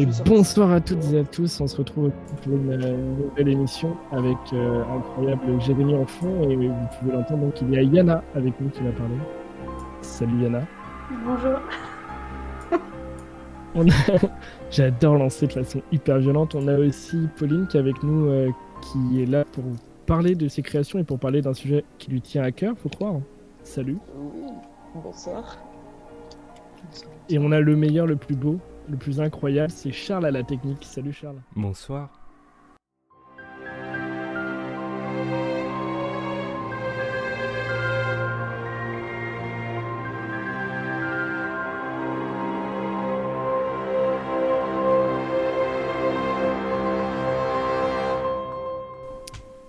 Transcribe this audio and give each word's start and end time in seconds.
Et 0.00 0.06
bonsoir 0.24 0.70
à 0.70 0.80
toutes 0.80 1.12
et 1.12 1.18
à 1.18 1.24
tous, 1.24 1.60
on 1.60 1.66
se 1.66 1.76
retrouve 1.76 2.10
pour 2.42 2.54
une 2.54 2.72
euh, 2.72 2.96
nouvelle 3.18 3.48
émission 3.48 3.94
avec 4.12 4.38
euh, 4.54 4.82
incroyable 4.96 5.60
Jérémy 5.60 5.94
en 5.94 6.06
fond 6.06 6.48
et 6.48 6.56
vous 6.56 6.72
pouvez 6.98 7.12
l'entendre 7.12 7.42
donc 7.42 7.60
il 7.60 7.70
y 7.70 7.76
a 7.76 7.82
Yana 7.82 8.24
avec 8.34 8.58
nous 8.62 8.70
qui 8.70 8.82
va 8.82 8.92
parler. 8.92 9.16
Salut 10.00 10.42
Yana. 10.42 10.62
Bonjour. 11.26 11.60
J'adore 14.70 15.18
lancer 15.18 15.46
de 15.48 15.52
façon 15.52 15.82
hyper 15.92 16.16
violente. 16.16 16.54
On 16.54 16.66
a 16.66 16.78
aussi 16.78 17.28
Pauline 17.36 17.66
qui 17.66 17.76
est 17.76 17.80
avec 17.80 18.02
nous, 18.02 18.26
euh, 18.30 18.48
qui 18.80 19.22
est 19.22 19.26
là 19.26 19.44
pour 19.52 19.64
parler 20.06 20.34
de 20.34 20.48
ses 20.48 20.62
créations 20.62 20.98
et 20.98 21.04
pour 21.04 21.18
parler 21.18 21.42
d'un 21.42 21.52
sujet 21.52 21.84
qui 21.98 22.10
lui 22.10 22.22
tient 22.22 22.42
à 22.42 22.52
cœur, 22.52 22.74
faut 22.78 22.88
croire. 22.88 23.16
Salut. 23.64 23.98
Bonsoir. 24.94 25.58
Et 27.28 27.38
on 27.38 27.52
a 27.52 27.60
le 27.60 27.76
meilleur, 27.76 28.06
le 28.06 28.16
plus 28.16 28.34
beau, 28.34 28.58
le 28.90 28.96
plus 28.96 29.20
incroyable, 29.20 29.70
c'est 29.70 29.92
Charles 29.92 30.26
à 30.26 30.30
la 30.30 30.42
technique. 30.42 30.84
Salut 30.84 31.12
Charles. 31.12 31.40
Bonsoir. 31.54 32.10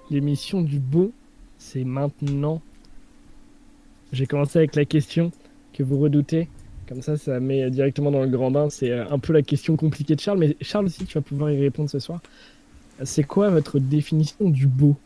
L'émission 0.10 0.62
du 0.62 0.80
beau, 0.80 1.14
c'est 1.58 1.86
maintenant. 1.86 2.62
J'ai 4.12 4.26
commencé 4.26 4.60
avec 4.60 4.76
la 4.76 4.84
question 4.84 5.32
que 5.72 5.84
vous 5.84 5.98
redoutez. 5.98 6.50
Comme 6.92 7.02
ça, 7.02 7.16
ça 7.16 7.40
met 7.40 7.70
directement 7.72 8.12
dans 8.12 8.20
le 8.20 8.28
grand 8.28 8.52
bain. 8.52 8.70
C'est 8.70 8.92
un 8.92 9.18
peu 9.18 9.32
la 9.32 9.42
question 9.42 9.78
compliquée 9.78 10.14
de 10.14 10.20
Charles, 10.20 10.40
mais 10.40 10.58
Charles 10.60 10.88
aussi, 10.88 11.06
tu 11.06 11.18
vas 11.18 11.22
pouvoir 11.22 11.50
y 11.50 11.58
répondre 11.58 11.90
ce 11.90 12.00
soir. 12.00 12.20
C'est 13.06 13.24
quoi 13.24 13.50
votre 13.50 13.80
définition 13.80 14.50
du 14.50 14.68
beau? 14.68 14.98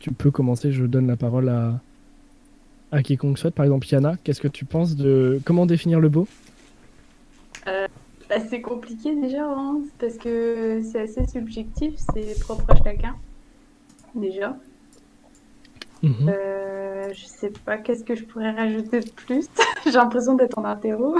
Tu 0.00 0.10
peux 0.10 0.32
commencer, 0.32 0.72
je 0.72 0.84
donne 0.84 1.06
la 1.06 1.14
parole 1.14 1.48
à, 1.48 1.80
à 2.90 3.04
quiconque 3.04 3.38
souhaite. 3.38 3.54
Par 3.54 3.64
exemple, 3.64 3.86
Yana, 3.86 4.16
qu'est-ce 4.24 4.40
que 4.40 4.48
tu 4.48 4.64
penses 4.64 4.96
de 4.96 5.40
comment 5.44 5.64
définir 5.64 6.00
le 6.00 6.08
beau? 6.08 6.26
Euh, 7.68 7.86
C'est 8.48 8.62
compliqué 8.62 9.14
déjà, 9.14 9.44
hein, 9.46 9.80
parce 10.00 10.16
que 10.16 10.82
c'est 10.90 11.02
assez 11.02 11.24
subjectif, 11.28 11.94
c'est 12.12 12.40
propre 12.40 12.68
à 12.68 12.74
chacun, 12.82 13.14
déjà. 14.16 14.56
Mhm. 16.02 16.28
Euh, 16.28 17.12
je 17.12 17.24
sais 17.26 17.50
pas 17.50 17.78
qu'est-ce 17.78 18.04
que 18.04 18.14
je 18.14 18.24
pourrais 18.24 18.50
rajouter 18.52 19.00
de 19.00 19.10
plus? 19.10 19.46
J'ai 19.84 19.92
l'impression 19.92 20.34
d'être 20.34 20.58
en 20.58 20.64
interro. 20.64 21.16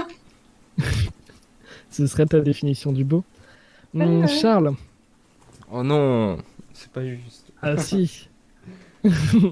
Ce 1.89 2.07
serait 2.07 2.25
ta 2.25 2.39
définition 2.39 2.91
du 2.91 3.03
beau 3.03 3.23
Mon 3.93 4.23
Euh. 4.23 4.27
Charles 4.27 4.73
Oh 5.71 5.83
non, 5.83 6.37
c'est 6.73 6.89
pas 6.91 7.05
juste. 7.05 7.51
Ah 7.61 7.77
si 7.77 8.27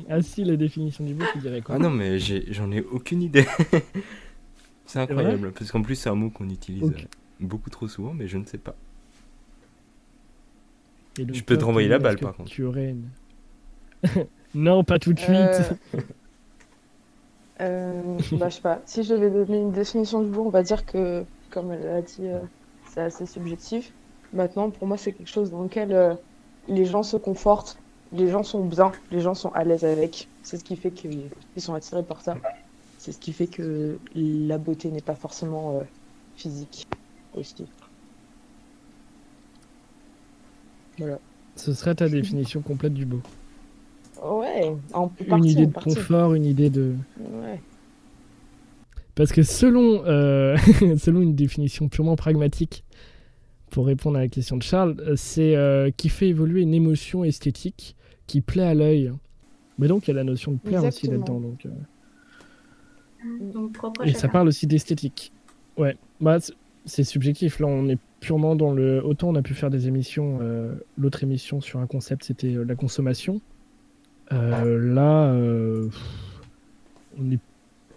Ah 0.10 0.22
si, 0.22 0.44
la 0.44 0.56
définition 0.56 1.04
du 1.04 1.14
beau, 1.14 1.26
tu 1.34 1.40
dirais 1.40 1.62
quoi? 1.62 1.76
Ah 1.76 1.80
non, 1.80 1.90
mais 1.90 2.20
j'en 2.20 2.72
ai 2.72 2.82
aucune 2.82 3.22
idée. 3.24 3.46
c'est 4.86 5.00
incroyable, 5.00 5.52
parce 5.52 5.72
qu'en 5.72 5.82
plus 5.82 5.96
c'est 5.96 6.10
un 6.10 6.16
mot 6.16 6.30
qu'on 6.30 6.50
utilise 6.50 6.92
beaucoup 7.40 7.70
trop 7.70 7.88
souvent, 7.88 8.14
mais 8.14 8.28
je 8.28 8.38
ne 8.38 8.46
sais 8.46 8.58
pas. 8.58 8.76
Et 11.18 11.26
donc, 11.26 11.36
Je 11.36 11.44
peux 11.44 11.58
te 11.58 11.66
renvoyer 11.66 11.88
la 11.88 12.00
balle, 12.00 12.18
par 12.18 12.36
contre. 12.36 12.50
Tu 12.50 12.64
aurais 12.64 12.90
une... 12.90 13.10
non, 14.54 14.84
pas 14.84 15.00
tout 15.00 15.14
de 15.14 15.20
suite. 15.20 15.38
Euh, 15.38 16.02
euh, 17.62 18.18
bah, 18.34 18.50
je 18.50 18.56
sais 18.56 18.62
pas. 18.62 18.82
Si 18.86 19.04
je 19.04 19.14
devais 19.14 19.30
donner 19.30 19.60
une 19.60 19.72
définition 19.72 20.22
du 20.22 20.30
beau, 20.30 20.46
on 20.46 20.50
va 20.50 20.64
dire 20.64 20.86
que, 20.86 21.24
comme 21.50 21.72
elle 21.72 21.88
a 21.88 22.02
dit, 22.02 22.28
euh, 22.28 22.40
c'est 22.90 23.02
assez 23.02 23.26
subjectif. 23.26 23.92
Maintenant, 24.34 24.70
pour 24.70 24.88
moi, 24.88 24.98
c'est 24.98 25.12
quelque 25.12 25.30
chose 25.30 25.52
dans 25.52 25.64
lequel 25.64 26.18
les 26.68 26.86
gens 26.86 27.04
se 27.04 27.18
confortent, 27.18 27.78
les 28.12 28.30
gens 28.30 28.44
sont 28.44 28.64
bien, 28.64 28.92
les 29.12 29.22
gens 29.22 29.34
sont 29.34 29.52
à 29.54 29.64
l'aise 29.64 29.84
avec. 29.84 30.28
C'est 30.44 30.58
ce 30.58 30.64
qui 30.64 30.76
fait 30.76 30.92
qu'ils 30.92 31.30
ils 31.56 31.62
sont 31.62 31.74
attirés 31.74 32.04
par 32.04 32.22
ça. 32.22 32.38
C'est 32.98 33.12
ce 33.12 33.20
qui 33.20 33.34
fait 33.34 33.48
que 33.48 33.98
la 34.16 34.58
beauté 34.58 34.90
n'est 34.90 35.02
pas 35.02 35.16
forcément 35.16 35.78
euh, 35.78 35.84
physique 36.36 36.88
aussi. 37.34 37.66
Voilà. 40.98 41.20
Ce 41.56 41.74
serait 41.74 41.96
ta 41.96 42.10
définition 42.10 42.62
complète 42.62 42.94
du 42.94 43.06
beau. 43.06 43.22
Ouais, 44.24 44.76
en 44.94 45.12
Une 45.20 45.26
partie, 45.28 45.50
idée 45.52 45.64
en 45.64 45.68
de 45.68 45.72
partie. 45.74 45.96
confort, 45.96 46.34
une 46.34 46.46
idée 46.46 46.70
de... 46.70 46.94
Ouais. 47.20 47.62
Parce 49.16 49.32
que 49.32 49.44
selon, 49.44 50.04
euh, 50.06 50.58
selon 50.98 51.22
une 51.22 51.36
définition 51.36 51.88
purement 51.90 52.16
pragmatique, 52.16 52.84
pour 53.70 53.86
répondre 53.86 54.18
à 54.18 54.22
la 54.22 54.28
question 54.28 54.58
de 54.58 54.64
Charles, 54.64 54.96
euh, 55.00 55.16
c'est 55.16 55.56
euh, 55.56 55.92
qui 55.96 56.10
fait 56.10 56.28
évoluer 56.30 56.62
une 56.62 56.74
émotion 56.74 57.24
esthétique 57.24 57.96
qui 58.28 58.42
plaît 58.42 58.64
à 58.64 58.74
l'œil. 58.74 59.12
Mais 59.78 59.88
donc 59.88 60.08
il 60.08 60.12
y 60.12 60.14
a 60.14 60.16
la 60.16 60.24
notion 60.24 60.52
de 60.54 60.58
plaire 60.58 60.84
aussi 60.84 61.08
là-dedans. 61.08 61.40
Donc, 61.40 61.66
euh, 61.66 61.70
Donc 63.54 63.74
propre 63.74 64.02
à 64.02 64.08
Et 64.08 64.14
ça 64.14 64.28
parle 64.28 64.48
aussi 64.48 64.68
d'esthétique. 64.68 65.32
Ouais, 65.78 65.96
bah, 66.20 66.38
c'est 66.86 67.04
subjectif. 67.04 67.60
Là, 67.60 67.68
on 67.68 67.88
est 67.90 68.00
purement 68.20 68.56
dans 68.56 68.72
le. 68.74 69.04
Autant 69.06 69.30
on 69.30 69.36
a 69.36 69.42
pu 69.42 69.54
faire 69.54 69.70
des 69.70 69.88
émissions. 69.88 70.40
euh, 70.42 70.76
L'autre 70.98 71.24
émission 71.24 71.62
sur 71.62 71.80
un 71.80 71.88
concept, 71.88 72.24
c'était 72.26 72.56
euh, 72.56 72.64
la 72.64 72.76
consommation. 72.76 73.40
Euh, 74.32 74.94
là, 74.94 75.32
euh, 75.32 75.90
on 77.18 77.32
est 77.32 77.40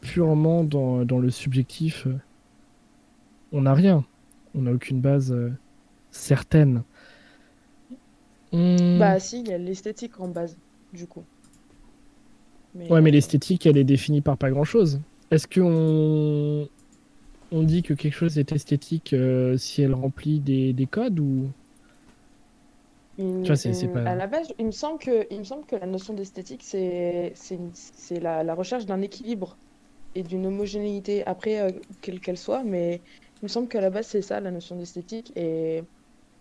purement 0.00 0.64
dans, 0.64 1.04
dans 1.04 1.18
le 1.18 1.30
subjectif. 1.30 2.06
On 3.52 3.62
n'a 3.62 3.74
rien. 3.74 4.04
On 4.54 4.62
n'a 4.62 4.72
aucune 4.72 5.00
base 5.00 5.32
euh, 5.32 5.52
certaine. 6.10 6.82
Hmm, 8.52 8.98
Bah 8.98 9.18
si, 9.20 9.40
il 9.40 9.48
y 9.48 9.52
a 9.52 9.58
l'esthétique 9.58 10.20
en 10.20 10.28
base, 10.28 10.56
du 10.92 11.06
coup. 11.06 11.24
Ouais, 12.88 13.00
mais 13.02 13.10
l'esthétique, 13.10 13.66
elle 13.66 13.76
est 13.76 13.84
définie 13.84 14.22
par 14.22 14.36
pas 14.38 14.50
grand-chose. 14.50 15.00
Est-ce 15.30 15.46
qu'on 15.46 16.68
on 17.50 17.62
dit 17.62 17.82
que 17.82 17.92
quelque 17.94 18.14
chose 18.14 18.38
est 18.38 18.52
esthétique 18.52 19.12
euh, 19.12 19.56
si 19.58 19.82
elle 19.82 19.94
remplit 19.94 20.40
des, 20.40 20.72
des 20.72 20.86
codes 20.86 21.20
ou 21.20 21.50
Tu 23.42 23.52
vois, 23.52 23.60
il- 23.64 23.90
pas- 23.90 24.00
À 24.04 24.14
la 24.14 24.26
base, 24.26 24.48
il 24.58 24.66
me 24.66 24.70
semble 24.70 24.98
que, 24.98 25.26
il 25.30 25.38
me 25.40 25.44
semble 25.44 25.66
que 25.66 25.76
la 25.76 25.86
notion 25.86 26.14
d'esthétique, 26.14 26.62
c'est 26.62 27.34
une- 27.50 27.72
la, 28.10 28.44
la 28.44 28.54
recherche 28.54 28.86
d'un 28.86 29.00
équilibre 29.02 29.58
et 30.14 30.22
d'une 30.24 30.46
homogénéité, 30.46 31.24
après, 31.26 31.60
euh, 31.60 31.80
quelle 32.02 32.20
qu'elle 32.20 32.38
soit, 32.38 32.64
mais 32.64 33.02
il 33.42 33.44
me 33.44 33.48
semble 33.48 33.68
qu'à 33.68 33.80
la 33.80 33.90
base, 33.90 34.08
c'est 34.08 34.22
ça, 34.22 34.40
la 34.40 34.50
notion 34.52 34.76
d'esthétique. 34.76 35.32
Et, 35.36 35.82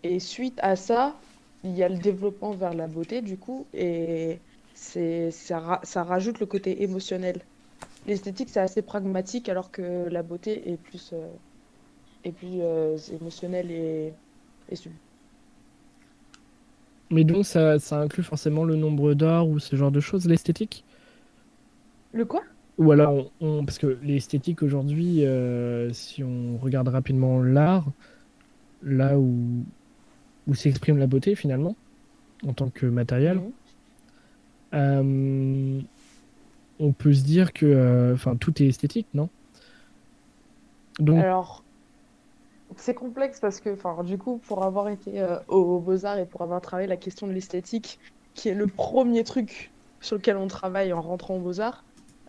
et 0.04 0.20
suite 0.20 0.60
à 0.64 0.76
ça, 0.78 1.22
il 1.64 1.72
y 1.74 1.84
a 1.84 1.90
le 1.90 2.00
développement 2.00 2.56
vers 2.56 2.74
la 2.74 2.88
beauté, 2.88 3.22
du 3.22 3.40
coup, 3.40 3.70
et 3.74 4.44
ça, 5.32 5.60
ra- 5.60 5.82
ça 5.84 6.04
rajoute 6.04 6.40
le 6.40 6.46
côté 6.48 6.84
émotionnel. 6.84 7.48
L'esthétique, 8.06 8.50
c'est 8.50 8.62
assez 8.62 8.82
pragmatique, 8.84 9.50
alors 9.50 9.72
que 9.72 10.10
la 10.10 10.24
beauté 10.24 10.72
est 10.72 10.78
plus, 10.78 11.14
euh, 11.14 11.34
est 12.24 12.34
plus 12.34 12.62
euh, 12.62 12.98
émotionnelle 13.12 13.72
et, 13.72 14.18
et 14.70 14.76
Mais 17.12 17.26
donc 17.26 17.46
ça, 17.46 17.78
ça 17.78 18.00
inclut 18.02 18.24
forcément 18.24 18.64
le 18.64 18.76
nombre 18.76 19.14
d'or 19.14 19.48
ou 19.50 19.60
ce 19.60 19.76
genre 19.76 19.92
de 19.92 20.00
choses, 20.00 20.26
l'esthétique? 20.28 20.84
Le 22.14 22.24
quoi? 22.26 22.42
Ou 22.78 22.92
alors, 22.92 23.32
on, 23.40 23.60
on- 23.60 23.66
parce 23.66 23.78
que 23.78 23.88
l'esthétique 24.02 24.64
aujourd'hui, 24.64 25.26
euh, 25.26 25.92
si 25.94 26.24
on 26.24 26.58
regarde 26.58 26.88
rapidement 26.88 27.42
l'art, 27.42 27.92
là 28.82 29.20
où, 29.20 29.68
où 30.48 30.56
s'exprime 30.56 30.98
la 30.98 31.08
beauté 31.08 31.36
finalement, 31.36 31.80
en 32.44 32.54
tant 32.56 32.72
que 32.72 32.86
matériel, 32.88 33.42
Mhm. 33.42 33.54
euh, 34.74 35.82
on 36.80 36.94
peut 36.94 37.14
se 37.14 37.24
dire 37.24 37.54
que 37.54 37.66
euh, 37.68 38.18
tout 38.40 38.62
est 38.64 38.68
esthétique, 38.68 39.10
non? 39.14 39.32
Donc, 41.00 41.26
Alors, 41.26 41.66
c'est 42.78 42.94
complexe 42.94 43.40
parce 43.40 43.60
que, 43.60 43.76
du 44.04 44.18
coup, 44.18 44.38
pour 44.38 44.64
avoir 44.64 44.90
été 44.90 45.22
euh, 45.22 45.38
aux 45.48 45.80
Beaux-Arts 45.80 46.20
et 46.20 46.26
pour 46.26 46.42
avoir 46.42 46.62
travaillé 46.62 46.88
la 46.88 46.98
question 46.98 47.28
de 47.28 47.32
l'esthétique, 47.32 48.00
qui 48.34 48.50
est 48.50 48.54
le 48.54 48.68
premier 48.68 49.24
truc 49.24 49.72
sur 50.00 50.16
lequel 50.16 50.38
on 50.38 50.48
travaille 50.48 50.94
en 50.94 51.02
rentrant 51.02 51.36
aux 51.36 51.40
Beaux-Arts, 51.40 51.84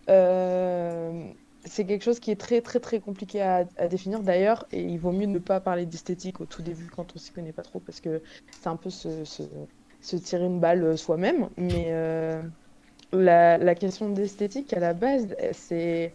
euh, 0.09 1.23
c'est 1.65 1.85
quelque 1.85 2.03
chose 2.03 2.19
qui 2.19 2.31
est 2.31 2.39
très, 2.39 2.61
très, 2.61 2.79
très 2.79 2.99
compliqué 2.99 3.41
à, 3.41 3.63
définir. 3.89 4.19
D'ailleurs, 4.21 4.65
et 4.71 4.81
il 4.81 4.99
vaut 4.99 5.11
mieux 5.11 5.27
ne 5.27 5.39
pas 5.39 5.59
parler 5.59 5.85
d'esthétique 5.85 6.41
au 6.41 6.45
tout 6.45 6.61
début 6.61 6.87
quand 6.93 7.15
on 7.15 7.19
s'y 7.19 7.31
connaît 7.31 7.53
pas 7.53 7.63
trop, 7.63 7.79
parce 7.79 8.01
que 8.01 8.21
c'est 8.51 8.67
un 8.67 8.75
peu 8.75 8.89
se, 8.89 10.17
tirer 10.17 10.45
une 10.45 10.59
balle 10.59 10.83
euh, 10.83 10.97
soi-même, 10.97 11.49
mais 11.57 11.87
euh, 11.89 12.41
la 13.13 13.75
question 13.75 14.09
d'esthétique, 14.09 14.73
à 14.73 14.79
la 14.79 14.93
base, 14.93 15.35
c'est 15.53 16.13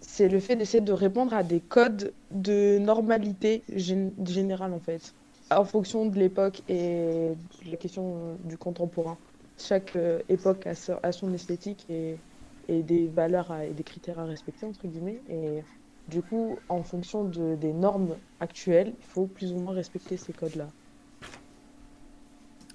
c'est 0.00 0.28
le 0.28 0.40
fait 0.40 0.56
d'essayer 0.56 0.80
de 0.82 0.92
répondre 0.92 1.34
à 1.34 1.42
des 1.42 1.60
codes 1.60 2.14
de 2.30 2.78
normalité 2.78 3.64
gén- 3.70 4.12
générale 4.28 4.72
en 4.72 4.80
fait, 4.80 5.14
en 5.50 5.64
fonction 5.64 6.06
de 6.06 6.18
l'époque 6.18 6.62
et 6.68 7.34
de 7.64 7.70
la 7.70 7.76
question 7.76 8.36
du 8.42 8.56
contemporain. 8.58 9.18
Chaque 9.58 9.96
euh, 9.96 10.20
époque 10.28 10.66
a, 10.66 10.74
so- 10.74 10.94
a 11.02 11.12
son 11.12 11.32
esthétique 11.32 11.84
et, 11.88 12.22
des 12.68 13.08
valeurs 13.08 13.52
et 13.60 13.74
des 13.74 13.84
critères 13.84 14.18
à 14.20 14.24
respecter 14.26 14.64
entre 14.66 14.86
guillemets. 14.86 15.22
Et 15.28 15.64
Du 16.06 16.22
coup, 16.22 16.64
en 16.68 16.82
fonction 16.82 17.24
de, 17.24 17.54
des 17.56 17.72
normes 17.72 18.20
actuelles, 18.40 18.94
il 18.98 19.04
faut 19.04 19.26
plus 19.26 19.52
ou 19.52 19.58
moins 19.60 19.74
respecter 19.74 20.16
ces 20.16 20.32
codes-là. 20.32 20.72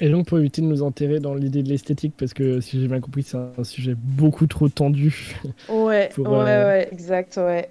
Et 0.02 0.10
donc, 0.10 0.28
pour 0.28 0.38
éviter 0.40 0.62
de 0.62 0.68
nous 0.68 0.84
enterrer 0.84 1.20
dans 1.20 1.36
l'idée 1.36 1.64
de 1.64 1.70
l'esthétique, 1.70 2.16
parce 2.18 2.34
que 2.34 2.60
si 2.60 2.82
j'ai 2.82 2.88
bien 2.88 3.00
compris, 3.00 3.24
c'est 3.24 3.38
un 3.38 3.64
sujet 3.64 3.96
beaucoup 3.96 4.46
trop 4.48 4.68
tendu. 4.68 5.36
Ouais, 5.68 6.16
Pour, 6.16 6.28
ouais, 6.28 6.38
euh, 6.44 6.68
ouais, 6.68 6.90
exact, 6.92 7.38
ouais. 7.38 7.70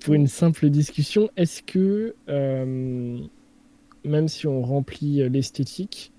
pour 0.00 0.14
une 0.14 0.26
simple 0.26 0.68
discussion, 0.70 1.28
est-ce 1.36 1.62
que, 1.62 2.14
euh, 2.28 3.18
même 4.04 4.28
si 4.28 4.46
on 4.46 4.62
remplit 4.62 5.22
euh, 5.22 5.28
l'esthétique, 5.28 6.12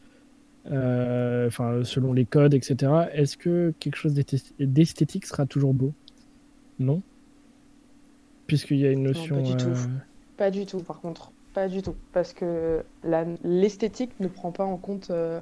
euh, 0.72 1.48
enfin, 1.48 1.84
selon 1.84 2.14
les 2.14 2.26
codes, 2.26 2.54
etc., 2.56 3.10
est-ce 3.14 3.38
que 3.38 3.74
quelque 3.80 3.98
chose 3.98 4.14
d'esth- 4.16 4.54
d'esthétique 4.60 5.26
sera 5.26 5.46
toujours 5.46 5.74
beau? 5.74 5.94
Non? 6.80 7.04
Puisqu'il 8.48 8.80
y 8.80 8.86
a 8.86 8.92
une 8.92 9.04
pas 9.04 9.10
notion. 9.10 9.42
du 9.42 9.56
tout. 9.56 9.78
Pas 10.38 10.52
du 10.52 10.66
tout, 10.66 10.80
par 10.80 11.00
contre. 11.00 11.32
Pas 11.60 11.68
du 11.68 11.82
tout. 11.82 11.96
Parce 12.14 12.32
que 12.32 12.86
l'esthétique 13.44 14.18
ne 14.22 14.30
prend 14.30 14.54
pas 14.54 14.64
en 14.64 14.78
compte, 14.78 15.10
euh, 15.10 15.42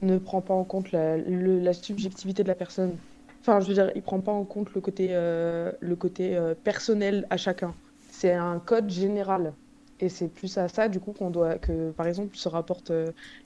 ne 0.00 0.16
prend 0.16 0.40
pas 0.40 0.54
en 0.54 0.64
compte 0.64 0.90
la, 0.90 1.74
subjectivité 1.74 2.42
de 2.42 2.48
la 2.48 2.54
personne. 2.54 2.96
Enfin, 3.42 3.60
je 3.60 3.68
veux 3.68 3.74
dire, 3.74 3.92
il 3.94 4.00
prend 4.00 4.20
pas 4.20 4.32
en 4.32 4.44
compte 4.44 4.72
le 4.72 4.80
côté, 4.80 5.08
euh, 5.10 5.70
le 5.80 5.96
côté 5.96 6.34
euh, 6.34 6.54
personnel 6.54 7.26
à 7.28 7.36
chacun. 7.36 7.74
C'est 8.10 8.32
un 8.32 8.58
code 8.58 8.88
général. 8.88 9.52
Et 10.00 10.08
c'est 10.08 10.28
plus 10.28 10.56
à 10.56 10.68
ça, 10.68 10.88
du 10.88 10.98
coup, 10.98 11.12
qu'on 11.12 11.28
doit, 11.28 11.58
que, 11.58 11.90
par 11.90 12.06
exemple, 12.06 12.34
se 12.38 12.48
rapportent 12.48 12.92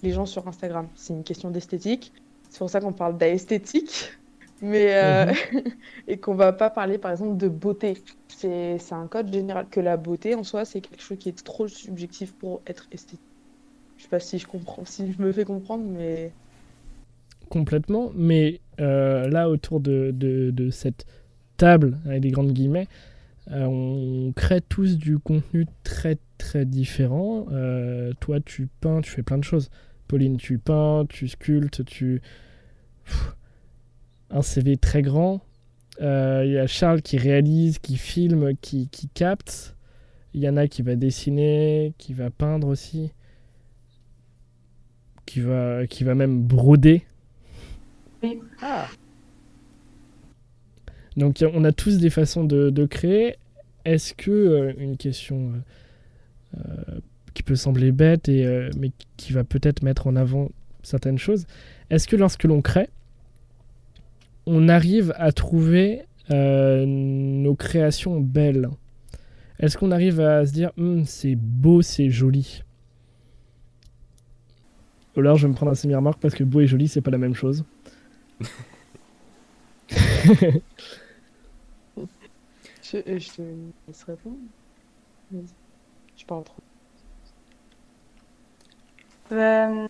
les 0.04 0.12
gens 0.12 0.24
sur 0.24 0.46
Instagram. 0.46 0.86
C'est 0.94 1.14
une 1.14 1.24
question 1.24 1.50
d'esthétique. 1.50 2.12
C'est 2.48 2.60
pour 2.60 2.70
ça 2.70 2.80
qu'on 2.80 2.92
parle 2.92 3.18
d'esthétique. 3.18 4.12
Mais, 4.64 4.94
euh, 4.96 5.32
et 6.06 6.20
qu'on 6.20 6.34
va 6.34 6.52
pas 6.52 6.70
parler, 6.70 6.98
par 6.98 7.10
exemple, 7.12 7.36
de 7.36 7.48
beauté. 7.48 8.02
C'est 8.28 8.92
un 8.92 9.08
code 9.08 9.32
général 9.32 9.68
que 9.68 9.80
la 9.80 9.96
beauté 9.96 10.34
en 10.34 10.44
soi, 10.44 10.64
c'est 10.64 10.80
quelque 10.80 11.02
chose 11.02 11.18
qui 11.18 11.28
est 11.28 11.44
trop 11.44 11.68
subjectif 11.68 12.34
pour 12.34 12.62
être 12.66 12.86
esthétique. 12.90 13.22
Je 13.96 14.04
sais 14.04 14.08
pas 14.08 14.20
si 14.20 14.38
je 14.38 14.46
comprends, 14.46 14.84
si 14.84 15.12
je 15.12 15.22
me 15.22 15.32
fais 15.32 15.44
comprendre, 15.44 15.84
mais 15.86 16.36
complètement, 17.48 18.10
mais 18.14 18.60
euh, 18.80 19.28
là, 19.28 19.48
autour 19.48 19.80
de, 19.80 20.10
de- 20.12 20.50
de 20.50 20.70
cette 20.70 21.06
table, 21.56 21.98
avec 22.06 22.22
des 22.22 22.30
grandes 22.30 22.52
guillemets, 22.52 22.88
euh, 23.52 23.64
on 23.66 24.32
crée 24.34 24.62
tous 24.62 24.98
du 24.98 25.18
contenu 25.18 25.66
très 25.84 26.18
très 26.38 26.64
différent. 26.66 27.46
Toi, 28.20 28.40
tu 28.44 28.68
peins, 28.80 29.00
tu 29.02 29.10
fais 29.10 29.22
plein 29.22 29.38
de 29.38 29.44
choses. 29.44 29.70
Pauline, 30.08 30.36
tu 30.38 30.58
peins, 30.58 31.06
tu 31.08 31.28
sculptes, 31.28 31.84
tu... 31.84 32.22
un 34.34 34.42
CV 34.42 34.76
très 34.76 35.00
grand. 35.00 35.40
Euh, 36.02 36.42
Il 36.44 36.52
y 36.52 36.58
a 36.58 36.66
Charles 36.66 37.00
qui 37.00 37.16
réalise, 37.16 37.78
qui 37.78 37.96
filme, 37.96 38.54
qui, 38.60 38.88
qui 38.88 39.08
capte. 39.08 39.76
Il 40.34 40.42
y 40.42 40.48
en 40.48 40.56
a 40.56 40.66
qui 40.66 40.82
va 40.82 40.96
dessiner, 40.96 41.94
qui 41.96 42.12
va 42.12 42.28
peindre 42.30 42.66
aussi. 42.66 43.12
Qui 45.24 45.40
va, 45.40 45.86
qui 45.86 46.04
va 46.04 46.14
même 46.14 46.42
broder. 46.42 47.02
ah, 48.60 48.88
Donc 51.16 51.42
on 51.54 51.64
a 51.64 51.72
tous 51.72 51.98
des 51.98 52.10
façons 52.10 52.44
de, 52.44 52.70
de 52.70 52.84
créer. 52.86 53.36
Est-ce 53.84 54.14
que 54.14 54.30
euh, 54.30 54.72
une 54.78 54.96
question 54.96 55.52
euh, 56.56 56.58
euh, 56.58 57.00
qui 57.34 57.42
peut 57.42 57.56
sembler 57.56 57.92
bête 57.92 58.28
et 58.28 58.44
euh, 58.46 58.70
mais 58.76 58.90
qui 59.16 59.32
va 59.32 59.44
peut-être 59.44 59.82
mettre 59.82 60.06
en 60.06 60.16
avant 60.16 60.50
certaines 60.82 61.18
choses, 61.18 61.46
est-ce 61.90 62.06
que 62.08 62.16
lorsque 62.16 62.44
l'on 62.44 62.60
crée, 62.62 62.88
on 64.46 64.68
arrive 64.68 65.12
à 65.16 65.32
trouver 65.32 66.04
euh, 66.30 66.84
nos 66.86 67.54
créations 67.54 68.20
belles 68.20 68.68
Est-ce 69.58 69.76
qu'on 69.78 69.90
arrive 69.90 70.20
à 70.20 70.46
se 70.46 70.52
dire 70.52 70.72
Hum, 70.78 71.04
c'est 71.04 71.36
beau, 71.36 71.82
c'est 71.82 72.10
joli? 72.10 72.62
Ou 75.16 75.20
alors 75.20 75.36
je 75.36 75.46
vais 75.46 75.50
me 75.50 75.54
prendre 75.56 75.72
un 75.72 75.76
semi-remarque 75.76 76.20
parce 76.20 76.34
que 76.34 76.42
beau 76.44 76.60
et 76.60 76.66
joli 76.66 76.88
c'est 76.88 77.00
pas 77.00 77.10
la 77.10 77.18
même 77.18 77.34
chose. 77.34 77.64
je, 80.30 80.46
euh, 82.96 83.18
je 83.18 83.30
te 83.30 83.42
laisse 83.86 84.02
répondre. 84.04 84.36
Vas-y. 85.30 85.44
Je 86.16 86.24
parle 86.24 86.44
trop. 86.44 86.62
Bah, 89.30 89.88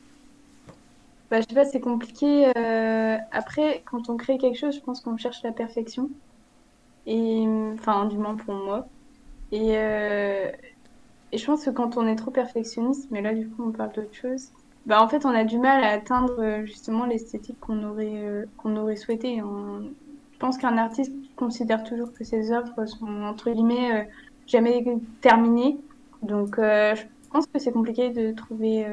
bah, 1.30 1.40
je 1.40 1.46
sais 1.48 1.54
pas, 1.54 1.64
c'est 1.64 1.80
compliqué. 1.80 2.52
euh, 2.56 3.16
Après, 3.32 3.82
quand 3.86 4.08
on 4.10 4.16
crée 4.16 4.38
quelque 4.38 4.58
chose, 4.58 4.74
je 4.76 4.80
pense 4.80 5.00
qu'on 5.00 5.16
cherche 5.16 5.42
la 5.42 5.52
perfection. 5.52 6.10
Et, 7.06 7.44
enfin, 7.74 8.06
du 8.06 8.18
moins 8.18 8.36
pour 8.36 8.54
moi. 8.54 8.88
Et, 9.52 9.76
euh, 9.78 10.50
et 11.32 11.38
je 11.38 11.46
pense 11.46 11.64
que 11.64 11.70
quand 11.70 11.96
on 11.96 12.06
est 12.06 12.16
trop 12.16 12.30
perfectionniste, 12.30 13.10
mais 13.10 13.22
là, 13.22 13.34
du 13.34 13.48
coup, 13.50 13.64
on 13.68 13.72
parle 13.72 13.92
d'autre 13.92 14.14
chose, 14.14 14.50
bah, 14.86 15.02
en 15.02 15.08
fait, 15.08 15.24
on 15.26 15.30
a 15.30 15.44
du 15.44 15.58
mal 15.58 15.84
à 15.84 15.90
atteindre 15.92 16.40
euh, 16.40 16.66
justement 16.66 17.06
l'esthétique 17.06 17.58
qu'on 17.60 17.82
aurait, 17.84 18.18
euh, 18.24 18.46
qu'on 18.58 18.76
aurait 18.76 18.96
souhaité. 18.96 19.38
Je 19.38 20.38
pense 20.38 20.58
qu'un 20.58 20.78
artiste 20.78 21.12
considère 21.36 21.84
toujours 21.84 22.12
que 22.12 22.24
ses 22.24 22.52
œuvres 22.52 22.86
sont, 22.86 23.22
entre 23.24 23.50
guillemets, 23.50 24.08
jamais 24.46 24.84
terminées. 25.20 25.78
Donc, 26.22 26.56
je 26.58 27.02
pense 27.30 27.46
que 27.46 27.58
c'est 27.58 27.72
compliqué 27.72 28.10
de 28.10 28.32
trouver, 28.32 28.86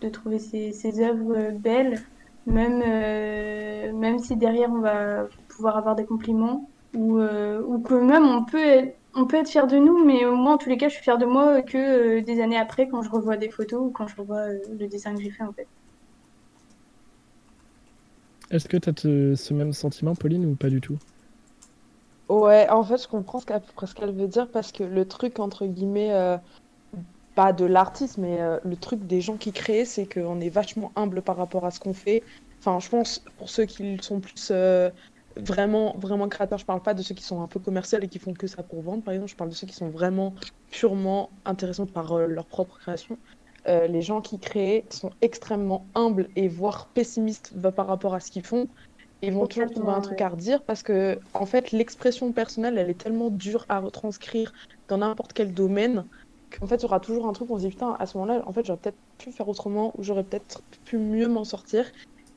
de 0.00 0.08
trouver 0.08 0.38
ses, 0.38 0.72
ses 0.72 1.00
œuvres 1.02 1.52
belles, 1.52 2.00
même, 2.46 2.82
euh, 2.86 3.92
même 3.92 4.18
si 4.18 4.36
derrière 4.36 4.70
on 4.70 4.80
va 4.80 5.26
pouvoir 5.48 5.76
avoir 5.76 5.96
des 5.96 6.04
compliments, 6.04 6.68
ou, 6.94 7.18
euh, 7.18 7.62
ou 7.62 7.80
que 7.80 7.94
même 7.94 8.24
on 8.24 8.44
peut, 8.44 8.64
être, 8.64 8.96
on 9.14 9.26
peut 9.26 9.36
être 9.36 9.48
fier 9.48 9.66
de 9.66 9.76
nous, 9.76 10.04
mais 10.04 10.24
au 10.24 10.36
moins, 10.36 10.54
en 10.54 10.58
tous 10.58 10.68
les 10.68 10.76
cas, 10.76 10.88
je 10.88 10.94
suis 10.94 11.02
fière 11.02 11.18
de 11.18 11.26
moi 11.26 11.62
que 11.62 12.18
euh, 12.18 12.22
des 12.22 12.40
années 12.40 12.58
après, 12.58 12.88
quand 12.88 13.02
je 13.02 13.10
revois 13.10 13.36
des 13.36 13.50
photos 13.50 13.80
ou 13.80 13.90
quand 13.90 14.06
je 14.06 14.16
revois 14.16 14.48
euh, 14.48 14.58
le 14.78 14.86
dessin 14.86 15.14
que 15.14 15.22
j'ai 15.22 15.30
fait, 15.30 15.44
en 15.44 15.52
fait. 15.52 15.66
Est-ce 18.50 18.68
que 18.68 18.76
tu 18.76 18.90
as 18.90 19.36
ce 19.36 19.54
même 19.54 19.72
sentiment, 19.72 20.14
Pauline, 20.14 20.46
ou 20.46 20.54
pas 20.54 20.68
du 20.68 20.80
tout? 20.80 20.96
Ouais, 22.28 22.68
en 22.70 22.82
fait, 22.82 23.02
je 23.02 23.08
comprends 23.08 23.40
ce 23.40 23.46
qu'à 23.46 23.60
peu 23.60 23.72
près 23.74 23.86
ce 23.86 23.94
qu'elle 23.94 24.12
veut 24.12 24.26
dire 24.28 24.48
parce 24.50 24.72
que 24.72 24.82
le 24.82 25.06
truc, 25.06 25.38
entre 25.38 25.66
guillemets, 25.66 26.12
euh, 26.12 26.36
pas 27.36 27.52
de 27.52 27.66
l'artiste, 27.66 28.16
mais 28.16 28.40
euh, 28.40 28.58
le 28.64 28.76
truc 28.76 29.06
des 29.06 29.20
gens 29.20 29.36
qui 29.36 29.52
créent, 29.52 29.84
c'est 29.84 30.06
qu'on 30.06 30.40
est 30.40 30.48
vachement 30.48 30.90
humble 30.96 31.20
par 31.20 31.36
rapport 31.36 31.66
à 31.66 31.70
ce 31.70 31.78
qu'on 31.78 31.92
fait. 31.92 32.22
Enfin, 32.58 32.80
je 32.80 32.88
pense, 32.88 33.22
pour 33.36 33.50
ceux 33.50 33.66
qui 33.66 33.98
sont 34.00 34.20
plus 34.20 34.48
euh, 34.50 34.90
vraiment, 35.36 35.94
vraiment 35.98 36.28
créateurs, 36.28 36.58
je 36.58 36.64
parle 36.64 36.80
pas 36.80 36.94
de 36.94 37.02
ceux 37.02 37.14
qui 37.14 37.22
sont 37.22 37.42
un 37.42 37.46
peu 37.46 37.60
commerciaux 37.60 37.98
et 38.00 38.08
qui 38.08 38.18
font 38.18 38.32
que 38.32 38.46
ça 38.46 38.62
pour 38.62 38.80
vendre, 38.80 39.02
par 39.02 39.12
exemple, 39.12 39.30
je 39.30 39.36
parle 39.36 39.50
de 39.50 39.54
ceux 39.54 39.66
qui 39.66 39.74
sont 39.74 39.90
vraiment 39.90 40.34
purement 40.70 41.28
intéressants 41.44 41.84
par 41.84 42.12
euh, 42.12 42.26
leur 42.26 42.46
propre 42.46 42.78
création. 42.78 43.18
Les 43.68 44.00
gens 44.00 44.20
qui 44.20 44.38
créent 44.38 44.84
sont 44.90 45.10
extrêmement 45.22 45.86
humbles 45.96 46.28
et 46.36 46.46
voire 46.46 46.86
pessimistes 46.94 47.52
par 47.74 47.88
rapport 47.88 48.14
à 48.14 48.20
ce 48.20 48.30
qu'ils 48.30 48.46
font. 48.46 48.68
Ils 49.22 49.32
vont 49.32 49.48
toujours 49.48 49.68
trouver 49.72 49.90
un 49.90 50.00
truc 50.00 50.20
à 50.20 50.28
redire 50.28 50.62
parce 50.62 50.84
que, 50.84 51.18
en 51.34 51.46
fait, 51.46 51.72
l'expression 51.72 52.30
personnelle, 52.30 52.78
elle 52.78 52.90
est 52.90 52.94
tellement 53.02 53.28
dure 53.28 53.66
à 53.68 53.80
retranscrire 53.80 54.52
dans 54.86 54.98
n'importe 54.98 55.32
quel 55.32 55.52
domaine 55.52 56.04
qu'en 56.58 56.66
fait, 56.66 56.76
il 56.76 56.82
y 56.82 56.84
aura 56.86 57.00
toujours 57.00 57.26
un 57.26 57.32
truc 57.32 57.50
où 57.50 57.54
on 57.54 57.58
se 57.58 57.64
dit, 57.64 57.70
putain, 57.70 57.96
à 57.98 58.06
ce 58.06 58.16
moment-là, 58.18 58.42
en 58.46 58.52
fait, 58.52 58.64
j'aurais 58.64 58.78
peut-être 58.78 58.98
pu 59.18 59.32
faire 59.32 59.48
autrement 59.48 59.92
ou 59.96 60.02
j'aurais 60.02 60.24
peut-être 60.24 60.62
pu 60.84 60.98
mieux 60.98 61.28
m'en 61.28 61.44
sortir. 61.44 61.84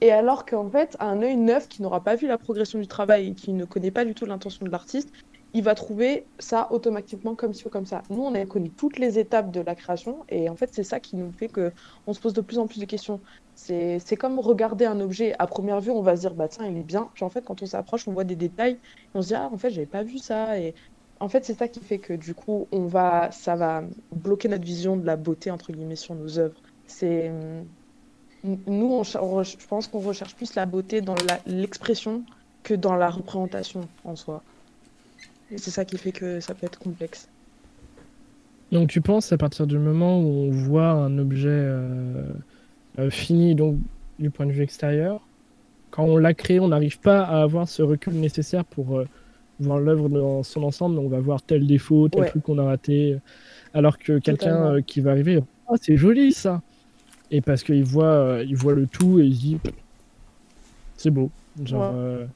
Et 0.02 0.12
alors 0.12 0.46
qu'en 0.46 0.70
fait, 0.70 0.96
un 1.00 1.22
œil 1.22 1.36
neuf 1.36 1.68
qui 1.68 1.82
n'aura 1.82 2.02
pas 2.02 2.16
vu 2.16 2.28
la 2.28 2.38
progression 2.38 2.80
du 2.80 2.88
travail 2.88 3.30
et 3.30 3.34
qui 3.34 3.52
ne 3.52 3.66
connaît 3.66 3.92
pas 3.92 4.06
du 4.06 4.14
tout 4.14 4.26
l'intention 4.26 4.66
de 4.66 4.72
l'artiste, 4.72 5.12
il 5.54 5.64
va 5.64 5.76
trouver 5.76 6.26
ça 6.38 6.68
automatiquement 6.72 7.36
comme 7.36 7.54
ci 7.54 7.66
ou 7.68 7.70
comme 7.70 7.86
ça. 7.86 8.04
Nous, 8.10 8.22
on 8.22 8.34
a 8.36 8.46
connu 8.46 8.70
toutes 8.70 9.00
les 9.00 9.18
étapes 9.18 9.52
de 9.52 9.62
la 9.62 9.76
création 9.76 10.24
et 10.30 10.48
en 10.50 10.56
fait, 10.56 10.70
c'est 10.72 10.84
ça 10.84 11.00
qui 11.00 11.16
nous 11.16 11.32
fait 11.32 11.48
que 11.48 11.72
on 12.08 12.14
se 12.14 12.20
pose 12.20 12.34
de 12.34 12.42
plus 12.42 12.60
en 12.60 12.68
plus 12.68 12.80
de 12.80 12.86
questions. 12.86 13.20
C'est 13.56 14.16
comme 14.18 14.40
regarder 14.40 14.86
un 14.86 15.02
objet 15.02 15.36
à 15.38 15.48
première 15.48 15.82
vue, 15.82 15.92
on 15.92 16.02
va 16.02 16.16
se 16.16 16.22
dire, 16.22 16.34
bah 16.34 16.48
tiens, 16.48 16.66
il 16.66 16.78
est 16.78 16.84
bien. 16.84 17.10
Puis 17.14 17.26
en 17.26 17.30
fait, 17.30 17.44
quand 17.44 17.62
on 17.62 17.66
s'approche, 17.66 18.08
on 18.08 18.14
voit 18.14 18.24
des 18.24 18.38
détails 18.38 18.80
on 19.16 19.22
se 19.22 19.30
dit, 19.30 19.36
ah, 19.36 19.50
en 19.52 19.58
fait, 19.58 19.70
j'avais 19.72 19.88
pas 19.88 20.04
vu 20.04 20.18
ça. 20.18 20.58
Et 20.60 20.76
en 21.20 21.30
fait, 21.30 21.46
c'est 21.46 21.54
ça 21.58 21.68
qui 21.68 21.82
fait 21.82 22.00
que 22.00 22.14
du 22.14 22.34
coup, 22.34 22.68
on 22.72 22.86
va, 22.88 23.32
ça 23.32 23.56
va 23.56 23.84
bloquer 24.12 24.48
notre 24.48 24.64
vision 24.66 24.98
de 24.98 25.06
la 25.06 25.18
beauté, 25.18 25.52
entre 25.52 25.72
guillemets, 25.74 25.96
sur 25.96 26.16
nos 26.16 26.40
œuvres. 26.40 26.62
C'est. 26.88 27.30
hum, 27.30 27.68
Nous, 28.68 29.04
je 29.04 29.68
pense 29.68 29.88
qu'on 29.88 30.00
recherche 30.00 30.36
plus 30.36 30.56
la 30.56 30.66
beauté 30.66 31.02
dans 31.02 31.16
l'expression 31.46 32.24
que 32.64 32.74
dans 32.74 32.96
la 32.96 33.10
représentation 33.10 33.90
en 34.04 34.16
soi. 34.16 34.44
Et 35.52 35.58
c'est 35.58 35.72
ça 35.72 35.86
qui 35.86 35.98
fait 35.98 36.12
que 36.12 36.40
ça 36.40 36.56
peut 36.56 36.66
être 36.66 36.80
complexe. 36.80 37.30
Donc 38.72 38.90
tu 38.90 39.02
penses 39.02 39.32
à 39.32 39.38
partir 39.38 39.66
du 39.68 39.80
moment 39.80 40.20
où 40.22 40.28
on 40.28 40.52
voit 40.52 40.90
un 40.92 41.18
objet 41.18 41.50
euh, 41.50 42.32
euh, 43.00 43.10
fini 43.10 43.56
donc 43.56 43.78
du 44.20 44.30
point 44.30 44.46
de 44.46 44.52
vue 44.52 44.62
extérieur, 44.64 45.28
quand 45.92 46.04
on 46.06 46.18
l'a 46.18 46.34
créé, 46.34 46.60
on 46.60 46.68
n'arrive 46.70 47.00
pas 47.00 47.24
à 47.24 47.42
avoir 47.42 47.68
ce 47.68 47.82
recul 47.82 48.14
nécessaire 48.20 48.66
pour 48.66 49.00
euh, 49.00 49.08
voir 49.60 49.80
l'œuvre 49.80 50.10
dans 50.10 50.44
son 50.44 50.64
ensemble. 50.64 51.00
On 51.00 51.10
va 51.10 51.20
voir 51.20 51.42
tel 51.44 51.68
défaut, 51.68 52.10
tel 52.10 52.22
Ouais. 52.22 52.30
truc 52.30 52.44
qu'on 52.44 52.58
a 52.60 52.64
raté, 52.66 53.18
alors 53.74 53.98
que 53.98 54.20
quelqu'un 54.20 54.76
euh, 54.76 54.82
qui 54.82 55.02
va 55.02 55.12
arriver, 55.12 55.40
ah 55.68 55.74
c'est 55.82 55.98
joli 55.98 56.34
ça, 56.34 56.62
et 57.32 57.42
parce 57.42 57.64
qu'il 57.64 57.84
voit, 57.84 58.06
euh, 58.06 58.44
il 58.46 58.56
voit 58.58 58.74
le 58.74 58.88
tout 58.88 59.20
et 59.20 59.26
il 59.26 59.36
se 59.36 59.42
dit 59.42 59.58
c'est 60.98 61.12
beau. 61.12 61.32
Genre, 61.64 61.82
Ouais. 61.82 61.96
euh, 61.96 62.28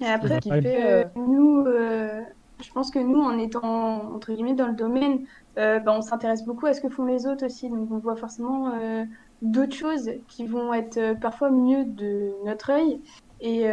Et 0.00 0.06
après, 0.06 0.40
fait, 0.42 1.06
nous, 1.16 1.64
euh, 1.66 2.20
je 2.62 2.70
pense 2.72 2.90
que 2.90 2.98
nous, 2.98 3.20
en 3.20 3.38
étant 3.38 4.14
entre 4.14 4.32
guillemets 4.32 4.54
dans 4.54 4.68
le 4.68 4.74
domaine, 4.74 5.26
euh, 5.58 5.78
bah, 5.80 5.94
on 5.96 6.02
s'intéresse 6.02 6.44
beaucoup 6.44 6.66
à 6.66 6.74
ce 6.74 6.80
que 6.80 6.88
font 6.88 7.04
les 7.04 7.26
autres 7.26 7.46
aussi. 7.46 7.68
Donc 7.70 7.90
on 7.90 7.98
voit 7.98 8.16
forcément 8.16 8.74
euh, 8.74 9.04
d'autres 9.40 9.74
choses 9.76 10.10
qui 10.28 10.46
vont 10.46 10.72
être 10.74 10.98
euh, 10.98 11.14
parfois 11.14 11.50
mieux 11.50 11.84
de 11.86 12.32
notre 12.44 12.70
œil. 12.70 13.00
Et, 13.40 13.66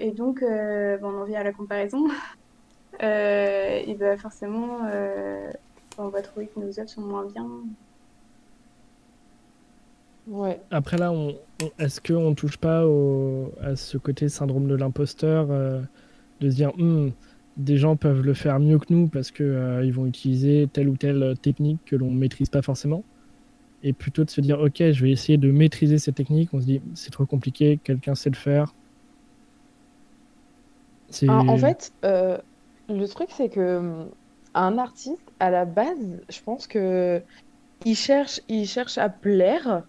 et 0.00 0.10
donc, 0.12 0.40
bah, 0.40 0.98
on 1.02 1.22
en 1.22 1.24
vient 1.24 1.40
à 1.40 1.44
la 1.44 1.52
comparaison. 1.52 2.06
et 3.00 3.96
bah, 3.98 4.16
forcément, 4.16 4.80
on 5.98 6.08
va 6.08 6.22
trouver 6.22 6.46
que 6.46 6.60
nos 6.60 6.78
œuvres 6.78 6.88
sont 6.88 7.02
moins 7.02 7.26
bien. 7.26 7.46
Ouais. 10.26 10.60
Après 10.70 10.98
là, 10.98 11.10
on, 11.10 11.34
est-ce 11.78 12.00
qu'on 12.00 12.34
touche 12.34 12.58
pas 12.58 12.86
au, 12.86 13.52
à 13.62 13.76
ce 13.76 13.96
côté 13.96 14.28
syndrome 14.28 14.68
de 14.68 14.74
l'imposteur 14.74 15.48
de 16.40 16.50
se 16.50 16.54
dire 16.54 16.72
hmm, 16.76 17.10
des 17.58 17.76
gens 17.76 17.96
peuvent 17.96 18.22
le 18.22 18.34
faire 18.34 18.60
mieux 18.60 18.78
que 18.78 18.86
nous 18.90 19.08
parce 19.08 19.30
qu'ils 19.30 19.46
euh, 19.46 19.84
ils 19.84 19.92
vont 19.92 20.06
utiliser 20.06 20.68
telle 20.72 20.88
ou 20.88 20.96
telle 20.96 21.34
technique 21.42 21.80
que 21.84 21.96
l'on 21.96 22.10
maîtrise 22.10 22.48
pas 22.48 22.62
forcément? 22.62 23.02
Et 23.82 23.92
plutôt 23.92 24.24
de 24.24 24.30
se 24.30 24.40
dire, 24.40 24.60
ok, 24.60 24.76
je 24.90 25.04
vais 25.04 25.10
essayer 25.10 25.38
de 25.38 25.52
maîtriser 25.52 25.98
cette 25.98 26.16
technique, 26.16 26.50
on 26.52 26.60
se 26.60 26.66
dit, 26.66 26.80
c'est 26.94 27.12
trop 27.12 27.26
compliqué, 27.26 27.78
quelqu'un 27.82 28.16
sait 28.16 28.30
le 28.30 28.36
faire. 28.36 28.74
Ah, 31.28 31.40
en 31.40 31.56
fait, 31.56 31.92
euh, 32.04 32.38
le 32.88 33.06
truc, 33.06 33.28
c'est 33.32 33.48
que 33.48 34.06
un 34.54 34.78
artiste, 34.78 35.22
à 35.40 35.50
la 35.50 35.64
base, 35.64 36.20
je 36.28 36.40
pense 36.42 36.66
que 36.66 37.22
il 37.84 37.96
cherche, 37.96 38.40
il 38.48 38.66
cherche 38.66 38.98
à 38.98 39.08
plaire, 39.08 39.84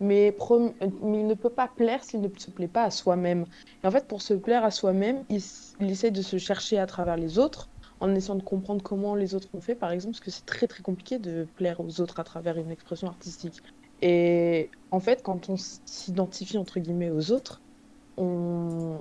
mais, 0.00 0.34
il 0.80 1.26
ne 1.26 1.34
peut 1.34 1.50
pas 1.50 1.68
plaire 1.68 2.04
s'il 2.04 2.20
ne 2.20 2.28
se 2.36 2.50
plaît 2.50 2.68
pas 2.68 2.84
à 2.84 2.90
soi-même. 2.90 3.46
Et 3.82 3.86
en 3.86 3.90
fait, 3.90 4.06
pour 4.06 4.22
se 4.22 4.34
plaire 4.34 4.64
à 4.64 4.70
soi-même, 4.70 5.24
il, 5.28 5.42
essaie 5.80 6.10
de 6.10 6.22
se 6.22 6.38
chercher 6.38 6.78
à 6.78 6.86
travers 6.86 7.16
les 7.16 7.38
autres, 7.38 7.68
en 8.00 8.14
essayant 8.14 8.34
de 8.34 8.42
comprendre 8.42 8.82
comment 8.82 9.14
les 9.14 9.34
autres 9.34 9.48
ont 9.54 9.60
fait, 9.60 9.74
par 9.74 9.90
exemple, 9.90 10.14
parce 10.14 10.24
que 10.24 10.30
c'est 10.30 10.46
très 10.46 10.66
très 10.66 10.82
compliqué 10.82 11.18
de 11.18 11.46
plaire 11.56 11.80
aux 11.80 12.00
autres 12.00 12.18
à 12.20 12.24
travers 12.24 12.56
une 12.58 12.70
expression 12.70 13.08
artistique. 13.08 13.62
Et 14.02 14.70
en 14.90 14.98
fait, 14.98 15.22
quand 15.22 15.48
on 15.48 15.56
s'identifie 15.56 16.58
entre 16.58 16.80
guillemets 16.80 17.10
aux 17.10 17.30
autres, 17.30 17.60
on, 18.16 19.00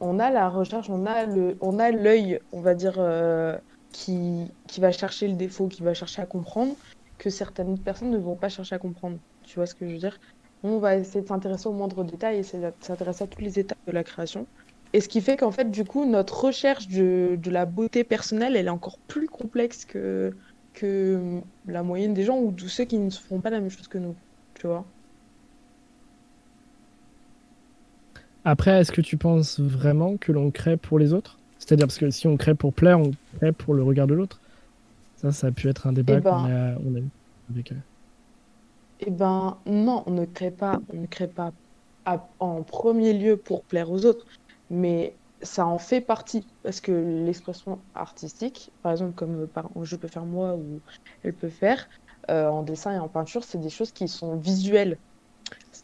on 0.00 0.18
a 0.18 0.30
la 0.30 0.48
recherche, 0.48 0.88
on 0.90 1.06
a 1.06 1.26
le, 1.26 1.56
on 1.60 1.76
l'œil, 1.76 2.40
on 2.52 2.60
va 2.60 2.74
dire, 2.74 2.94
euh, 2.98 3.56
qui, 3.92 4.50
qui 4.66 4.80
va 4.80 4.92
chercher 4.92 5.28
le 5.28 5.34
défaut, 5.34 5.68
qui 5.68 5.82
va 5.82 5.94
chercher 5.94 6.22
à 6.22 6.26
comprendre, 6.26 6.74
que 7.18 7.30
certaines 7.30 7.78
personnes 7.78 8.10
ne 8.10 8.18
vont 8.18 8.36
pas 8.36 8.48
chercher 8.48 8.76
à 8.76 8.78
comprendre. 8.78 9.18
Tu 9.42 9.56
vois 9.56 9.66
ce 9.66 9.74
que 9.74 9.86
je 9.86 9.92
veux 9.92 9.98
dire? 9.98 10.18
On 10.62 10.78
va 10.78 10.96
essayer 10.96 11.22
de 11.22 11.28
s'intéresser 11.28 11.68
aux 11.68 11.72
moindres 11.72 12.04
détails, 12.04 12.38
essayer 12.38 12.62
de 12.62 12.72
s'intéresser 12.80 13.24
à 13.24 13.26
toutes 13.26 13.42
les 13.42 13.58
étapes 13.58 13.78
de 13.86 13.92
la 13.92 14.04
création. 14.04 14.46
Et 14.92 15.00
ce 15.00 15.08
qui 15.08 15.20
fait 15.20 15.36
qu'en 15.36 15.52
fait, 15.52 15.70
du 15.70 15.84
coup, 15.84 16.04
notre 16.04 16.44
recherche 16.44 16.88
de, 16.88 17.38
de, 17.40 17.50
la 17.50 17.66
beauté 17.66 18.04
personnelle, 18.04 18.56
elle 18.56 18.66
est 18.66 18.70
encore 18.70 18.98
plus 19.06 19.28
complexe 19.28 19.84
que, 19.84 20.34
que 20.72 21.40
la 21.66 21.82
moyenne 21.82 22.14
des 22.14 22.24
gens 22.24 22.38
ou 22.38 22.52
de 22.52 22.66
ceux 22.66 22.84
qui 22.84 22.98
ne 22.98 23.10
font 23.10 23.40
pas 23.40 23.50
la 23.50 23.60
même 23.60 23.70
chose 23.70 23.88
que 23.88 23.98
nous. 23.98 24.16
Tu 24.54 24.66
vois? 24.66 24.84
Après, 28.48 28.80
est-ce 28.80 28.92
que 28.92 29.02
tu 29.02 29.18
penses 29.18 29.60
vraiment 29.60 30.16
que 30.16 30.32
l'on 30.32 30.50
crée 30.50 30.78
pour 30.78 30.98
les 30.98 31.12
autres? 31.12 31.38
C'est-à-dire 31.58 31.86
parce 31.86 31.98
que 31.98 32.08
si 32.08 32.26
on 32.28 32.38
crée 32.38 32.54
pour 32.54 32.72
plaire, 32.72 32.98
on 32.98 33.10
crée 33.36 33.52
pour 33.52 33.74
le 33.74 33.82
regard 33.82 34.06
de 34.06 34.14
l'autre. 34.14 34.40
Ça, 35.16 35.32
ça 35.32 35.48
a 35.48 35.50
pu 35.50 35.68
être 35.68 35.86
un 35.86 35.92
débat 35.92 36.14
eh 36.16 36.20
ben, 36.20 36.30
qu'on 36.30 36.44
a, 36.44 36.74
on 36.78 36.94
a 36.94 36.98
eu 37.00 37.08
avec 37.50 37.74
eh 39.00 39.10
ben 39.10 39.58
non, 39.66 40.02
on 40.06 40.12
ne 40.12 40.24
crée 40.24 40.50
pas, 40.50 40.80
on 40.94 41.02
ne 41.02 41.06
crée 41.06 41.28
pas 41.28 41.52
en 42.40 42.62
premier 42.62 43.12
lieu 43.12 43.36
pour 43.36 43.64
plaire 43.64 43.90
aux 43.90 44.06
autres, 44.06 44.24
mais 44.70 45.14
ça 45.42 45.66
en 45.66 45.78
fait 45.78 46.00
partie. 46.00 46.46
Parce 46.62 46.80
que 46.80 46.92
l'expression 47.26 47.78
artistique, 47.94 48.72
par 48.82 48.92
exemple 48.92 49.12
comme 49.12 49.46
je 49.82 49.96
peux 49.96 50.08
faire 50.08 50.24
moi 50.24 50.54
ou 50.54 50.80
elle 51.22 51.34
peut 51.34 51.50
faire 51.50 51.86
euh, 52.30 52.48
en 52.48 52.62
dessin 52.62 52.94
et 52.94 52.98
en 52.98 53.08
peinture, 53.08 53.44
c'est 53.44 53.60
des 53.60 53.68
choses 53.68 53.92
qui 53.92 54.08
sont 54.08 54.36
visuelles. 54.36 54.96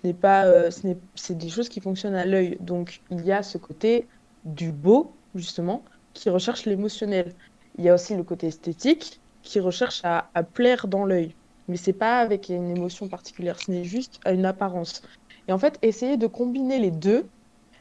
Ce 0.04 0.08
n'est 0.08 0.14
pas, 0.14 0.44
euh, 0.44 0.70
c'est 1.14 1.36
des 1.36 1.48
choses 1.48 1.68
qui 1.68 1.80
fonctionnent 1.80 2.14
à 2.14 2.24
l'œil. 2.24 2.58
Donc 2.60 3.00
il 3.10 3.24
y 3.24 3.32
a 3.32 3.42
ce 3.42 3.58
côté 3.58 4.06
du 4.44 4.70
beau 4.70 5.12
justement 5.34 5.82
qui 6.12 6.30
recherche 6.30 6.66
l'émotionnel. 6.66 7.32
Il 7.78 7.84
y 7.84 7.88
a 7.88 7.94
aussi 7.94 8.14
le 8.14 8.22
côté 8.22 8.46
esthétique 8.46 9.20
qui 9.42 9.58
recherche 9.58 10.02
à 10.04 10.42
plaire 10.54 10.86
dans 10.86 11.04
l'œil 11.04 11.34
mais 11.68 11.76
c'est 11.76 11.92
pas 11.92 12.18
avec 12.18 12.48
une 12.48 12.76
émotion 12.76 13.08
particulière, 13.08 13.58
ce 13.58 13.70
n'est 13.70 13.84
juste 13.84 14.20
une 14.26 14.44
apparence. 14.44 15.02
Et 15.48 15.52
en 15.52 15.58
fait, 15.58 15.78
essayer 15.82 16.16
de 16.16 16.26
combiner 16.26 16.78
les 16.78 16.90
deux, 16.90 17.26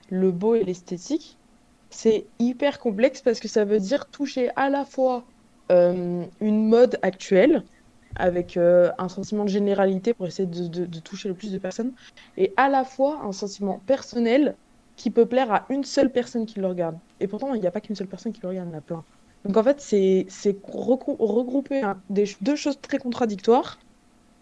le 0.10 0.32
beau 0.32 0.56
et 0.56 0.64
l'esthétique, 0.64 1.38
c'est 1.90 2.26
hyper 2.40 2.80
complexe 2.80 3.22
parce 3.22 3.40
que 3.40 3.48
ça 3.48 3.66
veut 3.66 3.80
dire 3.80 4.06
toucher 4.08 4.50
à 4.56 4.70
la 4.70 4.86
fois 4.86 5.24
euh, 5.72 6.26
une 6.42 6.68
mode 6.68 6.98
actuelle, 7.02 7.64
avec 8.16 8.58
euh, 8.58 8.92
un 8.98 9.10
sentiment 9.10 9.44
de 9.44 9.50
généralité 9.50 10.14
pour 10.14 10.28
essayer 10.28 10.48
de, 10.48 11.00
toucher 11.00 11.30
le 11.30 11.36
plus 11.36 11.52
de 11.52 11.58
personnes, 11.58 11.92
et 12.38 12.54
à 12.58 12.70
la 12.70 12.84
fois 12.84 13.22
un 13.24 13.32
sentiment 13.32 13.82
personnel 13.86 14.56
qui 14.96 15.10
peut 15.10 15.26
plaire 15.26 15.52
à 15.52 15.66
une 15.70 15.84
seule 15.84 16.12
personne 16.12 16.46
qui 16.46 16.60
le 16.60 16.68
regarde. 16.68 16.98
Et 17.20 17.28
pourtant, 17.28 17.54
il 17.54 17.62
n'y 17.62 17.68
a 17.68 17.72
pas 17.72 17.82
qu'une 17.82 17.96
seule 17.96 18.08
personne 18.08 18.32
qui 18.32 18.42
le 18.42 18.50
regarde, 18.50 18.68
il 18.70 18.72
y 18.72 18.76
en 18.76 18.78
a 18.78 18.82
plein. 18.82 19.04
Donc 19.46 19.58
en 19.58 19.64
fait, 19.64 19.82
c'est 19.82 20.28
regrouper 20.72 21.82
deux 22.10 22.56
choses 22.56 22.80
très 22.80 22.98
contradictoires 22.98 23.80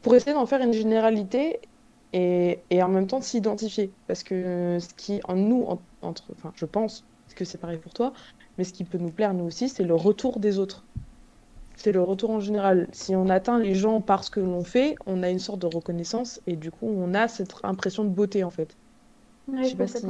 pour 0.02 0.16
essayer 0.16 0.34
d'en 0.34 0.46
faire 0.46 0.62
une 0.62 0.74
généralité 0.74 1.60
et, 2.14 2.60
et 2.70 2.84
en 2.84 2.90
même 2.90 3.08
temps 3.08 3.22
s'identifier. 3.22 3.92
Parce 4.08 4.24
que 4.24 4.78
ce 4.80 4.94
qui, 4.94 5.22
en 5.28 5.36
nous, 5.36 5.66
entre, 6.02 6.24
enfin, 6.34 6.52
je 6.56 6.66
pense 6.66 7.04
que 7.34 7.46
c'est 7.46 7.58
pareil 7.58 7.78
pour 7.78 7.94
toi, 7.94 8.14
mais 8.58 8.64
ce 8.64 8.74
qui 8.74 8.84
peut 8.84 8.98
nous 8.98 9.12
plaire, 9.12 9.34
nous 9.34 9.46
aussi, 9.46 9.70
c'est 9.70 9.84
le 9.84 9.96
retour 9.96 10.40
des 10.40 10.60
autres. 10.60 10.84
C'est 11.84 11.92
le 11.92 12.04
retour 12.04 12.30
en 12.30 12.40
général. 12.40 12.88
Si 12.92 13.16
on 13.16 13.28
atteint 13.28 13.58
les 13.58 13.74
gens 13.74 14.02
par 14.02 14.24
ce 14.24 14.30
que 14.30 14.40
l'on 14.40 14.64
fait, 14.64 14.94
on 15.08 15.24
a 15.24 15.32
une 15.32 15.40
sorte 15.40 15.60
de 15.60 15.66
reconnaissance 15.66 16.40
et 16.46 16.56
du 16.56 16.70
coup, 16.70 16.86
on 16.86 17.16
a 17.16 17.28
cette 17.28 17.56
impression 17.64 18.04
de 18.04 18.10
beauté 18.10 18.44
en 18.44 18.52
fait. 18.52 18.76
je 19.52 19.64
sais 19.64 19.76
pas 19.76 19.88
si. 19.88 20.06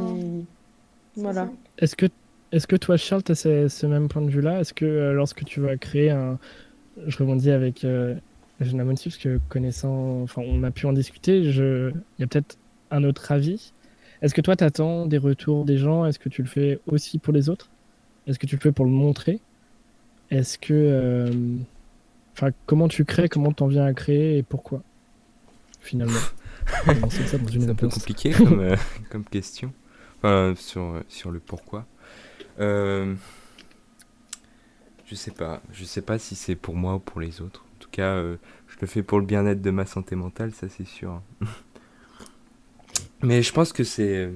Voilà. 1.15 1.49
Est-ce 1.77 1.95
que 1.95 2.07
est-ce 2.51 2.67
que 2.67 2.75
toi, 2.75 2.97
Charles, 2.97 3.23
tu 3.23 3.31
as 3.31 3.35
ce, 3.69 3.85
même 3.85 4.09
point 4.09 4.21
de 4.21 4.29
vue-là? 4.29 4.59
Est-ce 4.59 4.73
que 4.73 4.83
euh, 4.83 5.13
lorsque 5.13 5.45
tu 5.45 5.61
vas 5.61 5.77
créer 5.77 6.09
un. 6.09 6.37
Je 7.07 7.17
rebondis 7.17 7.51
avec 7.51 7.85
euh, 7.85 8.15
parce 8.59 9.17
que 9.17 9.39
connaissant. 9.47 10.23
Enfin, 10.23 10.41
on 10.45 10.63
a 10.63 10.71
pu 10.71 10.87
en 10.87 10.93
discuter. 10.93 11.49
Je... 11.53 11.91
Il 12.17 12.21
y 12.21 12.23
a 12.23 12.27
peut-être 12.27 12.57
un 12.91 13.05
autre 13.05 13.31
avis. 13.31 13.71
Est-ce 14.21 14.33
que 14.33 14.41
toi, 14.41 14.57
tu 14.57 14.65
attends 14.65 15.05
des 15.05 15.17
retours 15.17 15.63
des 15.63 15.77
gens? 15.77 16.03
Est-ce 16.05 16.19
que 16.19 16.27
tu 16.27 16.41
le 16.41 16.49
fais 16.49 16.79
aussi 16.85 17.17
pour 17.17 17.31
les 17.31 17.47
autres? 17.47 17.69
Est-ce 18.27 18.37
que 18.37 18.45
tu 18.45 18.57
le 18.57 18.61
fais 18.61 18.73
pour 18.73 18.83
le 18.83 18.91
montrer? 18.91 19.39
Est-ce 20.31 20.57
que. 20.57 20.73
Euh, 20.73 21.57
enfin, 22.33 22.49
comment 22.65 22.87
tu 22.87 23.05
crées 23.05 23.29
Comment 23.29 23.51
tu 23.51 23.61
en 23.63 23.67
viens 23.67 23.85
à 23.85 23.93
créer 23.93 24.37
et 24.37 24.43
pourquoi 24.43 24.81
Finalement. 25.79 26.19
c'est 27.09 27.35
un 27.35 27.75
peu 27.75 27.89
compliqué 27.89 28.31
comme, 28.37 28.59
euh, 28.59 28.75
comme 29.09 29.25
question. 29.25 29.73
Enfin, 30.17 30.53
sur, 30.57 31.03
sur 31.09 31.31
le 31.31 31.39
pourquoi. 31.39 31.85
Euh, 32.59 33.15
je 35.05 35.15
sais 35.15 35.31
pas. 35.31 35.61
Je 35.73 35.83
sais 35.83 36.01
pas 36.01 36.17
si 36.17 36.35
c'est 36.35 36.55
pour 36.55 36.75
moi 36.75 36.95
ou 36.95 36.99
pour 36.99 37.19
les 37.19 37.41
autres. 37.41 37.65
En 37.75 37.79
tout 37.79 37.89
cas, 37.89 38.15
euh, 38.15 38.37
je 38.67 38.77
le 38.79 38.87
fais 38.87 39.03
pour 39.03 39.19
le 39.19 39.25
bien-être 39.25 39.61
de 39.61 39.71
ma 39.71 39.85
santé 39.85 40.15
mentale, 40.15 40.53
ça 40.53 40.69
c'est 40.69 40.87
sûr. 40.87 41.21
mais 43.21 43.41
je 43.41 43.51
pense 43.51 43.73
que 43.73 43.83
c'est. 43.83 44.29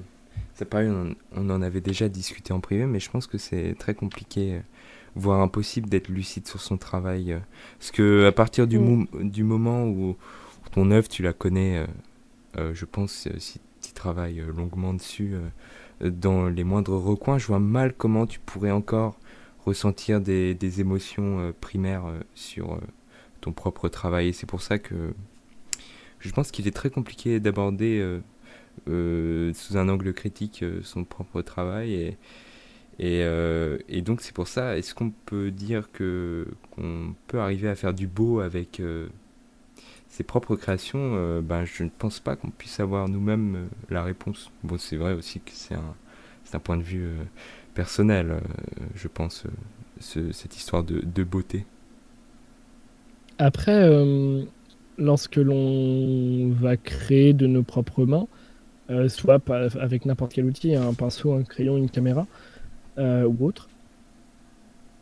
C'est 0.54 0.64
pareil, 0.64 0.88
on, 0.88 1.14
on, 1.32 1.50
en 1.50 1.60
avait 1.60 1.82
déjà 1.82 2.08
discuté 2.08 2.54
en 2.54 2.60
privé, 2.60 2.86
mais 2.86 2.98
je 2.98 3.10
pense 3.10 3.26
que 3.26 3.36
c'est 3.36 3.74
très 3.78 3.94
compliqué, 3.94 4.54
euh, 4.54 4.60
voire 5.16 5.40
impossible 5.40 5.88
d'être 5.88 6.08
lucide 6.08 6.46
sur 6.46 6.60
son 6.60 6.76
travail. 6.76 7.40
parce 7.78 7.90
que 7.90 8.26
à 8.26 8.32
partir 8.32 8.66
du, 8.66 8.78
mm. 8.78 9.06
du 9.22 9.42
moment 9.42 9.84
où 9.84 10.16
ton 10.72 10.90
œuvre, 10.90 11.08
tu 11.08 11.22
la 11.22 11.32
connais, 11.32 11.84
je 12.56 12.84
pense, 12.84 13.28
si 13.38 13.60
tu 13.80 13.92
travailles 13.92 14.42
longuement 14.54 14.94
dessus, 14.94 15.34
dans 16.00 16.48
les 16.48 16.64
moindres 16.64 17.02
recoins, 17.02 17.38
je 17.38 17.46
vois 17.46 17.58
mal 17.58 17.94
comment 17.94 18.26
tu 18.26 18.38
pourrais 18.40 18.70
encore 18.70 19.18
ressentir 19.66 20.20
des, 20.20 20.54
des 20.54 20.80
émotions 20.80 21.40
euh, 21.40 21.52
primaires 21.60 22.06
euh, 22.06 22.20
sur 22.34 22.74
euh, 22.74 22.80
ton 23.40 23.52
propre 23.52 23.88
travail. 23.88 24.28
Et 24.28 24.32
c'est 24.32 24.46
pour 24.46 24.62
ça 24.62 24.78
que 24.78 25.12
je 26.20 26.30
pense 26.30 26.50
qu'il 26.50 26.66
est 26.68 26.74
très 26.74 26.90
compliqué 26.90 27.40
d'aborder 27.40 28.20
sous 28.86 29.76
un 29.76 29.88
angle 29.88 30.12
critique 30.12 30.64
son 30.82 31.04
propre 31.04 31.42
travail. 31.42 31.92
Et, 31.92 32.16
et, 32.98 33.20
et 33.88 34.02
donc 34.02 34.22
c'est 34.22 34.34
pour 34.34 34.48
ça, 34.48 34.78
est-ce 34.78 34.94
qu'on 34.94 35.10
peut 35.10 35.50
dire 35.50 35.90
que 35.92 36.46
qu'on 36.70 37.14
peut 37.26 37.40
arriver 37.40 37.68
à 37.68 37.74
faire 37.74 37.92
du 37.92 38.06
beau 38.06 38.40
avec 38.40 38.80
ses 40.16 40.22
propres 40.22 40.56
créations, 40.56 41.12
euh, 41.14 41.42
ben, 41.42 41.66
je 41.66 41.84
ne 41.84 41.90
pense 41.90 42.20
pas 42.20 42.36
qu'on 42.36 42.48
puisse 42.48 42.80
avoir 42.80 43.06
nous-mêmes 43.06 43.54
euh, 43.54 43.66
la 43.90 44.02
réponse. 44.02 44.50
Bon, 44.64 44.78
c'est 44.78 44.96
vrai 44.96 45.12
aussi 45.12 45.40
que 45.40 45.50
c'est 45.52 45.74
un, 45.74 45.94
un, 46.54 46.58
point 46.58 46.78
de 46.78 46.82
vue 46.82 47.04
euh, 47.04 47.22
personnel, 47.74 48.40
je 48.94 49.08
pense, 49.08 49.44
cette 50.00 50.56
histoire 50.56 50.84
de, 50.84 51.02
de, 51.04 51.22
beauté. 51.22 51.66
Après, 53.36 53.86
lorsque 54.96 55.36
l'on 55.36 56.48
va 56.52 56.78
créer 56.78 57.34
de 57.34 57.46
nos 57.46 57.62
propres 57.62 58.06
mains, 58.06 58.26
soit 59.08 59.42
avec 59.78 60.06
n'importe 60.06 60.32
quel 60.32 60.46
outil, 60.46 60.74
un 60.74 60.94
pinceau, 60.94 61.34
un 61.34 61.42
crayon, 61.42 61.76
une 61.76 61.90
caméra 61.90 62.26
ou 62.98 63.36
autre, 63.44 63.68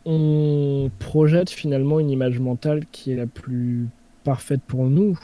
on 0.05 0.91
projette 0.99 1.49
finalement 1.49 1.99
une 1.99 2.09
image 2.09 2.39
mentale 2.39 2.85
qui 2.91 3.11
est 3.11 3.15
la 3.15 3.25
plus 3.27 3.87
parfaite 4.23 4.61
pour 4.67 4.85
nous. 4.85 5.19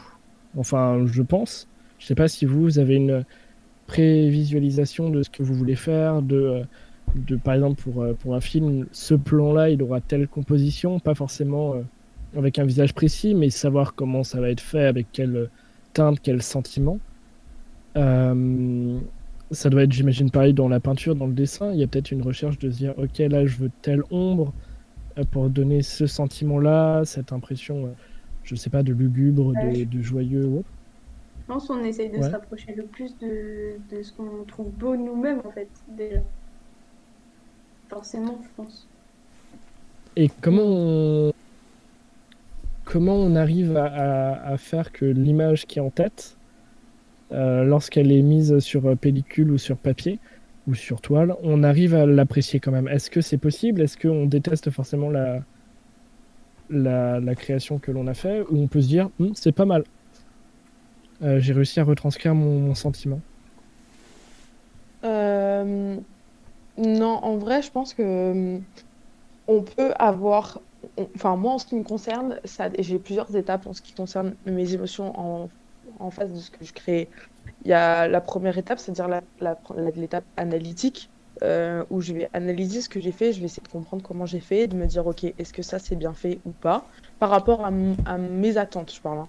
Enfin, 0.57 1.05
je 1.05 1.21
pense. 1.21 1.67
Je 1.99 2.07
sais 2.07 2.15
pas 2.15 2.27
si 2.27 2.45
vous, 2.45 2.79
avez 2.79 2.95
une 2.95 3.23
prévisualisation 3.87 5.09
de 5.09 5.21
ce 5.21 5.29
que 5.29 5.43
vous 5.43 5.53
voulez 5.53 5.75
faire, 5.75 6.21
de, 6.21 6.35
euh, 6.35 6.63
de 7.15 7.35
par 7.35 7.53
exemple 7.53 7.81
pour, 7.81 8.01
euh, 8.01 8.13
pour 8.13 8.35
un 8.35 8.41
film, 8.41 8.87
ce 8.91 9.13
plan-là, 9.13 9.69
il 9.69 9.83
aura 9.83 10.01
telle 10.01 10.27
composition, 10.27 10.99
pas 10.99 11.13
forcément 11.13 11.75
euh, 11.75 11.81
avec 12.37 12.57
un 12.57 12.65
visage 12.65 12.93
précis, 12.93 13.35
mais 13.35 13.49
savoir 13.49 13.93
comment 13.93 14.23
ça 14.23 14.41
va 14.41 14.49
être 14.49 14.61
fait, 14.61 14.85
avec 14.85 15.07
quelle 15.11 15.49
teinte, 15.93 16.19
quel 16.23 16.41
sentiment. 16.41 16.99
Ça 19.51 19.69
doit 19.69 19.83
être, 19.83 19.91
j'imagine, 19.91 20.31
pareil 20.31 20.53
dans 20.53 20.67
la 20.67 20.79
peinture, 20.79 21.15
dans 21.15 21.27
le 21.27 21.33
dessin. 21.33 21.71
Il 21.73 21.79
y 21.79 21.83
a 21.83 21.87
peut-être 21.87 22.11
une 22.11 22.21
recherche 22.21 22.57
de 22.59 22.69
se 22.71 22.77
dire, 22.77 22.93
ok, 22.97 23.17
là, 23.19 23.45
je 23.45 23.57
veux 23.57 23.71
telle 23.81 24.03
ombre 24.11 24.53
pour 25.31 25.49
donner 25.49 25.81
ce 25.81 26.07
sentiment-là, 26.07 27.03
cette 27.05 27.33
impression, 27.33 27.93
je 28.43 28.55
sais 28.55 28.69
pas, 28.69 28.83
de 28.83 28.93
lugubre, 28.93 29.53
de, 29.53 29.83
de 29.83 30.01
joyeux 30.01 30.45
ou 30.45 30.59
autre. 30.59 30.69
Je 31.41 31.53
pense 31.53 31.67
qu'on 31.67 31.83
essaye 31.83 32.09
de 32.09 32.21
se 32.21 32.29
rapprocher 32.29 32.73
le 32.75 32.83
plus 32.83 33.17
de, 33.19 33.73
de 33.91 34.01
ce 34.01 34.13
qu'on 34.13 34.45
trouve 34.47 34.71
beau 34.71 34.95
nous-mêmes, 34.95 35.41
en 35.45 35.51
fait, 35.51 35.67
déjà. 35.97 36.21
Forcément, 37.89 38.39
je 38.41 38.47
pense. 38.55 38.87
Et 40.15 40.29
comment 40.41 40.63
on, 40.65 41.33
comment 42.85 43.15
on 43.15 43.35
arrive 43.35 43.75
à, 43.75 44.41
à, 44.43 44.57
faire 44.57 44.91
que 44.91 45.05
l'image 45.05 45.65
qui 45.65 45.79
est 45.79 45.81
en 45.81 45.89
tête, 45.89 46.37
euh, 46.37 46.40
lorsqu'elle 47.31 48.11
est 48.11 48.21
mise 48.21 48.59
sur 48.59 48.97
pellicule 48.97 49.51
ou 49.51 49.57
sur 49.57 49.77
papier 49.77 50.19
ou 50.67 50.75
sur 50.75 51.01
toile, 51.01 51.35
on 51.43 51.63
arrive 51.63 51.95
à 51.95 52.05
l'apprécier 52.05 52.59
quand 52.59 52.71
même. 52.71 52.87
Est-ce 52.87 53.09
que 53.09 53.21
c'est 53.21 53.37
possible? 53.37 53.81
Est-ce 53.81 53.97
qu'on 53.97 54.25
déteste 54.25 54.69
forcément 54.69 55.09
la, 55.09 55.41
la, 56.69 57.35
création 57.35 57.79
que 57.79 57.91
l'on 57.91 58.07
a 58.07 58.13
fait? 58.13 58.41
Ou 58.49 58.61
on 58.61 58.67
peut 58.67 58.81
se 58.81 58.87
dire, 58.87 59.09
hm, 59.19 59.31
c'est 59.33 59.51
pas 59.51 59.65
mal. 59.65 59.83
Euh, 61.23 61.39
j'ai 61.39 61.53
réussi 61.53 61.79
à 61.79 61.83
retranscrire 61.83 62.35
mon, 62.35 62.73
sentiment. 62.75 63.19
Euh, 65.03 65.97
Non, 66.77 67.19
en 67.23 67.37
vrai, 67.37 67.61
je 67.61 67.71
pense 67.71 67.93
que 67.93 68.01
euh, 68.03 68.59
on 69.47 69.61
peut 69.61 69.93
avoir. 69.97 70.61
Enfin, 71.15 71.35
moi, 71.35 71.53
en 71.53 71.57
ce 71.59 71.65
qui 71.65 71.75
me 71.75 71.83
concerne, 71.83 72.39
j'ai 72.79 72.97
plusieurs 72.97 73.35
étapes 73.35 73.67
en 73.67 73.73
ce 73.73 73.81
qui 73.81 73.93
concerne 73.93 74.33
mes 74.45 74.73
émotions 74.73 75.19
en, 75.19 75.49
en 76.01 76.11
face 76.11 76.31
de 76.33 76.39
ce 76.39 76.51
que 76.51 76.65
je 76.65 76.73
crée. 76.73 77.09
Il 77.63 77.69
y 77.69 77.73
a 77.73 78.07
la 78.07 78.21
première 78.21 78.57
étape, 78.57 78.79
c'est-à-dire 78.79 79.21
l'étape 79.95 80.25
analytique, 80.37 81.09
où 81.89 82.01
je 82.01 82.13
vais 82.13 82.29
analyser 82.33 82.81
ce 82.81 82.89
que 82.89 82.99
j'ai 82.99 83.11
fait, 83.11 83.33
je 83.33 83.39
vais 83.39 83.45
essayer 83.45 83.63
de 83.63 83.71
comprendre 83.71 84.03
comment 84.03 84.25
j'ai 84.25 84.39
fait, 84.39 84.67
de 84.67 84.75
me 84.75 84.85
dire, 84.85 85.05
ok, 85.07 85.23
est-ce 85.23 85.53
que 85.53 85.63
ça 85.63 85.79
c'est 85.79 85.95
bien 85.95 86.13
fait 86.13 86.39
ou 86.45 86.51
pas, 86.51 86.85
par 87.19 87.29
rapport 87.29 87.65
à, 87.65 87.71
mes 87.71 88.57
attentes, 88.57 88.93
je 88.93 89.01
parle. 89.01 89.19
Hein. 89.19 89.27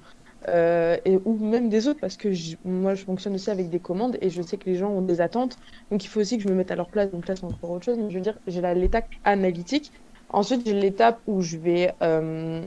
Euh, 0.49 0.97
et, 1.05 1.19
ou 1.25 1.37
même 1.37 1.69
des 1.69 1.87
autres, 1.87 2.01
parce 2.01 2.17
que 2.17 2.29
moi 2.65 2.95
je 2.95 3.05
fonctionne 3.05 3.35
aussi 3.35 3.51
avec 3.51 3.71
des 3.71 3.79
commandes 3.79 4.19
et 4.21 4.29
je 4.29 4.43
sais 4.43 4.57
que 4.57 4.69
les 4.69 4.75
gens 4.75 4.91
ont 4.91 5.03
des 5.03 5.21
attentes, 5.21 5.57
donc 5.91 6.05
il 6.05 6.09
faut 6.09 6.21
aussi 6.21 6.37
que 6.37 6.43
je 6.43 6.49
me 6.49 6.55
mette 6.55 6.73
à 6.73 6.75
leur 6.77 6.89
place, 6.89 7.11
donc 7.13 7.29
là 7.29 7.37
c'est 7.37 7.45
encore 7.45 7.71
autre 7.71 7.85
chose, 7.85 7.99
je 8.09 8.15
veux 8.15 8.21
dire, 8.21 8.37
j'ai 8.49 8.61
l'étape 8.75 9.07
analytique, 9.25 9.93
ensuite 10.31 10.67
j'ai 10.67 10.73
l'étape 10.73 11.21
où 11.29 11.43
je 11.43 11.59
vais 11.59 11.95
euh, 12.03 12.63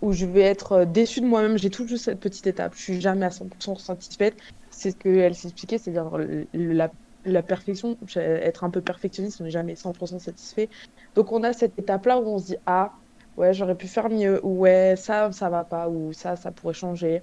où 0.00 0.12
je 0.12 0.26
vais 0.26 0.42
être 0.42 0.84
déçue 0.84 1.20
de 1.20 1.26
moi-même, 1.26 1.58
j'ai 1.58 1.70
toujours 1.70 1.98
cette 1.98 2.20
petite 2.20 2.46
étape, 2.46 2.74
je 2.74 2.82
suis 2.82 3.00
jamais 3.00 3.26
à 3.26 3.30
100% 3.30 3.76
satisfaite, 3.76 4.38
c'est 4.70 4.92
ce 4.92 4.96
qu'elle 4.96 5.34
s'expliquait, 5.34 5.78
c'est-à-dire 5.78 6.10
la, 6.52 6.90
la 7.24 7.42
perfection, 7.42 7.98
être 8.16 8.64
un 8.64 8.70
peu 8.70 8.80
perfectionniste, 8.82 9.40
on 9.40 9.44
n'est 9.44 9.50
jamais 9.50 9.74
100% 9.74 10.18
satisfait, 10.18 10.68
donc 11.14 11.32
on 11.32 11.42
a 11.42 11.52
cette 11.52 11.78
étape-là 11.78 12.20
où 12.20 12.28
on 12.28 12.38
se 12.38 12.46
dit, 12.46 12.56
ah, 12.66 12.92
ouais, 13.36 13.52
j'aurais 13.54 13.76
pu 13.76 13.88
faire 13.88 14.08
mieux, 14.10 14.40
ou 14.44 14.60
ouais, 14.60 14.94
ça, 14.96 15.32
ça 15.32 15.50
va 15.50 15.64
pas, 15.64 15.88
ou 15.88 16.12
ça, 16.12 16.36
ça 16.36 16.52
pourrait 16.52 16.74
changer. 16.74 17.22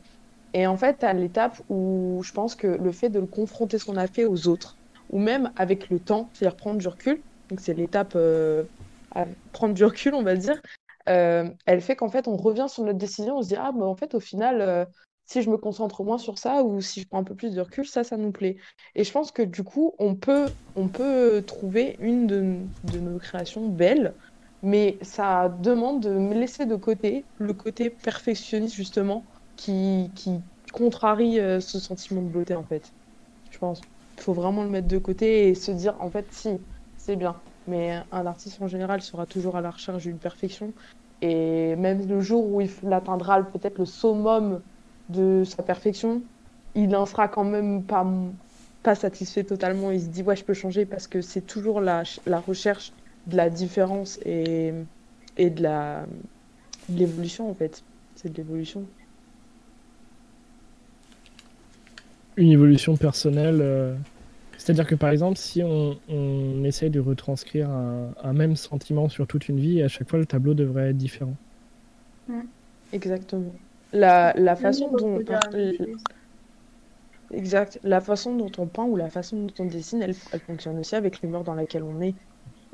Et 0.53 0.65
en 0.67 0.77
fait, 0.77 1.03
à 1.03 1.13
l'étape 1.13 1.61
où 1.69 2.21
je 2.23 2.31
pense 2.31 2.55
que 2.55 2.67
le 2.67 2.91
fait 2.91 3.09
de 3.09 3.21
confronter 3.21 3.77
ce 3.79 3.85
qu'on 3.85 3.97
a 3.97 4.07
fait 4.07 4.25
aux 4.25 4.47
autres, 4.47 4.79
ou 5.09 5.19
même 5.19 5.51
avec 5.55 5.89
le 5.89 5.99
temps, 5.99 6.31
c'est-à-dire 6.33 6.55
prendre 6.57 6.79
du 6.79 6.87
recul, 6.87 7.23
donc 7.49 7.59
c'est 7.61 7.73
l'étape 7.73 8.13
euh, 8.15 8.65
à 9.11 9.25
prendre 9.51 9.73
du 9.73 9.83
recul, 9.85 10.13
on 10.13 10.23
va 10.23 10.35
dire, 10.35 10.59
euh, 11.07 11.49
elle 11.65 11.81
fait 11.81 11.95
qu'en 11.95 12.09
fait, 12.09 12.27
on 12.27 12.37
revient 12.37 12.67
sur 12.69 12.83
notre 12.83 12.97
décision, 12.97 13.37
on 13.37 13.41
se 13.41 13.49
dit, 13.49 13.55
ah, 13.55 13.71
mais 13.75 13.83
en 13.83 13.95
fait, 13.95 14.13
au 14.15 14.19
final, 14.19 14.61
euh, 14.61 14.85
si 15.25 15.41
je 15.41 15.49
me 15.49 15.57
concentre 15.57 16.03
moins 16.03 16.17
sur 16.17 16.37
ça, 16.37 16.63
ou 16.63 16.81
si 16.81 17.01
je 17.01 17.07
prends 17.07 17.19
un 17.19 17.23
peu 17.23 17.35
plus 17.35 17.53
de 17.53 17.61
recul, 17.61 17.85
ça, 17.87 18.03
ça 18.03 18.17
nous 18.17 18.31
plaît. 18.31 18.57
Et 18.95 19.03
je 19.03 19.11
pense 19.11 19.31
que 19.31 19.41
du 19.41 19.63
coup, 19.63 19.93
on 19.99 20.15
peut, 20.15 20.53
on 20.75 20.89
peut 20.89 21.43
trouver 21.45 21.95
une 21.99 22.27
de, 22.27 22.99
nos 22.99 23.19
créations 23.19 23.67
belles 23.69 24.15
mais 24.63 24.97
ça 25.03 25.49
demande 25.49 26.01
de 26.01 26.09
me 26.09 26.33
laisser 26.33 26.65
de 26.65 26.75
côté 26.75 27.27
le 27.37 27.53
côté 27.53 27.91
perfectionniste, 27.91 28.73
justement, 28.75 29.27
qui, 29.55 30.11
qui 30.15 30.39
contrarie 30.73 31.39
euh, 31.39 31.59
ce 31.59 31.79
sentiment 31.79 32.23
de 32.23 32.29
beauté, 32.29 32.55
en 32.55 32.65
fait. 32.65 32.91
Je 33.51 33.57
pense. 33.59 33.81
Il 34.17 34.23
faut 34.23 34.33
vraiment 34.33 34.63
le 34.63 34.69
mettre 34.69 34.87
de 34.87 34.97
côté 34.99 35.49
et 35.49 35.55
se 35.55 35.71
dire, 35.71 35.95
en 36.01 36.11
fait, 36.11 36.31
si, 36.33 36.49
c'est 36.97 37.15
bien. 37.17 37.46
Mais 37.67 38.01
un 38.11 38.25
artiste, 38.25 38.61
en 38.61 38.67
général, 38.67 39.01
sera 39.01 39.25
toujours 39.25 39.55
à 39.55 39.61
la 39.61 39.71
recherche 39.71 40.03
d'une 40.03 40.17
perfection. 40.17 40.71
Et 41.21 41.75
même 41.75 42.07
le 42.07 42.21
jour 42.21 42.45
où 42.45 42.61
il 42.61 42.69
atteindra 42.91 43.41
peut-être 43.43 43.79
le 43.79 43.85
summum 43.85 44.61
de 45.09 45.43
sa 45.43 45.63
perfection, 45.63 46.21
il 46.75 46.89
n'en 46.89 47.05
sera 47.05 47.27
quand 47.27 47.43
même 47.43 47.83
pas, 47.83 48.05
pas 48.83 48.95
satisfait 48.95 49.43
totalement. 49.43 49.91
Il 49.91 50.01
se 50.01 50.07
dit, 50.07 50.23
ouais, 50.23 50.35
je 50.35 50.43
peux 50.43 50.53
changer 50.53 50.85
parce 50.85 51.07
que 51.07 51.21
c'est 51.21 51.41
toujours 51.41 51.81
la, 51.81 52.03
recherche 52.47 52.93
de 53.25 53.35
la 53.35 53.49
différence 53.49 54.19
et, 54.25 54.73
et 55.37 55.49
de 55.49 55.67
l'évolution 56.89 57.49
en 57.49 57.53
fait. 57.53 57.83
C'est 58.15 58.31
de 58.31 58.37
l'évolution. 58.37 58.85
Une 62.37 62.51
évolution 62.51 62.95
personnelle. 62.95 63.59
Euh, 63.61 63.95
c'est-à-dire 64.57 64.87
que 64.87 64.95
par 64.95 65.09
exemple, 65.09 65.37
si 65.37 65.63
on, 65.63 65.97
on 66.09 66.63
essaye 66.63 66.89
de 66.89 66.99
retranscrire 66.99 67.69
un, 67.69 68.33
même 68.33 68.55
sentiment 68.55 69.09
sur 69.09 69.27
toute 69.27 69.49
une 69.49 69.59
vie, 69.59 69.81
à 69.81 69.87
chaque 69.87 70.09
fois 70.09 70.19
le 70.19 70.25
tableau 70.25 70.53
devrait 70.53 70.89
être 70.89 70.97
différent. 70.97 71.35
Exactement. 72.91 73.53
La, 73.93 74.33
la 74.35 74.55
façon 74.55 74.91
dont 74.91 75.19
exact. 77.31 77.79
La 77.83 78.01
façon 78.01 78.35
dont 78.35 78.51
on 78.57 78.67
peint 78.67 78.83
ou 78.83 78.95
la 78.95 79.09
façon 79.09 79.37
dont 79.43 79.53
on 79.59 79.65
dessine, 79.65 80.01
elle, 80.01 80.15
elle 80.31 80.39
fonctionne 80.39 80.79
aussi 80.79 80.95
avec 80.95 81.21
l'humeur 81.21 81.43
dans 81.43 81.55
laquelle 81.55 81.83
on 81.83 82.01
est 82.01 82.15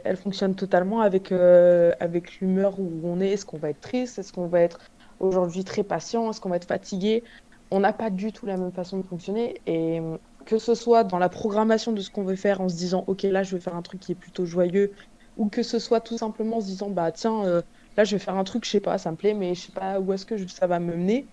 elle 0.04 0.18
fonctionne 0.18 0.56
totalement 0.56 1.02
avec, 1.02 1.32
euh, 1.32 1.92
avec 2.00 2.40
l'humeur 2.40 2.80
où 2.80 3.02
on 3.04 3.20
est. 3.20 3.30
Est-ce 3.30 3.46
qu'on 3.46 3.58
va 3.58 3.70
être 3.70 3.82
triste? 3.82 4.20
Est-ce 4.20 4.34
qu'on 4.34 4.48
va 4.48 4.62
être 4.62 4.80
aujourd'hui 5.20 5.64
très 5.64 5.84
patient? 5.84 6.30
Est-ce 6.30 6.42
qu'on 6.42 6.50
va 6.50 6.58
être 6.58 6.68
fatigué? 6.68 7.24
On 7.72 7.80
n'a 7.80 7.94
pas 7.94 8.10
du 8.10 8.32
tout 8.32 8.46
la 8.46 8.58
même 8.58 8.72
façon 8.72 8.98
de 8.98 9.04
fonctionner. 9.04 9.62
Et 9.66 10.00
euh, 10.00 10.18
que 10.46 10.58
ce 10.60 10.76
soit 10.76 11.04
dans 11.04 11.18
la 11.20 11.30
programmation 11.30 11.92
de 11.94 12.02
ce 12.02 12.10
qu'on 12.10 12.24
veut 12.24 12.36
faire 12.36 12.62
en 12.62 12.70
se 12.70 12.76
disant, 12.76 13.04
OK, 13.08 13.24
là, 13.24 13.44
je 13.44 13.56
vais 13.56 13.62
faire 13.62 13.76
un 13.76 13.82
truc 13.82 14.02
qui 14.02 14.12
est 14.12 14.16
plutôt 14.16 14.46
joyeux, 14.46 14.94
ou 15.36 15.50
que 15.50 15.64
ce 15.64 15.80
soit 15.80 16.02
tout 16.02 16.18
simplement 16.18 16.58
en 16.58 16.62
se 16.62 16.68
disant, 16.68 16.90
bah 16.90 17.12
tiens, 17.12 17.46
euh, 17.46 17.62
là, 17.98 18.04
je 18.04 18.16
vais 18.16 18.20
faire 18.20 18.36
un 18.36 18.44
truc, 18.44 18.66
je 18.66 18.72
sais 18.72 18.80
pas, 18.82 18.98
ça 18.98 19.12
me 19.12 19.18
plaît, 19.18 19.34
mais 19.34 19.56
je 19.56 19.62
sais 19.62 19.72
pas 19.72 20.00
où 20.00 20.14
est-ce 20.14 20.26
que 20.26 20.48
ça 20.48 20.68
va 20.68 20.80
me 20.80 20.96
mener. 20.96 21.32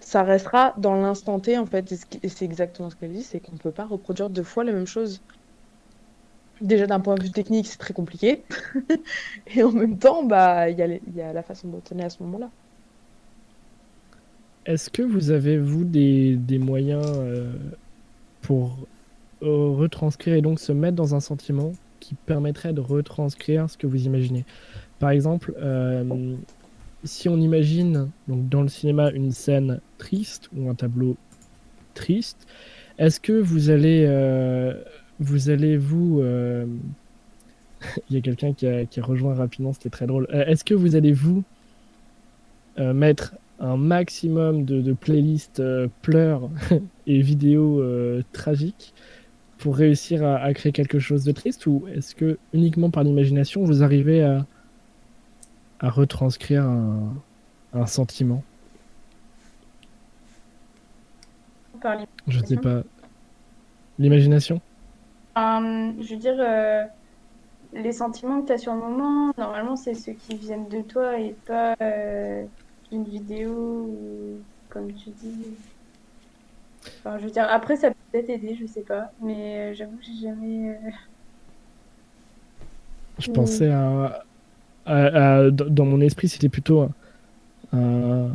Ça 0.00 0.22
restera 0.22 0.74
dans 0.78 0.94
l'instant 0.94 1.40
T, 1.40 1.58
en 1.58 1.66
fait. 1.66 1.92
Et 2.22 2.28
c'est 2.28 2.44
exactement 2.44 2.90
ce 2.90 2.96
qu'elle 2.96 3.12
dit, 3.12 3.22
c'est 3.22 3.40
qu'on 3.40 3.52
ne 3.52 3.58
peut 3.58 3.72
pas 3.72 3.86
reproduire 3.86 4.30
deux 4.30 4.44
fois 4.44 4.64
la 4.64 4.72
même 4.72 4.86
chose. 4.86 5.20
Déjà 6.60 6.86
d'un 6.86 7.00
point 7.00 7.14
de 7.16 7.22
vue 7.24 7.32
technique, 7.32 7.66
c'est 7.66 7.78
très 7.78 7.94
compliqué. 7.94 8.46
et 9.46 9.62
en 9.62 9.72
même 9.72 9.98
temps, 9.98 10.24
bah, 10.24 10.70
il 10.70 10.78
y, 10.78 11.20
a 11.20 11.32
la 11.32 11.42
façon 11.42 11.72
est 11.76 12.04
à 12.04 12.10
ce 12.10 12.22
moment-là. 12.22 12.50
Est-ce 14.66 14.88
que 14.88 15.02
vous 15.02 15.30
avez, 15.30 15.58
vous, 15.58 15.84
des, 15.84 16.58
moyens 16.58 17.04
euh, 17.06 17.52
pour 18.40 18.78
euh, 19.42 19.68
retranscrire 19.68 20.34
et 20.34 20.40
donc 20.40 20.58
se 20.58 20.72
mettre 20.72 20.96
dans 20.96 21.14
un 21.14 21.20
sentiment 21.20 21.72
qui 22.00 22.14
permettrait 22.14 22.72
de 22.72 22.80
retranscrire 22.80 23.68
ce 23.68 23.76
que 23.76 23.86
vous 23.86 24.06
imaginez? 24.06 24.46
Par 25.00 25.10
exemple, 25.10 25.52
euh, 25.58 26.34
si 27.04 27.28
on 27.28 27.36
imagine 27.36 28.08
dans 28.26 28.62
le 28.62 28.68
cinéma 28.68 29.10
une 29.10 29.32
scène 29.32 29.80
triste 29.98 30.48
ou 30.56 30.70
un 30.70 30.74
tableau 30.74 31.16
triste, 31.92 32.46
est-ce 32.96 33.20
que 33.20 33.32
vous 33.32 33.68
allez 33.68 34.06
vous 35.76 36.22
il 38.08 38.14
y 38.14 38.16
a 38.16 38.22
quelqu'un 38.22 38.54
qui 38.54 38.66
a, 38.66 38.86
rejoint 39.02 39.34
rapidement, 39.34 39.74
c'était 39.74 39.90
très 39.90 40.06
drôle. 40.06 40.26
Est-ce 40.30 40.64
que 40.64 40.72
vous 40.72 40.96
allez 40.96 41.12
vous 41.12 41.42
mettre 42.78 43.34
un 43.60 43.76
maximum 43.76 44.64
de, 44.64 44.92
playlists 44.92 45.62
pleurs 46.02 46.50
et 47.06 47.20
vidéos 47.20 47.82
tragiques 48.32 48.94
pour 49.58 49.76
réussir 49.76 50.24
à, 50.24 50.52
créer 50.54 50.72
quelque 50.72 50.98
chose 50.98 51.24
de 51.24 51.32
triste 51.32 51.66
ou 51.66 51.84
est-ce 51.94 52.14
que 52.14 52.38
uniquement 52.52 52.90
par 52.90 53.04
l'imagination 53.04 53.64
vous 53.64 53.82
arrivez 53.82 54.22
à, 54.22 54.44
à 55.80 55.88
retranscrire 55.88 56.64
un, 56.64 57.14
un 57.72 57.86
sentiment? 57.86 58.42
Je 62.28 62.38
sais 62.44 62.56
pas. 62.56 62.82
L'imagination? 63.98 64.60
Je 65.36 66.14
veux 66.14 66.20
dire, 66.20 66.36
euh, 66.38 66.84
les 67.72 67.92
sentiments 67.92 68.40
que 68.40 68.46
tu 68.46 68.52
as 68.52 68.58
sur 68.58 68.74
le 68.74 68.80
moment, 68.80 69.32
normalement, 69.36 69.76
c'est 69.76 69.94
ceux 69.94 70.12
qui 70.12 70.36
viennent 70.36 70.68
de 70.68 70.80
toi 70.80 71.18
et 71.18 71.34
pas 71.46 71.74
d'une 72.94 73.04
vidéo 73.04 74.40
comme 74.68 74.92
tu 74.92 75.10
dis. 75.10 75.44
Enfin, 77.00 77.18
je 77.18 77.24
veux 77.24 77.30
dire, 77.30 77.46
après, 77.48 77.76
ça 77.76 77.90
peut 77.90 77.96
peut-être 78.12 78.30
aider, 78.30 78.56
je 78.60 78.66
sais 78.66 78.82
pas. 78.82 79.10
Mais 79.20 79.70
euh, 79.70 79.74
j'avoue 79.74 79.96
que 79.96 80.04
j'ai 80.04 80.28
jamais. 80.28 80.70
euh, 80.70 80.90
Je 83.18 83.28
pensais 83.28 83.68
à, 83.68 84.24
à- 84.86 85.38
à- 85.46 85.50
dans 85.50 85.84
mon 85.84 86.00
esprit, 86.00 86.28
c'était 86.28 86.48
plutôt 86.48 86.88
un, 87.72 88.30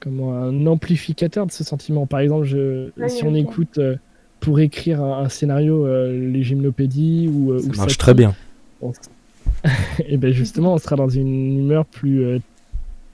comment, 0.00 0.34
un 0.34 0.66
amplificateur 0.66 1.46
de 1.46 1.52
ce 1.52 1.64
sentiment. 1.64 2.06
Par 2.06 2.20
exemple, 2.20 2.44
je, 2.46 2.92
Oui, 2.96 3.10
si 3.10 3.24
on 3.24 3.34
écoute 3.34 3.78
euh, 3.78 3.96
pour 4.40 4.60
écrire 4.60 5.02
un, 5.02 5.24
un 5.24 5.28
scénario 5.28 5.86
euh, 5.86 6.12
les 6.30 6.42
gymnopédies 6.42 7.28
ou, 7.28 7.58
Ça 7.58 7.68
ou 7.68 7.72
marche 7.76 7.98
très 7.98 8.14
bien. 8.14 8.34
et 10.06 10.16
ben 10.16 10.32
justement, 10.32 10.74
on 10.74 10.78
sera 10.78 10.96
dans 10.96 11.08
une 11.08 11.58
humeur 11.58 11.86
plus 11.86 12.24
euh, 12.24 12.38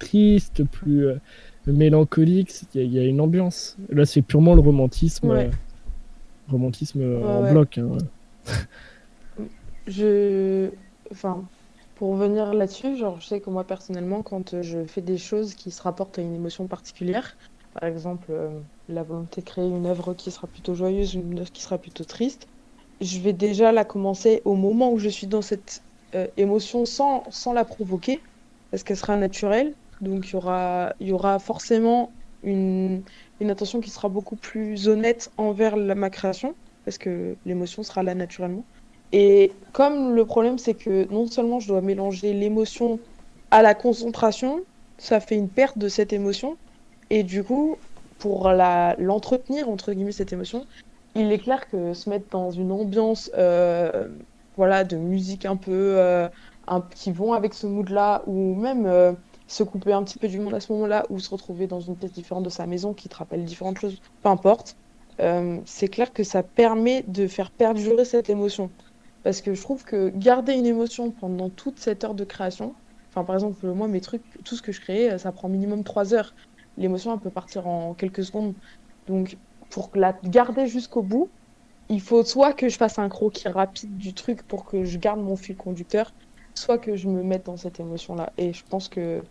triste, 0.03 0.65
plus 0.65 1.07
euh, 1.07 1.17
mélancolique. 1.67 2.53
Il 2.75 2.81
y, 2.81 2.85
a- 2.85 2.87
il 2.87 2.93
y 2.95 2.99
a 2.99 3.05
une 3.05 3.21
ambiance. 3.21 3.77
Là, 3.89 4.05
c'est 4.05 4.23
purement 4.23 4.55
le 4.55 4.61
romantisme, 4.61 5.29
Ouais. 5.31 5.47
euh, 5.47 5.51
romantisme 6.51 7.01
euh, 7.01 7.25
en 7.25 7.43
Ouais, 7.43 7.51
bloc. 7.53 7.79
hein. 7.79 7.97
Je. 9.87 10.71
Enfin, 11.11 11.45
pour 11.97 12.11
revenir 12.13 12.55
là-dessus, 12.55 12.97
genre, 12.97 13.21
je 13.21 13.27
sais 13.27 13.41
que 13.41 13.51
moi, 13.51 13.65
personnellement, 13.67 14.23
quand 14.23 14.63
je 14.63 14.85
fais 14.87 15.03
des 15.03 15.19
choses 15.19 15.55
qui 15.55 15.71
se 15.71 15.83
rapportent 15.83 16.19
à 16.19 16.23
une 16.23 16.35
émotion 16.35 16.67
particulière, 16.67 17.37
par 17.75 17.85
exemple, 17.89 18.33
la 18.89 19.03
volonté 19.03 19.41
de 19.41 19.47
créer 19.47 19.69
une 19.69 19.87
œuvre 19.87 20.15
qui 20.15 20.31
sera 20.31 20.47
plutôt 20.47 20.75
joyeuse, 20.75 21.15
une 21.15 21.39
œuvre 21.41 21.51
qui 21.53 21.63
sera 21.63 21.79
plutôt 21.79 22.05
triste, 22.05 22.47
je 23.01 23.19
vais 23.19 23.33
déjà 23.33 23.73
la 23.73 23.85
commencer 23.85 24.41
au 24.45 24.55
moment 24.55 24.93
où 24.93 24.99
je 24.99 25.09
suis 25.09 25.27
dans 25.27 25.43
cette 25.43 25.83
euh, 26.15 26.27
émotion 26.37 26.85
sans, 26.87 27.25
sans 27.31 27.53
la 27.53 27.65
provoquer, 27.65 28.21
parce 28.71 28.83
qu'elle 28.85 28.97
sera 28.97 29.17
naturelle. 29.17 29.75
Donc, 30.03 30.29
il 30.29 31.07
y 31.07 31.13
aura, 31.13 31.39
forcément 31.39 32.11
une, 32.43 33.03
une 33.41 33.51
attention 33.51 33.81
qui 33.81 33.91
sera 33.91 34.09
beaucoup 34.09 34.37
plus 34.37 34.89
honnête 34.89 35.31
envers 35.37 35.77
ma 35.77 36.11
création, 36.11 36.55
parce 36.85 36.99
que 36.99 37.37
l'émotion 37.47 37.83
sera 37.83 38.03
là 38.03 38.15
naturellement. 38.15 38.65
Et 39.13 39.53
comme 39.73 40.15
le 40.15 40.25
problème, 40.25 40.59
c'est 40.59 40.75
que 40.75 41.11
non 41.11 41.27
seulement 41.27 41.61
je 41.61 41.69
dois 41.69 41.81
mélanger 41.83 42.33
l'émotion 42.33 42.99
à 43.51 43.63
la 43.63 43.75
concentration, 43.75 44.63
ça 44.99 45.21
fait 45.21 45.37
une 45.37 45.49
perte 45.49 45.79
de 45.79 45.89
cette 45.89 46.13
émotion. 46.13 46.57
Et 47.11 47.23
du 47.23 47.45
coup, 47.45 47.77
pour 48.19 48.49
l'entretenir, 48.51 49.69
entre 49.69 49.93
guillemets, 49.93 50.13
cette 50.13 50.33
émotion, 50.33 50.67
il 51.15 51.31
est 51.31 51.39
clair 51.39 51.69
que 51.69 51.93
se 51.93 52.09
mettre 52.09 52.27
dans 52.31 52.51
une 52.51 52.73
ambiance 52.73 53.31
euh, 53.37 54.09
voilà, 54.57 54.85
de 54.85 54.97
musique 54.97 55.45
un 55.45 55.57
peu 55.57 55.95
euh, 55.99 56.29
qui 56.95 57.13
vont 57.13 57.35
avec 57.35 57.53
ce 57.53 57.67
mood-là, 57.67 58.23
ou 58.27 58.55
même 58.55 58.87
euh, 58.87 59.13
se 59.53 59.63
couper 59.63 59.93
un 59.93 60.03
petit 60.03 60.19
peu 60.19 60.29
du 60.29 60.41
monde 60.41 60.55
à 60.55 60.61
ce 60.61 60.73
moment-là, 60.73 61.05
ou 61.11 61.19
se 61.19 61.29
retrouver 61.31 61.67
dans 61.67 61.81
une 61.81 61.95
pièce 61.95 62.13
différente 62.13 62.45
de 62.45 62.49
sa 62.49 62.67
maison 62.67 62.95
qui 62.95 63.09
te 63.09 63.17
rappelle 63.17 63.45
différentes 63.45 63.79
choses, 63.79 64.01
peu 64.23 64.29
importe, 64.31 64.77
euh, 65.21 65.61
c'est 65.67 65.89
clair 65.89 66.13
que 66.13 66.25
ça 66.25 66.43
permet 66.43 67.05
de 67.07 67.27
faire 67.27 67.51
perdurer 67.51 68.07
cette 68.07 68.31
émotion. 68.31 68.71
Parce 69.25 69.43
que 69.43 69.53
je 69.53 69.61
trouve 69.61 69.85
que 69.85 70.09
garder 70.09 70.55
une 70.55 70.65
émotion 70.67 71.11
pendant 71.11 71.51
toute 71.51 71.79
cette 71.79 72.03
heure 72.03 72.15
de 72.15 72.25
création, 72.25 72.75
enfin 73.11 73.25
par 73.25 73.37
exemple, 73.37 73.67
moi, 73.67 73.89
mes 73.89 74.01
trucs, 74.01 74.23
tout 74.43 74.57
ce 74.57 74.63
que 74.63 74.73
je 74.73 74.81
crée, 74.81 75.19
ça 75.19 75.33
prend 75.33 75.49
minimum 75.49 75.85
3 75.85 76.15
heures. 76.15 76.35
L'émotion, 76.79 77.13
elle 77.13 77.21
peut 77.21 77.31
partir 77.31 77.67
en 77.67 77.93
quelques 77.93 78.25
secondes. 78.25 78.55
Donc, 79.07 79.37
pour 79.69 79.91
la 79.95 80.15
garder 80.25 80.67
jusqu'au 80.67 81.03
bout, 81.03 81.29
il 81.91 82.01
faut 82.01 82.25
soit 82.25 82.55
que 82.55 82.71
je 82.71 82.79
fasse 82.79 82.99
un 82.99 83.11
croquis 83.11 83.49
rapide 83.49 83.99
du 83.99 84.15
truc 84.15 84.43
pour 84.45 84.65
que 84.65 84.85
je 84.85 84.99
garde 84.99 85.21
mon 85.21 85.37
fil 85.37 85.57
conducteur, 85.57 86.11
soit 86.55 86.79
que 86.79 86.97
je 86.97 87.09
me 87.09 87.23
mette 87.23 87.47
dans 87.47 87.59
cette 87.59 87.81
émotion-là. 87.81 88.33
Et 88.39 88.55
je 88.55 88.65
pense 88.67 88.89
que 88.89 89.23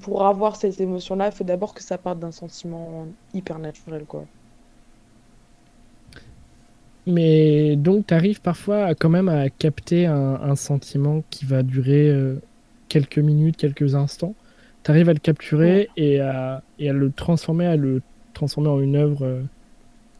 pour 0.00 0.26
avoir 0.26 0.56
cette 0.56 0.80
émotion-là, 0.80 1.26
il 1.26 1.32
faut 1.32 1.44
d'abord 1.44 1.74
que 1.74 1.82
ça 1.82 1.98
parte 1.98 2.18
d'un 2.18 2.32
sentiment 2.32 3.06
hyper 3.34 3.58
naturel, 3.58 4.04
quoi. 4.06 4.24
Mais 7.06 7.76
donc, 7.76 8.06
tu 8.08 8.14
arrives 8.14 8.42
parfois 8.42 8.84
à, 8.84 8.94
quand 8.94 9.08
même 9.08 9.30
à 9.30 9.48
capter 9.48 10.04
un, 10.04 10.34
un 10.42 10.56
sentiment 10.56 11.22
qui 11.30 11.46
va 11.46 11.62
durer 11.62 12.10
euh, 12.10 12.36
quelques 12.88 13.18
minutes, 13.18 13.56
quelques 13.56 13.94
instants. 13.94 14.34
Tu 14.82 14.90
arrives 14.90 15.08
à 15.08 15.14
le 15.14 15.18
capturer 15.18 15.88
et, 15.96 16.20
à, 16.20 16.62
et 16.78 16.90
à 16.90 16.92
le 16.92 17.10
transformer, 17.10 17.66
à 17.66 17.76
le 17.76 18.02
transformer 18.34 18.68
en 18.68 18.80
une 18.80 18.96
œuvre 18.96 19.24
euh, 19.24 19.42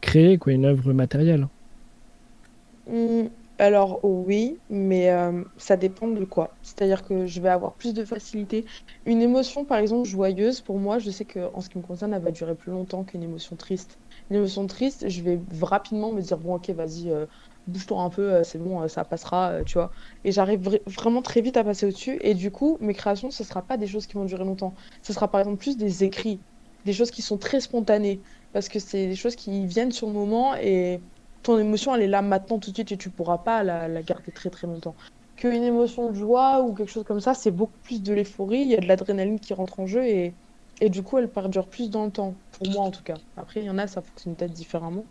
créée, 0.01 0.39
quoi, 0.39 0.51
une 0.53 0.65
œuvre 0.65 0.91
matérielle. 0.93 1.47
Hmm, 2.87 3.27
alors 3.59 3.99
oui, 4.03 4.61
mais 4.69 5.09
euh, 5.11 5.43
ça 5.57 5.77
dépend 5.77 6.07
de 6.07 6.23
quoi. 6.25 6.57
C'est-à-dire 6.61 7.03
que 7.03 7.25
je 7.25 7.41
vais 7.41 7.49
avoir 7.49 7.75
plus 7.75 7.93
de 7.93 8.05
facilité. 8.05 8.65
Une 9.05 9.21
émotion, 9.21 9.65
par 9.65 9.77
exemple, 9.79 10.07
joyeuse, 10.07 10.61
pour 10.61 10.79
moi, 10.79 10.97
je 10.99 11.11
sais 11.11 11.25
que 11.25 11.51
en 11.53 11.61
ce 11.61 11.69
qui 11.69 11.77
me 11.77 11.83
concerne, 11.83 12.13
elle 12.13 12.23
va 12.23 12.31
durer 12.31 12.55
plus 12.55 12.71
longtemps 12.71 13.03
qu'une 13.05 13.21
émotion 13.23 13.55
triste. 13.57 13.97
Une 14.29 14.37
émotion 14.37 14.65
triste, 14.67 15.09
je 15.09 15.21
vais 15.21 15.41
rapidement 15.61 16.11
me 16.13 16.21
dire, 16.21 16.37
bon, 16.37 16.55
ok, 16.55 16.69
vas-y, 16.71 17.11
euh, 17.11 17.25
bouge-toi 17.67 18.01
un 18.01 18.09
peu, 18.09 18.33
euh, 18.33 18.43
c'est 18.43 18.59
bon, 18.59 18.87
ça 18.87 19.03
passera, 19.05 19.63
tu 19.65 19.73
vois. 19.77 19.91
Et 20.23 20.31
j'arrive 20.31 20.61
vra- 20.61 20.81
vraiment 20.87 21.21
très 21.21 21.41
vite 21.41 21.57
à 21.57 21.63
passer 21.63 21.85
au-dessus. 21.85 22.17
Et 22.21 22.33
du 22.33 22.51
coup, 22.51 22.77
mes 22.81 22.93
créations, 22.93 23.29
ce 23.31 23.43
sera 23.43 23.61
pas 23.65 23.77
des 23.77 23.87
choses 23.87 24.07
qui 24.07 24.13
vont 24.15 24.25
durer 24.25 24.45
longtemps. 24.45 24.73
Ce 25.03 25.13
sera 25.13 25.29
par 25.29 25.41
exemple 25.41 25.57
plus 25.57 25.77
des 25.77 26.03
écrits, 26.03 26.43
des 26.85 26.93
choses 26.93 27.11
qui 27.11 27.21
sont 27.21 27.37
très 27.37 27.59
spontanées. 27.61 28.21
Parce 28.51 28.69
que 28.69 28.79
c'est 28.79 29.07
des 29.07 29.15
choses 29.15 29.35
qui 29.35 29.65
viennent 29.67 29.91
sur 29.91 30.07
le 30.07 30.13
moment 30.13 30.55
et 30.55 31.03
ton 31.43 31.57
émotion, 31.57 31.95
elle 31.95 32.01
est 32.01 32.07
là 32.07 32.21
maintenant 32.21 32.59
tout 32.59 32.71
de 32.71 32.75
suite 32.75 32.91
et 32.91 32.97
tu 32.97 33.09
pourras 33.09 33.37
pas 33.37 33.63
la, 33.63 33.87
la 33.87 34.01
garder 34.01 34.31
très 34.31 34.49
très 34.49 34.67
longtemps. 34.67 34.95
Qu'une 35.35 35.63
émotion 35.63 36.09
de 36.09 36.15
joie 36.15 36.61
ou 36.61 36.73
quelque 36.73 36.91
chose 36.91 37.05
comme 37.05 37.21
ça, 37.21 37.33
c'est 37.33 37.51
beaucoup 37.51 37.77
plus 37.83 38.01
de 38.03 38.13
l'euphorie, 38.13 38.61
il 38.61 38.67
y 38.67 38.75
a 38.75 38.79
de 38.79 38.87
l'adrénaline 38.87 39.39
qui 39.39 39.53
rentre 39.53 39.79
en 39.79 39.87
jeu 39.87 40.05
et, 40.05 40.33
et 40.81 40.89
du 40.89 41.01
coup, 41.01 41.17
elle 41.17 41.29
perdure 41.29 41.67
plus 41.67 41.89
dans 41.89 42.05
le 42.05 42.11
temps, 42.11 42.33
pour 42.51 42.69
moi 42.69 42.83
en 42.85 42.91
tout 42.91 43.03
cas. 43.03 43.15
Après, 43.37 43.61
il 43.61 43.65
y 43.65 43.69
en 43.69 43.77
a, 43.77 43.87
ça 43.87 44.01
fonctionne 44.01 44.35
peut-être 44.35 44.53
différemment. 44.53 45.05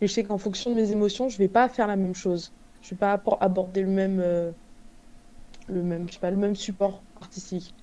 Et 0.00 0.06
je 0.06 0.12
sais 0.12 0.24
qu'en 0.24 0.38
fonction 0.38 0.70
de 0.70 0.76
mes 0.76 0.90
émotions, 0.90 1.28
je 1.28 1.38
vais 1.38 1.48
pas 1.48 1.68
faire 1.68 1.86
la 1.86 1.96
même 1.96 2.14
chose. 2.14 2.52
Je 2.82 2.90
vais 2.90 2.96
pas 2.96 3.20
aborder 3.40 3.82
le 3.82 3.88
même, 3.88 4.20
euh, 4.20 4.50
le 5.68 5.82
même, 5.82 6.08
je 6.08 6.14
sais 6.14 6.18
pas, 6.20 6.30
le 6.30 6.36
même 6.36 6.56
support 6.56 7.02
artistique. 7.20 7.74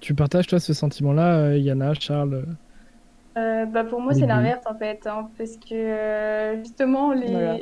Tu 0.00 0.14
partages, 0.14 0.46
toi, 0.46 0.58
ce 0.58 0.72
sentiment-là, 0.72 1.36
euh, 1.36 1.58
Yana, 1.58 1.94
Charles 1.94 2.44
Euh, 3.36 3.64
bah 3.66 3.82
pour 3.84 4.00
moi, 4.00 4.14
c'est 4.14 4.26
l'inverse 4.26 4.64
en 4.66 4.74
fait, 4.76 5.06
hein, 5.06 5.28
parce 5.36 5.56
que 5.56 5.74
euh, 5.74 6.58
justement, 6.58 7.12
les... 7.12 7.32
Voilà. 7.32 7.58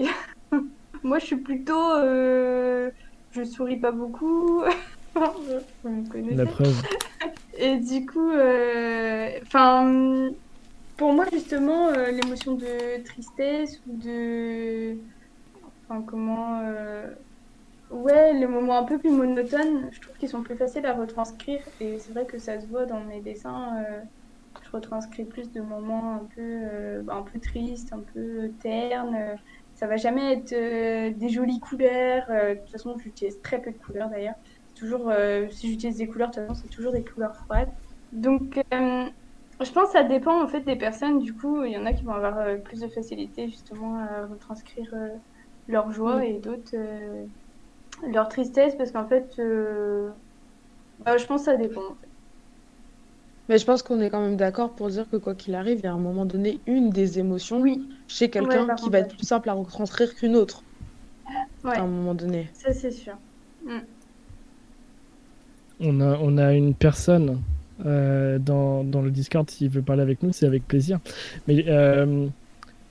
moi 1.03 1.19
je 1.19 1.27
suis 1.27 1.37
plutôt. 1.37 1.93
euh, 1.95 2.91
Je 3.33 3.43
souris 3.45 3.79
pas 3.79 3.93
beaucoup. 3.93 4.63
Vous 5.15 5.91
me 5.91 6.09
connaissez. 6.09 6.35
La 6.35 6.47
preuve. 6.47 6.83
Et 7.59 7.77
du 7.77 8.07
coup, 8.07 8.31
euh, 8.33 9.31
enfin, 9.43 10.31
pour 10.97 11.13
moi 11.13 11.25
justement, 11.33 11.91
l'émotion 11.91 12.55
de 12.55 13.03
tristesse 13.05 13.81
ou 13.87 13.97
de, 13.97 14.97
enfin 15.89 16.03
comment, 16.07 16.61
ouais, 17.91 18.33
les 18.35 18.47
moments 18.47 18.79
un 18.79 18.85
peu 18.85 18.99
plus 18.99 19.11
monotones, 19.11 19.89
je 19.91 20.01
trouve 20.01 20.17
qu'ils 20.17 20.29
sont 20.31 20.43
plus 20.43 20.57
faciles 20.57 20.87
à 20.87 20.95
retranscrire. 20.95 21.61
Et 21.81 21.99
c'est 21.99 22.13
vrai 22.13 22.25
que 22.25 22.39
ça 22.39 22.61
se 22.61 22.67
voit 22.67 22.87
dans 22.87 23.01
mes 23.01 23.21
dessins. 23.21 23.85
Je 24.73 24.77
retranscris 24.77 25.25
plus 25.27 25.51
de 25.53 25.61
moments 25.61 26.15
un 26.17 26.27
peu, 26.35 26.41
euh, 26.43 27.05
un 27.09 27.23
peu 27.23 27.41
tristes, 27.41 27.93
un 27.93 28.03
peu 28.13 28.51
ternes. 28.61 29.15
euh, 29.15 29.37
Ça 29.75 29.87
va 29.87 29.97
jamais 29.97 30.33
être 30.35 30.53
euh, 30.53 31.13
des 31.17 31.29
jolies 31.29 31.61
couleurs. 31.61 32.27
de 32.29 32.55
toute 32.61 32.71
façon, 32.71 32.97
j'utilise 32.99 33.41
très 33.43 33.61
peu 33.63 33.73
de 33.73 33.79
couleurs 33.79 34.11
d'ailleurs 34.11 34.35
toujours, 34.75 35.13
si 35.51 35.71
j'utilise 35.71 35.99
des 35.99 36.09
couleurs, 36.09 36.31
de 36.31 36.35
toute 36.35 36.47
façon, 36.49 36.55
c'est 36.63 36.69
toujours 36.69 36.93
des 36.93 37.05
couleurs 37.05 37.37
froides. 37.37 37.69
Donc, 38.13 38.59
je 39.61 39.71
pense 39.73 39.87
que 39.89 39.93
ça 39.99 40.03
dépend 40.05 40.43
en 40.43 40.49
fait 40.49 40.63
des 40.63 40.77
personnes. 40.77 41.19
Du 41.21 41.35
coup, 41.35 41.65
il 41.65 41.73
y 41.73 41.77
en 41.79 41.87
a 41.87 41.93
qui 41.93 42.05
vont 42.05 42.13
avoir 42.13 42.39
euh, 42.39 42.57
plus 42.59 42.81
de 42.81 42.89
facilité 42.89 43.49
justement 43.49 43.99
à 43.99 44.27
retranscrire 44.27 44.93
euh, 44.95 45.09
leur 45.69 45.91
joie 45.93 46.25
et 46.27 46.41
d'autres 46.41 46.75
euh, 46.77 47.27
leur 48.09 48.29
tristesse 48.29 48.77
parce 48.77 48.93
qu'en 48.93 49.09
fait, 49.09 49.31
bah, 50.99 51.17
je 51.19 51.27
pense 51.27 51.43
que 51.43 51.45
ça 51.47 51.57
dépend. 51.57 51.83
en 51.93 51.97
fait. 51.97 52.12
Mais 53.49 53.59
je 53.59 53.65
pense 53.67 53.83
qu'on 53.83 54.01
est 54.01 54.09
quand 54.11 54.21
même 54.23 54.37
d'accord 54.37 54.73
pour 54.73 54.89
dire 54.89 55.09
que 55.11 55.17
quoi 55.17 55.35
qu'il 55.35 55.55
arrive, 55.55 55.79
il 55.81 55.85
y 55.85 55.87
a 55.87 55.93
à 55.93 55.95
un 55.95 55.99
moment 55.99 56.25
donné 56.27 56.61
une 56.67 56.91
des 56.91 57.19
émotions 57.19 57.61
Oui, 57.61 57.89
chez 58.09 58.31
quelqu'un 58.31 58.67
Ouais, 58.69 58.75
qui 58.77 58.89
va 58.89 59.01
être 59.01 59.17
plus 59.17 59.27
simple 59.27 59.49
à 59.51 59.53
retranscrire 59.55 60.15
qu'une 60.15 60.37
autre 60.37 60.63
ouais, 61.65 61.77
à 61.77 61.83
un 61.83 61.87
moment 61.87 62.15
donné. 62.15 62.49
ça 62.55 62.73
c'est 62.73 62.91
sûr. 62.93 63.15
On 65.81 66.01
a, 66.01 66.19
on 66.21 66.39
a 66.39 66.53
une 66.55 66.75
personne 66.75 67.41
euh, 67.85 68.39
dans, 68.39 68.85
dans 68.85 69.03
le 69.03 69.11
Discord 69.11 69.47
qui 69.47 69.67
veut 69.69 69.83
parler 69.83 70.03
avec 70.03 70.23
nous, 70.23 70.33
c'est 70.33 70.47
avec 70.47 70.67
plaisir. 70.67 71.01
Mais 71.49 71.65
euh, 71.69 72.27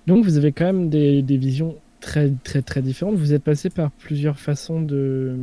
donc 0.08 0.26
vous 0.26 0.38
avez 0.38 0.52
quand 0.52 0.66
même 0.66 0.90
des, 0.90 1.22
des 1.22 1.38
visions 1.38 1.76
très 2.02 2.32
très 2.44 2.62
très 2.62 2.82
différentes. 2.82 3.16
Vous 3.16 3.34
êtes 3.34 3.44
passé 3.44 3.70
par 3.70 3.92
plusieurs 3.92 4.40
façons 4.40 4.82
de, 4.82 5.36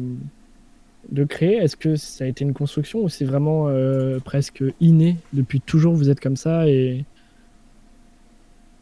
de 1.10 1.24
créer. 1.24 1.56
Est-ce 1.56 1.76
que 1.76 1.96
ça 1.96 2.24
a 2.24 2.26
été 2.26 2.44
une 2.44 2.54
construction 2.54 3.00
ou 3.00 3.08
c'est 3.08 3.24
vraiment 3.24 3.68
euh, 3.68 4.18
presque 4.20 4.62
inné 4.80 5.16
depuis 5.32 5.60
toujours 5.60 5.94
vous 5.94 6.10
êtes 6.10 6.20
comme 6.20 6.36
ça 6.36 6.68
et, 6.68 7.04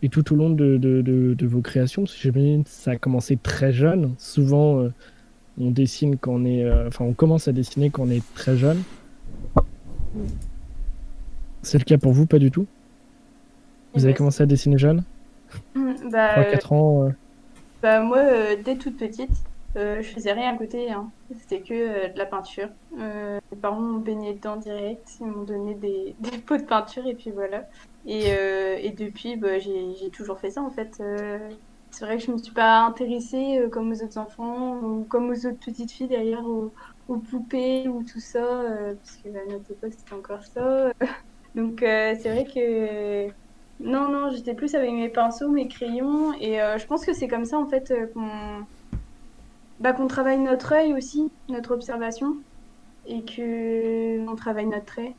et 0.03 0.09
tout 0.09 0.33
au 0.33 0.37
long 0.37 0.51
de, 0.51 0.77
de, 0.77 1.03
de, 1.03 1.47
vos 1.47 1.61
créations? 1.61 2.05
J'imagine 2.07 2.65
que 2.65 2.71
ça 2.71 2.93
a 2.93 2.97
commencé 2.97 3.37
très 3.37 3.73
jeune. 3.73 4.15
Souvent, 4.19 4.81
euh, 4.81 4.93
on 5.59 5.71
dessine 5.71 6.17
quand 6.17 6.33
on 6.33 6.45
est. 6.45 6.65
Euh, 6.65 6.89
enfin, 6.89 7.05
on 7.05 7.13
commence 7.13 7.49
à 7.49 7.53
dessiner 7.53 7.91
quand 7.91 8.03
on 8.03 8.11
est 8.11 8.23
très 8.35 8.57
jeune. 8.57 8.83
C'est 11.63 11.79
le 11.79 11.85
cas 11.85 11.99
pour 11.99 12.13
vous, 12.13 12.27
pas 12.27 12.39
du 12.39 12.51
tout? 12.51 12.67
Vous 13.95 14.05
avez 14.05 14.15
commencé 14.15 14.43
à 14.43 14.47
dessiner 14.47 14.79
jeune? 14.79 15.03
Bah, 16.13 16.43
3-4 16.43 16.75
ans 16.75 17.13
bah, 17.83 18.01
Moi, 18.01 18.21
dès 18.63 18.77
toute 18.77 18.97
petite, 18.99 19.31
je 19.77 20.09
faisais 20.15 20.33
rien 20.33 20.55
à 20.55 20.57
côté. 20.57 20.91
Hein. 20.91 21.11
C'était 21.39 21.61
que 21.61 22.13
de 22.13 22.19
la 22.19 22.27
peinture. 22.27 22.69
mes 22.93 23.59
parents 23.61 23.81
m'ont 23.81 23.99
baigné 23.99 24.35
dedans 24.35 24.57
direct. 24.57 25.17
Ils 25.21 25.27
m'ont 25.27 25.45
donné 25.45 25.75
des, 25.75 26.15
pots 26.47 26.57
de 26.57 26.63
peinture 26.63 27.07
et 27.07 27.15
puis 27.15 27.31
voilà. 27.31 27.67
Et, 28.07 28.27
euh, 28.29 28.79
depuis, 28.97 29.37
bah, 29.37 29.59
j'ai 29.59 30.11
toujours 30.13 30.39
fait 30.39 30.51
ça 30.51 30.63
en 30.63 30.71
fait. 30.71 30.99
Euh, 31.01 31.51
c'est 31.91 32.05
vrai 32.05 32.19
que 32.19 32.23
je 32.23 32.31
me 32.31 32.39
suis 32.39 32.53
pas 32.53 32.81
intéressée 32.81 33.59
euh, 33.59 33.69
comme 33.69 33.91
aux 33.91 34.03
autres 34.03 34.19
enfants 34.19 34.79
ou 34.81 35.05
comme 35.09 35.31
aux 35.31 35.47
autres 35.47 35.59
petites 35.65 35.91
filles 35.91 36.09
d'ailleurs 36.09 36.47
aux, 36.47 36.73
poupées 37.31 37.89
ou 37.89 38.03
tout 38.03 38.21
ça, 38.21 38.65
parce 38.97 39.17
que 39.17 39.29
à 39.29 39.53
notre 39.53 39.71
époque 39.71 39.93
c'était 39.97 40.15
encore 40.15 40.43
ça. 40.43 40.93
Donc 41.55 41.79
c'est 41.81 42.29
vrai 42.29 42.45
que 42.45 43.29
non, 43.79 44.09
non, 44.09 44.31
j'étais 44.31 44.55
plus 44.55 44.75
avec 44.75 44.91
mes 44.93 45.09
pinceaux, 45.09 45.49
mes 45.49 45.69
crayons, 45.69 46.35
et 46.41 46.59
je 46.79 46.87
pense 46.87 47.07
que 47.07 47.13
c'est 47.13 47.29
comme 47.29 47.45
ça 47.45 47.59
en 47.59 47.67
fait 47.67 47.95
qu'on 48.13 48.67
bah, 49.81 49.93
qu'on 49.93 50.07
travaille 50.07 50.39
notre 50.39 50.73
œil 50.73 50.93
aussi, 50.95 51.31
notre 51.49 51.73
observation, 51.73 52.35
et 53.07 53.23
que 53.23 54.29
on 54.29 54.37
travaille 54.37 54.67
notre 54.67 54.87
trait. 54.87 55.15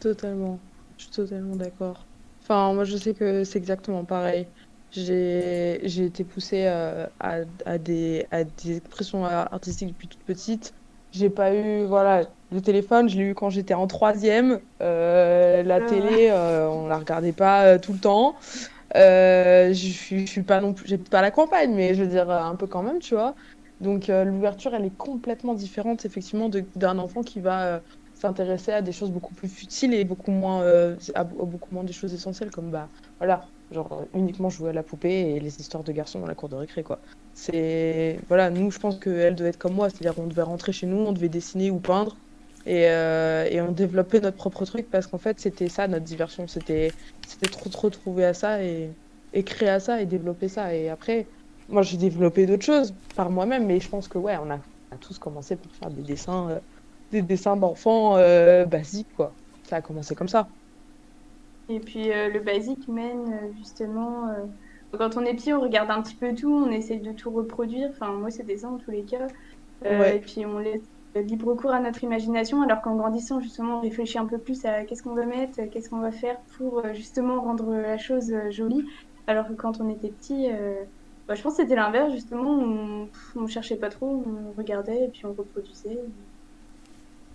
Totalement. 0.00 0.58
Je 0.96 1.04
suis 1.04 1.12
totalement 1.12 1.56
d'accord. 1.56 2.04
Enfin, 2.42 2.72
moi, 2.72 2.84
je 2.84 2.96
sais 2.96 3.14
que 3.14 3.44
c'est 3.44 3.58
exactement 3.58 4.04
pareil. 4.04 4.46
J'ai 4.90 5.80
j'ai 5.82 6.06
été 6.06 6.24
poussée 6.24 6.64
euh, 6.66 7.06
à, 7.20 7.40
à, 7.66 7.76
des, 7.76 8.26
à 8.30 8.44
des 8.44 8.78
expressions 8.78 9.24
artistiques 9.24 9.88
depuis 9.88 10.08
toute 10.08 10.22
petite. 10.22 10.72
J'ai 11.12 11.30
pas 11.30 11.54
eu, 11.54 11.84
voilà, 11.84 12.22
le 12.52 12.60
téléphone, 12.60 13.08
je 13.08 13.16
l'ai 13.18 13.24
eu 13.24 13.34
quand 13.34 13.50
j'étais 13.50 13.74
en 13.74 13.86
troisième. 13.86 14.60
Euh, 14.80 15.62
la 15.62 15.76
ah. 15.76 15.80
télé, 15.80 16.28
euh, 16.30 16.68
on 16.68 16.86
la 16.86 16.98
regardait 16.98 17.32
pas 17.32 17.78
tout 17.78 17.92
le 17.92 17.98
temps. 17.98 18.36
Je 18.94 19.72
suis, 19.74 20.26
je 20.26 20.30
suis 20.30 20.42
pas 20.42 20.60
non 20.60 20.74
plus, 20.74 20.86
j'habite 20.88 21.10
pas 21.10 21.18
à 21.20 21.22
la 21.22 21.30
campagne, 21.30 21.74
mais 21.74 21.94
je 21.94 22.02
veux 22.02 22.08
dire 22.08 22.30
un 22.30 22.56
peu 22.56 22.66
quand 22.66 22.82
même, 22.82 22.98
tu 23.00 23.14
vois. 23.14 23.34
Donc 23.80 24.08
l'ouverture, 24.08 24.74
elle 24.74 24.84
est 24.84 24.96
complètement 24.96 25.54
différente, 25.54 26.04
effectivement, 26.04 26.48
d'un 26.74 26.98
enfant 26.98 27.22
qui 27.22 27.40
va 27.40 27.82
s'intéresser 28.14 28.72
à 28.72 28.82
des 28.82 28.92
choses 28.92 29.10
beaucoup 29.12 29.34
plus 29.34 29.48
futiles 29.48 29.94
et 29.94 30.04
beaucoup 30.04 30.30
moins, 30.32 30.62
euh, 30.62 30.96
à, 31.14 31.22
beaucoup 31.24 31.72
moins 31.74 31.84
des 31.84 31.92
choses 31.92 32.12
essentielles 32.14 32.50
comme 32.50 32.70
bah 32.70 32.90
voilà 33.20 33.48
genre 33.70 34.04
uniquement 34.14 34.48
jouer 34.50 34.70
à 34.70 34.72
la 34.72 34.82
poupée 34.82 35.34
et 35.36 35.40
les 35.40 35.60
histoires 35.60 35.84
de 35.84 35.92
garçons 35.92 36.18
dans 36.20 36.26
la 36.26 36.34
cour 36.34 36.48
de 36.48 36.56
récré 36.56 36.82
quoi. 36.82 37.00
C'est 37.32 38.20
voilà 38.28 38.50
nous 38.50 38.70
je 38.72 38.78
pense 38.78 38.98
qu'elle 38.98 39.36
devait 39.36 39.50
être 39.50 39.58
comme 39.58 39.74
moi, 39.74 39.88
c'est-à-dire 39.88 40.14
qu'on 40.14 40.26
devait 40.26 40.42
rentrer 40.42 40.72
chez 40.72 40.86
nous, 40.86 40.96
on 40.98 41.12
devait 41.12 41.28
dessiner 41.28 41.70
ou 41.70 41.80
peindre 41.80 42.18
et, 42.68 42.88
euh, 42.90 43.46
et 43.50 43.60
on 43.62 43.72
développait 43.72 44.20
notre 44.20 44.36
propre 44.36 44.64
truc 44.66 44.90
parce 44.90 45.06
qu'en 45.06 45.18
fait 45.18 45.40
c'était 45.40 45.68
ça 45.70 45.88
notre 45.88 46.04
diversion, 46.04 46.46
c'était 46.46 46.92
c'était 47.26 47.48
trop 47.48 47.70
trop 47.70 47.90
trouver 47.90 48.24
à 48.26 48.34
ça 48.34 48.62
et, 48.62 48.96
et 49.32 49.44
créer 49.44 49.70
à 49.70 49.80
ça 49.80 50.02
et 50.02 50.06
développer 50.06 50.48
ça 50.48 50.74
et 50.74 50.88
après 50.90 51.32
moi 51.68 51.82
j'ai 51.82 51.96
développé 51.96 52.46
d'autres 52.46 52.64
choses 52.64 52.94
par 53.14 53.30
moi-même 53.30 53.66
mais 53.66 53.80
je 53.80 53.88
pense 53.88 54.08
que 54.08 54.18
ouais 54.18 54.36
on 54.38 54.50
a, 54.50 54.56
on 54.90 54.96
a 54.96 54.98
tous 54.98 55.18
commencé 55.18 55.56
par 55.56 55.72
faire 55.74 55.90
des 55.90 56.02
dessins 56.02 56.50
euh, 56.50 56.60
des 57.10 57.22
dessins 57.22 57.56
d'enfants 57.56 58.16
euh, 58.18 58.66
basiques, 58.66 59.12
quoi. 59.14 59.38
Ça 59.62 59.76
a 59.76 59.82
commencé 59.82 60.14
comme 60.14 60.28
ça. 60.28 60.48
Et 61.68 61.80
puis 61.80 62.12
euh, 62.12 62.28
le 62.28 62.40
basique 62.40 62.86
mène 62.88 63.54
justement. 63.56 64.26
quand 64.92 65.16
on 65.16 65.24
est 65.24 65.34
petit, 65.34 65.52
on 65.54 65.60
regarde 65.60 65.90
un 65.90 66.02
petit 66.02 66.16
peu 66.16 66.34
tout, 66.34 66.52
on 66.52 66.70
essaie 66.70 66.98
de 66.98 67.12
tout 67.12 67.30
reproduire. 67.30 67.88
Enfin, 67.90 68.12
moi, 68.12 68.30
c'est 68.30 68.44
des 68.44 68.64
en 68.64 68.78
tous 68.78 68.90
les 68.90 69.04
cas. 69.06 69.26
Et 69.84 70.20
puis 70.20 70.44
on 70.44 70.58
laisse 70.58 70.82
libre 71.14 71.54
cours 71.54 71.72
à 71.72 71.80
notre 71.80 72.04
imagination, 72.04 72.62
alors 72.62 72.80
qu'en 72.82 72.96
grandissant, 72.96 73.40
justement, 73.40 73.78
on 73.78 73.80
réfléchit 73.80 74.18
un 74.18 74.26
peu 74.26 74.38
plus 74.38 74.64
à 74.64 74.84
qu'est-ce 74.84 75.02
qu'on 75.02 75.14
va 75.14 75.26
mettre, 75.26 75.60
qu'est-ce 75.70 75.90
qu'on 75.90 76.00
va 76.00 76.12
faire 76.12 76.38
pour 76.56 76.82
justement 76.94 77.40
rendre 77.40 77.74
la 77.74 77.98
chose 77.98 78.32
jolie. 78.50 78.84
Alors 79.26 79.48
que 79.48 79.52
quand 79.52 79.80
on 79.80 79.88
était 79.90 80.08
petit, 80.08 80.48
bah, 81.26 81.34
je 81.34 81.42
pense 81.42 81.56
que 81.56 81.62
c'était 81.62 81.74
l'inverse, 81.74 82.12
justement, 82.12 82.50
on, 82.50 83.08
on 83.36 83.46
cherchait 83.46 83.76
pas 83.76 83.90
trop, 83.90 84.24
on 84.26 84.56
regardait 84.56 85.04
et 85.04 85.08
puis 85.08 85.26
on 85.26 85.34
reproduisait. 85.34 85.98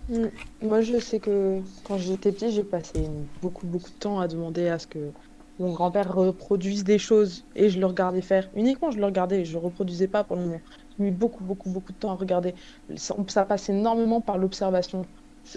Mm. 0.08 0.26
Moi, 0.62 0.80
je 0.80 0.98
sais 0.98 1.20
que 1.20 1.60
quand 1.84 1.98
j'étais 1.98 2.32
petit, 2.32 2.50
j'ai 2.50 2.64
passé 2.64 3.08
beaucoup, 3.40 3.66
beaucoup 3.66 3.90
de 3.90 3.98
temps 3.98 4.20
à 4.20 4.28
demander 4.28 4.68
à 4.68 4.78
ce 4.78 4.86
que 4.86 4.98
mon 5.58 5.72
grand-père 5.72 6.12
reproduise 6.14 6.84
des 6.84 6.98
choses 6.98 7.46
et 7.54 7.70
je 7.70 7.78
le 7.80 7.86
regardais 7.86 8.22
faire. 8.22 8.50
Uniquement, 8.54 8.90
je 8.90 8.98
le 8.98 9.04
regardais, 9.06 9.44
je 9.44 9.56
ne 9.56 9.62
reproduisais 9.62 10.08
pas 10.08 10.24
pour 10.24 10.36
le 10.36 10.42
moment. 10.42 10.62
J'ai 10.98 11.04
mis 11.04 11.10
beaucoup, 11.12 11.44
beaucoup, 11.44 11.70
beaucoup 11.70 11.92
de 11.92 11.98
temps 11.98 12.10
à 12.10 12.14
regarder. 12.16 12.54
Ça, 12.96 13.44
passe 13.46 13.68
énormément 13.68 14.20
par 14.20 14.38
l'observation 14.38 15.02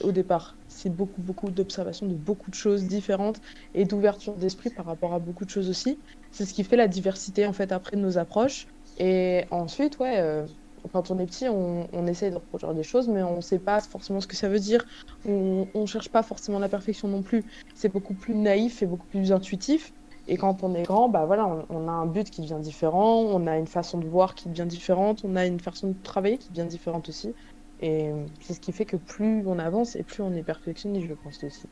au 0.04 0.12
départ. 0.12 0.60
C'est 0.68 0.90
beaucoup, 0.90 1.22
beaucoup 1.22 1.50
d'observation 1.52 2.08
de 2.08 2.16
beaucoup 2.16 2.50
de 2.52 2.56
choses 2.56 2.86
différentes 2.86 3.40
et 3.74 3.86
d'ouverture 3.86 4.38
d'esprit 4.38 4.70
par 4.70 4.86
rapport 4.86 5.14
à 5.14 5.20
beaucoup 5.20 5.46
de 5.46 5.50
choses 5.50 5.70
aussi. 5.70 6.02
C'est 6.32 6.46
ce 6.46 6.54
qui 6.54 6.64
fait 6.64 6.76
la 6.76 6.88
diversité, 6.88 7.46
en 7.48 7.54
fait, 7.54 7.72
après 7.72 7.96
de 7.98 8.02
nos 8.02 8.18
approches. 8.18 8.68
Et 8.98 9.46
ensuite, 9.52 9.98
ouais. 10.00 10.20
Euh, 10.20 10.46
quand 10.92 11.12
on 11.12 11.20
est 11.20 11.26
petit, 11.26 11.48
on, 11.48 11.88
on 11.94 12.08
essaie 12.08 12.30
de 12.30 12.36
reproduire 12.36 12.74
des 12.74 12.84
choses, 12.84 13.08
mais 13.08 13.24
on 13.24 13.38
ne 13.38 13.42
sait 13.42 13.60
pas 13.60 13.80
forcément 13.82 14.22
ce 14.22 14.28
que 14.28 14.36
ça 14.36 14.50
veut 14.50 14.60
dire. 14.60 14.86
On 15.26 15.68
ne 15.76 15.86
cherche 15.86 16.10
pas 16.10 16.24
forcément 16.24 16.60
la 16.60 16.70
perfection 16.70 17.08
non 17.08 17.22
plus. 17.22 17.44
C'est 17.76 17.92
beaucoup 17.92 18.14
plus 18.14 18.36
naïf 18.36 18.82
et 18.82 18.86
beaucoup 18.86 19.08
plus 19.08 19.32
intuitif. 19.32 19.94
Et 20.28 20.36
quand 20.38 20.64
on 20.64 20.76
est 20.76 20.84
grand, 20.84 21.08
bah 21.08 21.26
voilà, 21.26 21.66
on, 21.70 21.88
a 21.88 21.92
un 21.92 22.06
but 22.06 22.30
qui 22.30 22.42
devient 22.42 22.60
différent, 22.62 23.22
on 23.22 23.48
a 23.48 23.58
une 23.58 23.68
façon 23.68 23.98
de 23.98 24.06
voir 24.06 24.36
qui 24.36 24.50
devient 24.50 24.66
différente, 24.68 25.22
on 25.24 25.36
a 25.38 25.46
une 25.46 25.60
façon 25.60 25.90
de 25.90 25.96
travailler 26.04 26.38
qui 26.38 26.50
devient 26.50 26.68
différente 26.68 27.08
aussi. 27.08 27.34
Et 27.82 28.12
c'est 28.42 28.54
ce 28.54 28.60
qui 28.60 28.74
fait 28.74 28.86
que 28.86 28.98
plus 28.98 29.44
on 29.48 29.58
avance 29.58 29.96
et 29.96 30.04
plus 30.04 30.22
on 30.24 30.34
est 30.34 30.44
perfectionniste, 30.44 31.08
je 31.08 31.14
pense 31.14 31.44
aussi. 31.44 31.68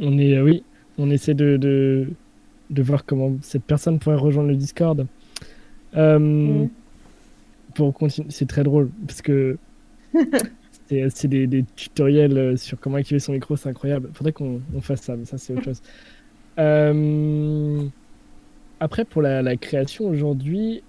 On 0.00 0.18
est, 0.18 0.34
euh, 0.34 0.42
oui, 0.42 0.64
on 0.98 1.10
essaie 1.10 1.34
de 1.34 2.08
voir 2.78 3.04
comment 3.04 3.36
cette 3.42 3.64
personne 3.64 3.98
pourrait 3.98 4.16
rejoindre 4.16 4.48
le 4.48 4.56
Discord. 4.56 5.06
Euh, 5.96 6.18
mm. 6.18 6.68
Pour 7.74 7.94
continuer, 7.94 8.28
c'est 8.30 8.48
très 8.48 8.62
drôle 8.62 8.90
parce 9.06 9.22
que 9.22 9.58
c'est 10.88 11.28
des, 11.28 11.46
des, 11.46 11.64
tutoriels 11.76 12.38
euh, 12.38 12.56
sur 12.56 12.78
comment 12.80 12.96
activer 12.96 13.20
son 13.20 13.32
micro, 13.32 13.56
c'est 13.56 13.68
incroyable. 13.68 14.10
Faudrait 14.12 14.32
qu'on 14.32 14.60
fasse 14.80 15.02
ça, 15.02 15.16
mais 15.16 15.24
ça 15.24 15.38
c'est 15.38 15.52
autre 15.52 15.64
chose. 15.64 15.82
Euh, 16.58 17.84
après, 18.80 19.06
pour 19.06 19.22
la, 19.22 19.56
création 19.56 20.08
aujourd'hui, 20.08 20.82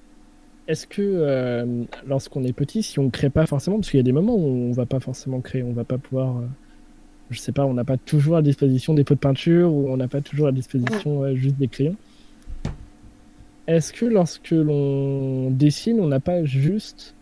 est-ce 0.67 0.86
que 0.86 1.86
lorsqu'on 2.06 2.44
est 2.44 2.52
petit, 2.52 2.84
si 2.84 3.00
on 3.00 3.10
crée 3.10 3.30
pas 3.30 3.46
forcément, 3.46 3.78
parce 3.78 3.89
qu'il 3.89 4.00
y 4.00 4.02
a 4.02 4.04
des 4.04 4.12
moments 4.12 4.36
où 4.36 4.44
on 4.44 4.72
va 4.74 4.86
pas 4.86 5.00
forcément 5.00 5.39
créer, 5.39 5.63
on 5.63 5.72
va 5.72 5.86
pas 5.86 5.98
pouvoir 5.98 6.41
je 7.32 7.39
sais 7.39 7.52
pas, 7.52 7.65
on 7.65 7.74
n'a 7.74 7.84
pas 7.84 7.98
toujours 7.98 8.38
à 8.38 8.41
disposition 8.41 8.94
des 8.94 9.04
pots 9.04 9.15
de 9.15 9.20
peinture 9.20 9.74
ou 9.74 9.89
on 9.89 9.98
n'a 9.98 10.08
pas 10.08 10.22
toujours 10.22 10.48
à 10.48 10.52
disposition 10.52 11.36
juste 11.36 11.58
des 11.58 11.67
crayons. 11.67 11.96
Est-ce 13.67 13.94
que 13.94 14.06
lorsque 14.06 14.52
l'on 14.52 15.50
dessine, 15.52 16.00
on 16.02 16.08
n'a 16.08 16.20
pas 16.20 16.44
juste 16.44 17.15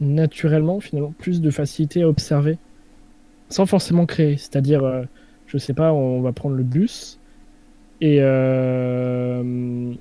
naturellement 0.00 0.80
finalement 0.80 1.12
plus 1.18 1.40
de 1.40 1.50
facilité 1.50 2.02
à 2.02 2.08
observer? 2.08 2.56
Sans 3.48 3.66
forcément 3.66 4.06
créer 4.06 4.36
C'est-à-dire, 4.36 4.84
euh, 4.84 5.02
je 5.46 5.58
sais 5.58 5.74
pas, 5.74 5.92
on 5.92 6.22
va 6.22 6.32
prendre 6.32 6.54
le 6.54 6.62
bus 6.62 7.18
et 8.00 8.18
euh, 8.20 9.92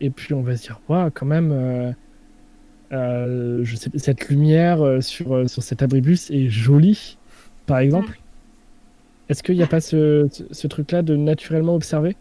et 0.00 0.10
puis 0.10 0.34
on 0.34 0.42
va 0.42 0.56
se 0.56 0.62
dire, 0.64 0.80
waouh, 0.88 1.10
quand 1.10 1.26
même. 1.26 1.94
Euh, 2.92 3.64
je 3.64 3.76
sais, 3.76 3.90
cette 3.96 4.28
lumière 4.28 5.02
sur, 5.02 5.48
sur 5.48 5.62
cet 5.62 5.82
abribus 5.82 6.30
est 6.30 6.48
jolie, 6.48 7.16
par 7.66 7.78
exemple. 7.78 8.18
Est-ce 9.28 9.42
qu'il 9.42 9.56
n'y 9.56 9.62
a 9.62 9.66
pas 9.66 9.80
ce, 9.80 10.28
ce, 10.50 10.66
truc-là 10.66 11.02
de 11.02 11.16
naturellement 11.16 11.74
observer? 11.74 12.16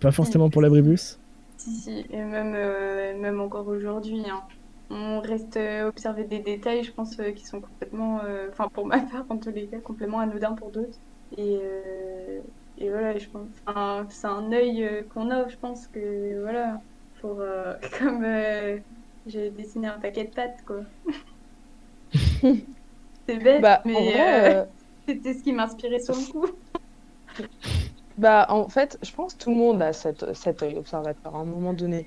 Pas 0.00 0.12
forcément 0.12 0.48
pour 0.48 0.62
l'abribus 0.62 1.18
Si, 1.56 1.70
si, 1.72 2.06
et 2.10 2.22
même, 2.22 2.52
euh, 2.54 3.18
même 3.18 3.40
encore 3.40 3.66
aujourd'hui. 3.66 4.22
Hein. 4.30 4.42
On 4.90 5.20
reste 5.20 5.56
euh, 5.56 5.88
observer 5.88 6.24
des 6.24 6.38
détails, 6.38 6.84
je 6.84 6.92
pense, 6.92 7.18
euh, 7.18 7.32
qui 7.32 7.44
sont 7.44 7.60
complètement, 7.60 8.20
enfin 8.50 8.68
pour 8.68 8.86
ma 8.86 9.00
part 9.00 9.24
en 9.28 9.38
tous 9.38 9.50
les 9.50 9.66
cas, 9.66 9.78
complètement 9.78 10.20
anodins 10.20 10.52
pour 10.52 10.70
d'autres. 10.70 10.98
Et, 11.36 11.58
et 12.78 12.88
voilà, 12.88 13.18
je 13.18 13.26
pense, 13.26 13.48
c'est 14.10 14.26
un 14.28 14.52
œil 14.52 15.04
qu'on 15.12 15.30
a, 15.30 15.48
je 15.48 15.56
pense 15.56 15.88
que 15.88 16.40
voilà, 16.42 16.80
pour 17.20 17.42
comme 17.98 18.24
j'ai 19.26 19.50
dessiné 19.50 19.88
un 19.88 19.98
paquet 19.98 20.24
de 20.24 20.30
pâtes, 20.30 20.62
quoi. 20.64 20.82
c'est 23.26 23.38
bête, 23.42 23.60
bah, 23.60 23.82
mais. 23.84 24.66
C'était 25.08 25.34
ce 25.34 25.42
qui 25.42 25.52
m'inspirait 25.52 26.00
sur 26.00 26.14
le 26.14 26.32
coup. 26.32 26.46
Bah, 28.18 28.46
en 28.48 28.66
fait, 28.68 28.98
je 29.02 29.12
pense 29.12 29.34
que 29.34 29.44
tout 29.44 29.50
le 29.50 29.56
monde 29.56 29.82
a 29.82 29.92
cet 29.92 30.62
œil 30.62 30.76
observateur 30.78 31.36
à 31.36 31.38
un 31.40 31.44
moment 31.44 31.74
donné. 31.74 32.06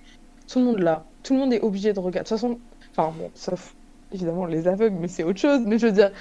Tout 0.51 0.57
le 0.57 0.65
monde 0.65 0.79
l'a. 0.79 1.05
Tout 1.21 1.33
le 1.33 1.39
monde 1.39 1.53
est 1.53 1.61
obligé 1.61 1.93
de 1.93 1.99
regarder. 1.99 2.19
De 2.23 2.29
toute 2.29 2.29
façon, 2.29 2.57
enfin, 2.97 3.13
bon, 3.15 3.29
sauf 3.35 3.75
évidemment 4.11 4.45
les 4.47 4.67
aveugles, 4.67 4.97
mais 4.99 5.07
c'est 5.07 5.23
autre 5.23 5.39
chose. 5.39 5.61
Mais 5.67 5.77
je 5.77 5.85
veux 5.85 5.91
dire. 5.91 6.11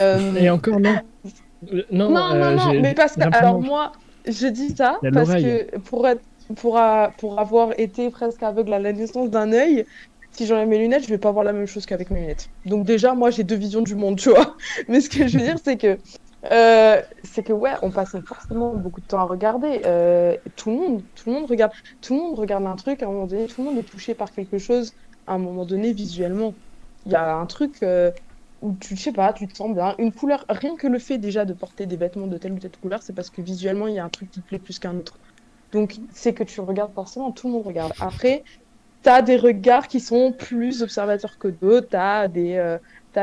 Euh, 0.00 0.34
Et 0.34 0.50
encore 0.50 0.80
non. 0.80 0.96
Euh, 1.72 1.82
Non, 1.92 2.08
Non, 2.10 2.32
euh, 2.32 2.54
non, 2.56 2.72
non, 2.72 2.80
mais 2.80 2.94
parce 2.94 3.14
que, 3.16 3.20
alors 3.36 3.60
moi, 3.60 3.92
je 4.26 4.46
dis 4.46 4.70
ça 4.74 4.98
parce 5.12 5.28
que 5.28 5.78
pour, 5.80 6.08
être, 6.08 6.22
pour, 6.56 6.78
a- 6.78 7.12
pour 7.18 7.38
avoir 7.38 7.78
été 7.78 8.08
presque 8.10 8.42
aveugle 8.42 8.72
à 8.72 8.78
la 8.78 8.92
naissance 8.94 9.28
d'un 9.30 9.52
œil, 9.52 9.84
si 10.32 10.46
j'enlève 10.46 10.68
mes 10.68 10.78
lunettes, 10.78 11.04
je 11.04 11.08
vais 11.08 11.18
pas 11.18 11.32
voir 11.32 11.44
la 11.44 11.52
même 11.52 11.66
chose 11.66 11.86
qu'avec 11.86 12.10
mes 12.10 12.20
lunettes. 12.20 12.50
Donc 12.64 12.84
déjà, 12.86 13.14
moi, 13.14 13.30
j'ai 13.30 13.44
deux 13.44 13.56
visions 13.56 13.82
du 13.82 13.94
monde, 13.94 14.18
tu 14.20 14.30
vois. 14.30 14.56
Mais 14.88 15.00
ce 15.00 15.10
que 15.10 15.26
je 15.28 15.38
veux 15.38 15.44
dire, 15.44 15.56
c'est 15.64 15.76
que, 15.78 15.98
euh, 16.52 17.02
c'est 17.24 17.42
que 17.42 17.52
ouais, 17.52 17.72
on 17.82 17.90
passe 17.92 18.16
forcément 18.26 18.74
beaucoup 18.76 19.00
de 19.00 19.06
temps 19.06 19.20
à 19.20 19.24
regarder. 19.24 19.82
Euh, 19.86 20.36
tout 20.56 20.70
le 20.70 20.76
monde, 20.76 21.04
tout 21.14 21.28
le 21.30 21.36
monde 21.36 21.50
regarde, 21.50 21.72
tout 22.00 22.14
le 22.14 22.20
monde 22.20 22.38
regarde 22.38 22.66
un 22.66 22.76
truc 22.76 23.02
à 23.02 23.06
un 23.06 23.10
moment 23.10 23.26
donné, 23.26 23.46
tout 23.46 23.60
le 23.62 23.68
monde 23.68 23.78
est 23.78 23.84
touché 23.84 24.14
par 24.14 24.32
quelque 24.32 24.58
chose 24.58 24.94
à 25.26 25.34
un 25.34 25.38
moment 25.38 25.64
donné 25.66 25.92
visuellement. 25.92 26.54
Il 27.06 27.12
y 27.12 27.14
a 27.16 27.34
un 27.36 27.46
truc. 27.46 27.82
euh, 27.82 28.10
où 28.60 28.76
tu 28.76 28.96
sais 28.96 29.12
pas, 29.12 29.32
tu 29.32 29.48
te 29.48 29.54
sens 29.56 29.74
bien. 29.74 29.94
Une 29.98 30.12
couleur, 30.12 30.44
rien 30.48 30.76
que 30.76 30.86
le 30.86 30.98
fait 30.98 31.18
déjà 31.18 31.44
de 31.46 31.54
porter 31.54 31.86
des 31.86 31.96
vêtements 31.96 32.26
de 32.26 32.36
telle 32.38 32.52
ou 32.52 32.58
telle 32.58 32.76
couleur, 32.76 33.02
c'est 33.02 33.14
parce 33.14 33.30
que 33.30 33.40
visuellement 33.40 33.86
il 33.88 33.94
y 33.94 33.98
a 33.98 34.04
un 34.04 34.10
truc 34.10 34.30
qui 34.30 34.42
te 34.42 34.46
plaît 34.48 34.58
plus 34.58 34.78
qu'un 34.78 34.96
autre. 34.98 35.18
Donc 35.72 36.00
c'est 36.10 36.34
que 36.34 36.44
tu 36.44 36.60
regardes 36.60 36.92
forcément, 36.94 37.32
tout 37.32 37.48
le 37.48 37.54
monde 37.54 37.66
regarde. 37.66 37.94
Après, 38.00 38.44
t'as 39.02 39.22
des 39.22 39.36
regards 39.36 39.88
qui 39.88 40.00
sont 40.00 40.32
plus 40.32 40.82
observateurs 40.82 41.38
que 41.38 41.48
d'autres, 41.48 41.88
t'as 41.90 42.28
des, 42.28 42.56
euh, 42.56 42.78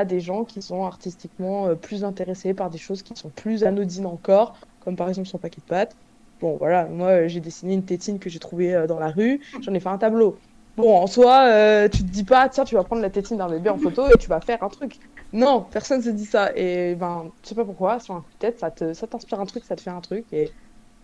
des 0.05 0.19
gens 0.19 0.43
qui 0.45 0.61
sont 0.61 0.83
artistiquement 0.85 1.67
euh, 1.67 1.75
plus 1.75 2.03
intéressés 2.03 2.53
par 2.53 2.69
des 2.69 2.77
choses 2.77 3.03
qui 3.03 3.15
sont 3.15 3.31
plus 3.31 3.63
anodines 3.63 4.05
encore, 4.05 4.59
comme 4.79 4.95
par 4.95 5.09
exemple 5.09 5.27
son 5.27 5.39
paquet 5.39 5.61
de 5.61 5.65
pâtes. 5.65 5.97
Bon 6.39 6.57
voilà, 6.57 6.85
moi 6.87 7.07
euh, 7.07 7.27
j'ai 7.27 7.39
dessiné 7.39 7.73
une 7.73 7.85
tétine 7.85 8.19
que 8.19 8.29
j'ai 8.29 8.39
trouvée 8.39 8.85
dans 8.87 8.99
la 8.99 9.09
rue, 9.09 9.43
j'en 9.61 9.73
ai 9.73 9.79
fait 9.79 9.89
un 9.89 9.97
tableau. 9.97 10.39
Bon, 10.75 10.95
en 10.95 11.07
soi, 11.07 11.89
tu 11.89 12.03
te 12.03 12.11
dis 12.11 12.23
pas, 12.23 12.49
tiens, 12.49 12.63
tu 12.63 12.75
vas 12.75 12.83
prendre 12.83 13.01
la 13.01 13.09
tétine 13.09 13.37
d'un 13.37 13.49
bébé 13.49 13.71
en 13.71 13.79
photo 13.79 14.07
et 14.11 14.17
tu 14.19 14.29
vas 14.29 14.41
faire 14.41 14.61
un 14.61 14.69
truc. 14.69 14.99
Non, 15.31 15.63
personne 15.63 16.03
se 16.03 16.09
dit 16.09 16.25
ça. 16.25 16.51
Et 16.55 16.95
ben, 16.95 17.31
je 17.43 17.49
sais 17.49 17.55
pas 17.55 17.65
pourquoi, 17.65 17.99
sur 17.99 18.13
un 18.13 18.21
coup 18.21 18.31
de 18.31 18.37
tête, 18.37 18.59
ça 18.59 18.69
te, 18.69 18.93
ça 18.93 19.07
t'inspire 19.07 19.39
un 19.39 19.45
truc, 19.47 19.65
ça 19.65 19.75
te 19.75 19.81
fait 19.81 19.89
un 19.89 20.01
truc 20.01 20.27
et, 20.31 20.53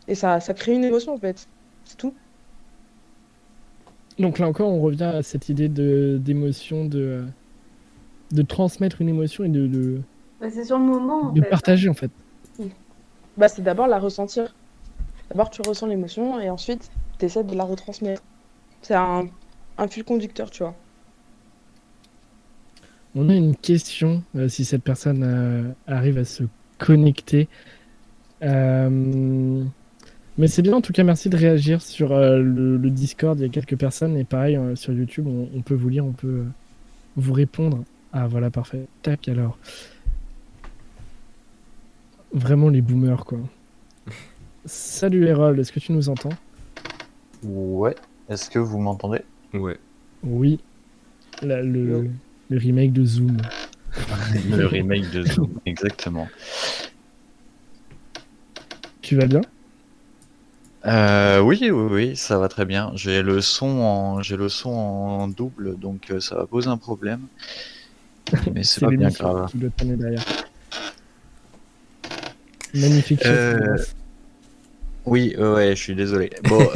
et 0.07 0.15
ça, 0.15 0.39
ça 0.39 0.53
crée 0.53 0.73
une 0.73 0.83
émotion 0.83 1.13
en 1.13 1.19
fait. 1.19 1.47
C'est 1.83 1.97
tout. 1.97 2.15
Donc 4.19 4.39
là 4.39 4.47
encore, 4.47 4.69
on 4.69 4.81
revient 4.81 5.03
à 5.03 5.23
cette 5.23 5.49
idée 5.49 5.69
de 5.69 6.19
d'émotion, 6.21 6.85
de, 6.85 7.25
de 8.31 8.41
transmettre 8.43 9.01
une 9.01 9.09
émotion 9.09 9.43
et 9.43 9.49
de, 9.49 9.67
de, 9.67 10.01
Bah, 10.39 10.47
c'est 10.51 10.65
sur 10.65 10.77
le 10.77 10.83
moment. 10.85 11.29
en 11.29 11.31
de 11.31 11.41
fait. 11.41 11.49
partager 11.49 11.89
en 11.89 11.93
fait. 11.93 12.11
Bah, 13.37 13.47
c'est 13.47 13.63
d'abord 13.63 13.87
la 13.87 13.99
ressentir. 13.99 14.55
D'abord, 15.29 15.49
tu 15.49 15.61
ressens 15.67 15.87
l'émotion 15.87 16.39
et 16.39 16.49
ensuite, 16.49 16.91
tu 17.17 17.25
essaies 17.25 17.43
de 17.43 17.55
la 17.55 17.63
retransmettre. 17.63 18.21
C'est 18.81 18.93
un, 18.93 19.25
un 19.77 19.87
fil 19.87 20.03
conducteur, 20.03 20.51
tu 20.51 20.61
vois. 20.63 20.75
On 23.15 23.29
a 23.29 23.33
une 23.35 23.55
question, 23.55 24.23
euh, 24.35 24.47
si 24.49 24.65
cette 24.65 24.83
personne 24.83 25.23
euh, 25.23 25.71
arrive 25.87 26.17
à 26.17 26.25
se 26.25 26.43
connecter. 26.77 27.47
Euh, 28.43 29.63
Mais 30.37 30.47
c'est 30.47 30.61
bien, 30.63 30.73
en 30.75 30.81
tout 30.81 30.93
cas, 30.93 31.03
merci 31.03 31.29
de 31.29 31.37
réagir 31.37 31.81
sur 31.81 32.11
euh, 32.11 32.39
le, 32.39 32.77
le 32.77 32.89
Discord. 32.89 33.37
Il 33.39 33.43
y 33.43 33.45
a 33.45 33.49
quelques 33.49 33.77
personnes, 33.77 34.17
et 34.17 34.23
pareil, 34.23 34.55
euh, 34.55 34.75
sur 34.75 34.91
YouTube, 34.93 35.27
on, 35.27 35.47
on 35.55 35.61
peut 35.61 35.75
vous 35.75 35.89
lire, 35.89 36.05
on 36.05 36.11
peut 36.11 36.27
euh, 36.27 36.45
vous 37.17 37.33
répondre. 37.33 37.83
Ah, 38.11 38.27
voilà, 38.27 38.49
parfait. 38.49 38.85
Tac, 39.03 39.27
alors. 39.27 39.57
Vraiment 42.33 42.69
les 42.69 42.81
boomers, 42.81 43.25
quoi. 43.25 43.39
Salut 44.65 45.25
Erol, 45.27 45.59
est-ce 45.59 45.71
que 45.71 45.79
tu 45.79 45.91
nous 45.91 46.09
entends? 46.09 46.33
Ouais. 47.43 47.95
Est-ce 48.29 48.49
que 48.49 48.57
vous 48.59 48.79
m'entendez? 48.79 49.19
Ouais. 49.53 49.77
Oui. 50.23 50.59
La- 51.41 51.61
le 51.61 52.07
remake 52.49 52.93
de 52.93 53.03
Zoom. 53.03 53.37
Le 54.49 54.65
remake 54.65 55.11
de 55.11 55.23
Zoom, 55.25 55.49
exactement. 55.65 56.27
Tu 59.01 59.15
vas 59.15 59.25
bien? 59.27 59.41
Euh, 60.85 61.39
oui, 61.39 61.59
oui, 61.61 61.71
oui, 61.71 62.15
ça 62.15 62.37
va 62.37 62.49
très 62.49 62.65
bien. 62.65 62.91
J'ai 62.95 63.21
le 63.21 63.41
son 63.41 63.67
en, 63.67 64.21
j'ai 64.21 64.35
le 64.35 64.49
son 64.49 64.69
en 64.69 65.27
double, 65.27 65.77
donc 65.77 66.11
euh, 66.11 66.19
ça 66.19 66.35
va 66.35 66.45
poser 66.45 66.69
un 66.69 66.77
problème. 66.77 67.21
Mais 68.53 68.63
c'est 68.63 68.81
pas 68.81 68.89
bien 68.89 69.09
grave. 69.09 69.51
qui 69.51 69.85
derrière. 69.85 70.25
Magnifique. 72.73 73.25
Euh, 73.25 73.77
Oui, 75.05 75.35
ouais, 75.37 75.75
je 75.75 75.81
suis 75.81 75.95
désolé. 75.95 76.31
Bon, 76.43 76.59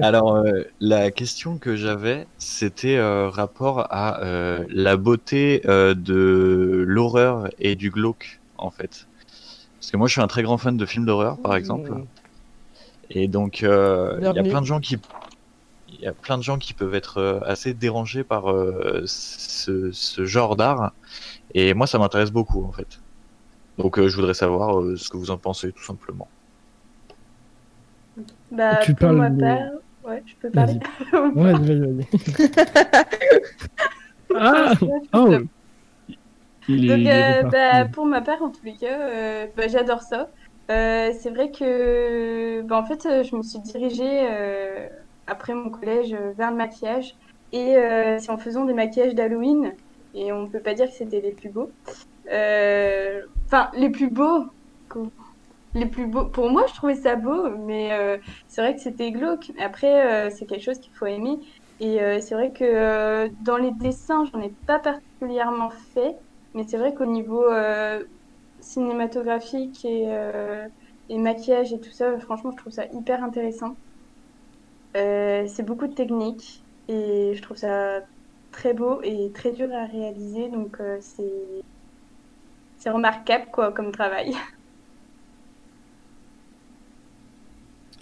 alors 0.02 0.44
la 0.80 1.10
question 1.10 1.56
que 1.56 1.76
j'avais, 1.76 2.26
c'était 2.38 2.98
rapport 3.00 3.86
à 3.90 4.20
la 4.68 4.96
beauté 4.96 5.62
de 5.64 6.84
l'horreur 6.86 7.48
et 7.58 7.74
du 7.74 7.90
glauque, 7.90 8.40
en 8.58 8.70
fait. 8.70 9.06
Que 9.94 9.96
moi, 9.96 10.08
je 10.08 10.12
suis 10.14 10.20
un 10.20 10.26
très 10.26 10.42
grand 10.42 10.58
fan 10.58 10.76
de 10.76 10.86
films 10.86 11.06
d'horreur, 11.06 11.38
par 11.38 11.54
exemple. 11.54 11.92
Et 13.10 13.28
donc, 13.28 13.62
euh, 13.62 14.18
il 14.18 14.34
y 14.34 14.40
a 14.40 14.42
plein 14.42 14.60
de 14.60 14.66
gens 14.66 14.80
qui, 14.80 14.98
il 15.86 16.00
y 16.00 16.06
a 16.08 16.12
plein 16.12 16.36
de 16.36 16.42
gens 16.42 16.58
qui 16.58 16.74
peuvent 16.74 16.96
être 16.96 17.18
euh, 17.18 17.38
assez 17.44 17.74
dérangés 17.74 18.24
par 18.24 18.50
euh, 18.50 19.04
ce, 19.06 19.92
ce 19.92 20.24
genre 20.24 20.56
d'art. 20.56 20.94
Et 21.54 21.74
moi, 21.74 21.86
ça 21.86 22.00
m'intéresse 22.00 22.32
beaucoup, 22.32 22.64
en 22.64 22.72
fait. 22.72 22.88
Donc, 23.78 24.00
euh, 24.00 24.08
je 24.08 24.16
voudrais 24.16 24.34
savoir 24.34 24.80
euh, 24.80 24.96
ce 24.96 25.08
que 25.10 25.16
vous 25.16 25.30
en 25.30 25.38
pensez, 25.38 25.70
tout 25.70 25.84
simplement. 25.84 26.26
Bah, 28.50 28.80
Tu 28.82 28.94
parles 28.94 29.36
de- 29.36 29.44
part, 29.44 30.10
ouais, 30.10 30.24
je 30.26 30.34
peux 30.40 30.50
parler. 30.50 30.80
Ouais, 31.36 31.52
vas-y, 31.52 31.78
vas-y. 31.78 33.04
ah 34.34 34.74
Oh 35.12 35.38
Donc, 36.86 37.06
euh, 37.06 37.42
bah, 37.44 37.86
pour 37.92 38.06
ma 38.06 38.20
part, 38.22 38.42
en 38.42 38.50
tous 38.50 38.64
les 38.64 38.76
cas, 38.76 39.08
euh, 39.10 39.46
bah, 39.56 39.68
j'adore 39.68 40.02
ça. 40.02 40.28
Euh, 40.70 41.12
c'est 41.22 41.30
vrai 41.30 41.50
que, 41.50 42.62
bah, 42.62 42.78
en 42.78 42.86
fait, 42.86 43.02
je 43.24 43.36
me 43.36 43.42
suis 43.42 43.60
dirigée 43.60 44.26
après 45.26 45.54
mon 45.54 45.70
collège 45.70 46.14
vers 46.36 46.50
le 46.50 46.56
maquillage. 46.56 47.12
Et 47.52 47.74
c'est 48.18 48.30
en 48.30 48.38
faisant 48.38 48.64
des 48.64 48.74
maquillages 48.74 49.14
d'Halloween, 49.14 49.72
et 50.12 50.32
on 50.32 50.48
peut 50.50 50.62
pas 50.62 50.74
dire 50.74 50.86
que 50.86 50.94
c'était 50.94 51.20
les 51.20 51.32
plus 51.34 51.50
beaux. 51.50 51.72
Enfin, 52.28 53.70
les 53.74 53.90
plus 53.90 54.10
beaux. 54.10 54.44
Les 55.74 55.86
plus 55.86 56.06
beaux. 56.06 56.26
Pour 56.30 56.50
moi, 56.50 56.64
je 56.68 56.74
trouvais 56.74 56.94
ça 56.94 57.16
beau, 57.16 57.50
mais 57.66 57.92
euh, 57.92 58.18
c'est 58.46 58.60
vrai 58.62 58.74
que 58.76 58.80
c'était 58.80 59.10
glauque. 59.10 59.50
Après, 59.58 60.28
euh, 60.28 60.30
c'est 60.30 60.46
quelque 60.46 60.62
chose 60.62 60.78
qu'il 60.78 60.92
faut 60.96 61.06
aimer. 61.06 61.36
Et 61.80 62.00
euh, 62.00 62.20
c'est 62.20 62.34
vrai 62.34 62.52
que 62.52 63.28
dans 63.42 63.56
les 63.56 63.72
dessins, 63.72 64.24
j'en 64.32 64.40
ai 64.40 64.54
pas 64.66 64.78
particulièrement 64.78 65.70
fait. 65.92 66.14
Mais 66.54 66.64
c'est 66.68 66.78
vrai 66.78 66.94
qu'au 66.94 67.06
niveau 67.06 67.44
euh, 67.44 68.04
cinématographique 68.60 69.84
et, 69.84 70.06
euh, 70.08 70.68
et 71.08 71.18
maquillage 71.18 71.72
et 71.72 71.80
tout 71.80 71.90
ça, 71.90 72.18
franchement, 72.20 72.52
je 72.52 72.56
trouve 72.56 72.72
ça 72.72 72.86
hyper 72.92 73.22
intéressant. 73.24 73.76
Euh, 74.96 75.46
c'est 75.48 75.64
beaucoup 75.64 75.86
de 75.88 75.94
technique 75.94 76.64
et 76.88 77.32
je 77.34 77.42
trouve 77.42 77.56
ça 77.56 78.00
très 78.52 78.74
beau 78.74 79.00
et 79.02 79.32
très 79.32 79.52
dur 79.52 79.68
à 79.72 79.86
réaliser. 79.86 80.48
Donc, 80.50 80.80
euh, 80.80 80.98
c'est 81.00 81.64
c'est 82.76 82.90
remarquable 82.90 83.46
quoi 83.52 83.72
comme 83.72 83.90
travail. 83.92 84.32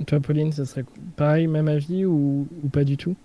Toi, 0.06 0.20
Pauline, 0.20 0.52
ça 0.52 0.64
serait 0.64 0.84
pareil, 1.16 1.46
même 1.46 1.68
avis 1.68 2.04
ou, 2.04 2.48
ou 2.62 2.68
pas 2.68 2.84
du 2.84 2.96
tout? 2.96 3.16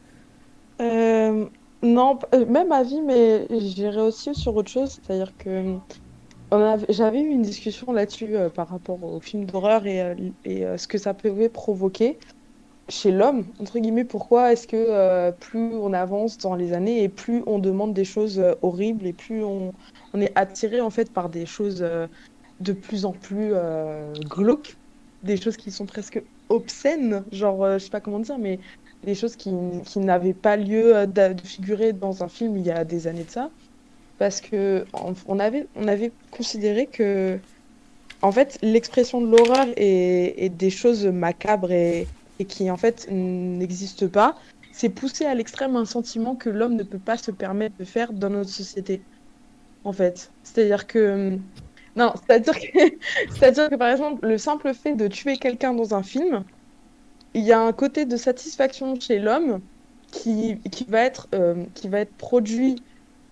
Euh, 0.82 1.50
non, 1.84 2.18
euh, 2.34 2.46
même 2.46 2.72
avis, 2.72 3.02
mais 3.02 3.46
j'irais 3.50 4.02
aussi 4.02 4.34
sur 4.34 4.56
autre 4.56 4.72
chose. 4.72 5.00
C'est-à-dire 5.02 5.36
que 5.38 5.78
j'avais 6.90 7.22
eu 7.22 7.28
une 7.28 7.44
discussion 7.44 7.92
là-dessus 7.92 8.36
euh, 8.36 8.50
par 8.50 8.70
rapport 8.70 9.04
aux 9.04 9.20
films 9.20 9.46
d'horreur 9.46 9.86
et, 9.86 10.02
euh, 10.02 10.78
ce 10.78 10.88
que 10.88 10.98
ça 10.98 11.14
pouvait 11.14 11.50
provoquer 11.50 12.18
chez 12.90 13.12
l'homme, 13.12 13.46
entre 13.60 13.80
guillemets. 13.80 14.06
Pourquoi 14.06 14.54
est-ce 14.54 14.66
que 14.68 15.32
plus 15.32 15.76
on 15.76 15.92
avance 15.92 16.38
dans 16.38 16.56
les 16.56 16.72
années 16.72 17.04
et 17.04 17.10
plus 17.10 17.44
on 17.46 17.60
demande 17.60 17.94
des 17.94 18.06
choses 18.06 18.42
horribles 18.62 19.06
et 19.06 19.14
plus 19.14 19.44
on, 19.44 19.74
est 20.16 20.32
attiré 20.36 20.80
en 20.80 20.90
fait 20.90 21.12
par 21.12 21.30
des 21.30 21.46
choses 21.46 21.86
de 22.62 22.72
plus 22.72 23.04
en 23.04 23.12
plus 23.12 23.52
glauques, 24.30 24.78
des 25.22 25.36
choses 25.36 25.58
qui 25.58 25.70
sont 25.70 25.86
presque 25.86 26.24
obscènes, 26.50 27.24
genre 27.32 27.64
euh, 27.64 27.78
je 27.78 27.86
sais 27.86 27.90
pas 27.90 28.02
comment 28.02 28.20
dire, 28.20 28.38
mais 28.38 28.60
des 29.04 29.16
choses 29.16 29.36
qui, 29.36 29.52
qui 29.86 30.00
n'avaient 30.00 30.34
pas 30.34 30.58
lieu 30.58 30.96
euh, 30.96 31.06
de 31.06 31.42
figurer 31.42 31.94
dans 31.94 32.24
un 32.24 32.28
film 32.28 32.58
il 32.58 32.66
y 32.66 32.72
a 32.72 32.84
des 32.84 33.08
années 33.08 33.24
de 33.24 33.30
ça. 33.30 33.50
Parce 34.18 34.42
que 34.42 34.86
on 35.28 35.40
avait, 35.40 35.68
on 35.76 35.88
avait 35.88 36.12
considéré 36.32 36.88
que, 36.88 37.38
en 38.24 38.32
fait, 38.32 38.58
l'expression 38.64 39.22
de 39.22 39.28
l'horreur 39.28 39.68
et, 39.78 40.46
et 40.46 40.50
des 40.50 40.72
choses 40.72 41.06
macabres 41.06 41.72
et, 41.72 42.08
et 42.40 42.46
qui, 42.46 42.72
en 42.72 42.78
fait, 42.78 43.08
n'existent 43.12 44.08
pas, 44.08 44.36
c'est 44.72 44.90
pousser 44.90 45.26
à 45.26 45.34
l'extrême 45.34 45.76
un 45.76 45.86
sentiment 45.86 46.36
que 46.36 46.50
l'homme 46.50 46.76
ne 46.76 46.84
peut 46.84 47.00
pas 47.00 47.18
se 47.18 47.32
permettre 47.32 47.76
de 47.78 47.84
faire 47.86 48.14
dans 48.14 48.30
notre 48.30 48.50
société. 48.50 49.02
En 49.84 49.94
fait. 49.94 50.32
C'est-à-dire 50.44 50.86
que. 50.88 51.38
Non, 51.96 52.14
c'est-à-dire 52.16 52.60
que, 52.60 52.78
c'est-à-dire 53.34 53.70
que, 53.70 53.76
par 53.76 53.90
exemple, 53.90 54.28
le 54.28 54.38
simple 54.38 54.74
fait 54.74 54.96
de 54.96 55.08
tuer 55.08 55.38
quelqu'un 55.38 55.74
dans 55.74 55.96
un 55.96 56.04
film, 56.04 56.44
il 57.38 57.46
y 57.46 57.52
a 57.54 57.62
un 57.62 57.74
côté 57.74 58.06
de 58.06 58.18
satisfaction 58.18 59.00
chez 59.00 59.20
l'homme 59.20 59.68
qui, 60.12 60.62
qui 60.72 60.86
va 60.86 61.02
être, 61.04 61.28
euh, 61.36 61.66
qui 61.76 61.90
va 61.90 62.00
être 62.02 62.16
produit 62.18 62.86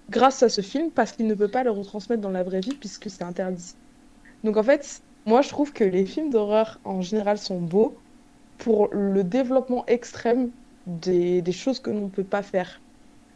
grâce 0.10 0.44
à 0.44 0.50
ce 0.50 0.62
film 0.62 0.92
parce 0.94 1.14
qu'il 1.14 1.28
ne 1.28 1.36
peut 1.36 1.52
pas 1.52 1.64
le 1.64 1.72
retransmettre 1.72 2.22
dans 2.22 2.32
la 2.32 2.44
vraie 2.44 2.62
vie 2.62 2.78
puisque 2.78 3.10
c'est 3.12 3.24
interdit. 3.24 3.76
Donc 4.44 4.58
en 4.58 4.64
fait, 4.64 5.04
moi 5.26 5.42
je 5.44 5.50
trouve 5.50 5.74
que 5.74 5.84
les 5.86 6.06
films 6.08 6.32
d'horreur 6.32 6.80
en 6.86 7.02
général 7.02 7.40
sont 7.40 7.62
beaux 7.62 8.04
pour 8.58 8.90
le 8.94 9.24
développement 9.26 9.86
extrême 9.88 10.54
des, 10.86 11.42
des 11.44 11.54
choses 11.54 11.80
que 11.82 11.92
l'on 11.92 12.06
ne 12.08 12.12
peut 12.12 12.28
pas 12.28 12.44
faire. 12.44 12.82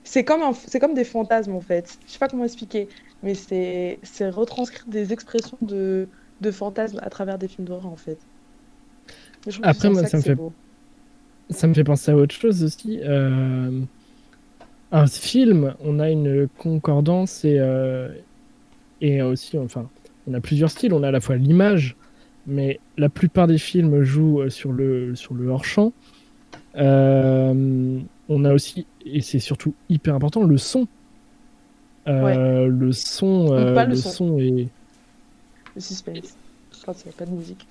C'est 0.04 0.26
comme, 0.26 0.42
comme 0.82 0.96
des 0.96 1.06
fantasmes 1.06 1.54
en 1.56 1.62
fait. 1.62 2.00
Je 2.08 2.14
sais 2.14 2.20
pas 2.20 2.30
comment 2.30 2.46
expliquer, 2.46 2.90
mais 3.24 3.36
c'est 3.36 4.02
c'est 4.04 4.30
retranscrire 4.32 4.86
des 4.88 5.14
expressions 5.14 5.58
de, 5.62 6.12
de 6.42 6.52
fantasmes 6.52 7.00
à 7.04 7.10
travers 7.12 7.40
des 7.40 7.50
films 7.50 7.68
d'horreur 7.68 7.88
en 7.94 7.98
fait. 7.98 8.29
Je 9.48 9.60
Après, 9.64 9.90
moi, 9.90 10.06
ça 10.06 10.18
me 10.18 10.22
fait- 10.24 10.36
beau. 10.36 10.52
Ça 11.50 11.68
me 11.68 11.74
fait 11.74 11.84
penser 11.84 12.12
à 12.12 12.16
autre 12.16 12.36
chose 12.36 12.64
aussi. 12.64 13.00
Euh, 13.04 13.82
Un 14.92 15.06
film, 15.06 15.76
on 15.82 16.00
a 16.00 16.10
une 16.10 16.48
concordance 16.58 17.46
et, 17.46 17.58
euh, 17.60 18.10
et 19.02 19.22
aussi, 19.22 19.56
enfin, 19.60 19.88
on 20.28 20.34
a 20.34 20.40
plusieurs 20.42 20.72
styles. 20.72 20.94
On 20.96 21.04
a 21.04 21.10
à 21.10 21.12
la 21.12 21.22
fois 21.22 21.36
l'image, 21.38 21.96
mais 22.48 22.80
la 22.98 23.08
plupart 23.10 23.46
des 23.46 23.60
films 23.60 24.02
jouent 24.02 24.42
euh, 24.42 24.50
sur 24.50 24.72
le, 24.72 25.16
sur 25.16 25.36
le 25.36 25.48
hors-champ. 25.50 25.94
Euh, 26.76 28.00
on 28.30 28.46
a 28.46 28.54
aussi, 28.54 28.88
et 29.06 29.22
c'est 29.22 29.38
surtout 29.40 29.74
hyper 29.90 30.16
important, 30.16 30.44
le 30.44 30.58
son. 30.58 30.88
Euh, 32.08 32.68
Le 32.68 32.92
son, 32.92 33.54
euh, 33.54 33.76
pas 33.76 33.84
le 33.86 33.92
le 33.92 33.96
son. 33.96 34.10
son 34.10 34.40
est. 34.40 34.68
Le 35.76 35.82
suspense. 35.82 36.36
Quand 36.86 36.94
il 37.04 37.08
n'y 37.10 37.14
a 37.14 37.18
pas 37.18 37.26
de 37.26 37.32
musique. 37.32 37.68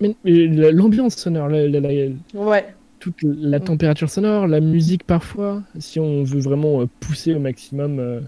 Mais, 0.00 0.14
mais 0.24 0.46
la- 0.46 0.72
l'ambiance 0.72 1.16
sonore, 1.16 1.48
la- 1.48 1.68
la- 1.68 1.80
la- 1.80 2.08
Ouais, 2.34 2.74
toute 3.00 3.22
la 3.22 3.58
Mm. 3.58 3.64
température 3.64 4.10
sonore, 4.10 4.46
la 4.46 4.60
musique 4.60 5.04
parfois, 5.04 5.62
si 5.78 6.00
on 6.00 6.22
veut 6.24 6.40
vraiment 6.40 6.80
euh, 6.82 6.86
pousser 7.00 7.34
au 7.34 7.38
maximum 7.38 7.98
euh, 7.98 8.20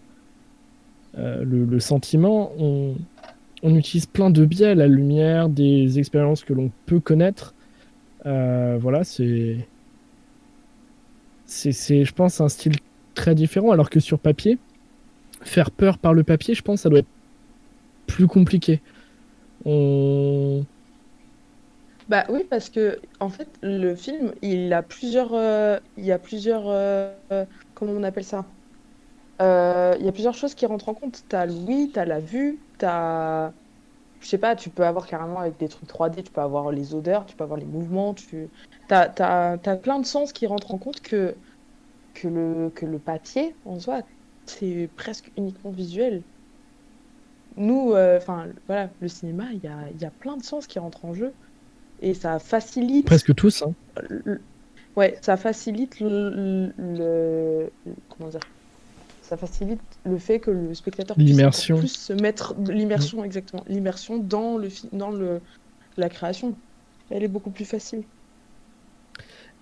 euh, 1.18 1.44
le, 1.44 1.64
le 1.64 1.80
sentiment, 1.80 2.52
on, 2.58 2.94
on 3.62 3.74
utilise 3.74 4.06
plein 4.06 4.30
de 4.30 4.44
biais, 4.44 4.74
la 4.74 4.86
lumière, 4.86 5.48
des 5.48 5.98
expériences 5.98 6.44
que 6.44 6.52
l'on 6.52 6.70
peut 6.86 7.00
connaître. 7.00 7.54
Euh, 8.26 8.76
voilà, 8.80 9.04
c'est, 9.04 9.56
c'est, 11.46 11.72
c'est, 11.72 12.04
je 12.04 12.12
pense, 12.14 12.40
un 12.40 12.48
style 12.48 12.76
très 13.14 13.34
différent, 13.34 13.70
alors 13.72 13.90
que 13.90 14.00
sur 14.00 14.18
papier, 14.18 14.58
faire 15.42 15.70
peur 15.70 15.98
par 15.98 16.14
le 16.14 16.22
papier, 16.22 16.54
je 16.54 16.62
pense, 16.62 16.80
ça 16.82 16.88
doit 16.88 17.00
être 17.00 17.06
plus 18.06 18.26
compliqué. 18.26 18.80
On... 19.64 20.64
Bah 22.12 22.26
oui, 22.28 22.44
parce 22.50 22.68
que 22.68 23.00
en 23.20 23.30
fait, 23.30 23.48
le 23.62 23.94
film, 23.96 24.34
il 24.42 24.70
a 24.74 24.82
plusieurs, 24.82 25.32
euh, 25.32 25.78
il 25.96 26.04
y 26.04 26.12
a 26.12 26.18
plusieurs, 26.18 26.64
euh, 26.68 27.16
comment 27.72 27.92
on 27.92 28.02
appelle 28.02 28.24
ça? 28.26 28.52
Euh, 29.40 29.96
il 29.98 30.04
y 30.04 30.08
a 30.10 30.12
plusieurs 30.12 30.34
choses 30.34 30.54
qui 30.54 30.66
rentrent 30.66 30.90
en 30.90 30.94
compte. 30.94 31.22
T'as 31.28 31.46
l'ouïe, 31.46 31.90
t'as 31.90 32.04
la 32.04 32.20
vue, 32.20 32.60
t'as, 32.76 33.52
je 34.20 34.28
sais 34.28 34.36
pas, 34.38 34.56
tu 34.56 34.70
peux 34.70 34.84
avoir 34.86 35.06
carrément 35.06 35.40
avec 35.40 35.58
des 35.58 35.68
trucs 35.68 35.88
3D, 35.88 36.22
tu 36.22 36.32
peux 36.32 36.42
avoir 36.42 36.70
les 36.70 36.94
odeurs, 36.94 37.24
tu 37.26 37.34
peux 37.34 37.44
avoir 37.44 37.58
les 37.58 37.66
mouvements, 37.66 38.14
tu, 38.14 38.50
t'as, 38.88 39.58
plein 39.78 39.98
de 39.98 40.06
sens 40.06 40.34
qui 40.34 40.46
rentrent 40.46 40.74
en 40.74 40.78
compte 40.78 41.00
que 41.00 41.34
que 42.14 42.28
le 42.28 42.70
que 42.70 42.86
le 42.86 42.98
papier 43.00 43.56
en 43.64 43.80
soi, 43.80 44.02
c'est 44.46 44.90
presque 44.96 45.32
uniquement 45.38 45.70
visuel. 45.70 46.24
Nous, 47.56 47.94
enfin 47.94 48.48
voilà, 48.66 48.90
le 49.00 49.08
cinéma, 49.08 49.52
il 49.52 49.60
y 49.64 49.68
a, 49.68 49.90
il 49.90 50.00
y 50.00 50.04
a 50.04 50.10
plein 50.10 50.36
de 50.36 50.42
sens 50.44 50.66
qui 50.66 50.78
rentrent 50.78 51.06
en 51.06 51.14
jeu 51.14 51.34
et 52.02 52.14
ça 52.14 52.38
facilite 52.38 53.06
Presque 53.06 53.34
tous, 53.34 53.62
hein. 53.62 53.72
le- 54.08 54.40
Ouais, 54.94 55.16
ça 55.22 55.38
facilite 55.38 56.00
le, 56.00 56.70
le- 56.76 57.70
comment 58.10 58.28
dire? 58.28 58.40
Ça 59.22 59.38
facilite 59.38 59.80
le 60.04 60.18
fait 60.18 60.38
que 60.38 60.50
le 60.50 60.74
spectateur 60.74 61.16
puisse 61.16 61.40
plus 61.78 61.88
se 61.94 62.12
mettre 62.12 62.54
l'immersion 62.68 63.24
exactement, 63.24 63.64
l'immersion 63.68 64.18
dans 64.18 64.58
le 64.58 64.68
dans 64.92 65.10
le 65.10 65.40
la 65.96 66.10
création. 66.10 66.54
Elle 67.10 67.22
est 67.22 67.28
beaucoup 67.28 67.50
plus 67.50 67.64
facile. 67.64 68.02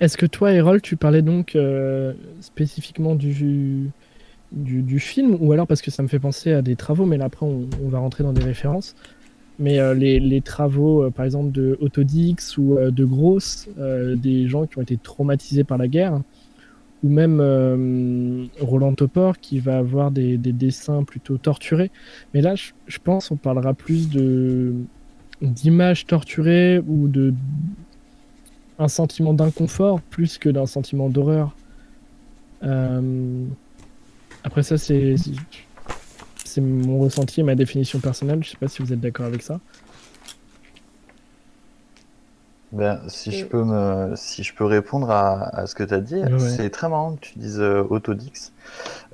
Est-ce 0.00 0.16
que 0.16 0.26
toi, 0.26 0.52
Erol, 0.52 0.80
tu 0.80 0.96
parlais 0.96 1.22
donc 1.22 1.54
euh, 1.54 2.14
spécifiquement 2.40 3.14
du, 3.14 3.90
du, 4.52 4.82
du 4.82 4.98
film, 4.98 5.36
ou 5.40 5.52
alors 5.52 5.66
parce 5.66 5.82
que 5.82 5.90
ça 5.90 6.02
me 6.02 6.08
fait 6.08 6.18
penser 6.18 6.52
à 6.52 6.62
des 6.62 6.74
travaux, 6.74 7.04
mais 7.06 7.18
là 7.18 7.26
après 7.26 7.46
on, 7.46 7.68
on 7.84 7.88
va 7.88 7.98
rentrer 7.98 8.24
dans 8.24 8.32
des 8.32 8.42
références. 8.42 8.94
Mais 9.60 9.78
euh, 9.78 9.92
les, 9.92 10.18
les 10.18 10.40
travaux, 10.40 11.04
euh, 11.04 11.10
par 11.10 11.26
exemple, 11.26 11.52
de 11.52 11.76
Autodix 11.82 12.56
ou 12.56 12.78
euh, 12.78 12.90
de 12.90 13.04
Gross, 13.04 13.68
des 14.16 14.48
gens 14.48 14.66
qui 14.66 14.78
ont 14.78 14.82
été 14.82 14.96
traumatisés 14.96 15.64
par 15.64 15.76
la 15.76 15.86
guerre, 15.86 16.20
ou 17.04 17.08
même 17.08 18.48
Roland 18.58 18.94
Topor 18.94 19.38
qui 19.38 19.58
va 19.58 19.78
avoir 19.78 20.10
des, 20.10 20.38
des 20.38 20.52
dessins 20.52 21.04
plutôt 21.04 21.36
torturés. 21.36 21.90
Mais 22.34 22.40
là, 22.40 22.54
je, 22.54 22.98
pense 22.98 23.30
on 23.30 23.36
parlera 23.36 23.74
plus 23.74 24.08
de 24.08 24.74
d'images 25.40 26.06
torturées 26.06 26.80
ou 26.86 27.08
de 27.08 27.32
un 28.78 28.88
sentiment 28.88 29.32
d'inconfort 29.32 30.00
plus 30.02 30.36
que 30.36 30.50
d'un 30.50 30.66
sentiment 30.66 31.08
d'horreur. 31.08 31.54
Après 34.44 34.62
ça, 34.62 34.76
c'est 34.76 35.14
c'est 36.50 36.60
mon 36.60 36.98
ressenti 36.98 37.40
et 37.40 37.42
ma 37.44 37.54
définition 37.54 38.00
personnelle. 38.00 38.42
Je 38.42 38.50
sais 38.50 38.56
pas 38.56 38.68
si 38.68 38.82
vous 38.82 38.92
êtes 38.92 39.00
d'accord 39.00 39.26
avec 39.26 39.42
ça. 39.42 39.60
Ben, 42.72 43.00
si 43.08 43.32
je 43.32 43.44
Et- 43.44 43.48
peux 43.48 43.64
me, 43.64 44.14
si 44.16 44.44
je 44.44 44.54
peux 44.54 44.64
répondre 44.64 45.10
à, 45.10 45.48
à 45.56 45.66
ce 45.66 45.74
que 45.74 45.82
tu 45.82 45.92
as 45.94 46.00
dit, 46.00 46.22
Ouais, 46.22 46.38
c'est 46.38 46.70
très 46.70 46.88
marrant 46.88 47.16
que 47.16 47.20
tu 47.20 47.38
dises 47.38 47.60
euh, 47.60 47.82
Autodix, 47.90 48.52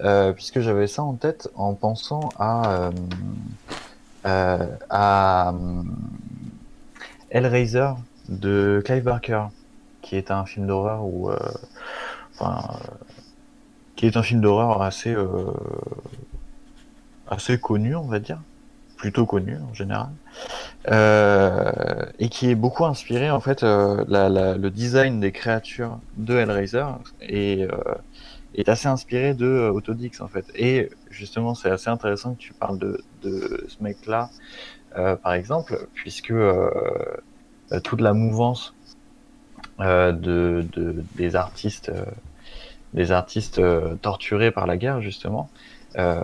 euh, 0.01 0.33
puisque 0.35 0.61
j'avais 0.61 0.87
ça 0.87 1.03
en 1.03 1.15
tête 1.15 1.49
en 1.55 1.73
pensant 1.75 2.29
à, 2.39 2.71
euh, 2.75 2.91
euh, 4.27 4.67
à 4.91 5.51
euh, 5.55 5.83
Hellraiser 7.31 7.89
de 8.29 8.83
Clive 8.85 9.05
Barker, 9.05 9.45
qui 10.03 10.17
est 10.17 10.31
un 10.31 10.45
film 10.45 10.67
d'horreur 10.67 11.05
où, 11.05 11.31
euh, 11.31 11.39
enfin, 12.35 12.63
euh, 12.75 12.95
qui 13.97 14.05
est 14.07 14.19
un 14.19 14.23
film 14.23 14.43
d'horreur 14.43 14.83
assez, 14.83 15.15
euh, 15.15 15.47
assez 17.29 17.59
connu, 17.59 17.95
on 17.97 18.07
va 18.07 18.19
dire, 18.19 18.41
plutôt 18.97 19.27
connu 19.27 19.57
en 19.71 19.75
général. 19.75 20.09
Euh, 20.89 22.05
et 22.19 22.29
qui 22.29 22.51
est 22.51 22.55
beaucoup 22.55 22.85
inspiré 22.85 23.31
en 23.31 23.41
fait 23.41 23.63
euh, 23.63 24.05
la- 24.09 24.29
la- 24.29 24.57
le 24.57 24.71
design 24.71 25.21
des 25.21 25.33
créatures 25.33 25.99
de 26.17 26.37
Hellraiser 26.37 26.85
et 27.21 27.65
euh, 27.65 27.95
est 28.55 28.69
assez 28.69 28.87
inspiré 28.89 29.35
de 29.35 29.47
euh, 29.47 29.71
Autodix 29.73 30.21
en 30.21 30.29
fait 30.29 30.47
et 30.55 30.91
justement 31.11 31.55
c'est 31.55 31.71
assez 31.71 31.91
intéressant 31.91 32.35
que 32.35 32.39
tu 32.41 32.53
parles 32.55 32.79
de, 32.79 33.03
de 33.23 33.65
ce 33.69 33.83
mec 33.83 34.07
là 34.07 34.31
par 35.23 35.35
exemple 35.35 35.89
puisque 35.95 36.31
euh, 36.31 36.71
euh, 37.73 37.81
toute 37.81 38.01
la 38.01 38.13
mouvance 38.13 38.75
euh, 39.81 40.13
de, 40.13 40.65
de- 40.73 41.05
des 41.17 41.37
artistes 41.37 41.89
euh, 41.91 42.05
des 42.95 43.13
artistes 43.13 43.59
euh, 43.59 43.97
torturés 43.97 44.51
par 44.53 44.67
la 44.67 44.77
guerre 44.77 45.01
justement 45.03 45.51
euh, 45.99 46.21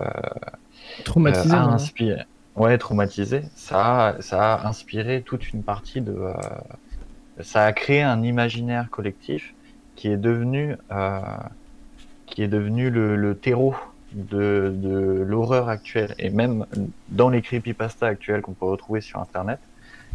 Traumatisé. 1.03 1.53
euh, 1.53 1.57
a 1.57 1.65
non 1.65 1.73
inspiré, 1.73 2.21
ouais, 2.55 2.77
traumatisé, 2.77 3.43
ça 3.55 4.07
a, 4.07 4.21
ça 4.21 4.55
a 4.55 4.67
inspiré 4.67 5.21
toute 5.21 5.51
une 5.53 5.63
partie 5.63 6.01
de, 6.01 6.13
euh, 6.13 6.33
ça 7.41 7.65
a 7.65 7.73
créé 7.73 8.01
un 8.01 8.21
imaginaire 8.23 8.89
collectif 8.89 9.53
qui 9.95 10.07
est 10.07 10.17
devenu, 10.17 10.75
euh, 10.91 11.19
qui 12.25 12.43
est 12.43 12.47
devenu 12.47 12.89
le, 12.89 13.15
le 13.15 13.35
terreau 13.35 13.75
de, 14.11 14.71
de 14.75 15.23
l'horreur 15.27 15.69
actuelle 15.69 16.13
et 16.19 16.29
même 16.29 16.65
dans 17.09 17.29
les 17.29 17.41
creepypasta 17.41 18.05
actuels 18.05 18.41
qu'on 18.41 18.53
peut 18.53 18.65
retrouver 18.65 19.01
sur 19.01 19.19
internet, 19.19 19.59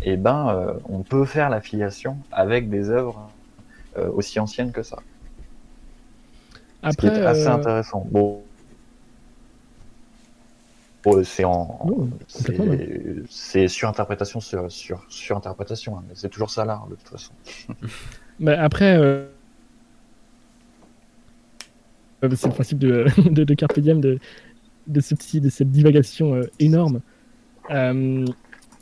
et 0.02 0.16
ben, 0.16 0.48
euh, 0.48 0.74
on 0.88 1.02
peut 1.02 1.24
faire 1.24 1.50
l'affiliation 1.50 2.18
avec 2.30 2.70
des 2.70 2.90
œuvres 2.90 3.30
euh, 3.96 4.08
aussi 4.14 4.38
anciennes 4.38 4.70
que 4.70 4.84
ça. 4.84 4.98
Ce 6.88 6.96
qui 6.96 7.08
Après, 7.08 7.20
est 7.20 7.26
assez 7.26 7.46
euh, 7.48 7.54
intéressant. 7.54 8.06
Bon. 8.10 8.42
C'est 11.24 11.44
en, 11.44 11.86
c'est- 13.28 13.68
surinterprétation 13.68 14.40
sur, 14.40 14.70
sur 14.70 15.04
surinterprétation, 15.08 15.96
hein, 15.96 16.02
mais 16.08 16.14
c'est 16.14 16.28
toujours 16.28 16.50
ça 16.50 16.64
l'art 16.64 16.86
de 16.88 16.96
toute 16.96 17.08
façon. 17.08 17.32
bah, 18.40 18.60
après, 18.62 18.98
euh, 18.98 19.26
euh, 22.24 22.28
c'est 22.36 22.48
le 22.48 22.52
principe 22.54 22.78
de, 22.78 23.06
de, 23.30 23.44
de 23.44 23.54
Carpe 23.54 23.78
Diem, 23.78 24.00
de, 24.00 24.18
de, 24.86 25.00
ce 25.00 25.14
petit, 25.14 25.40
de 25.40 25.48
cette 25.48 25.70
divagation 25.70 26.34
euh, 26.34 26.42
énorme. 26.58 27.00
Euh, 27.70 28.24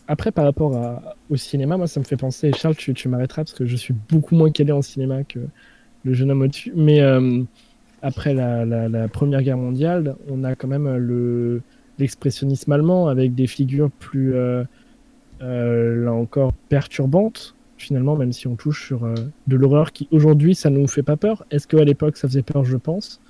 après, 0.09 0.31
par 0.33 0.45
rapport 0.45 0.77
à- 0.77 1.15
au 1.31 1.37
cinéma, 1.37 1.77
moi, 1.77 1.87
ça 1.87 2.01
me 2.01 2.05
fait 2.05 2.17
penser, 2.17 2.53
Charles, 2.53 2.77
tu, 2.77 2.95
tu 2.95 3.09
m'arrêteras 3.09 3.43
parce 3.45 3.55
que 3.55 3.67
je 3.67 3.77
suis 3.77 3.95
beaucoup 4.09 4.35
moins 4.37 4.51
calé 4.51 4.73
en 4.73 4.83
cinéma 4.83 5.23
que 5.25 5.41
le 6.05 6.13
jeune 6.15 6.31
homme 6.31 6.43
au-dessus. 6.43 6.73
Mais 6.77 7.01
après 8.03 8.35
la, 8.35 8.65
la- 8.65 8.89
la 8.89 9.09
Première 9.09 9.43
Guerre 9.43 9.57
mondiale, 9.59 10.17
on 10.29 10.45
a 10.45 10.55
quand 10.55 10.69
même 10.69 10.97
le, 10.97 11.63
l'expressionnisme 11.99 12.73
allemand 12.73 13.09
avec 13.09 13.35
des 13.35 13.47
figures 13.47 13.91
plus, 13.91 14.35
euh, 14.35 14.65
euh, 15.43 16.05
là 16.05 16.13
encore, 16.13 16.53
perturbantes, 16.69 17.55
finalement, 17.79 18.17
même 18.17 18.33
si 18.33 18.47
on 18.47 18.57
touche 18.57 18.87
sur 18.87 19.05
euh, 19.05 19.15
de 19.47 19.57
l'horreur 19.57 19.93
qui, 19.93 20.09
aujourd'hui, 20.11 20.55
ça 20.55 20.71
ne 20.71 20.79
nous 20.79 20.89
fait 20.89 21.03
pas 21.03 21.17
peur. 21.17 21.45
Est-ce 21.51 21.67
qu'à 21.67 21.85
l'époque, 21.85 22.17
ça 22.17 22.29
faisait 22.29 22.43
peur? 22.43 22.65
Je 22.65 22.77
pense. 22.77 23.21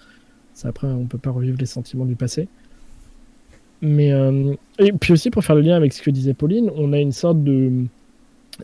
Ça, 0.54 0.68
après, 0.68 0.86
on 0.86 1.04
peut 1.04 1.18
pas 1.18 1.30
revivre 1.30 1.58
les 1.58 1.66
sentiments 1.66 2.06
du 2.06 2.16
passé. 2.16 2.48
Mais 3.82 4.12
euh, 4.12 4.54
et 4.78 4.92
puis 4.92 5.12
aussi 5.12 5.30
pour 5.30 5.44
faire 5.44 5.56
le 5.56 5.62
lien 5.62 5.76
avec 5.76 5.92
ce 5.92 6.00
que 6.00 6.10
disait 6.10 6.34
Pauline, 6.34 6.70
on 6.76 6.92
a 6.92 6.98
une 6.98 7.12
sorte 7.12 7.42
de 7.44 7.84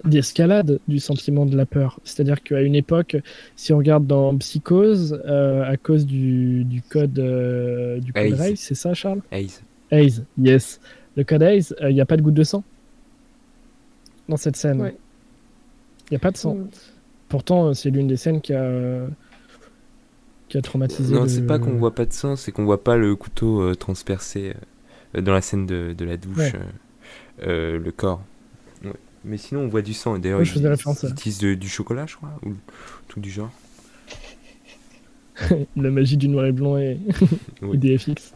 d'escalade 0.06 0.80
du 0.88 0.98
sentiment 0.98 1.44
de 1.44 1.54
la 1.54 1.66
peur. 1.66 2.00
C'est-à-dire 2.04 2.42
qu'à 2.42 2.62
une 2.62 2.74
époque, 2.74 3.18
si 3.56 3.74
on 3.74 3.78
regarde 3.78 4.06
dans 4.06 4.34
Psychose, 4.38 5.20
euh, 5.26 5.70
à 5.70 5.76
cause 5.76 6.06
du, 6.06 6.64
du 6.64 6.80
code 6.80 7.18
euh, 7.18 8.00
du 8.00 8.12
code 8.12 8.34
c'est 8.56 8.74
ça, 8.74 8.94
Charles? 8.94 9.20
Haze, 9.92 10.24
yes. 10.38 10.80
Le 11.16 11.24
code 11.24 11.42
Haze, 11.42 11.74
il 11.82 11.94
n'y 11.94 12.00
a 12.00 12.06
pas 12.06 12.16
de 12.16 12.22
goutte 12.22 12.34
de 12.34 12.42
sang 12.44 12.64
dans 14.28 14.36
cette 14.36 14.56
scène. 14.56 14.78
Il 14.78 14.82
Ouais. 14.82 14.96
n'y 16.10 16.16
a 16.16 16.20
pas 16.20 16.30
de 16.30 16.36
sang. 16.36 16.54
Mm. 16.54 16.68
Pourtant, 17.28 17.68
euh, 17.68 17.72
c'est 17.74 17.90
l'une 17.90 18.08
des 18.08 18.16
scènes 18.16 18.40
qui 18.40 18.54
a 18.54 19.06
qui 20.48 20.58
a 20.58 20.62
traumatisé. 20.62 21.14
Non, 21.14 21.22
le- 21.22 21.28
c'est 21.28 21.46
pas 21.46 21.58
qu'on 21.58 21.76
voit 21.76 21.94
pas 21.94 22.04
de 22.04 22.12
sang, 22.12 22.36
c'est 22.36 22.52
qu'on 22.52 22.64
voit 22.64 22.82
pas 22.84 22.96
le 22.96 23.16
couteau 23.16 23.62
euh, 23.62 23.74
transpercé 23.74 24.54
euh, 25.16 25.20
dans 25.22 25.32
la 25.32 25.40
scène 25.40 25.64
de, 25.66 25.94
de 25.96 26.04
la 26.04 26.16
douche, 26.18 26.36
Ouais. 26.38 26.52
euh, 27.42 27.46
euh, 27.46 27.78
le 27.78 27.90
corps. 27.92 28.22
Ouais. 28.84 28.92
Mais 29.24 29.36
sinon, 29.38 29.62
on 29.62 29.68
voit 29.68 29.80
du 29.82 29.94
sang. 29.94 30.18
D'ailleurs, 30.18 30.42
ils, 30.42 31.10
utilisent 31.10 31.38
de- 31.38 31.54
du 31.54 31.68
chocolat, 31.68 32.04
je 32.06 32.16
crois, 32.16 32.38
ou 32.44 32.50
tout 33.08 33.20
du 33.20 33.30
genre. 33.30 33.50
la 35.76 35.90
magie 35.90 36.16
du 36.18 36.28
noir 36.28 36.46
et 36.46 36.52
blanc 36.52 36.76
et, 36.76 36.98
et 37.72 37.76
des 37.78 37.96
FX. 37.98 38.34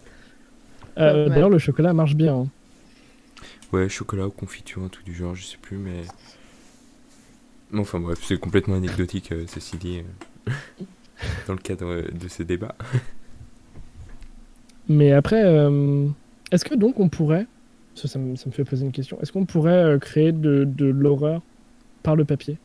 Euh, 0.99 1.25
Ouais. 1.25 1.31
D'ailleurs, 1.31 1.51
le 1.51 1.59
chocolat 1.59 1.93
marche 1.93 2.15
bien. 2.15 2.35
hein. 2.35 2.49
Ouais, 3.73 3.89
chocolat 3.89 4.27
ou 4.27 4.31
confiture, 4.31 4.83
un 4.83 4.89
tout 4.89 5.03
du 5.03 5.15
genre, 5.15 5.35
je 5.35 5.45
sais 5.45 5.59
plus, 5.61 5.77
mais. 5.77 6.03
Bon, 7.73 7.81
Enfin 7.81 7.99
bref, 8.01 8.21
c'est 8.23 8.39
complètement 8.39 8.77
anecdotique, 8.77 9.33
euh, 9.33 9.45
ceci 9.49 9.77
dit, 9.77 10.03
euh, 10.49 10.53
dans 11.49 11.53
le 11.55 11.59
cadre 11.59 12.03
de 12.13 12.29
ce 12.29 12.43
débat. 12.45 12.75
Mais 14.89 15.13
après, 15.13 15.43
euh, 15.45 16.07
est-ce 16.53 16.65
que 16.65 16.75
donc 16.77 17.01
on 17.01 17.09
pourrait, 17.09 17.47
ça, 17.97 18.07
ça, 18.07 18.19
me, 18.21 18.37
ça 18.37 18.45
me 18.47 18.53
fait 18.53 18.65
poser 18.65 18.85
une 18.87 18.93
question, 18.93 19.19
est-ce 19.21 19.33
qu'on 19.33 19.45
pourrait 19.47 19.73
euh, 19.85 19.99
créer 19.99 20.31
de, 20.31 20.65
de 20.65 20.87
l'horreur 20.87 21.43
par 22.05 22.15
le 22.15 22.25
papier? 22.25 22.57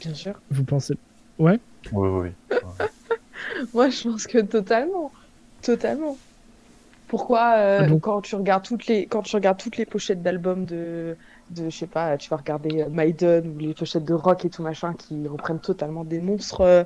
Bien 0.00 0.14
sûr. 0.14 0.40
Vous 0.50 0.62
pensez 0.64 0.94
Oui, 1.38 1.52
oui, 1.92 2.08
oui. 2.50 2.56
Moi, 3.74 3.90
je 3.90 4.02
pense 4.04 4.26
que 4.26 4.38
totalement. 4.38 5.10
Totalement. 5.62 6.16
Pourquoi 7.10 7.56
euh, 7.56 7.88
Donc- 7.88 8.02
quand 8.02 8.20
tu 8.20 8.36
regardes 8.36 8.64
toutes 8.64 8.86
les 8.86 9.06
quand 9.06 9.22
tu 9.22 9.34
regardes 9.36 9.58
toutes 9.58 9.76
les 9.76 9.84
pochettes 9.84 10.22
d'albums 10.22 10.64
de 10.64 11.16
de 11.50 11.68
je 11.68 11.76
sais 11.76 11.86
pas, 11.88 12.16
tu 12.16 12.28
vas 12.30 12.36
regarder 12.36 12.82
euh, 12.82 12.88
Maiden 12.88 13.48
ou 13.48 13.58
les 13.58 13.74
pochettes 13.74 14.04
de 14.04 14.14
rock 14.14 14.44
et 14.44 14.50
tout 14.50 14.62
machin 14.62 14.94
qui 14.94 15.26
reprennent 15.26 15.60
totalement 15.60 16.04
des 16.04 16.20
monstres 16.20 16.60
euh, 16.60 16.84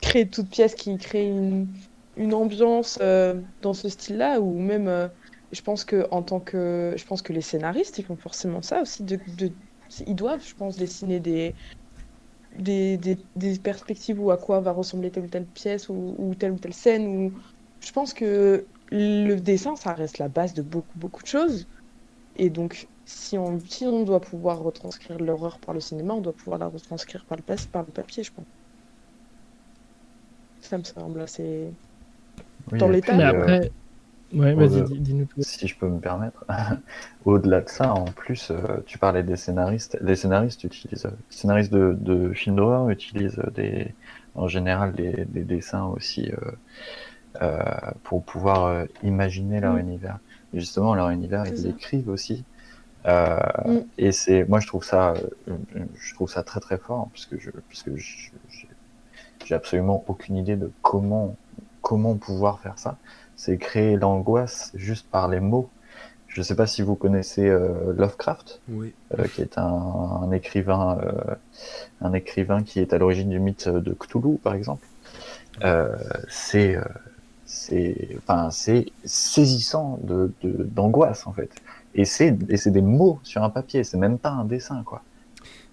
créés 0.00 0.24
de 0.24 0.30
toutes 0.30 0.50
pièces 0.50 0.74
qui 0.74 0.96
créent 0.98 1.28
une 1.28 1.68
une 2.16 2.34
ambiance 2.34 2.98
euh, 3.00 3.40
dans 3.62 3.72
ce 3.72 3.88
style-là 3.88 4.40
ou 4.40 4.58
même 4.58 5.10
je 5.52 5.60
pense 5.62 5.84
que 5.84 6.06
en 6.10 6.22
tant 6.22 6.40
que 6.40 6.94
je 6.96 7.04
pense 7.04 7.22
que 7.22 7.32
les 7.32 7.40
scénaristes 7.40 7.98
ils 7.98 8.04
font 8.04 8.16
forcément 8.16 8.62
ça 8.62 8.82
aussi 8.82 9.04
de, 9.04 9.18
de 9.38 9.52
ils 10.06 10.14
doivent 10.16 10.44
je 10.44 10.54
pense 10.54 10.76
dessiner 10.76 11.20
des 11.20 11.54
des, 12.58 12.96
des, 12.98 13.18
des 13.36 13.58
perspectives 13.58 14.20
ou 14.20 14.30
à 14.30 14.36
quoi 14.36 14.60
va 14.60 14.72
ressembler 14.72 15.10
telle 15.10 15.24
ou 15.24 15.28
telle 15.28 15.46
pièce 15.46 15.88
ou, 15.88 16.14
ou 16.18 16.34
telle 16.34 16.52
ou 16.52 16.58
telle 16.58 16.74
scène. 16.74 17.06
Ou... 17.06 17.32
Je 17.80 17.92
pense 17.92 18.12
que 18.12 18.66
le 18.92 19.36
dessin, 19.40 19.76
ça 19.76 19.94
reste 19.94 20.18
la 20.18 20.28
base 20.28 20.54
de 20.54 20.62
beaucoup, 20.62 20.98
beaucoup 20.98 21.22
de 21.22 21.28
choses. 21.28 21.66
Et 22.36 22.50
donc, 22.50 22.88
si 23.06 23.38
on, 23.38 23.58
si 23.60 23.86
on 23.86 24.04
doit 24.04 24.20
pouvoir 24.22 24.60
retranscrire 24.60 25.18
l'horreur 25.18 25.60
par 25.60 25.74
le 25.74 25.80
cinéma, 25.80 26.14
on 26.14 26.22
doit 26.22 26.36
pouvoir 26.36 26.58
la 26.60 26.68
retranscrire 26.68 27.26
par 27.26 27.36
le, 27.38 27.44
pas- 27.44 27.56
par 27.72 27.84
le 27.86 27.92
papier, 27.92 28.24
je 28.24 28.32
pense. 28.32 28.46
Ça 30.60 30.78
me 30.78 30.84
semble 30.84 31.20
assez... 31.20 31.76
Oui, 32.72 32.78
Dans 32.78 32.88
l'état, 32.88 33.16
Mais 33.16 33.24
euh, 33.34 33.50
après, 33.50 33.72
ouais, 34.32 34.54
vas-y, 34.54 34.82
euh, 34.82 34.84
dis- 34.84 35.00
dis-nous 35.00 35.26
tout. 35.26 35.42
si 35.42 35.68
je 35.68 35.76
peux 35.78 35.88
me 35.88 36.00
permettre, 36.00 36.44
au-delà 37.24 37.60
de 37.62 37.68
ça, 37.68 37.94
en 37.94 38.04
plus, 38.12 38.50
euh, 38.50 38.82
tu 38.86 38.98
parlais 38.98 39.22
des 39.22 39.36
scénaristes. 39.36 39.98
Les 40.02 40.16
scénaristes 40.16 40.64
utilisent, 40.64 41.06
les 41.06 41.36
scénaristes 41.36 41.72
de, 41.72 41.96
de 42.00 42.32
films 42.34 42.56
d'horreur 42.56 42.90
utilisent 42.90 43.42
des, 43.54 43.94
en 44.34 44.48
général 44.48 44.94
des, 44.94 45.24
des 45.26 45.44
dessins 45.44 45.86
aussi 45.86 46.30
euh, 46.32 46.36
euh, 46.36 46.52
pour 48.04 48.24
pouvoir 48.24 48.66
euh, 48.66 48.84
imaginer 49.02 49.60
leur 49.60 49.74
Mm. 49.74 49.80
univers. 49.80 50.18
Et 50.54 50.60
justement, 50.60 50.94
leur 50.94 51.10
univers, 51.10 51.46
ils 51.46 51.62
l'écrivent 51.64 52.08
aussi. 52.08 52.44
Euh, 53.06 53.38
Mm. 53.66 53.78
Et 53.98 54.12
c'est, 54.12 54.44
moi, 54.48 54.60
je 54.60 54.66
trouve 54.66 54.84
ça, 54.84 55.14
euh, 55.48 55.56
je 55.94 56.14
trouve 56.14 56.30
ça 56.30 56.42
très 56.42 56.60
très 56.60 56.78
fort 56.78 57.08
parce 57.12 57.26
que 57.26 57.38
je, 57.38 57.50
parce 57.50 57.82
que 57.82 57.96
je- 57.96 58.30
j'ai 58.48 58.68
j'ai 59.44 59.54
absolument 59.54 60.04
aucune 60.08 60.36
idée 60.36 60.56
de 60.56 60.70
comment, 60.82 61.36
comment 61.82 62.16
pouvoir 62.16 62.60
faire 62.60 62.78
ça. 62.78 62.96
C'est 63.36 63.58
créer 63.58 63.96
l'angoisse 63.96 64.70
juste 64.74 65.08
par 65.10 65.28
les 65.28 65.40
mots. 65.40 65.68
Je 66.28 66.40
ne 66.40 66.44
sais 66.44 66.54
pas 66.56 66.66
si 66.66 66.82
vous 66.82 66.94
connaissez 66.96 67.48
euh, 67.48 67.92
Lovecraft, 67.94 68.60
Oui. 68.68 68.92
euh, 69.18 69.24
qui 69.28 69.42
est 69.42 69.58
un, 69.58 69.64
un 69.64 70.30
écrivain, 70.32 70.98
euh, 71.02 71.34
un 72.00 72.12
écrivain 72.12 72.62
qui 72.62 72.80
est 72.80 72.92
à 72.92 72.98
l'origine 72.98 73.28
du 73.30 73.40
mythe 73.40 73.68
de 73.68 73.92
Cthulhu, 73.94 74.38
par 74.38 74.54
exemple. 74.54 74.86
Euh, 75.64 75.96
c'est, 76.28 76.76
euh, 76.76 76.82
c'est, 77.52 78.16
enfin, 78.18 78.50
c'est 78.50 78.86
saisissant 79.04 79.98
de, 80.02 80.34
d'angoisse 80.42 81.26
en 81.26 81.32
fait. 81.32 81.50
Et 81.94 82.04
c'est, 82.04 82.36
et 82.48 82.56
c'est 82.56 82.70
des 82.70 82.82
mots 82.82 83.20
sur 83.24 83.42
un 83.42 83.50
papier. 83.50 83.84
C'est 83.84 83.98
même 83.98 84.18
pas 84.18 84.30
un 84.30 84.44
dessin, 84.44 84.82
quoi. 84.84 85.04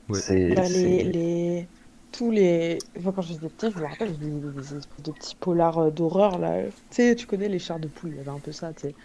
Ouais. 0.09 0.19
C'est, 0.19 0.55
Bah, 0.55 0.67
les, 0.69 1.03
c'est- 1.03 1.03
les... 1.03 1.69
Tous 2.11 2.31
les... 2.31 2.79
Enfin, 2.97 3.11
quand 3.11 3.21
j'étais 3.21 3.49
petite, 3.49 3.73
je 3.75 3.79
me 3.79 3.85
rappelle, 3.85 4.17
des 4.17 4.75
espèces 4.77 5.03
de 5.03 5.11
petits 5.11 5.35
polars 5.35 5.77
euh, 5.77 5.91
d'horreur, 5.91 6.39
là. 6.39 6.63
Tu 6.71 6.73
sais, 6.89 7.15
tu 7.15 7.27
connais 7.27 7.47
les 7.49 7.59
chars 7.59 7.79
de 7.79 7.87
poule, 7.87 8.11
il 8.11 8.17
y 8.17 8.19
avait 8.19 8.31
un 8.31 8.39
peu 8.39 8.51
ça, 8.51 8.73
tu 8.73 8.81
sais. 8.81 8.95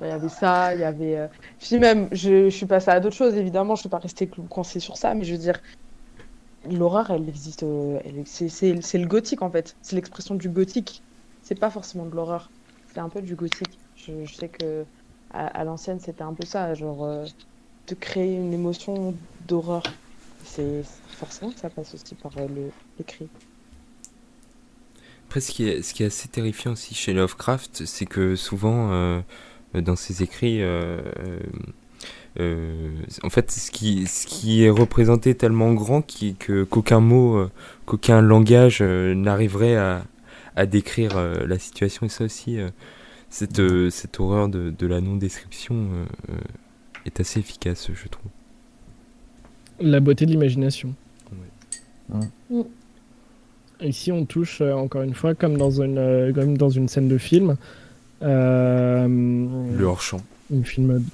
Il 0.00 0.06
y 0.08 0.10
avait 0.10 0.28
ça, 0.30 0.74
il 0.74 0.80
y 0.80 0.84
avait... 0.84 1.16
euh, 1.18 1.28
Je 1.60 1.68
dis 1.68 1.78
même, 1.80 2.08
je, 2.12 2.50
je 2.50 2.56
suis 2.56 2.66
passée 2.66 2.90
à 2.90 3.00
d'autres 3.00 3.16
choses, 3.16 3.34
évidemment, 3.36 3.76
je 3.76 3.80
ne 3.80 3.82
suis 3.82 3.88
pas 3.90 3.98
restée 3.98 4.28
coincée 4.30 4.80
sur 4.80 4.96
ça, 4.98 5.14
mais 5.14 5.24
je 5.24 5.32
veux 5.32 5.38
dire, 5.38 5.60
l'horreur, 6.64 7.10
elle 7.10 7.28
existe... 7.28 7.62
euh, 7.62 8.00
elle- 8.04 8.26
C'est 8.26 8.48
c'est- 8.48 8.80
c'est 8.82 8.98
le 8.98 9.06
gothique, 9.06 9.42
en 9.42 9.50
fait. 9.50 9.76
C'est 9.82 9.96
l'expression 9.96 10.34
du 10.34 10.48
gothique. 10.48 11.03
C'est 11.44 11.60
pas 11.60 11.70
forcément 11.70 12.06
de 12.06 12.16
l'horreur. 12.16 12.50
C'est 12.92 13.00
un 13.00 13.10
peu 13.10 13.22
du 13.22 13.36
gothique. 13.36 13.78
Je, 13.96 14.26
sais 14.26 14.48
que 14.48 14.84
à, 15.30 15.62
l'ancienne, 15.64 16.00
c'était 16.00 16.22
un 16.22 16.32
peu 16.32 16.44
ça, 16.44 16.74
genre... 16.74 17.04
euh, 17.04 17.26
de 17.86 17.94
créer 17.94 18.34
une 18.34 18.54
émotion 18.54 19.14
d'horreur. 19.46 19.82
C'est 20.42 20.82
forcément 21.08 21.52
que 21.52 21.60
ça 21.60 21.68
passe 21.68 21.92
aussi 21.94 22.14
par 22.14 22.32
euh, 22.38 22.48
le 22.48 22.70
l'écrit. 22.98 23.28
Après, 25.28 25.40
ce 25.40 25.50
qui, 25.50 25.68
est, 25.68 26.06
assez 26.06 26.28
terrifiant 26.28 26.72
aussi 26.72 26.94
chez 26.94 27.12
Lovecraft, 27.12 27.84
c'est 27.84 28.06
que 28.06 28.36
souvent, 28.36 28.90
euh, 28.92 29.20
dans 29.74 29.96
ses 29.96 30.22
écrits, 30.22 30.62
en 30.64 31.02
fait, 33.30 33.50
ce 33.50 33.70
qui, 33.70 34.06
ce 34.06 34.26
qui 34.26 34.64
est 34.64 34.70
représenté 34.70 35.34
tellement 35.34 35.74
grand 35.74 36.00
que, 36.02 36.64
qu'aucun 36.64 37.00
mot, 37.00 37.46
qu'aucun 37.84 38.22
langage 38.22 38.80
n'arriverait 38.80 39.76
à, 39.76 40.04
à 40.56 40.66
décrire 40.66 41.16
euh, 41.16 41.46
la 41.46 41.58
situation. 41.58 42.06
Et 42.06 42.08
ça 42.08 42.24
aussi, 42.24 42.58
euh, 42.58 42.68
cette, 43.30 43.58
euh, 43.60 43.90
cette 43.90 44.20
horreur 44.20 44.48
de, 44.48 44.70
de 44.76 44.86
la 44.86 45.00
non-description 45.00 45.74
euh, 45.74 46.04
euh, 46.30 46.38
est 47.06 47.20
assez 47.20 47.40
efficace, 47.40 47.88
je 47.92 48.08
trouve. 48.08 48.30
La 49.80 50.00
beauté 50.00 50.24
de 50.26 50.30
l'imagination. 50.30 50.94
Ouais. 52.12 52.26
Mm. 52.50 52.62
Ici, 53.82 54.12
on 54.12 54.24
touche 54.24 54.60
euh, 54.60 54.72
encore 54.72 55.02
une 55.02 55.14
fois, 55.14 55.34
comme 55.34 55.56
dans 55.56 55.82
une, 55.82 55.98
euh, 55.98 56.32
comme 56.32 56.56
dans 56.56 56.70
une 56.70 56.86
scène 56.88 57.08
de 57.08 57.18
film, 57.18 57.56
euh, 58.22 59.06
Le 59.08 59.84
hors-champ, 59.84 60.20
un 60.54 60.62
film. 60.62 61.04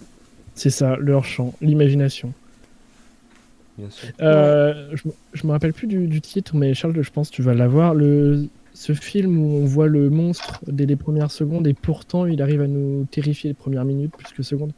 C'est 0.54 0.70
ça, 0.70 0.96
le 0.96 1.12
hors-champ, 1.14 1.54
l'imagination. 1.62 2.34
bien 3.78 3.88
sûr. 3.88 4.10
Euh, 4.20 4.90
je, 4.92 5.08
je 5.32 5.46
me 5.46 5.52
rappelle 5.52 5.72
plus 5.72 5.86
du, 5.86 6.06
du 6.06 6.20
titre, 6.20 6.54
mais 6.54 6.74
Charles, 6.74 7.00
je 7.00 7.10
pense 7.10 7.30
que 7.30 7.36
tu 7.36 7.42
vas 7.42 7.54
l'avoir. 7.54 7.94
Le, 7.94 8.46
ce 8.72 8.92
film 8.92 9.38
où 9.38 9.56
on 9.56 9.64
voit 9.64 9.88
le 9.88 10.10
monstre 10.10 10.60
dès 10.66 10.86
les 10.86 10.96
premières 10.96 11.30
secondes 11.30 11.66
et 11.66 11.74
pourtant 11.74 12.26
il 12.26 12.40
arrive 12.42 12.60
à 12.62 12.66
nous 12.66 13.04
terrifier 13.10 13.50
les 13.50 13.54
premières 13.54 13.84
minutes 13.84 14.12
plus 14.16 14.32
que 14.32 14.42
secondes. 14.42 14.72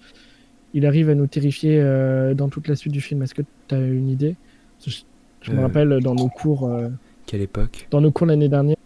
Il 0.75 0.87
arrive 0.87 1.11
à 1.11 1.15
nous 1.15 1.27
terrifier 1.27 1.79
euh, 1.81 2.33
dans 2.35 2.49
toute 2.49 2.67
la 2.69 2.77
suite 2.77 2.93
du 2.95 3.01
film. 3.03 3.23
Est-ce 3.23 3.35
que 3.35 3.43
tu 3.69 3.75
as 3.75 3.79
une 3.79 4.09
idée? 4.09 4.37
Je, 4.87 4.91
je 5.43 5.53
me 5.53 5.59
Euh. 5.59 5.63
rappelle 5.63 6.01
dans 6.01 6.15
nos 6.15 6.29
cours, 6.29 6.67
euh, 6.69 6.89
Quelle 7.27 7.43
époque? 7.43 7.87
dans 7.91 8.01
nos 8.01 8.11
cours 8.11 8.27
l'année 8.27 8.49
dernière. 8.49 8.77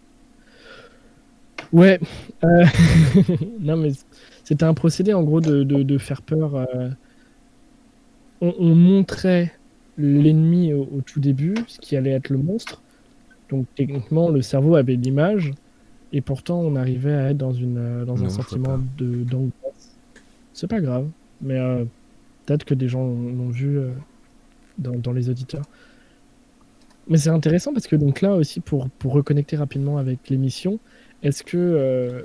Ouais. 1.73 1.99
non 3.59 3.77
mais 3.77 3.91
c'était 4.43 4.63
un 4.65 4.73
procédé 4.73 5.13
en 5.13 5.23
gros 5.23 5.41
de, 5.41 5.63
de, 5.63 5.83
de 5.83 5.97
faire 5.97 6.21
peur. 6.21 6.65
On, 8.41 8.53
on 8.59 8.75
montrait 8.75 9.51
l'ennemi 9.97 10.73
au, 10.73 10.83
au 10.95 11.01
tout 11.01 11.19
début, 11.19 11.55
ce 11.67 11.79
qui 11.79 11.95
allait 11.97 12.11
être 12.11 12.29
le 12.29 12.37
monstre. 12.37 12.81
Donc 13.49 13.65
techniquement, 13.75 14.29
le 14.29 14.41
cerveau 14.41 14.75
avait 14.75 14.95
l'image, 14.95 15.53
et 16.13 16.21
pourtant 16.21 16.59
on 16.59 16.75
arrivait 16.75 17.13
à 17.13 17.29
être 17.29 17.37
dans, 17.37 17.53
une, 17.53 17.77
euh, 17.77 18.05
dans 18.05 18.17
Non, 18.17 18.25
un 18.25 18.29
sentiment 18.29 18.79
de 18.97 19.23
d'angoisse. 19.23 19.95
C'est 20.53 20.67
pas 20.67 20.81
grave, 20.81 21.07
mais 21.41 21.59
euh, 21.59 21.85
peut-être 22.45 22.65
que 22.65 22.73
des 22.73 22.87
gens 22.87 23.05
l'ont 23.05 23.49
vu 23.49 23.77
euh, 23.77 23.91
dans, 24.77 24.95
dans 24.95 25.11
les 25.11 25.29
auditeurs. 25.29 25.65
Mais 27.07 27.17
c'est 27.17 27.29
intéressant 27.29 27.73
parce 27.73 27.87
que 27.87 27.95
donc 27.95 28.21
là 28.21 28.33
aussi, 28.33 28.59
pour, 28.59 28.89
pour 28.89 29.13
reconnecter 29.13 29.55
rapidement 29.55 29.97
avec 29.97 30.29
l'émission, 30.29 30.79
est-ce 31.23 31.43
que, 31.43 31.57
euh, 31.57 32.23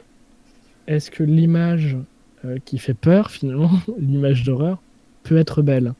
est-ce 0.87 1.11
que 1.11 1.23
l'image 1.23 1.97
qui 2.64 2.79
fait 2.79 2.95
peur, 2.95 3.31
finalement, 3.31 3.70
l'image 4.01 4.43
d'horreur, 4.43 4.83
peut 5.23 5.37
être 5.37 5.62
belle? 5.62 5.95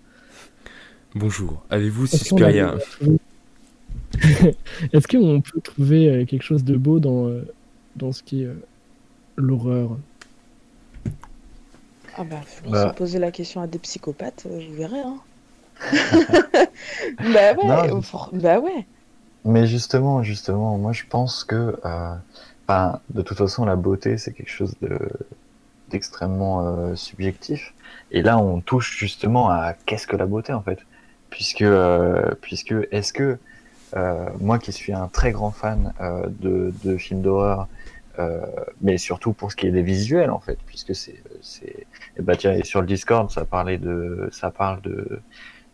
Bonjour, 1.14 1.64
avez-vous 1.70 2.07
Suspiria 2.07 2.75
Est-ce 4.92 5.08
qu'on 5.08 5.40
peut 5.40 5.60
trouver 5.60 6.08
euh, 6.08 6.24
quelque 6.26 6.42
chose 6.42 6.64
de 6.64 6.76
beau 6.76 7.00
dans, 7.00 7.28
euh, 7.28 7.42
dans 7.96 8.12
ce 8.12 8.22
qui 8.22 8.42
est 8.42 8.46
euh, 8.46 8.54
l'horreur? 9.36 9.98
Ah 12.14 12.24
bah, 12.24 12.40
faut 12.42 12.70
Bah. 12.70 12.90
se 12.90 12.94
poser 12.96 13.18
la 13.18 13.30
question 13.32 13.60
à 13.62 13.66
des 13.66 13.78
psychopathes, 13.78 14.46
vous 14.46 14.74
verrez. 14.74 15.00
Hein. 15.00 15.20
bah 17.32 17.54
ouais, 17.54 17.88
Non, 17.88 18.02
for- 18.02 18.30
bah 18.32 18.60
ouais. 18.60 18.86
Mais 19.44 19.66
justement, 19.66 20.22
justement, 20.22 20.78
moi 20.78 20.92
je 20.92 21.04
pense 21.08 21.44
que, 21.44 21.76
euh, 21.84 22.14
de 23.10 23.22
toute 23.22 23.36
façon, 23.38 23.64
la 23.64 23.76
beauté 23.76 24.18
c'est 24.18 24.32
quelque 24.32 24.50
chose 24.50 24.74
de 24.80 24.98
d'extrêmement 25.88 26.66
euh, 26.66 26.94
subjectif. 26.96 27.74
Et 28.10 28.22
là, 28.22 28.38
on 28.38 28.60
touche 28.60 28.96
justement 28.98 29.50
à 29.50 29.74
qu'est-ce 29.86 30.06
que 30.06 30.16
la 30.16 30.26
beauté 30.26 30.52
en 30.52 30.62
fait, 30.62 30.78
puisque, 31.30 31.62
euh, 31.62 32.34
puisque, 32.42 32.74
est-ce 32.92 33.12
que 33.12 33.22
euh, 33.24 33.36
moi 34.40 34.59
qui 34.59 34.72
suis 34.72 34.93
un 34.93 35.09
très 35.09 35.32
grand 35.32 35.51
fan 35.51 35.93
euh, 36.01 36.26
de, 36.40 36.72
de 36.84 36.97
films 36.97 37.22
d'horreur, 37.22 37.68
euh, 38.18 38.40
mais 38.80 38.99
surtout 38.99 39.32
pour 39.32 39.51
ce 39.53 39.57
qui 39.57 39.66
est 39.66 39.70
des 39.72 39.82
visuels 39.82 40.30
en 40.30 40.40
fait, 40.40 40.59
puisque 40.66 40.95
c'est, 40.95 41.22
c'est, 41.43 41.86
et 42.16 42.22
bah 42.22 42.36
tiens, 42.36 42.53
et 42.55 42.64
sur 42.64 42.80
le 42.80 42.86
Discord, 42.86 43.30
ça 43.30 43.45
parlait 43.45 43.78
de, 43.78 44.28
ça 44.32 44.51
parle 44.51 44.80
de 44.82 45.20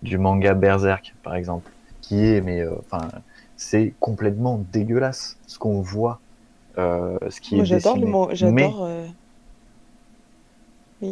du 0.03 0.19
manga 0.19 0.55
Berserk 0.55 1.15
par 1.23 1.35
exemple, 1.35 1.71
qui 2.01 2.25
est, 2.27 2.41
mais 2.41 2.61
euh, 2.61 2.75
enfin 2.81 3.09
c'est 3.57 3.95
complètement 4.01 4.59
dégueulasse 4.73 5.37
ce 5.47 5.59
qu'on 5.59 5.81
voit, 5.81 6.21
euh, 6.79 7.19
ce 7.31 7.41
qui 7.41 7.57
Moi 7.57 7.63
est 7.63 7.67
j'adore 7.67 7.99
le 7.99 8.07
dessiné. 8.07 8.07
mot, 8.07 8.31
Mais 8.41 8.73
j'adore. 8.73 8.85
euh, 8.85 9.07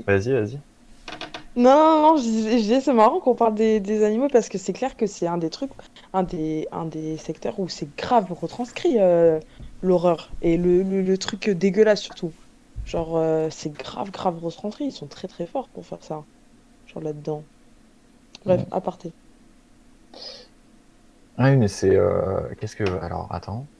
vas-y, 0.06 0.32
vas-y. 0.32 0.60
Non, 1.56 1.72
non, 2.02 2.16
non, 2.16 2.80
c'est 2.80 2.92
marrant 2.92 3.20
qu'on 3.20 3.34
parle 3.34 3.54
des, 3.54 3.80
des 3.80 4.04
animaux 4.04 4.28
parce 4.28 4.48
que 4.50 4.58
c'est 4.58 4.72
clair 4.74 4.94
que 4.96 5.06
c'est 5.06 5.26
un 5.26 5.38
des 5.38 5.48
trucs, 5.50 5.72
un 6.12 6.22
des, 6.22 6.68
un 6.70 6.84
des 6.86 7.16
secteurs 7.16 7.58
où 7.58 7.68
c'est 7.68 7.94
grave 7.96 8.30
retranscrit 8.32 8.98
euh, 9.00 9.40
l'horreur 9.80 10.34
et 10.42 10.56
le, 10.58 10.82
le, 10.82 11.00
le 11.02 11.18
truc 11.18 11.48
dégueulasse 11.48 12.02
surtout. 12.02 12.34
Genre, 12.84 13.16
euh, 13.16 13.48
c'est 13.50 13.70
grave, 13.72 14.10
grave 14.10 14.38
retranscrit. 14.38 14.84
Ils 14.86 14.92
sont 14.92 15.08
très, 15.08 15.28
très 15.28 15.46
forts 15.46 15.70
pour 15.70 15.86
faire 15.86 16.02
ça. 16.04 16.26
Genre 16.86 17.02
là-dedans. 17.02 17.48
Bref, 18.44 18.64
Ouais. 18.64 18.70
aparté. 18.70 19.14
Ah 21.38 21.50
oui, 21.50 21.56
mais 21.56 21.68
c'est 21.68 21.94
euh, 21.96 22.54
qu'est-ce 22.56 22.76
que 22.76 22.84
alors 22.84 23.32
attends. 23.32 23.70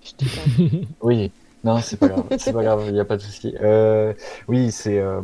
Je 0.00 0.12
t'ai 0.16 0.26
pas- 0.28 0.48
Oui, 1.00 1.32
non, 1.64 1.80
c'est 1.82 1.96
pas 1.98 2.08
grave, 2.08 2.32
c'est 2.36 2.52
pas 2.52 2.62
grave, 2.62 2.84
il 2.88 2.92
n'y 2.94 3.00
a 3.00 3.04
pas 3.04 3.16
de 3.16 3.22
souci. 3.22 3.54
Euh, 3.60 4.14
oui, 4.48 4.72
c'est 4.72 4.98
euh, 4.98 5.22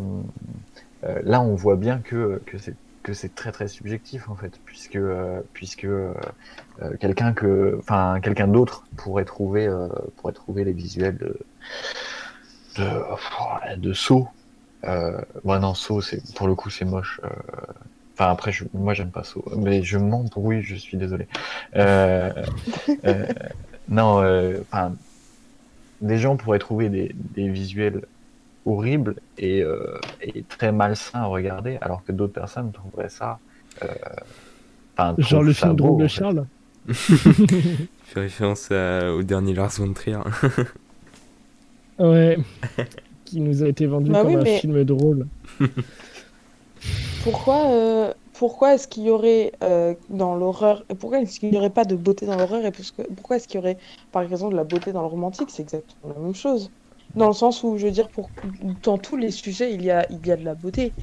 là 1.25 1.41
on 1.43 1.55
voit 1.55 1.77
bien 1.77 2.01
que 2.01 2.43
que 2.47 2.59
c'est 2.59 2.77
que 3.03 3.13
c'est 3.13 3.35
très 3.35 3.53
très 3.53 3.69
subjectif 3.69 4.29
en 4.31 4.37
fait, 4.37 4.61
puisque 4.65 4.97
euh, 4.97 5.43
puisque 5.53 5.85
euh, 5.85 6.15
euh, 6.83 6.97
quelqu'un 6.99 7.35
que 7.35 7.77
enfin 7.81 8.21
quelqu'un 8.23 8.49
d'autre 8.49 8.85
pourrait 8.97 9.25
trouver 9.27 9.67
euh, 9.69 9.89
pourrait 10.17 10.33
trouver 10.35 10.65
les 10.65 10.73
visuels 10.73 11.19
de 11.19 11.39
de 12.77 13.77
de 13.77 13.93
saut. 13.93 14.29
Euh, 14.85 15.21
ouais, 15.45 15.59
non, 15.61 15.75
saut, 15.75 16.01
c'est 16.01 16.23
pour 16.35 16.47
le 16.49 16.55
coup 16.55 16.71
c'est 16.71 16.85
moche. 16.85 17.21
euh, 17.25 17.29
Enfin 18.17 18.31
après, 18.31 18.53
je, 18.53 18.65
moi 18.75 18.95
j'aime 18.95 19.11
pas 19.13 19.25
saut, 19.25 19.45
mais 19.57 19.83
je 19.83 19.99
m'embrouille, 19.99 20.63
je 20.63 20.77
suis 20.77 20.97
désolé. 20.99 21.29
Euh, 21.77 22.33
euh, 23.07 23.27
non, 23.89 24.23
euh, 24.23 24.61
enfin, 24.73 24.97
des 26.01 26.19
gens 26.19 26.37
pourraient 26.37 26.59
trouver 26.59 26.89
des, 26.89 27.11
des 27.15 27.49
visuels 27.49 28.07
horribles 28.67 29.17
et, 29.39 29.63
euh, 29.63 29.99
et 30.23 30.43
très 30.45 30.73
malsains 30.73 31.21
à 31.21 31.27
regarder, 31.27 31.79
alors 31.81 32.03
que 32.05 32.13
d'autres 32.13 32.33
personnes 32.33 32.73
trouveraient 32.73 33.09
ça. 33.09 33.39
euh, 33.83 33.89
Genre 35.19 35.43
le 35.43 35.53
ça 35.53 35.67
film 35.67 35.77
beau, 35.77 35.85
Drôle 35.89 36.03
de. 36.03 36.09
Charles 36.09 36.47
Fait 36.93 38.21
référence 38.21 38.71
à- 38.71 39.13
au 39.13 39.23
dernier 39.23 39.55
Lars 39.55 39.73
von 39.79 39.93
Trier. 39.93 40.19
Ouais. 41.99 42.39
qui 43.25 43.41
nous 43.41 43.63
a 43.63 43.69
été 43.69 43.87
vendu 43.87 44.11
Bah 44.11 44.23
comme 44.23 44.31
oui, 44.35 44.37
un 44.37 44.43
mais- 44.43 44.59
film 44.59 44.83
drôle. 44.85 45.27
Pourquoi, 47.23 47.67
euh, 47.71 48.13
pourquoi 48.35 48.75
est-ce 48.75 48.87
qu'il 48.89 49.05
y 49.05 49.11
aurait 49.11 49.53
euh, 49.63 49.95
dans 50.11 50.37
l'horreur, 50.37 50.85
et 50.91 50.95
pourquoi 50.95 51.21
est-ce 51.21 51.41
qu'il 51.41 51.51
n'y 51.51 51.57
aurait 51.57 51.71
pas 51.71 51.85
de 51.85 51.97
beauté 51.97 52.27
dans 52.27 52.37
l'horreur 52.37 52.65
et 52.67 52.73
pourquoi, 52.73 53.05
pourquoi 53.17 53.37
est-ce 53.37 53.49
qu'il 53.49 53.57
y 53.61 53.63
aurait 53.63 53.79
par 54.13 54.23
exemple 54.23 54.53
de 54.53 54.57
la 54.57 54.65
beauté 54.65 54.93
dans 54.93 55.01
le 55.03 55.07
romantique? 55.09 55.49
C'est 55.51 55.63
exactement 55.63 56.13
la 56.15 56.21
même 56.21 56.35
chose. 56.35 56.71
Dans 57.15 57.29
le 57.29 57.33
sens 57.35 57.63
où, 57.63 57.77
je 57.79 57.87
veux 57.87 57.93
dire, 57.93 58.11
pour, 58.11 58.33
dans 58.43 58.99
tous 58.99 59.17
les 59.17 59.31
sujets, 59.31 59.73
il 59.75 59.83
y 59.83 59.91
a, 59.91 60.07
il 60.11 60.25
y 60.27 60.31
a 60.33 60.37
de 60.37 60.45
la 60.45 60.55
beauté. 60.55 60.95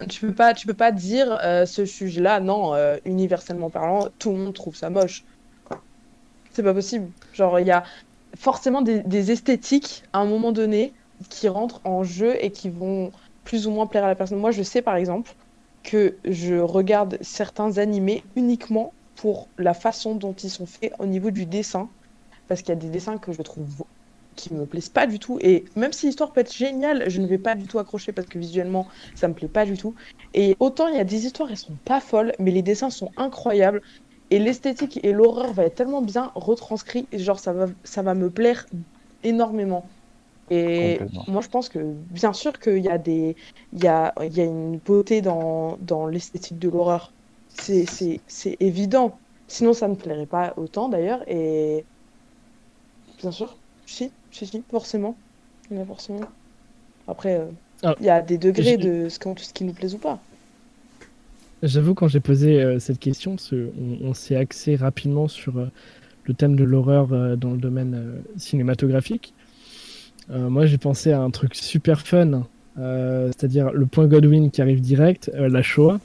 Euh, 0.00 0.06
Tu 0.08 0.20
peux 0.26 0.34
pas, 0.34 0.54
tu 0.54 0.66
peux 0.66 0.74
pas 0.74 0.92
dire 0.92 1.38
euh, 1.44 1.66
ce 1.66 1.84
sujet-là, 1.86 2.40
non, 2.40 2.74
euh, 2.74 2.96
universellement 3.04 3.70
parlant, 3.70 4.08
tout 4.18 4.30
le 4.32 4.38
monde 4.38 4.54
trouve 4.54 4.76
ça 4.76 4.90
moche. 4.90 5.24
C'est 6.50 6.62
pas 6.62 6.74
possible. 6.74 7.12
Genre, 7.32 7.60
il 7.60 7.66
y 7.66 7.70
a 7.70 7.84
forcément 8.36 8.82
des, 8.82 9.02
des 9.02 9.30
esthétiques 9.32 10.04
à 10.12 10.20
un 10.20 10.26
moment 10.26 10.52
donné 10.52 10.94
qui 11.30 11.48
rentrent 11.48 11.80
en 11.84 12.04
jeu 12.04 12.42
et 12.44 12.52
qui 12.52 12.70
vont 12.70 13.12
plus 13.44 13.66
ou 13.66 13.70
moins 13.72 13.86
plaire 13.86 14.04
à 14.04 14.08
la 14.08 14.16
personne. 14.16 14.38
Moi, 14.38 14.50
je 14.50 14.62
sais 14.62 14.82
par 14.82 14.96
exemple 14.96 15.34
que 15.82 16.20
je 16.24 16.56
regarde 16.56 17.18
certains 17.22 17.78
animés 17.78 18.30
uniquement 18.36 18.96
pour 19.14 19.52
la 19.58 19.74
façon 19.74 20.14
dont 20.16 20.34
ils 20.34 20.50
sont 20.50 20.66
faits 20.66 20.92
au 20.98 21.06
niveau 21.06 21.30
du 21.30 21.46
dessin. 21.46 21.92
Parce 22.48 22.62
qu'il 22.62 22.70
y 22.70 22.78
a 22.78 22.80
des 22.80 22.90
dessins 22.90 23.18
que 23.18 23.32
je 23.32 23.42
trouve 23.42 23.84
qui 24.38 24.54
me 24.54 24.64
plaisent 24.64 24.88
pas 24.88 25.06
du 25.06 25.18
tout. 25.18 25.38
Et 25.40 25.64
même 25.76 25.92
si 25.92 26.06
l'histoire 26.06 26.32
peut 26.32 26.40
être 26.40 26.54
géniale, 26.54 27.10
je 27.10 27.20
ne 27.20 27.26
vais 27.26 27.38
pas 27.38 27.54
du 27.54 27.66
tout 27.66 27.78
accrocher 27.78 28.12
parce 28.12 28.28
que 28.28 28.38
visuellement, 28.38 28.86
ça 29.14 29.28
me 29.28 29.34
plaît 29.34 29.48
pas 29.48 29.66
du 29.66 29.76
tout. 29.76 29.94
Et 30.32 30.56
autant 30.60 30.88
il 30.88 30.96
y 30.96 31.00
a 31.00 31.04
des 31.04 31.26
histoires, 31.26 31.50
elles 31.50 31.56
sont 31.56 31.76
pas 31.84 32.00
folles, 32.00 32.32
mais 32.38 32.50
les 32.50 32.62
dessins 32.62 32.90
sont 32.90 33.10
incroyables. 33.16 33.82
Et 34.30 34.38
l'esthétique 34.38 35.00
et 35.02 35.12
l'horreur 35.12 35.52
va 35.52 35.64
être 35.64 35.74
tellement 35.74 36.02
bien 36.02 36.30
retranscrit, 36.34 37.06
et 37.12 37.18
genre 37.18 37.38
ça 37.38 37.52
va, 37.52 37.66
ça 37.82 38.02
va 38.02 38.14
me 38.14 38.30
plaire 38.30 38.66
énormément. 39.24 39.88
Et 40.50 41.00
moi 41.26 41.42
je 41.42 41.48
pense 41.48 41.68
que 41.68 41.78
bien 41.78 42.32
sûr 42.32 42.58
qu'il 42.58 42.78
y 42.78 42.88
a 42.88 42.98
des, 42.98 43.36
il 43.72 43.82
y 43.82 43.88
a, 43.88 44.14
il 44.22 44.36
y 44.36 44.40
a 44.40 44.44
une 44.44 44.78
beauté 44.78 45.20
dans, 45.20 45.76
dans 45.78 46.06
l'esthétique 46.06 46.58
de 46.58 46.68
l'horreur. 46.68 47.12
C'est, 47.48 48.16
évident. 48.60 49.18
Sinon 49.46 49.72
ça 49.72 49.88
ne 49.88 49.94
plairait 49.94 50.26
pas 50.26 50.54
autant 50.56 50.88
d'ailleurs. 50.88 51.22
Et 51.28 51.84
bien 53.18 53.30
sûr, 53.30 53.56
si, 53.86 54.10
si, 54.30 54.46
si, 54.46 54.62
forcément. 54.70 55.16
Il 55.70 55.76
y 55.76 55.80
en 55.80 55.82
a 55.82 55.86
forcément. 55.86 56.20
Après, 57.06 57.38
euh, 57.38 57.46
Ah, 57.82 57.94
il 58.00 58.06
y 58.06 58.10
a 58.10 58.20
des 58.22 58.38
degrés 58.38 58.76
de 58.76 59.08
ce, 59.08 59.18
ce 59.18 59.52
qui 59.52 59.64
nous 59.64 59.72
plaise 59.72 59.94
ou 59.94 59.98
pas. 59.98 60.18
J'avoue, 61.62 61.94
quand 61.94 62.08
j'ai 62.08 62.20
posé 62.20 62.62
euh, 62.62 62.78
cette 62.78 63.00
question, 63.00 63.32
parce 63.32 63.50
que 63.50 63.70
on, 63.80 64.08
on 64.08 64.14
s'est 64.14 64.36
axé 64.36 64.76
rapidement 64.76 65.28
sur 65.28 65.58
euh, 65.58 65.70
le 66.24 66.34
thème 66.34 66.56
de 66.56 66.64
l'horreur 66.64 67.08
dans 67.38 67.52
le 67.52 67.58
domaine 67.58 68.22
cinématographique. 68.36 69.32
Moi, 70.28 70.66
j'ai 70.66 70.76
pensé 70.76 71.10
à 71.10 71.22
un 71.22 71.30
truc 71.30 71.54
super 71.54 72.02
fun, 72.02 72.46
c'est-à-dire 72.76 73.72
le 73.72 73.86
point 73.86 74.06
Godwin 74.06 74.50
qui 74.50 74.60
arrive 74.60 74.82
direct, 74.82 75.30
la 75.34 75.62
Shoah, 75.62 76.00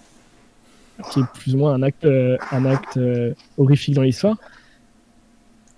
qui 1.12 1.20
est 1.20 1.26
plus 1.34 1.56
ou 1.56 1.58
moins 1.58 1.74
un 1.74 1.84
acte, 1.84 2.06
un 2.06 2.64
acte 2.64 2.98
horrifique 3.58 3.96
dans 3.96 4.02
l'histoire. 4.02 4.38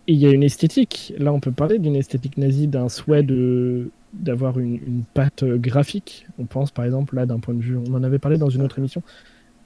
Et 0.07 0.13
il 0.13 0.19
y 0.19 0.25
a 0.27 0.31
une 0.31 0.43
esthétique. 0.43 1.13
Là, 1.17 1.33
on 1.33 1.39
peut 1.39 1.51
parler 1.51 1.79
d'une 1.79 1.95
esthétique 1.95 2.37
nazie, 2.37 2.67
d'un 2.67 2.89
souhait 2.89 3.23
de 3.23 3.89
d'avoir 4.13 4.59
une, 4.59 4.75
une 4.75 5.03
patte 5.13 5.43
graphique. 5.43 6.25
On 6.39 6.45
pense 6.45 6.71
par 6.71 6.85
exemple 6.85 7.15
là 7.15 7.25
d'un 7.25 7.39
point 7.39 7.53
de 7.53 7.61
vue, 7.61 7.77
on 7.77 7.93
en 7.95 8.03
avait 8.03 8.19
parlé 8.19 8.37
dans 8.37 8.49
une 8.49 8.61
autre 8.61 8.79
émission, 8.79 9.03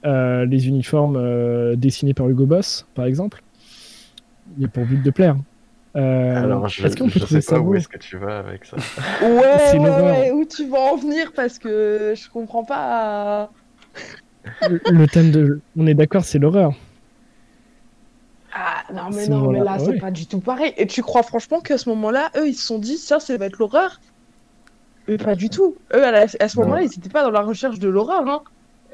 euh, 0.04 0.46
les 0.46 0.66
uniformes 0.66 1.16
euh, 1.16 1.76
dessinés 1.76 2.14
par 2.14 2.28
Hugo 2.28 2.46
Boss, 2.46 2.86
par 2.94 3.04
exemple. 3.04 3.42
Il 4.58 4.64
est 4.64 4.68
pour 4.68 4.84
but 4.84 5.02
de 5.02 5.10
plaire. 5.10 5.36
Euh, 5.96 6.42
Alors, 6.42 6.68
je, 6.68 6.86
est-ce 6.86 6.96
qu'on 6.96 7.08
peut 7.08 7.18
je 7.18 7.24
trouver 7.24 7.40
sais 7.40 7.54
pas 7.54 7.60
où 7.60 7.74
est-ce 7.74 7.88
que 7.88 7.98
tu 7.98 8.16
vas 8.16 8.38
avec 8.38 8.64
ça. 8.64 8.76
Ouais, 9.22 9.58
C'est 9.70 9.78
ouais, 9.78 9.90
ouais, 9.90 10.30
où 10.32 10.44
tu 10.44 10.68
vas 10.68 10.78
en 10.78 10.96
venir 10.96 11.32
parce 11.34 11.58
que 11.58 12.14
je 12.16 12.28
comprends 12.30 12.64
pas. 12.64 13.50
le, 14.68 14.80
le 14.90 15.06
thème 15.06 15.30
de, 15.30 15.60
on 15.76 15.86
est 15.86 15.94
d'accord, 15.94 16.24
c'est 16.24 16.38
l'horreur. 16.38 16.72
Ah 18.52 18.82
non, 18.92 19.10
mais 19.14 19.28
non, 19.28 19.50
mais 19.50 19.60
là, 19.60 19.78
c'est 19.78 19.86
ouais. 19.90 19.98
pas 19.98 20.10
du 20.10 20.26
tout 20.26 20.40
pareil. 20.40 20.72
Et 20.76 20.86
tu 20.86 21.02
crois 21.02 21.22
franchement 21.22 21.60
qu'à 21.60 21.78
ce 21.78 21.88
moment-là, 21.90 22.30
eux, 22.36 22.48
ils 22.48 22.54
se 22.54 22.66
sont 22.66 22.78
dit, 22.78 22.96
ça, 22.96 23.20
ça 23.20 23.36
va 23.36 23.46
être 23.46 23.58
l'horreur? 23.58 24.00
Eux, 25.08 25.16
pas 25.18 25.34
du 25.34 25.48
tout. 25.50 25.76
Eux, 25.94 26.04
à, 26.04 26.10
la- 26.10 26.26
à 26.40 26.48
ce 26.48 26.58
moment-là, 26.58 26.82
ils 26.82 26.86
étaient 26.92 27.08
pas 27.08 27.22
dans 27.22 27.30
la 27.30 27.42
recherche 27.42 27.78
de 27.78 27.88
l'horreur, 27.88 28.26
hein. 28.28 28.42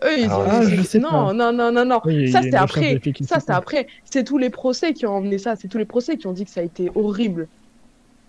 Eux, 0.04 0.18
ils 0.18 0.30
ont 0.30 0.44
Ah, 0.46 0.60
ils- 0.62 0.76
je 0.76 0.82
sais 0.82 0.98
non, 0.98 1.10
pas. 1.10 1.32
non, 1.32 1.52
non, 1.52 1.72
non, 1.72 1.84
non. 1.86 2.00
Oui, 2.04 2.14
il 2.16 2.28
y 2.28 2.32
ça, 2.32 2.38
une 2.38 2.44
c'était 2.44 2.58
recherche 2.58 2.96
après. 2.96 3.12
Ça, 3.26 3.40
c'était 3.40 3.52
après. 3.52 3.86
C'est 4.04 4.24
tous 4.24 4.36
les 4.38 4.50
procès 4.50 4.92
qui 4.92 5.06
ont 5.06 5.14
emmené 5.16 5.38
ça. 5.38 5.56
C'est 5.56 5.68
tous 5.68 5.78
les 5.78 5.86
procès 5.86 6.18
qui 6.18 6.26
ont 6.26 6.32
dit 6.32 6.44
que 6.44 6.50
ça 6.50 6.60
a 6.60 6.64
été 6.64 6.90
horrible. 6.94 7.48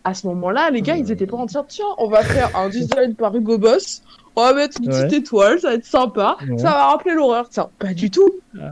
À 0.06 0.14
ce 0.14 0.26
moment-là, 0.28 0.70
les 0.72 0.82
gars, 0.82 0.96
ils 0.96 1.12
étaient 1.12 1.26
pas 1.28 1.36
en 1.36 1.46
train 1.46 1.46
de 1.46 1.52
dire, 1.52 1.66
tiens, 1.68 1.86
on 1.98 2.08
va 2.08 2.24
faire 2.24 2.56
un 2.56 2.70
design 2.70 3.16
par 3.16 3.36
Hugo 3.36 3.58
Boss. 3.58 4.02
On 4.38 4.44
va 4.44 4.54
mettre 4.54 4.80
une 4.82 4.88
petite 4.88 5.12
étoile, 5.24 5.60
ça 5.60 5.70
va 5.70 5.74
être 5.74 5.86
sympa. 5.86 6.38
Ouais. 6.48 6.58
Ça 6.58 6.70
va 6.70 6.86
rappeler 6.92 7.16
l'horreur. 7.16 7.50
Tiens, 7.50 7.70
pas 7.80 7.94
du 7.94 8.10
tout. 8.10 8.30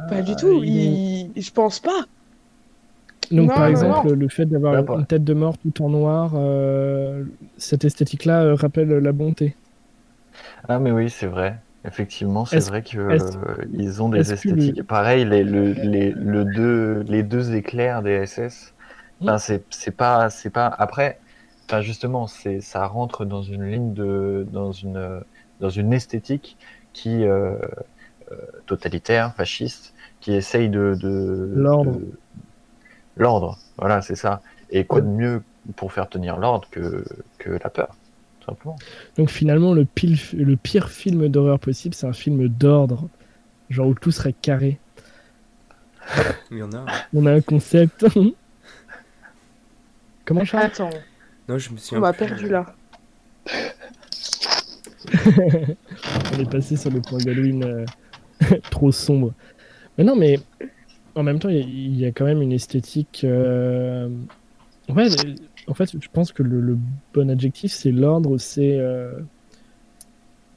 Pas 0.10 0.22
du 0.22 0.32
Ah, 0.32 0.36
tout. 0.36 0.64
Je 0.64 1.52
pense 1.52 1.80
pas. 1.80 2.06
Donc, 3.32 3.54
Non, 3.54 3.54
par 3.54 3.68
non, 3.68 3.68
exemple, 3.68 4.10
non. 4.10 4.14
le 4.14 4.30
fait 4.30 4.46
d'avoir 4.46 4.76
Là, 4.76 4.84
une 4.94 5.06
tête 5.06 5.24
de 5.24 5.34
mort 5.34 5.58
tout 5.58 5.82
en 5.84 5.90
noir, 5.90 6.34
euh, 6.36 7.26
cette 7.58 7.86
esthétique-là 7.86 8.44
euh, 8.44 8.56
rappelle 8.56 8.90
la 8.90 9.12
bonté. 9.12 9.56
Ah, 10.68 10.80
mais 10.80 10.92
oui, 10.92 11.10
c'est 11.10 11.28
vrai. 11.28 11.64
Effectivement, 11.84 12.46
c'est 12.46 12.62
vrai 12.62 12.84
que 12.84 12.98
est-ce- 13.10 13.38
euh, 13.38 13.66
ils 13.72 14.02
ont 14.02 14.10
des 14.10 14.32
le- 14.44 14.74
esthétiques. 14.74 14.84
Pareil, 14.84 15.26
les, 15.26 15.44
le- 15.44 15.74
les, 15.74 16.12
le 16.14 16.46
deux, 16.46 17.02
les 17.08 17.24
deux 17.24 17.56
éclairs 17.56 18.02
des 18.04 18.12
SS. 18.12 18.74
Enfin, 19.26 19.38
c'est, 19.38 19.66
c'est 19.74 19.92
pas, 19.96 20.30
c'est 20.30 20.50
pas. 20.50 20.68
Après, 20.68 21.22
enfin, 21.70 21.82
justement, 21.82 22.28
c'est, 22.28 22.62
ça 22.62 22.86
rentre 22.88 23.26
dans 23.26 23.44
une 23.44 23.64
ligne 23.70 23.94
de, 23.94 24.46
dans 24.50 24.72
une, 24.72 25.24
dans 25.60 25.70
une 25.70 25.94
esthétique 25.94 26.58
qui 26.94 27.24
euh, 27.26 27.58
totalitaire, 28.66 29.36
fasciste, 29.36 29.94
qui 30.20 30.34
essaye 30.34 30.70
de, 30.70 30.96
de 31.00 31.64
L'ordre. 31.64 32.04
L'ordre. 33.18 33.58
Voilà, 33.78 34.02
c'est 34.02 34.16
ça. 34.16 34.42
Et 34.70 34.86
quoi 34.86 35.02
de 35.02 35.08
mieux 35.08 35.42
pour 35.76 35.92
faire 35.94 36.08
tenir 36.10 36.38
l'ordre 36.38 36.68
que, 36.72 37.04
que 37.38 37.52
la 37.52 37.70
peur, 37.70 37.96
tout 38.40 38.46
simplement. 38.52 38.76
Donc, 39.18 39.30
finalement, 39.30 39.74
le, 39.74 39.86
pile- 39.86 40.20
le 40.34 40.56
pire 40.56 40.90
film 40.90 41.28
d'horreur 41.30 41.60
possible, 41.60 41.94
c'est 41.96 42.08
un 42.08 42.14
film 42.14 42.48
d'ordre. 42.48 43.08
Genre 43.70 43.88
où 43.88 43.94
tout 43.96 44.12
serait 44.12 44.34
carré. 44.34 44.80
Il 46.52 46.58
y 46.58 46.64
en 46.64 46.72
a. 46.74 46.78
un. 46.78 46.86
On 47.14 47.26
a 47.26 47.32
un 47.34 47.42
concept. 47.42 48.06
Comment 50.26 50.42
Attends, 50.54 50.90
Non, 51.48 51.58
je 51.58 51.72
me 51.72 51.78
suis 51.78 51.96
on 51.96 52.00
m'a 52.00 52.14
perdu 52.14 52.48
là. 52.50 52.76
On 56.34 56.40
est 56.40 56.50
passé 56.50 56.76
sur 56.76 56.90
le 56.92 57.00
point 57.02 57.20
d'Halloween 57.20 57.64
euh, 57.64 57.86
trop 58.72 58.92
sombre. 58.92 59.34
Mais 59.98 60.04
non, 60.04 60.16
mais 60.16 60.40
en 61.16 61.24
même 61.24 61.40
temps, 61.40 61.50
il 61.50 61.56
y, 61.58 61.60
a- 61.60 61.62
il 61.62 61.98
y 61.98 62.06
a 62.06 62.12
quand 62.12 62.26
même 62.26 62.42
une 62.42 62.52
esthétique. 62.54 63.24
euh, 63.24 64.10
Ouais, 64.90 65.08
en 65.68 65.74
fait, 65.76 65.92
je 66.02 66.10
pense 66.10 66.32
que 66.34 66.44
le, 66.44 66.62
le 66.62 66.78
bon 67.14 67.30
adjectif, 67.32 67.74
c'est 67.74 67.92
l'ordre, 67.92 68.38
c'est 68.40 68.78
euh, 68.80 69.14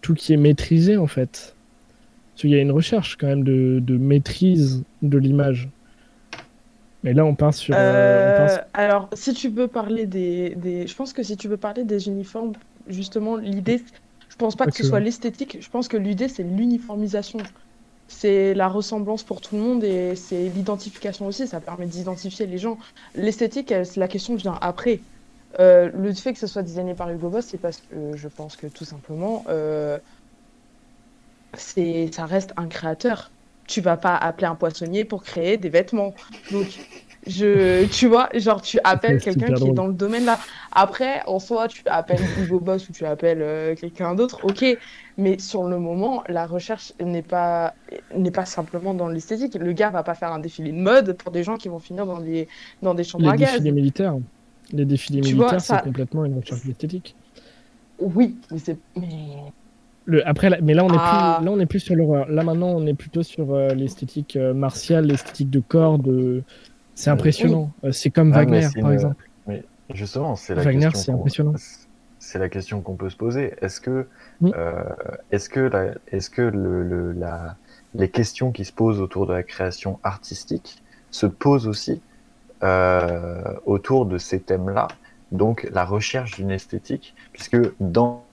tout 0.01 0.15
qui 0.15 0.33
est 0.33 0.37
maîtrisé, 0.37 0.97
en 0.97 1.07
fait. 1.07 1.57
Parce 2.35 2.43
qu'il 2.43 2.51
y 2.51 2.57
a 2.57 2.63
une 2.63 2.73
recherche 2.73 3.17
quand 3.19 3.27
même 3.29 3.45
de, 3.45 3.81
de 3.83 3.97
maîtrise 3.99 4.85
de 5.03 5.19
l'image. 5.19 5.71
Mais 7.03 7.13
là, 7.15 7.25
on 7.25 7.35
part 7.35 7.55
sur. 7.55 7.77
euh, 7.81 8.21
on 8.27 8.33
part 8.33 8.51
sur- 8.51 8.63
alors, 8.73 9.09
si 9.15 9.33
tu 9.35 9.53
peux 9.53 9.69
parler 9.69 10.07
des, 10.07 10.55
des... 10.57 10.87
Je 10.87 10.95
pense 10.97 11.13
que 11.13 11.23
si 11.23 11.37
tu 11.37 11.49
veux 11.49 11.57
parler 11.57 11.85
des 11.85 12.09
uniformes, 12.09 12.53
justement, 12.87 13.37
l'idée, 13.37 13.85
je 14.29 14.37
pense 14.37 14.57
pas 14.57 14.67
que 14.67 14.75
ce 14.77 14.83
soit 14.85 15.01
l'esthétique, 15.01 15.59
je 15.61 15.69
pense 15.71 15.89
que 15.89 15.97
l'idée, 15.97 16.29
c'est 16.29 16.43
l'uniformisation. 16.43 17.47
C'est 18.09 18.55
la 18.55 18.69
ressemblance 18.69 19.23
pour 19.23 19.41
tout 19.43 19.55
le 19.55 19.63
monde 19.63 19.85
et 19.85 20.17
c'est 20.17 20.49
l'identification 20.49 21.27
aussi, 21.27 21.47
ça 21.47 21.61
permet 21.61 21.87
d'identifier 21.87 22.47
les 22.47 22.59
gens. 22.59 22.79
L'esthétique, 23.15 23.73
la 23.97 24.09
question 24.09 24.35
vient 24.35 24.59
après. 24.61 25.01
Euh, 25.61 25.91
le 25.95 26.13
fait 26.15 26.33
que 26.33 26.39
ce 26.39 26.47
soit 26.47 26.63
designé 26.63 26.95
par 26.95 27.11
Hugo 27.11 27.29
Boss, 27.31 27.47
c'est 27.47 27.59
parce 27.59 27.83
que 27.83 28.17
je 28.17 28.29
pense 28.29 28.57
que 28.57 28.67
tout 28.67 28.85
simplement, 28.85 29.45
euh, 29.49 29.99
ça 31.57 32.27
reste 32.27 32.53
un 32.57 32.69
créateur. 32.69 33.31
Tu 33.67 33.81
vas 33.83 33.99
pas 33.99 34.17
appeler 34.17 34.47
un 34.47 34.55
poissonnier 34.55 35.05
pour 35.05 35.23
créer 35.23 35.59
des 35.59 35.69
vêtements. 35.69 36.15
Donc, 36.51 36.67
je, 37.27 37.85
tu 37.87 38.07
vois, 38.07 38.29
genre, 38.35 38.63
tu 38.63 38.79
appelles 38.85 39.21
quelqu'un 39.21 39.53
qui 39.53 39.65
est 39.69 39.73
dans 39.73 39.87
le 39.87 39.93
domaine 39.93 40.25
là. 40.25 40.39
Après, 40.73 41.21
en 41.27 41.39
soi, 41.39 41.69
tu 41.69 41.83
appelles 41.87 42.21
Hugo 42.41 42.61
Boss 42.61 42.89
ou 42.89 42.93
tu 42.93 43.05
appelles 43.05 43.43
euh, 43.43 43.75
quelqu'un 43.75 44.15
d'autre, 44.15 44.41
ok. 44.45 44.65
Mais 45.19 45.39
sur 45.39 45.65
le 45.65 45.79
moment, 45.79 46.23
la 46.29 46.47
recherche 46.47 46.93
n'est 47.05 47.23
pas, 47.23 47.75
n'est 48.17 48.31
pas 48.31 48.45
simplement 48.47 48.95
dans 48.95 49.09
l'esthétique. 49.09 49.55
Le 49.57 49.73
gars 49.73 49.91
va 49.91 50.03
pas 50.05 50.15
faire 50.15 50.33
un 50.33 50.39
défilé 50.39 50.71
de 50.73 50.79
mode 50.79 51.15
pour 51.15 51.33
des 51.33 51.43
gens 51.43 51.57
qui 51.57 51.69
vont 51.69 51.81
finir 51.81 52.07
dans 52.07 52.21
des, 52.21 52.47
dans 52.83 52.95
des 52.95 53.05
chambres 53.05 53.25
Les 53.25 53.31
à 53.31 53.37
gaz. 53.37 53.51
défilés 53.53 53.73
militaires. 53.73 54.15
Les 54.73 54.85
défilés 54.85 55.21
Tu 55.23 55.35
militaires, 55.35 55.61
ça- 55.61 55.79
c'est 55.79 55.85
complètement 55.85 56.25
une 56.25 56.37
recherche 56.37 56.65
esthétique. 56.69 57.17
Oui, 57.99 58.37
mais 58.53 58.59
c'est. 58.59 58.79
mais- 58.97 59.07
Le, 60.05 60.27
après, 60.27 60.49
là- 60.51 60.59
mais 60.63 60.73
là 60.73 60.85
on, 60.85 60.89
est 60.93 60.97
Ah. 60.99 61.37
plus, 61.41 61.47
là, 61.47 61.51
on 61.53 61.59
est 61.61 61.67
plus 61.67 61.81
sur 61.81 61.95
l'horreur. 61.97 62.29
Là, 62.29 62.43
maintenant, 62.45 62.69
on 62.69 62.87
est 62.87 62.95
plutôt 62.95 63.23
sur 63.23 63.53
euh, 63.53 63.75
l'esthétique 63.75 64.37
euh, 64.37 64.55
martiale, 64.55 65.07
l'esthétique 65.07 65.51
de 65.51 65.61
corps. 65.61 65.99
De... 65.99 66.43
C'est 66.99 67.11
impressionnant. 67.11 67.71
Euh, 67.85 67.93
c'est 67.93 68.11
comme 68.11 68.33
Ah, 68.35 68.45
mais 68.45 68.61
Wagner, 68.63 68.81
par 68.81 68.91
une- 68.91 68.95
exemple. 68.95 69.25
Justement, 69.95 70.35
c'est 70.35 70.55
la 70.57 70.63
Wagner, 70.63 70.87
question 70.89 71.01
c'est 71.01 71.13
qu'on- 71.13 71.19
impressionnant. 71.21 71.55
C'est 72.19 72.39
la 72.41 72.49
question 72.49 72.81
qu'on 72.81 72.97
peut 72.97 73.09
se 73.09 73.17
poser. 73.17 73.55
Est-ce 73.63 73.81
que, 73.81 74.09
euh, 74.43 74.83
est-ce 75.31 75.49
que, 75.49 75.61
la, 75.61 75.95
est-ce 76.09 76.29
que 76.29 76.43
le, 76.43 76.83
le- 76.83 77.13
la, 77.13 77.57
les 77.95 78.09
questions 78.11 78.51
qui 78.51 78.65
se 78.65 78.73
posent 78.73 79.01
autour 79.01 79.27
de 79.29 79.33
la 79.33 79.45
création 79.45 80.01
artistique 80.03 80.83
se 81.13 81.27
posent 81.27 81.69
aussi 81.69 82.03
euh, 82.65 83.41
autour 83.65 84.05
de 84.05 84.19
ces 84.19 84.41
thèmes-là, 84.41 84.89
donc 85.31 85.69
la 85.73 85.85
recherche 85.85 86.33
d'une 86.35 86.51
esthétique, 86.51 87.15
puisque 87.33 87.57
dans 87.79 88.25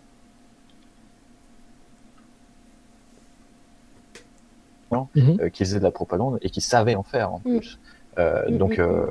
euh, 4.94 5.50
qui 5.50 5.64
faisaient 5.66 5.80
de 5.80 5.84
la 5.84 5.92
propagande 5.92 6.40
et 6.42 6.50
qui 6.50 6.62
savaient 6.62 6.96
en 6.96 7.04
faire 7.04 7.32
en 7.34 7.40
Mm. 7.46 7.58
plus. 7.60 7.80
Euh, 8.20 8.50
Mm, 8.50 8.58
donc 8.58 8.78
mm, 8.78 8.82
euh, 8.82 9.06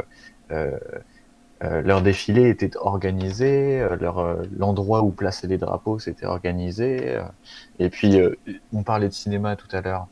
euh, 0.52 0.70
euh, 1.62 1.82
leur 1.82 2.02
défilé 2.02 2.48
était 2.48 2.76
organisé, 2.76 3.86
leur 4.00 4.38
l'endroit 4.58 5.02
où 5.02 5.10
placer 5.10 5.46
les 5.46 5.58
drapeaux 5.58 5.98
c'était 5.98 6.26
organisé. 6.26 7.18
et 7.78 7.88
puis 7.90 8.18
on 8.72 8.82
parlait 8.82 9.08
de 9.08 9.14
cinéma 9.14 9.56
tout 9.56 9.68
à 9.74 9.80
l'heure. 9.80 10.06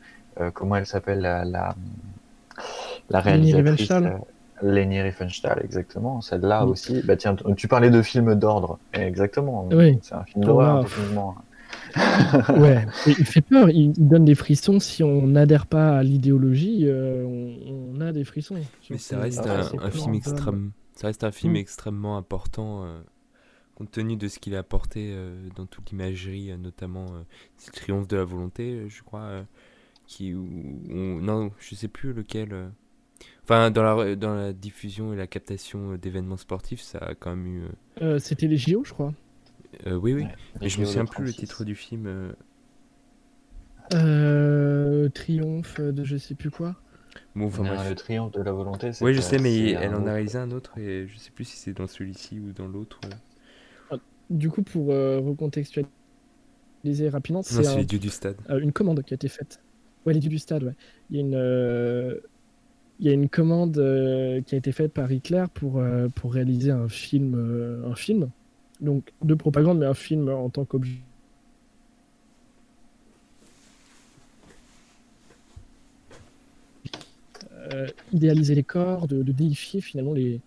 Comment 0.53 0.77
elle 0.77 0.85
s'appelle 0.87 1.19
la, 1.21 1.45
la 1.45 1.75
la 3.09 3.19
réalisatrice 3.19 3.65
Riefenstahl. 3.91 4.21
Leni 4.61 5.01
Riefenstahl, 5.01 5.61
exactement. 5.63 6.21
Celle-là 6.21 6.65
Mm. 6.65 6.69
aussi. 6.69 7.01
Bah 7.03 7.17
tiens, 7.17 7.35
tu 7.57 7.67
parlais 7.67 7.89
de 7.89 8.01
films 8.01 8.35
d'ordre. 8.35 8.79
Exactement. 8.93 9.67
Oui. 9.71 9.99
C'est 10.01 10.15
un 10.15 10.23
film 10.23 10.45
d'horreur. 10.45 10.87
Ouais, 12.57 12.85
il 13.07 13.25
fait 13.25 13.41
peur. 13.41 13.69
Il, 13.69 13.93
il 13.97 14.07
donne 14.07 14.25
des 14.25 14.35
frissons. 14.35 14.79
Si 14.79 15.03
on 15.03 15.27
n'adhère 15.27 15.67
pas 15.67 15.97
à 15.97 16.03
l'idéologie, 16.03 16.81
euh, 16.87 17.23
on, 17.25 17.93
on 17.97 18.01
a 18.01 18.11
des 18.11 18.23
frissons. 18.23 18.55
Mais 18.89 18.97
ça 18.97 19.19
reste 19.19 19.43
sur 19.43 19.83
un, 19.83 19.91
film 19.91 20.15
extrême. 20.15 20.71
Ça 20.95 21.07
reste 21.07 21.23
un 21.23 21.31
film 21.31 21.53
Mm. 21.53 21.57
extrêmement 21.57 22.17
important 22.17 22.83
euh, 22.85 23.01
compte 23.75 23.91
tenu 23.91 24.15
de 24.15 24.27
ce 24.27 24.39
qu'il 24.39 24.55
a 24.55 24.59
apporté 24.59 25.09
euh, 25.13 25.35
dans 25.55 25.65
toute 25.65 25.89
l'imagerie, 25.91 26.51
euh, 26.51 26.57
notamment 26.57 27.05
euh, 27.13 27.23
le 27.67 27.71
triomphe 27.71 28.07
de 28.07 28.15
la 28.17 28.23
volonté, 28.23 28.71
euh, 28.73 28.89
je 28.89 29.01
crois, 29.03 29.21
euh, 29.21 29.43
qui 30.07 30.33
où 30.35 30.45
non, 31.21 31.51
je 31.59 31.75
sais 31.75 31.87
plus 31.87 32.13
lequel. 32.13 32.53
euh. 32.53 32.67
Enfin, 33.43 33.71
dans 33.71 33.83
la 33.83 34.15
dans 34.15 34.35
la 34.35 34.53
diffusion 34.53 35.13
et 35.13 35.15
la 35.15 35.27
captation 35.27 35.93
euh, 35.93 35.97
d'événements 35.97 36.37
sportifs, 36.37 36.81
ça 36.81 36.99
a 36.99 37.15
quand 37.15 37.31
même 37.35 37.47
eu. 37.47 37.61
euh, 37.61 37.67
Euh, 38.15 38.19
C'était 38.19 38.47
les 38.47 38.57
JO, 38.57 38.83
je 38.83 38.93
crois. 38.93 39.13
Euh, 39.87 39.95
oui, 39.95 40.13
oui. 40.13 40.23
Ouais, 40.23 40.29
Mais 40.61 40.69
je 40.69 40.79
me 40.79 40.85
souviens 40.85 41.05
plus 41.05 41.23
le 41.25 41.31
36. 41.31 41.37
titre 41.37 41.63
du 41.65 41.75
film. 41.75 42.05
euh, 42.07 42.31
Euh, 43.93 45.09
triomphe 45.09 45.79
de 45.79 46.03
je 46.03 46.17
sais 46.17 46.35
plus 46.35 46.49
quoi. 46.49 46.75
Bon, 47.35 47.45
enfin 47.47 47.63
Non, 47.63 47.69
bref. 47.75 47.89
le 47.89 47.95
triomphe 47.95 48.31
de 48.31 48.41
la 48.41 48.51
volonté. 48.51 48.91
Oui, 49.01 49.13
je 49.13 49.21
sais, 49.21 49.39
mais 49.39 49.71
elle 49.71 49.93
en 49.93 50.05
a 50.07 50.13
réalisé 50.13 50.37
un 50.37 50.51
autre 50.51 50.77
et 50.77 51.07
je 51.07 51.17
sais 51.17 51.31
plus 51.31 51.45
si 51.45 51.57
c'est 51.57 51.73
dans 51.73 51.87
celui-ci 51.87 52.39
ou 52.39 52.53
dans 52.53 52.67
l'autre. 52.67 52.99
euh. 53.91 53.97
Du 54.29 54.49
coup, 54.49 54.63
pour 54.63 54.91
euh, 54.91 55.19
recontextualiser 55.19 55.89
rapidement, 57.09 57.39
Non, 57.39 57.43
c'est 57.63 57.67
un- 57.67 57.83
du 57.83 58.09
stade. 58.09 58.37
euh, 58.49 58.59
une 58.59 58.71
commande 58.71 59.03
qui 59.03 59.13
a 59.13 59.15
été 59.15 59.27
faite. 59.27 59.59
Ouais, 60.05 60.13
les 60.13 60.19
dieux 60.19 60.29
du 60.29 60.39
stade, 60.39 60.63
ouais. 60.63 60.75
Il 61.09 61.17
y 61.17 61.19
a 61.19 61.21
une, 61.21 61.35
euh, 61.35 62.19
il 62.99 63.07
y 63.07 63.09
a 63.09 63.13
une 63.13 63.29
commande 63.29 63.77
euh, 63.77 64.41
qui 64.41 64.55
a 64.55 64.57
été 64.57 64.71
faite 64.71 64.93
par 64.93 65.11
Hitler 65.11 65.45
pour, 65.53 65.79
euh, 65.79 66.09
pour 66.09 66.33
réaliser 66.33 66.71
un 66.71 66.89
film, 66.89 67.35
euh, 67.35 67.89
un 67.89 67.95
film. 67.95 68.29
Donc, 68.83 69.11
de 69.21 69.33
propagande, 69.33 69.79
mais 69.79 69.85
un 69.85 69.93
film 69.93 70.29
en 70.29 70.49
tant 70.49 70.65
qu'objet. 70.65 70.99
Euh, 77.71 77.87
idéaliser 78.11 78.55
les 78.55 78.63
corps, 78.63 79.07
de, 79.07 79.23
de 79.23 79.31
déifier 79.31 79.81
finalement 79.81 80.13
les, 80.13 80.41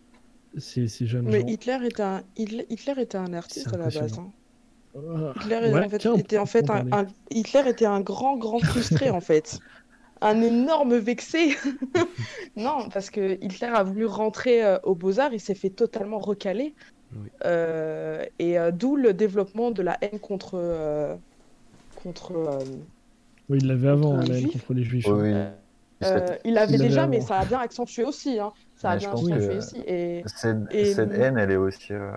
ces, 0.59 0.87
ces 0.87 1.07
jeunes 1.07 1.29
Mais 1.29 1.41
gens. 1.41 1.47
Hitler 1.47 1.79
était 1.85 2.03
un, 2.03 2.23
Hitler, 2.37 2.67
Hitler 2.69 2.95
était 2.99 3.19
un 3.19 3.33
artiste 3.33 3.69
à 3.69 3.79
la 3.79 3.89
base. 3.89 4.19
hein. 4.19 4.31
Ah, 4.95 5.33
Hitler, 5.37 5.73
ouais, 5.73 5.85
en 5.85 5.89
fait, 5.89 5.99
tiens, 5.99 6.13
on 6.13 6.19
était, 6.19 6.39
en 6.39 6.47
fait 6.47 6.71
un- 6.71 7.07
Hitler 7.31 7.63
était 7.69 7.87
un 7.87 8.01
grand, 8.01 8.37
grand 8.37 8.59
frustré, 8.59 9.11
en 9.11 9.21
fait. 9.21 9.59
Un 10.23 10.41
énorme 10.41 10.97
vexé. 10.97 11.57
non, 12.57 12.89
parce 12.89 13.11
que 13.11 13.39
Hitler 13.45 13.67
a 13.67 13.83
voulu 13.83 14.07
rentrer 14.07 14.65
euh, 14.65 14.79
aux 14.83 14.95
Beaux-Arts, 14.95 15.35
il 15.35 15.41
s'est 15.41 15.55
fait 15.55 15.69
totalement 15.69 16.19
recaler. 16.19 16.75
Oui. 17.17 17.29
Euh, 17.45 18.25
et 18.39 18.59
euh, 18.59 18.71
d'où 18.73 18.97
le 18.97 19.13
développement 19.15 19.71
de 19.71 19.83
la 19.83 19.99
haine 20.01 20.21
contre. 20.21 20.55
euh, 20.55 21.17
contre 21.97 22.33
euh, 22.37 22.65
Oui, 23.49 23.59
il 23.61 23.67
l'avait 23.67 23.89
avant, 23.89 24.17
la 24.17 24.37
haine 24.39 24.49
contre 24.49 24.75
les 24.75 24.83
juifs. 24.85 25.07
Oui, 25.07 25.33
hein. 25.33 25.55
euh, 26.05 26.37
il 26.45 26.55
l'avait 26.55 26.79
déjà, 26.79 27.07
mais 27.07 27.21
ça 27.21 27.41
a 27.41 27.45
bien 27.45 27.61
accentué 27.61 28.05
aussi. 28.05 28.39
hein. 28.39 28.53
Ça 28.77 28.91
a 28.91 28.95
Mais 28.95 29.01
je 29.01 29.05
bien 29.05 29.11
pense 29.11 29.23
accentué 29.23 29.39
que- 29.49 29.59
aussi. 29.59 29.77
Et 29.87 30.25
Cette, 30.27 30.75
et- 30.75 30.85
cette 30.85 31.13
haine, 31.13 31.39
elle 31.39 31.51
est 31.53 31.57
aussi. 31.57 31.93
euh, 31.93 32.13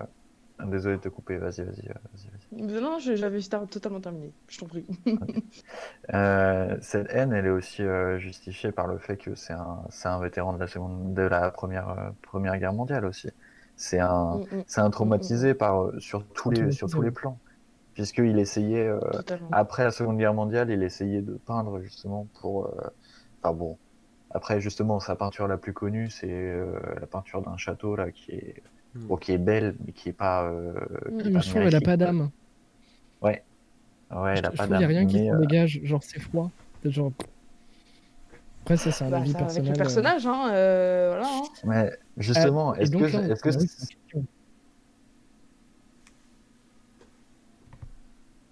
Désolé 0.65 0.97
de 0.97 1.01
te 1.01 1.09
couper, 1.09 1.37
vas-y, 1.37 1.63
vas-y. 1.63 1.87
vas-y, 1.87 2.29
vas-y. 2.29 2.47
Non, 2.51 2.97
j'avais 2.99 3.39
totalement 3.69 4.01
terminé. 4.01 4.33
Je 4.49 4.57
t'en 4.57 4.67
prie. 4.67 4.85
Euh, 6.13 6.77
cette 6.81 7.07
haine, 7.11 7.33
elle 7.33 7.45
est 7.45 7.49
aussi 7.49 7.83
euh, 7.83 8.17
justifiée 8.19 8.71
par 8.71 8.87
le 8.87 8.97
fait 8.97 9.17
que 9.17 9.35
c'est 9.35 9.53
un, 9.53 9.85
c'est 9.89 10.07
un 10.07 10.19
vétéran 10.19 10.53
de 10.53 10.59
la 10.59 10.67
seconde, 10.67 11.13
de 11.13 11.21
la 11.21 11.51
première, 11.51 11.89
euh, 11.89 12.09
première 12.21 12.57
guerre 12.57 12.73
mondiale 12.73 13.05
aussi. 13.05 13.29
C'est 13.81 13.99
un, 13.99 14.35
Mm, 14.39 14.41
mm, 14.57 14.63
c'est 14.67 14.81
un 14.81 14.89
traumatisé 14.89 15.53
par, 15.53 15.81
euh, 15.83 15.99
sur 15.99 16.25
tous 16.25 16.51
les, 16.51 16.71
sur 16.73 16.89
tous 16.89 17.01
les 17.01 17.11
plans. 17.11 17.37
Puisqu'il 17.93 18.37
essayait, 18.37 18.85
euh, 18.87 18.99
après 19.53 19.85
la 19.85 19.91
seconde 19.91 20.17
guerre 20.17 20.33
mondiale, 20.33 20.69
il 20.69 20.83
essayait 20.83 21.21
de 21.21 21.33
peindre 21.45 21.79
justement 21.79 22.27
pour, 22.41 22.65
euh, 22.67 22.71
enfin 23.41 23.53
bon. 23.53 23.77
Après, 24.31 24.59
justement, 24.59 24.99
sa 24.99 25.15
peinture 25.15 25.47
la 25.47 25.55
plus 25.57 25.71
connue, 25.73 26.09
c'est 26.09 26.27
euh, 26.29 26.77
la 26.99 27.07
peinture 27.07 27.41
d'un 27.41 27.55
château 27.57 27.95
là 27.95 28.11
qui 28.11 28.31
est, 28.33 28.61
Mm. 28.95 28.99
bon, 29.05 29.15
qui 29.17 29.31
est 29.33 29.37
belle, 29.37 29.75
mais 29.85 29.91
qui 29.93 30.09
est 30.09 30.13
pas. 30.13 30.43
Euh, 30.49 30.73
qui 31.21 31.27
est 31.29 31.31
pas 31.31 31.39
je 31.39 31.49
trouve 31.49 31.61
elle 31.61 31.67
a 31.67 31.79
mérifique. 31.79 31.85
pas 31.85 31.97
d'âme. 31.97 32.29
Ouais, 33.21 33.43
elle 34.11 34.17
je 34.17 34.17
a 34.17 34.33
je 34.35 34.41
pas 34.41 34.49
trouve 34.49 34.65
qu'il 34.65 34.71
y 34.71 34.75
a 34.75 34.79
d'âme. 34.79 34.87
rien 34.89 35.05
qui 35.05 35.29
euh, 35.29 35.37
dégage. 35.39 35.79
Genre, 35.83 36.01
c'est 36.03 36.19
froid. 36.19 36.49
Genre... 36.83 37.11
Après, 38.63 38.77
ça, 38.77 38.91
c'est 38.91 39.05
un 39.05 39.09
Bah, 39.09 39.17
avis 39.17 39.31
ça 39.31 39.39
va 39.39 39.45
avec 39.45 39.63
personnel. 39.63 39.65
le 39.65 39.71
euh. 39.71 39.77
personnage, 39.83 40.27
hein. 40.27 40.49
euh, 40.51 41.07
voilà. 41.19 41.27
hein. 41.27 41.43
Mais 41.65 41.91
justement, 42.19 42.75
Et 42.75 42.81
est-ce 42.83 42.91
que, 42.91 43.03
là, 43.05 43.27
est-ce 43.27 43.41
que, 43.41 43.49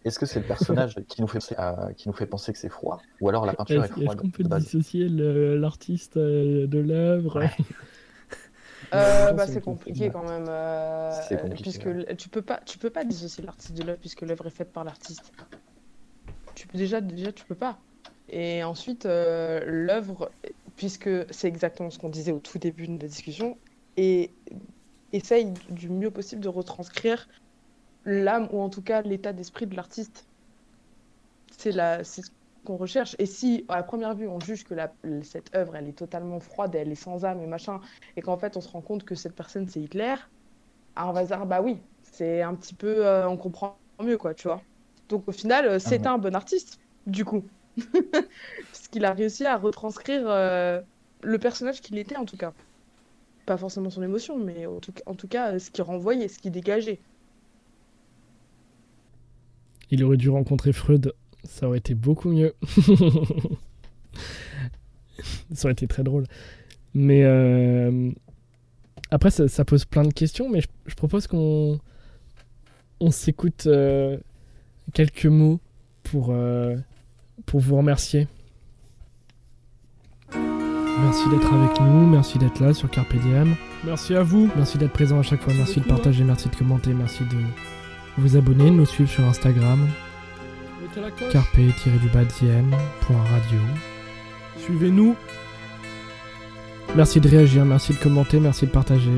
est-ce 0.05 0.25
c'est 0.25 0.39
le 0.39 0.45
personnage 0.45 0.95
qui 1.09 1.21
nous 1.21 1.27
fait 1.27 1.39
penser 1.39 1.55
à- 1.57 1.89
qui 1.97 2.07
nous 2.07 2.13
fait 2.13 2.25
penser 2.27 2.53
que 2.53 2.59
c'est 2.59 2.69
froid, 2.69 3.01
ou 3.19 3.29
alors 3.29 3.45
la 3.45 3.53
peinture 3.53 3.83
est 3.83 3.87
Est-ce 3.87 3.93
est-ce 3.93 4.01
froide 4.03 4.21
qu'on 4.21 4.29
peut 4.29 4.43
dissocier 4.43 5.09
le- 5.09 5.57
l'artiste 5.57 6.17
euh, 6.17 6.67
de 6.67 6.79
l'œuvre? 6.79 7.39
Ouais. 7.41 7.51
Euh, 8.93 9.33
bah, 9.33 9.47
c'est 9.47 9.61
compliqué. 9.61 10.09
compliqué 10.09 10.09
quand 10.11 10.23
même. 10.23 10.47
euh, 10.47 11.11
C'est 11.27 11.35
euh, 11.35 11.41
compliqué, 11.41 11.63
puisque 11.63 11.87
ouais. 11.87 12.15
tu 12.15 12.29
peux 12.29 12.41
pas, 12.41 12.61
tu 12.65 12.77
peux 12.77 12.89
pas 12.89 13.03
dissocier 13.03 13.43
l'artiste 13.43 13.73
de 13.77 13.83
l'œuvre 13.83 13.99
puisque 13.99 14.21
l'œuvre 14.21 14.47
est 14.47 14.51
faite 14.51 14.71
par 14.71 14.83
l'artiste. 14.85 15.33
Tu 16.55 16.67
peux 16.67 16.77
déjà, 16.77 17.01
déjà, 17.01 17.31
tu 17.31 17.43
peux 17.45 17.55
pas. 17.55 17.79
Et 18.29 18.63
ensuite, 18.63 19.05
euh, 19.05 19.61
l'œuvre, 19.65 20.31
puisque 20.77 21.09
c'est 21.31 21.47
exactement 21.49 21.89
ce 21.91 21.99
qu'on 21.99 22.09
disait 22.09 22.31
au 22.31 22.39
tout 22.39 22.59
début 22.59 22.87
de 22.87 23.01
la 23.01 23.07
discussion, 23.09 23.57
et 23.97 24.31
essaye 25.11 25.53
du 25.69 25.89
mieux 25.89 26.11
possible 26.11 26.41
de 26.41 26.49
retranscrire 26.49 27.27
l'âme 28.05 28.47
ou 28.51 28.61
en 28.61 28.69
tout 28.69 28.83
cas 28.83 29.01
l'état 29.01 29.33
d'esprit 29.33 29.67
de 29.67 29.75
l'artiste. 29.75 30.29
C'est 31.57 31.71
la, 31.71 32.03
c'est 32.03 32.21
ce 32.23 32.31
qu'on 32.65 32.77
recherche. 32.77 33.15
Et 33.19 33.25
si 33.25 33.65
à 33.69 33.77
la 33.77 33.83
première 33.83 34.15
vue 34.15 34.27
on 34.27 34.39
juge 34.39 34.63
que 34.63 34.75
la, 34.75 34.93
cette 35.23 35.55
œuvre 35.55 35.75
elle 35.75 35.87
est 35.87 35.97
totalement 35.97 36.39
froide, 36.39 36.75
elle 36.75 36.91
est 36.91 36.95
sans 36.95 37.25
âme 37.25 37.41
et 37.41 37.47
machin, 37.47 37.81
et 38.15 38.21
qu'en 38.21 38.37
fait 38.37 38.57
on 38.57 38.61
se 38.61 38.69
rend 38.69 38.81
compte 38.81 39.03
que 39.03 39.15
cette 39.15 39.35
personne 39.35 39.67
c'est 39.67 39.81
Hitler, 39.81 40.15
ah, 40.95 41.09
on 41.09 41.13
va 41.13 41.23
se 41.23 41.27
dire 41.29 41.45
bah 41.45 41.61
oui, 41.61 41.83
c'est 42.03 42.41
un 42.41 42.55
petit 42.55 42.75
peu, 42.75 43.05
euh, 43.05 43.27
on 43.29 43.37
comprend 43.37 43.79
mieux 44.01 44.17
quoi, 44.17 44.33
tu 44.35 44.47
vois. 44.47 44.67
Donc 45.09 45.27
au 45.27 45.31
final, 45.31 45.65
euh, 45.67 45.79
c'est 45.79 46.05
Ah 46.05 46.11
ouais. 46.11 46.15
un 46.15 46.17
bon 46.17 46.35
artiste 46.35 46.79
du 47.05 47.25
coup, 47.25 47.51
puisqu'il 48.67 49.05
a 49.05 49.13
réussi 49.13 49.45
à 49.45 49.57
retranscrire 49.57 50.23
euh, 50.25 50.81
le 51.21 51.37
personnage 51.37 51.81
qu'il 51.81 51.97
était 51.97 52.17
en 52.17 52.25
tout 52.25 52.37
cas. 52.37 52.53
Pas 53.45 53.57
forcément 53.57 53.89
son 53.89 54.03
émotion, 54.03 54.37
mais 54.37 54.65
en 54.65 54.79
tout, 54.79 55.27
cas 55.29 55.53
euh, 55.53 55.59
ce 55.59 55.71
qu'il 55.71 55.83
renvoyait, 55.83 56.27
ce 56.27 56.39
qu'il 56.39 56.51
dégageait. 56.51 56.99
Il 59.89 60.03
aurait 60.03 60.17
dû 60.17 60.29
rencontrer 60.29 60.73
Freud. 60.73 61.13
Ça 61.45 61.67
aurait 61.67 61.77
été 61.77 61.93
beaucoup 61.95 62.29
mieux. 62.29 62.53
ça 65.53 65.65
aurait 65.65 65.71
été 65.71 65.87
très 65.87 66.03
drôle. 66.03 66.25
Mais 66.93 67.23
euh, 67.23 68.11
après, 69.11 69.31
ça, 69.31 69.63
pose 69.63 69.85
plein 69.85 70.03
de 70.03 70.11
questions. 70.11 70.49
Mais 70.49 70.59
je, 70.59 70.95
propose 70.95 71.27
qu'on 71.27 71.79
on 72.99 73.11
s'écoute 73.11 73.69
quelques 74.93 75.25
mots 75.27 75.61
pour, 76.03 76.33
pour 77.45 77.59
vous 77.59 77.77
remercier. 77.77 78.27
Merci 80.33 81.29
d'être 81.29 81.53
avec 81.53 81.79
nous, 81.79 82.07
merci 82.07 82.39
d'être 82.39 82.59
là 82.59 82.73
sur 82.73 82.89
Carpe 82.89 83.15
Diem. 83.15 83.55
Merci 83.85 84.15
à 84.15 84.23
vous, 84.23 84.49
merci 84.55 84.77
d'être 84.77 84.93
présent 84.93 85.19
à 85.19 85.23
chaque 85.23 85.41
fois, 85.41 85.53
merci 85.55 85.79
de 85.79 85.85
partager, 85.85 86.23
merci 86.23 86.49
de 86.49 86.55
commenter, 86.55 86.93
merci 86.93 87.23
de 87.23 87.37
vous 88.17 88.35
abonner, 88.35 88.65
de 88.65 88.75
nous 88.75 88.85
suivre 88.85 89.09
sur 89.09 89.23
Instagram, 89.25 89.87
carpe-diem.radio. 91.31 93.59
Suivez-nous. 94.57 95.15
Merci 96.95 97.21
de 97.21 97.29
réagir, 97.29 97.63
merci 97.63 97.93
de 97.93 97.99
commenter, 97.99 98.39
merci 98.39 98.65
de 98.65 98.71
partager. 98.71 99.11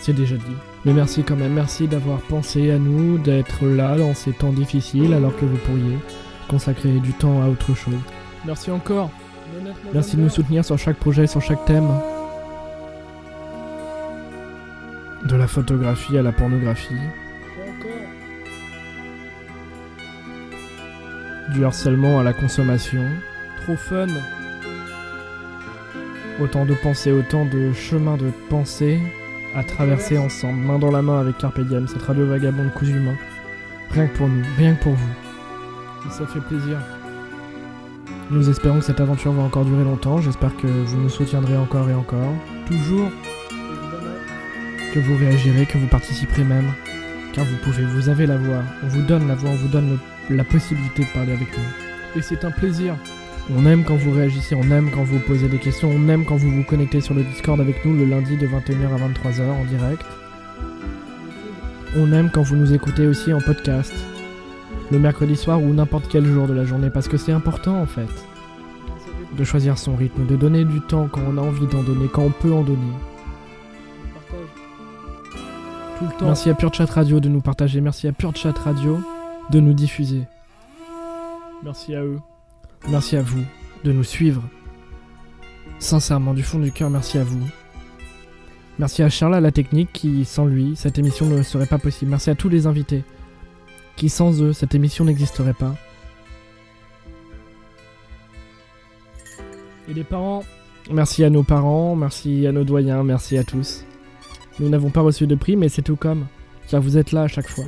C'est 0.00 0.14
déjà 0.14 0.36
dit. 0.36 0.56
Mais 0.84 0.92
merci 0.92 1.22
quand 1.22 1.36
même, 1.36 1.52
merci 1.52 1.86
d'avoir 1.86 2.18
pensé 2.22 2.72
à 2.72 2.78
nous, 2.78 3.18
d'être 3.18 3.66
là 3.66 3.96
dans 3.96 4.14
ces 4.14 4.32
temps 4.32 4.52
difficiles 4.52 5.14
alors 5.14 5.36
que 5.36 5.44
vous 5.44 5.58
pourriez 5.58 5.96
consacrer 6.52 6.90
du 7.00 7.14
temps 7.14 7.42
à 7.42 7.48
autre 7.48 7.74
chose. 7.74 7.94
Merci 8.44 8.70
encore. 8.70 9.10
Merci 9.94 10.16
de 10.16 10.22
nous 10.22 10.28
soutenir 10.28 10.64
sur 10.64 10.78
chaque 10.78 10.98
projet, 10.98 11.26
sur 11.26 11.40
chaque 11.40 11.64
thème. 11.64 11.88
De 15.24 15.34
la 15.34 15.46
photographie 15.46 16.18
à 16.18 16.22
la 16.22 16.30
pornographie. 16.32 16.94
Du 21.54 21.64
harcèlement 21.64 22.20
à 22.20 22.22
la 22.22 22.34
consommation. 22.34 23.04
Trop 23.62 23.76
fun. 23.76 24.08
Autant 26.38 26.66
de 26.66 26.74
pensées, 26.74 27.12
autant 27.12 27.46
de 27.46 27.72
chemins 27.72 28.18
de 28.18 28.30
pensée 28.50 29.00
à 29.54 29.64
traverser 29.64 30.18
ensemble, 30.18 30.60
main 30.60 30.78
dans 30.78 30.90
la 30.90 31.00
main 31.00 31.20
avec 31.20 31.38
Carpe 31.38 31.60
Diem, 31.60 31.88
cette 31.88 32.02
radio 32.02 32.26
vagabonde 32.26 32.72
cousu 32.74 32.92
humain. 32.92 33.16
Rien 33.90 34.06
que 34.06 34.16
pour 34.16 34.28
nous, 34.28 34.42
rien 34.58 34.74
que 34.74 34.82
pour 34.82 34.92
vous. 34.92 35.31
Ça 36.10 36.26
fait 36.26 36.40
plaisir. 36.40 36.78
Nous 38.30 38.48
espérons 38.48 38.78
que 38.78 38.84
cette 38.84 39.00
aventure 39.00 39.32
va 39.32 39.42
encore 39.42 39.64
durer 39.64 39.84
longtemps. 39.84 40.20
J'espère 40.20 40.56
que 40.56 40.66
vous 40.66 41.00
nous 41.00 41.08
soutiendrez 41.08 41.56
encore 41.56 41.88
et 41.88 41.94
encore. 41.94 42.34
Toujours. 42.66 43.10
Que 44.92 45.00
vous 45.00 45.16
réagirez, 45.16 45.66
que 45.66 45.78
vous 45.78 45.86
participerez 45.86 46.44
même. 46.44 46.72
Car 47.32 47.44
vous 47.44 47.56
pouvez, 47.62 47.84
vous 47.84 48.08
avez 48.08 48.26
la 48.26 48.36
voix. 48.36 48.62
On 48.82 48.88
vous 48.88 49.02
donne 49.02 49.26
la 49.26 49.34
voix, 49.34 49.50
on 49.50 49.56
vous 49.56 49.68
donne 49.68 49.98
la 50.28 50.44
possibilité 50.44 51.04
de 51.04 51.08
parler 51.14 51.32
avec 51.32 51.48
nous. 51.56 52.18
Et 52.18 52.22
c'est 52.22 52.44
un 52.44 52.50
plaisir. 52.50 52.94
On 53.50 53.66
aime 53.66 53.84
quand 53.84 53.96
vous 53.96 54.12
réagissez, 54.12 54.54
on 54.54 54.70
aime 54.70 54.90
quand 54.90 55.02
vous 55.02 55.18
posez 55.18 55.48
des 55.48 55.58
questions, 55.58 55.90
on 55.90 56.08
aime 56.08 56.24
quand 56.24 56.36
vous 56.36 56.50
vous 56.50 56.62
connectez 56.62 57.00
sur 57.00 57.14
le 57.14 57.24
Discord 57.24 57.60
avec 57.60 57.84
nous 57.84 57.96
le 57.96 58.04
lundi 58.04 58.36
de 58.36 58.46
21h 58.46 58.94
à 58.94 59.30
23h 59.30 59.42
en 59.42 59.64
direct. 59.64 60.04
On 61.96 62.12
aime 62.12 62.30
quand 62.30 62.42
vous 62.42 62.56
nous 62.56 62.72
écoutez 62.72 63.06
aussi 63.06 63.32
en 63.32 63.40
podcast 63.40 63.92
le 64.92 64.98
mercredi 64.98 65.36
soir 65.36 65.60
ou 65.62 65.72
n'importe 65.72 66.06
quel 66.08 66.26
jour 66.26 66.46
de 66.46 66.52
la 66.52 66.66
journée 66.66 66.90
parce 66.90 67.08
que 67.08 67.16
c'est 67.16 67.32
important 67.32 67.80
en 67.80 67.86
fait 67.86 68.10
de 69.38 69.42
choisir 69.42 69.78
son 69.78 69.96
rythme, 69.96 70.26
de 70.26 70.36
donner 70.36 70.66
du 70.66 70.82
temps 70.82 71.08
quand 71.10 71.22
on 71.26 71.38
a 71.38 71.40
envie 71.40 71.66
d'en 71.66 71.82
donner, 71.82 72.06
quand 72.12 72.24
on 72.24 72.30
peut 72.30 72.52
en 72.52 72.62
donner. 72.62 72.92
Tout 75.98 76.04
le 76.04 76.18
temps. 76.18 76.26
Merci 76.26 76.50
à 76.50 76.54
Pure 76.54 76.74
Chat 76.74 76.90
Radio 76.90 77.20
de 77.20 77.30
nous 77.30 77.40
partager, 77.40 77.80
merci 77.80 78.06
à 78.06 78.12
Pure 78.12 78.36
Chat 78.36 78.56
Radio 78.58 79.00
de 79.50 79.60
nous 79.60 79.72
diffuser. 79.72 80.24
Merci 81.64 81.94
à 81.94 82.02
eux. 82.02 82.18
Merci 82.90 83.16
à 83.16 83.22
vous 83.22 83.42
de 83.84 83.92
nous 83.92 84.04
suivre. 84.04 84.42
Sincèrement, 85.78 86.34
du 86.34 86.42
fond 86.42 86.58
du 86.58 86.70
cœur, 86.70 86.90
merci 86.90 87.16
à 87.16 87.24
vous. 87.24 87.40
Merci 88.78 89.02
à 89.02 89.08
Charles 89.08 89.36
à 89.36 89.40
la 89.40 89.52
technique 89.52 89.90
qui, 89.94 90.26
sans 90.26 90.44
lui, 90.44 90.76
cette 90.76 90.98
émission 90.98 91.24
ne 91.24 91.42
serait 91.42 91.66
pas 91.66 91.78
possible. 91.78 92.10
Merci 92.10 92.28
à 92.28 92.34
tous 92.34 92.50
les 92.50 92.66
invités 92.66 93.04
qui, 94.02 94.08
sans 94.08 94.42
eux, 94.42 94.52
cette 94.52 94.74
émission 94.74 95.04
n'existerait 95.04 95.54
pas. 95.54 95.76
Et 99.88 99.94
les 99.94 100.02
parents, 100.02 100.42
Merci 100.90 101.22
à 101.22 101.30
nos 101.30 101.44
parents, 101.44 101.94
merci 101.94 102.44
à 102.48 102.50
nos 102.50 102.64
doyens, 102.64 103.04
merci 103.04 103.38
à 103.38 103.44
tous. 103.44 103.84
Nous 104.58 104.68
n'avons 104.68 104.90
pas 104.90 105.02
reçu 105.02 105.28
de 105.28 105.36
prix, 105.36 105.54
mais 105.54 105.68
c'est 105.68 105.82
tout 105.82 105.94
comme, 105.94 106.26
car 106.68 106.82
vous 106.82 106.98
êtes 106.98 107.12
là 107.12 107.22
à 107.22 107.28
chaque 107.28 107.48
fois. 107.48 107.66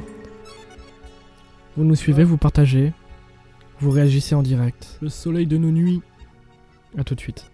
Vous 1.76 1.84
nous 1.84 1.94
suivez, 1.94 2.24
vous 2.24 2.36
partagez, 2.36 2.92
vous 3.78 3.92
réagissez 3.92 4.34
en 4.34 4.42
direct. 4.42 4.98
le 5.00 5.10
soleil 5.10 5.46
de 5.46 5.56
nos 5.56 5.70
nuits. 5.70 6.02
À 6.98 7.04
tout 7.04 7.14
de 7.14 7.20
suite. 7.20 7.48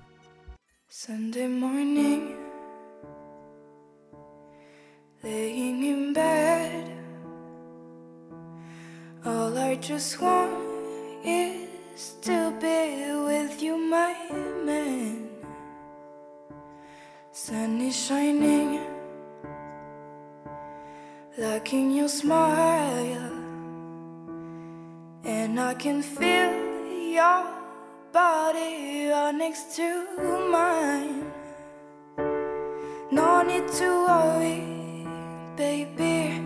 Sunday 0.89 1.47
morning, 1.47 2.21
laying 5.23 5.85
in 5.85 6.13
bed. 6.15 7.00
All 9.23 9.59
I 9.59 9.75
just 9.77 10.19
want 10.19 10.51
is 11.23 12.15
to 12.23 12.55
be 12.59 13.13
with 13.27 13.63
you, 13.63 13.77
my 13.77 14.15
man. 14.65 15.29
Sun 17.31 17.83
is 17.83 17.95
shining, 18.07 18.81
liking 21.37 21.91
your 21.91 22.09
smile, 22.09 23.33
and 25.25 25.61
I 25.61 25.75
can 25.75 26.01
feel 26.01 26.55
your 27.13 27.45
body 28.13 29.09
right 29.11 29.35
next 29.35 29.77
to 29.77 30.07
mine. 30.51 31.31
No 33.11 33.43
need 33.43 33.69
to 33.69 33.89
worry, 34.09 35.07
baby. 35.57 36.41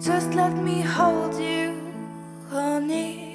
Just 0.00 0.34
let 0.34 0.56
me 0.56 0.80
hold 0.80 1.34
you, 1.34 1.75
pony. 2.56 3.25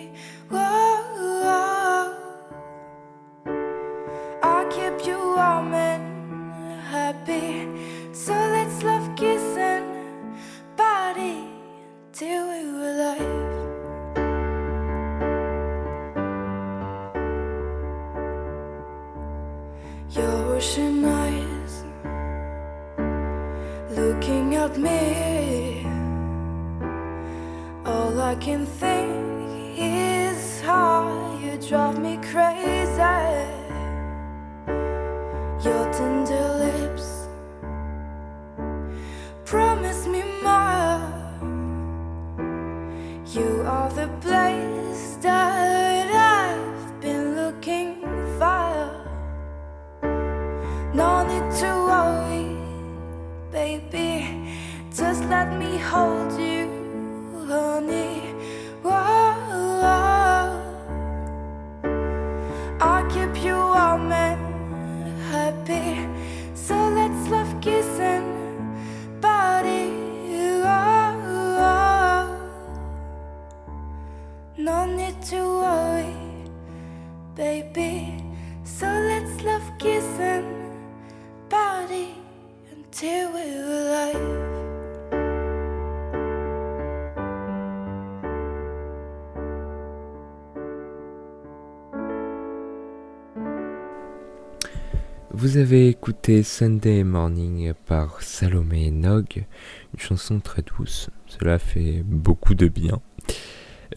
Sunday 96.39 97.03
Morning 97.03 97.73
par 97.85 98.21
Salomé 98.21 98.89
Nog, 98.89 99.45
une 99.93 99.99
chanson 99.99 100.39
très 100.39 100.61
douce, 100.61 101.09
cela 101.27 101.59
fait 101.59 102.03
beaucoup 102.05 102.55
de 102.55 102.69
bien. 102.69 103.01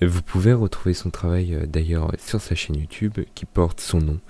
Vous 0.03 0.21
pouvez 0.21 0.53
retrouver 0.53 0.95
son 0.95 1.11
travail 1.11 1.55
euh, 1.55 1.67
d'ailleurs 1.67 2.11
sur 2.19 2.41
sa 2.41 2.57
chaîne 2.57 2.77
YouTube 2.77 3.21
qui 3.37 3.47
porte 3.47 3.81
son 3.81 4.01
nom, 4.01 4.21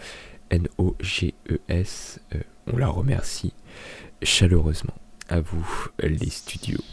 N-O-G-E-S. 0.51 2.21
Euh, 2.35 2.39
on 2.71 2.77
la 2.77 2.89
remercie 2.89 3.55
chaleureusement. 4.23 4.95
À 5.31 5.41
vous 5.41 5.67
les 5.99 6.29
studios. 6.29 6.85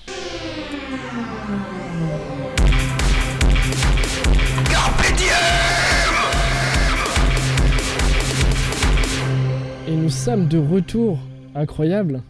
Nous 9.92 10.10
sommes 10.10 10.48
de 10.48 10.58
retour, 10.58 11.20
incroyable, 11.54 12.24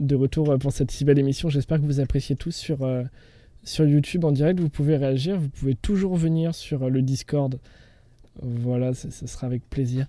de 0.00 0.14
retour 0.14 0.50
euh, 0.50 0.56
pour 0.56 0.72
cette 0.72 0.90
si 0.90 1.04
belle 1.04 1.18
émission. 1.18 1.50
J'espère 1.50 1.78
que 1.78 1.84
vous 1.84 2.00
appréciez 2.00 2.36
tous 2.36 2.52
sur, 2.56 2.84
euh, 2.84 3.02
sur 3.64 3.86
YouTube 3.86 4.24
en 4.24 4.32
direct. 4.32 4.58
Vous 4.60 4.70
pouvez 4.70 4.96
réagir, 4.96 5.38
vous 5.38 5.50
pouvez 5.50 5.74
toujours 5.74 6.16
venir 6.16 6.54
sur 6.54 6.84
euh, 6.84 6.88
le 6.88 7.02
Discord. 7.02 7.58
Voilà, 8.42 8.94
ce 8.94 9.26
sera 9.26 9.46
avec 9.46 9.68
plaisir. 9.68 10.06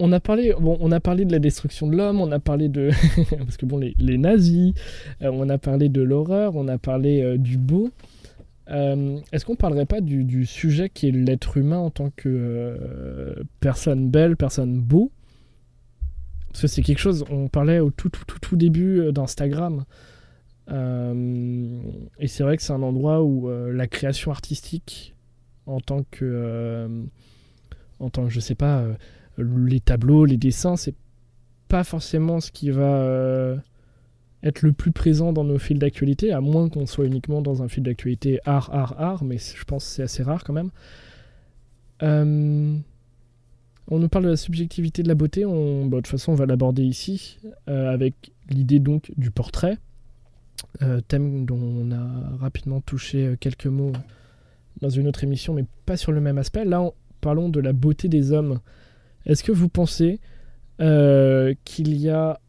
On 0.00 0.12
a 0.12 0.18
parlé, 0.18 0.54
de 0.54 1.32
la 1.32 1.38
destruction 1.38 1.88
de 1.88 1.96
l'homme, 1.96 2.22
on 2.22 2.32
a 2.32 2.40
parlé 2.40 2.68
de, 2.68 2.90
parce 3.38 3.58
que 3.58 3.66
bon, 3.66 3.78
les, 3.78 4.18
nazis, 4.18 4.72
on 5.20 5.48
a 5.50 5.58
parlé 5.58 5.90
de 5.90 6.00
l'horreur, 6.00 6.56
on 6.56 6.68
a 6.68 6.78
parlé 6.78 7.38
du 7.38 7.58
beau. 7.58 7.90
Est-ce 8.66 9.44
qu'on 9.44 9.56
parlerait 9.56 9.86
pas 9.86 10.00
du, 10.00 10.46
sujet 10.46 10.88
qui 10.88 11.08
est 11.08 11.12
l'être 11.12 11.58
humain 11.58 11.78
en 11.78 11.90
tant 11.90 12.10
que 12.16 13.36
personne 13.60 14.08
belle, 14.10 14.36
personne 14.36 14.80
beau? 14.80 15.12
Parce 16.54 16.62
que 16.62 16.66
c'est 16.68 16.82
quelque 16.82 17.00
chose, 17.00 17.24
on 17.30 17.48
parlait 17.48 17.80
au 17.80 17.90
tout 17.90 18.10
tout 18.10 18.24
tout, 18.28 18.38
tout 18.38 18.54
début 18.54 19.00
euh, 19.00 19.10
d'Instagram. 19.10 19.84
Euh, 20.70 21.80
et 22.20 22.28
c'est 22.28 22.44
vrai 22.44 22.56
que 22.56 22.62
c'est 22.62 22.72
un 22.72 22.82
endroit 22.84 23.24
où 23.24 23.48
euh, 23.48 23.72
la 23.72 23.88
création 23.88 24.30
artistique, 24.30 25.16
en 25.66 25.80
tant 25.80 26.04
que, 26.12 26.24
euh, 26.24 27.02
en 27.98 28.08
tant 28.08 28.22
que, 28.22 28.30
je 28.30 28.38
sais 28.38 28.54
pas, 28.54 28.84
les 29.36 29.80
tableaux, 29.80 30.26
les 30.26 30.36
dessins, 30.36 30.76
c'est 30.76 30.94
pas 31.66 31.82
forcément 31.82 32.38
ce 32.38 32.52
qui 32.52 32.70
va 32.70 33.56
être 34.44 34.62
le 34.62 34.72
plus 34.72 34.92
présent 34.92 35.32
dans 35.32 35.42
nos 35.42 35.58
fils 35.58 35.80
d'actualité, 35.80 36.32
à 36.32 36.40
moins 36.40 36.68
qu'on 36.68 36.86
soit 36.86 37.06
uniquement 37.06 37.42
dans 37.42 37.64
un 37.64 37.68
fil 37.68 37.82
d'actualité 37.82 38.38
art, 38.44 38.70
art, 38.72 38.94
art, 39.00 39.24
mais 39.24 39.38
je 39.38 39.64
pense 39.64 39.84
que 39.84 39.90
c'est 39.90 40.02
assez 40.04 40.22
rare 40.22 40.44
quand 40.44 40.52
même. 40.52 40.70
On 43.88 43.98
nous 43.98 44.08
parle 44.08 44.24
de 44.24 44.30
la 44.30 44.36
subjectivité 44.36 45.02
de 45.02 45.08
la 45.08 45.14
beauté, 45.14 45.44
on, 45.44 45.86
bah, 45.86 45.98
de 45.98 46.02
toute 46.02 46.06
façon 46.08 46.32
on 46.32 46.36
va 46.36 46.46
l'aborder 46.46 46.82
ici, 46.82 47.38
euh, 47.68 47.92
avec 47.92 48.32
l'idée 48.48 48.78
donc 48.78 49.12
du 49.18 49.30
portrait, 49.30 49.76
euh, 50.82 51.00
thème 51.06 51.44
dont 51.44 51.58
on 51.60 51.90
a 51.92 52.36
rapidement 52.38 52.80
touché 52.80 53.26
euh, 53.26 53.36
quelques 53.38 53.66
mots 53.66 53.92
dans 54.80 54.88
une 54.88 55.06
autre 55.06 55.22
émission, 55.22 55.52
mais 55.54 55.64
pas 55.84 55.96
sur 55.98 56.12
le 56.12 56.20
même 56.20 56.38
aspect. 56.38 56.64
Là, 56.64 56.80
on- 56.80 56.94
parlons 57.20 57.48
de 57.48 57.60
la 57.60 57.72
beauté 57.72 58.08
des 58.08 58.32
hommes. 58.32 58.60
Est-ce 59.26 59.42
que 59.44 59.52
vous 59.52 59.68
pensez 59.68 60.20
qu'il 60.78 61.96
y 61.96 62.10
a 62.10 62.40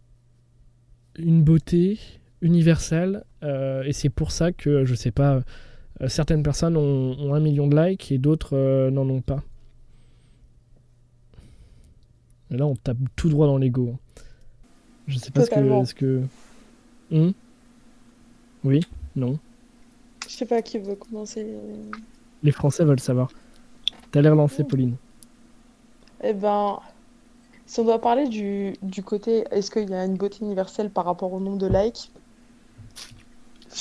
une 1.17 1.43
beauté 1.43 1.97
universelle 2.41 3.23
et 3.41 3.93
c'est 3.93 4.09
pour 4.09 4.31
ça 4.31 4.51
que, 4.51 4.83
je 4.83 4.95
sais 4.95 5.11
pas, 5.11 5.43
certaines 6.07 6.43
personnes 6.43 6.75
ont, 6.75 7.33
un 7.33 7.39
million 7.39 7.67
de 7.67 7.79
likes 7.79 8.11
et 8.11 8.17
d'autres 8.17 8.89
n'en 8.89 9.07
ont 9.09 9.21
pas? 9.21 9.43
Et 12.51 12.57
Là, 12.57 12.65
on 12.65 12.75
tape 12.75 12.97
tout 13.15 13.29
droit 13.29 13.47
dans 13.47 13.57
l'ego. 13.57 13.95
Je 15.07 15.17
sais 15.17 15.31
pas 15.31 15.45
ce 15.45 15.49
que. 15.49 15.93
Que... 15.93 16.23
Hmm? 17.11 17.31
Oui? 18.63 18.81
Non? 19.15 19.37
Je 20.27 20.33
sais 20.33 20.45
pas 20.45 20.61
qui 20.61 20.79
veut 20.79 20.95
commencer. 20.95 21.45
euh. 21.47 21.91
Les 22.43 22.51
Français 22.51 22.83
veulent 22.83 22.99
savoir. 22.99 23.29
T'as 24.11 24.21
l'air 24.21 24.35
lancé, 24.35 24.63
Pauline. 24.63 24.95
Eh 26.23 26.33
ben, 26.33 26.79
si 27.65 27.79
on 27.79 27.83
doit 27.83 27.99
parler 28.01 28.27
du, 28.27 28.75
du 28.81 29.03
côté, 29.03 29.43
est-ce 29.51 29.69
qu'il 29.69 29.89
y 29.89 29.93
a 29.93 30.05
une 30.05 30.15
beauté 30.15 30.43
universelle 30.43 30.89
par 30.89 31.05
rapport 31.05 31.33
au 31.33 31.39
nombre 31.39 31.57
de 31.57 31.67
likes? 31.67 32.11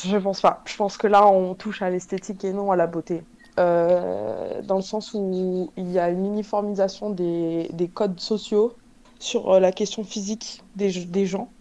Je 0.04 0.16
pense 0.16 0.40
pas. 0.40 0.62
Je 0.66 0.76
pense 0.76 0.96
que 0.96 1.06
là, 1.06 1.26
on 1.28 1.54
touche 1.54 1.80
à 1.82 1.88
l'esthétique 1.90 2.44
et 2.44 2.52
non 2.52 2.70
à 2.72 2.76
la 2.76 2.86
beauté. 2.86 3.22
Euh, 3.60 4.62
dans 4.62 4.76
le 4.76 4.82
sens 4.82 5.14
où 5.14 5.72
il 5.76 5.90
y 5.92 5.98
a 5.98 6.08
une 6.10 6.26
uniformisation 6.26 7.10
des, 7.10 7.68
des 7.72 7.88
codes 7.88 8.18
sociaux 8.18 8.76
sur 9.20 9.52
euh, 9.52 9.60
la 9.60 9.70
question 9.70 10.02
physique 10.02 10.60
des, 10.74 10.90
gens. 11.26 11.52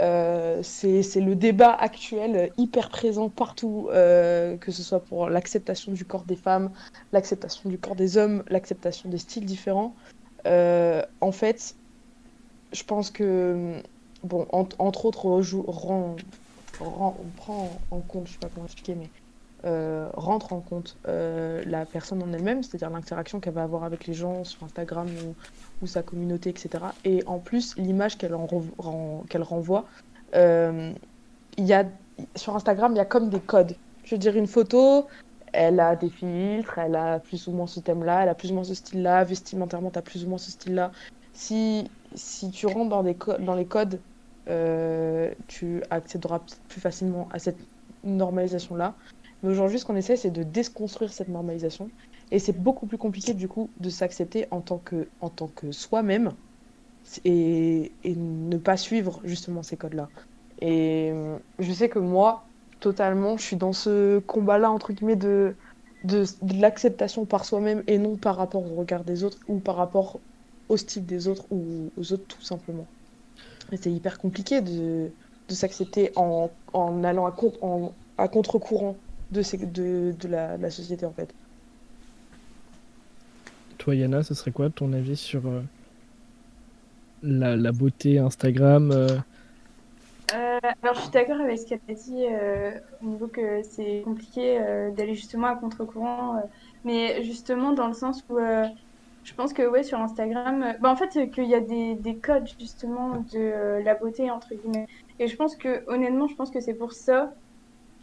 Euh, 0.00 0.62
c'est, 0.62 1.02
le 1.20 1.34
débat 1.34 1.72
actuel 1.72 2.52
hyper 2.56 2.88
présent 2.88 3.30
partout, 3.30 3.88
que 3.90 4.70
ce 4.70 4.82
soit 4.82 5.04
pour 5.04 5.28
l'acceptation 5.28 5.92
du 5.92 6.04
corps 6.04 6.24
des 6.24 6.36
femmes, 6.36 6.72
l'acceptation 7.12 7.68
du 7.68 7.78
corps 7.78 7.96
des 7.96 8.16
hommes, 8.16 8.44
l'acceptation 8.48 9.08
des 9.08 9.18
styles 9.18 9.44
différents. 9.46 9.96
En 10.46 11.32
fait, 11.32 11.76
je 12.72 12.82
pense 12.84 13.10
que, 13.10 13.82
bon, 14.22 14.46
en- 14.52 14.68
entre 14.78 15.06
autres, 15.06 15.26
rend- 15.66 16.16
on 16.80 17.30
prend 17.36 17.80
en 17.90 18.00
compte, 18.02 18.26
je 18.26 18.32
sais 18.32 18.38
pas 18.38 18.48
comment 18.48 18.66
expliquer, 18.66 18.94
mais 18.94 19.10
euh, 19.64 20.08
rentre 20.14 20.52
en 20.52 20.60
compte 20.60 20.96
euh, 21.08 21.62
la 21.66 21.86
personne 21.86 22.22
en 22.22 22.32
elle-même, 22.32 22.62
c'est-à-dire 22.62 22.90
l'interaction 22.90 23.40
qu'elle 23.40 23.54
va 23.54 23.62
avoir 23.62 23.84
avec 23.84 24.06
les 24.06 24.14
gens 24.14 24.44
sur 24.44 24.62
Instagram 24.64 25.08
ou, 25.82 25.86
sa 25.86 26.02
communauté, 26.02 26.48
etc. 26.50 26.84
Et 27.04 27.22
en 27.26 27.38
plus, 27.38 27.76
l'image 27.76 28.16
qu'elle 28.16 28.34
ren- 28.34 29.24
qu'elle 29.28 29.42
renvoie, 29.42 29.84
euh, 30.34 30.92
y 31.58 31.72
a, 31.74 31.84
sur 32.36 32.56
Instagram, 32.56 32.92
il 32.92 32.96
y 32.96 33.00
a 33.00 33.04
comme 33.04 33.28
des 33.28 33.40
codes. 33.40 33.76
Je 34.04 34.14
veux 34.14 34.18
dire, 34.18 34.34
une 34.36 34.46
photo, 34.46 35.06
elle 35.52 35.78
a 35.80 35.94
des 35.94 36.08
filtres, 36.08 36.78
elle 36.78 36.96
a 36.96 37.18
plus 37.18 37.46
ou 37.48 37.52
moins 37.52 37.66
ce 37.66 37.80
thème-là, 37.80 38.22
elle 38.22 38.28
a 38.28 38.34
plus 38.34 38.50
ou 38.50 38.54
moins 38.54 38.64
ce 38.64 38.74
style-là, 38.74 39.24
vestimentairement, 39.24 39.90
tu 39.90 39.98
as 39.98 40.02
plus 40.02 40.24
ou 40.24 40.28
moins 40.28 40.38
ce 40.38 40.50
style-là. 40.50 40.90
Si, 41.32 41.90
si 42.14 42.50
tu 42.50 42.66
rentres 42.66 42.88
dans, 42.88 43.02
les 43.02 43.66
codes 43.66 44.00
euh, 44.48 45.32
tu 45.48 45.82
accéderas 45.90 46.40
plus 46.68 46.80
facilement 46.80 47.28
à 47.32 47.38
cette 47.38 47.58
normalisation-là. 48.04 48.94
Mais 49.44 49.50
aujourd'hui, 49.50 49.78
ce 49.78 49.84
qu'on 49.84 49.94
essaie, 49.94 50.16
c'est 50.16 50.30
de 50.30 50.42
déconstruire 50.42 51.12
cette 51.12 51.28
normalisation. 51.28 51.90
Et 52.30 52.38
c'est 52.38 52.58
beaucoup 52.58 52.86
plus 52.86 52.96
compliqué, 52.96 53.34
du 53.34 53.46
coup, 53.46 53.68
de 53.78 53.90
s'accepter 53.90 54.46
en 54.50 54.62
tant 54.62 54.78
que, 54.78 55.06
que 55.54 55.70
soi-même 55.70 56.32
et, 57.26 57.92
ne 58.06 58.56
pas 58.56 58.78
suivre 58.78 59.20
justement 59.22 59.62
ces 59.62 59.76
codes-là. 59.76 60.08
Et 60.62 61.10
euh, 61.12 61.36
je 61.58 61.70
sais 61.74 61.90
que 61.90 61.98
moi, 61.98 62.46
totalement, 62.80 63.36
je 63.36 63.42
suis 63.42 63.56
dans 63.56 63.74
ce 63.74 64.18
combat-là, 64.20 64.70
entre 64.70 64.94
guillemets, 64.94 65.14
de, 65.14 65.54
de, 66.04 66.24
l'acceptation 66.58 67.26
par 67.26 67.44
soi-même 67.44 67.82
et 67.86 67.98
non 67.98 68.16
par 68.16 68.36
rapport 68.36 68.64
au 68.64 68.74
regard 68.76 69.04
des 69.04 69.24
autres 69.24 69.40
ou 69.46 69.58
par 69.58 69.76
rapport 69.76 70.20
au 70.70 70.78
style 70.78 71.04
des 71.04 71.28
autres 71.28 71.44
ou 71.50 71.90
aux 71.98 72.12
autres 72.14 72.26
tout 72.28 72.40
simplement. 72.40 72.86
C'est 73.78 73.92
hyper 73.92 74.16
compliqué 74.16 74.62
de, 74.62 75.10
de 75.50 75.54
s'accepter 75.54 76.12
en, 76.16 76.48
en 76.72 77.04
allant 77.04 77.26
à, 77.26 77.34
à 78.16 78.28
contre-courant 78.28 78.96
de, 79.30 79.42
ces- 79.42 79.58
de, 79.66 80.12
de 80.18 80.28
la, 80.28 80.56
de 80.56 80.62
la 80.62 80.70
société 80.70 81.06
en 81.06 81.12
fait. 81.14 81.34
Toi, 83.78 83.94
Yana, 83.94 84.22
ce 84.22 84.34
serait 84.34 84.52
quoi 84.52 84.70
ton 84.70 84.92
avis 84.92 85.16
sur 85.16 85.46
euh, 85.46 85.62
la, 87.22 87.56
la 87.56 87.72
beauté 87.72 88.18
Instagram 88.18 88.90
euh, 88.92 89.18
Euh, 90.32 90.58
alors, 90.82 90.94
je 90.94 91.00
suis 91.02 91.10
d'accord 91.10 91.40
avec 91.40 91.58
ce 91.58 91.66
qu'elle 91.66 91.80
a 91.88 91.92
dit 91.94 92.24
euh, 92.26 92.80
au 93.00 93.06
niveau 93.06 93.28
que 93.28 93.62
c'est 93.62 94.02
compliqué 94.04 94.58
euh, 94.60 94.90
d'aller 94.92 95.14
justement 95.14 95.48
à 95.48 95.56
contre-courant, 95.56 96.36
euh, 96.38 96.40
mais 96.82 97.22
justement 97.22 97.72
dans 97.72 97.86
le 97.88 97.92
sens 97.94 98.22
où 98.28 98.38
euh, 98.38 98.66
je 99.22 99.34
pense 99.34 99.52
que 99.52 99.62
ouais, 99.68 99.82
sur 99.82 100.00
Instagram, 100.00 100.62
euh, 100.62 100.72
bah, 100.80 100.90
en 100.90 100.96
fait, 100.96 101.30
qu'il 101.30 101.44
y 101.48 101.54
a 101.54 101.60
des, 101.60 101.94
des 101.96 102.20
codes 102.20 102.46
justement 102.58 103.18
de 103.20 103.38
euh, 103.38 103.82
la 103.82 103.94
beauté 103.94 104.30
entre 104.30 104.54
guillemets. 104.54 104.86
Et 105.18 105.28
je 105.28 105.36
pense 105.36 105.56
que 105.56 105.84
honnêtement, 105.88 106.26
je 106.28 106.34
pense 106.36 106.50
que 106.50 106.60
c'est 106.60 106.74
pour 106.74 106.92
ça 106.92 107.34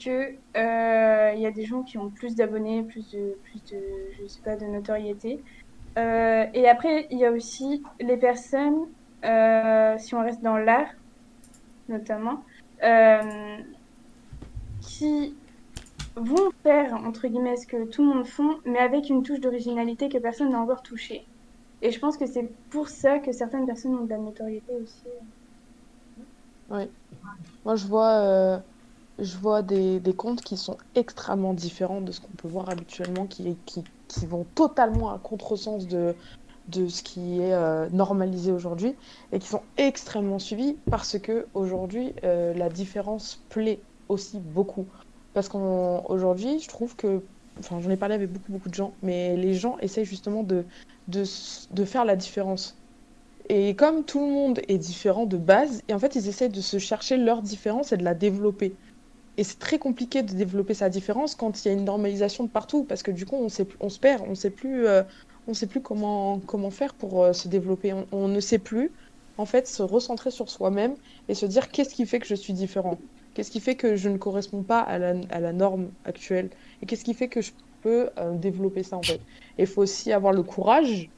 que 0.03 0.33
euh, 0.57 1.33
il 1.35 1.41
y 1.41 1.45
a 1.45 1.51
des 1.51 1.65
gens 1.65 1.83
qui 1.83 1.97
ont 1.97 2.09
plus 2.09 2.35
d'abonnés, 2.35 2.83
plus 2.83 3.09
de, 3.11 3.37
plus 3.43 3.63
de, 3.71 3.79
je 4.19 4.27
sais 4.27 4.41
pas, 4.41 4.55
de 4.55 4.65
notoriété. 4.65 5.41
Euh, 5.97 6.45
et 6.53 6.69
après, 6.69 7.07
il 7.11 7.19
y 7.19 7.25
a 7.25 7.31
aussi 7.31 7.83
les 7.99 8.17
personnes, 8.17 8.87
euh, 9.25 9.95
si 9.97 10.15
on 10.15 10.21
reste 10.21 10.41
dans 10.41 10.57
l'art 10.57 10.93
notamment, 11.89 12.43
euh, 12.83 13.57
qui 14.79 15.35
vont 16.15 16.51
faire, 16.63 16.93
entre 16.93 17.27
guillemets, 17.27 17.57
ce 17.57 17.67
que 17.67 17.85
tout 17.85 18.01
le 18.01 18.15
monde 18.15 18.25
font, 18.25 18.59
mais 18.65 18.79
avec 18.79 19.09
une 19.09 19.23
touche 19.23 19.41
d'originalité 19.41 20.07
que 20.07 20.17
personne 20.17 20.51
n'a 20.51 20.59
encore 20.59 20.81
touchée. 20.81 21.25
Et 21.81 21.91
je 21.91 21.99
pense 21.99 22.17
que 22.17 22.25
c'est 22.25 22.49
pour 22.69 22.87
ça 22.87 23.19
que 23.19 23.31
certaines 23.31 23.65
personnes 23.65 23.95
ont 23.95 24.05
de 24.05 24.09
la 24.09 24.19
notoriété 24.19 24.71
aussi. 24.81 25.03
Moi 27.65 27.75
je 27.75 27.85
vois, 27.87 28.11
euh, 28.11 28.57
je 29.21 29.37
vois 29.37 29.61
des, 29.61 29.99
des 29.99 30.13
comptes 30.13 30.41
qui 30.41 30.57
sont 30.57 30.77
extrêmement 30.95 31.53
différents 31.53 32.01
de 32.01 32.11
ce 32.11 32.19
qu'on 32.19 32.33
peut 32.37 32.47
voir 32.47 32.69
habituellement, 32.69 33.27
qui, 33.27 33.55
qui, 33.65 33.83
qui 34.07 34.25
vont 34.25 34.45
totalement 34.55 35.11
à 35.11 35.19
contresens 35.19 35.87
de, 35.87 36.15
de 36.67 36.87
ce 36.87 37.03
qui 37.03 37.39
est 37.39 37.53
euh, 37.53 37.87
normalisé 37.91 38.51
aujourd'hui 38.51 38.95
et 39.31 39.39
qui 39.39 39.47
sont 39.47 39.61
extrêmement 39.77 40.39
suivis 40.39 40.75
parce 40.89 41.19
que 41.19 41.45
aujourd'hui 41.53 42.13
euh, 42.23 42.53
la 42.53 42.69
différence 42.69 43.39
plaît 43.49 43.79
aussi 44.09 44.39
beaucoup. 44.39 44.85
Parce 45.33 45.47
qu'aujourd'hui, 45.47 46.59
je 46.59 46.67
trouve 46.67 46.95
que, 46.95 47.21
enfin 47.59 47.79
j'en 47.79 47.89
ai 47.89 47.97
parlé 47.97 48.15
avec 48.15 48.31
beaucoup 48.31 48.51
beaucoup 48.51 48.69
de 48.69 48.73
gens, 48.73 48.93
mais 49.01 49.37
les 49.37 49.53
gens 49.53 49.77
essayent 49.79 50.05
justement 50.05 50.43
de, 50.43 50.65
de, 51.07 51.23
de 51.71 51.85
faire 51.85 52.05
la 52.05 52.15
différence. 52.15 52.75
Et 53.49 53.75
comme 53.75 54.03
tout 54.03 54.19
le 54.19 54.31
monde 54.31 54.59
est 54.67 54.77
différent 54.77 55.25
de 55.25 55.37
base, 55.37 55.81
et 55.87 55.93
en 55.93 55.99
fait 55.99 56.15
ils 56.15 56.27
essayent 56.27 56.49
de 56.49 56.61
se 56.61 56.79
chercher 56.79 57.17
leur 57.17 57.41
différence 57.41 57.91
et 57.91 57.97
de 57.97 58.03
la 58.03 58.13
développer. 58.13 58.75
Et 59.37 59.43
c'est 59.43 59.59
très 59.59 59.79
compliqué 59.79 60.23
de 60.23 60.33
développer 60.33 60.73
sa 60.73 60.89
différence 60.89 61.35
quand 61.35 61.63
il 61.63 61.67
y 61.67 61.71
a 61.71 61.73
une 61.73 61.85
normalisation 61.85 62.43
de 62.43 62.49
partout, 62.49 62.83
parce 62.83 63.01
que 63.01 63.11
du 63.11 63.25
coup 63.25 63.35
on 63.35 63.49
sait, 63.49 63.67
on 63.79 63.89
se 63.89 63.99
perd, 63.99 64.23
on 64.27 64.35
sait 64.35 64.49
plus, 64.49 64.85
euh, 64.87 65.03
on 65.47 65.53
sait 65.53 65.67
plus 65.67 65.81
comment, 65.81 66.39
comment 66.39 66.69
faire 66.69 66.93
pour 66.93 67.23
euh, 67.23 67.33
se 67.33 67.47
développer. 67.47 67.93
On, 68.11 68.27
ne 68.27 68.39
sait 68.39 68.59
plus, 68.59 68.91
en 69.37 69.45
fait, 69.45 69.67
se 69.67 69.83
recentrer 69.83 70.31
sur 70.31 70.49
soi-même 70.49 70.95
et 71.27 71.33
se 71.33 71.45
dire 71.45 71.69
qu'est-ce 71.69 71.95
qui 71.95 72.05
fait 72.05 72.19
que 72.19 72.27
je 72.27 72.35
suis 72.35 72.53
différent? 72.53 72.97
Qu'est-ce 73.33 73.51
qui 73.51 73.61
fait 73.61 73.75
que 73.75 73.95
je 73.95 74.09
ne 74.09 74.17
corresponds 74.17 74.63
pas 74.63 74.81
à 74.81 74.97
la, 74.97 75.13
à 75.29 75.39
la 75.39 75.53
norme 75.53 75.91
actuelle? 76.03 76.49
Et 76.81 76.85
qu'est-ce 76.85 77.05
qui 77.05 77.13
fait 77.13 77.29
que 77.29 77.41
je 77.41 77.51
peux 77.81 78.09
euh, 78.17 78.35
développer 78.35 78.83
ça, 78.83 78.97
en 78.97 79.03
fait? 79.03 79.21
Et 79.57 79.63
il 79.63 79.67
faut 79.67 79.81
aussi 79.81 80.11
avoir 80.11 80.33
le 80.33 80.43
courage, 80.43 81.09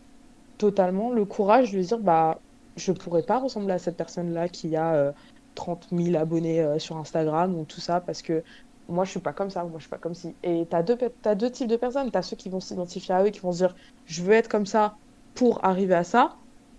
totalement, 0.58 1.12
le 1.12 1.26
courage 1.26 1.72
de 1.72 1.82
dire, 1.82 2.00
bah, 2.00 2.40
je 2.76 2.92
pourrais 2.92 3.24
pas 3.24 3.40
ressembler 3.40 3.74
à 3.74 3.80
cette 3.80 3.98
personne-là 3.98 4.50
qui 4.50 4.76
a 4.76 4.96
euh, 4.96 5.12
30 5.56 5.92
000 5.92 6.16
abonnés 6.18 6.62
euh, 6.62 6.80
sur 6.80 6.98
Instagram 6.98 7.56
ou 7.56 7.66
tout 7.66 7.82
ça, 7.82 8.02
parce 8.02 8.22
que 8.22 8.44
moi, 8.88 9.06
je 9.06 9.12
suis 9.12 9.20
pas 9.22 9.34
comme 9.34 9.50
ça, 9.50 9.64
moi, 9.64 9.80
je 9.80 9.84
suis 9.84 9.90
pas 9.90 9.98
comme 10.00 10.14
si. 10.14 10.38
Et 10.44 10.68
t'as 10.70 10.84
deux, 10.84 10.98
pe- 10.98 11.10
t'as 11.22 11.36
deux 11.36 11.52
types 11.52 11.68
de 11.70 11.78
personnes. 11.78 12.12
T'as 12.12 12.22
ceux 12.22 12.36
qui 12.36 12.50
vont 12.50 12.60
s'identifier 12.60 13.16
à 13.16 13.24
eux, 13.24 13.30
qui 13.30 13.40
vont 13.40 13.52
se 13.52 13.58
dire, 13.60 13.76
je 14.06 14.22
veux 14.24 14.34
être 14.34 14.50
comme 14.50 14.66
ça 14.66 14.98
pour 15.34 15.64
arriver 15.66 15.96
à 15.96 16.04
ça. 16.04 16.38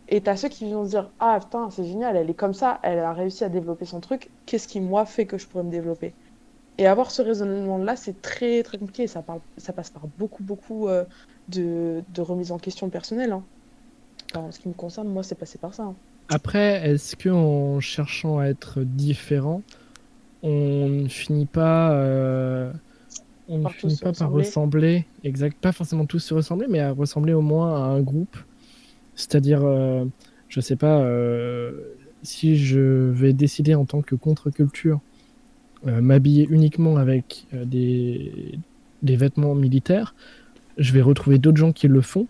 Et 0.08 0.22
t'as 0.22 0.36
ceux 0.36 0.48
qui 0.50 0.70
vont 0.72 0.84
se 0.84 0.90
dire, 0.90 1.12
ah 1.18 1.38
putain, 1.40 1.70
c'est 1.70 1.84
génial, 1.84 2.16
elle 2.16 2.28
est 2.28 2.34
comme 2.34 2.52
ça, 2.54 2.78
elle 2.82 2.98
a 2.98 3.12
réussi 3.14 3.42
à 3.44 3.48
développer 3.48 3.86
son 3.86 4.00
truc, 4.00 4.30
qu'est-ce 4.44 4.68
qui, 4.68 4.80
moi, 4.80 5.06
fait 5.06 5.26
que 5.26 5.38
je 5.38 5.46
pourrais 5.48 5.64
me 5.64 5.70
développer? 5.70 6.14
Et 6.78 6.86
avoir 6.86 7.10
ce 7.10 7.22
raisonnement-là, 7.22 7.96
c'est 7.96 8.20
très, 8.22 8.62
très 8.62 8.78
compliqué. 8.78 9.06
Ça 9.06 9.24
ça 9.58 9.72
passe 9.72 9.90
par 9.90 10.08
beaucoup, 10.08 10.42
beaucoup 10.44 10.88
euh, 10.88 11.04
de, 11.48 12.04
de 12.08 12.22
remise 12.22 12.52
en 12.52 12.58
question 12.58 12.90
personnelle. 12.90 13.32
Hein. 13.32 13.48
En 14.34 14.52
ce 14.52 14.60
qui 14.60 14.68
me 14.68 14.74
concerne, 14.74 15.08
moi, 15.08 15.22
c'est 15.24 15.36
passé 15.36 15.58
par 15.58 15.74
ça. 15.74 15.84
hein. 15.84 16.00
Après, 16.28 16.88
est-ce 16.88 17.16
que 17.16 17.28
en 17.28 17.80
cherchant 17.80 18.38
à 18.38 18.46
être 18.46 18.80
différent, 18.80 19.62
on 20.42 20.88
ne 20.88 21.08
finit 21.08 21.46
pas, 21.46 21.92
euh, 21.92 22.72
on 23.48 23.58
ne 23.58 23.68
finit 23.68 23.96
pas 23.96 24.12
par 24.12 24.30
ressembler. 24.30 25.04
exact, 25.22 25.58
pas 25.60 25.72
forcément 25.72 26.06
tous 26.06 26.20
se 26.20 26.34
ressembler, 26.34 26.66
mais 26.68 26.80
à 26.80 26.92
ressembler 26.92 27.34
au 27.34 27.42
moins 27.42 27.76
à 27.76 27.86
un 27.86 28.00
groupe. 28.00 28.36
C'est-à-dire, 29.14 29.60
euh, 29.64 30.04
je 30.48 30.60
sais 30.60 30.76
pas, 30.76 31.00
euh, 31.00 31.72
si 32.22 32.56
je 32.56 32.80
vais 32.80 33.32
décider 33.32 33.74
en 33.74 33.84
tant 33.84 34.02
que 34.02 34.14
contre-culture 34.14 35.00
euh, 35.86 36.00
m'habiller 36.00 36.46
uniquement 36.50 36.96
avec 36.96 37.46
des, 37.52 38.58
des 39.02 39.16
vêtements 39.16 39.54
militaires, 39.54 40.14
je 40.78 40.92
vais 40.92 41.02
retrouver 41.02 41.38
d'autres 41.38 41.58
gens 41.58 41.72
qui 41.72 41.86
le 41.88 42.00
font. 42.00 42.26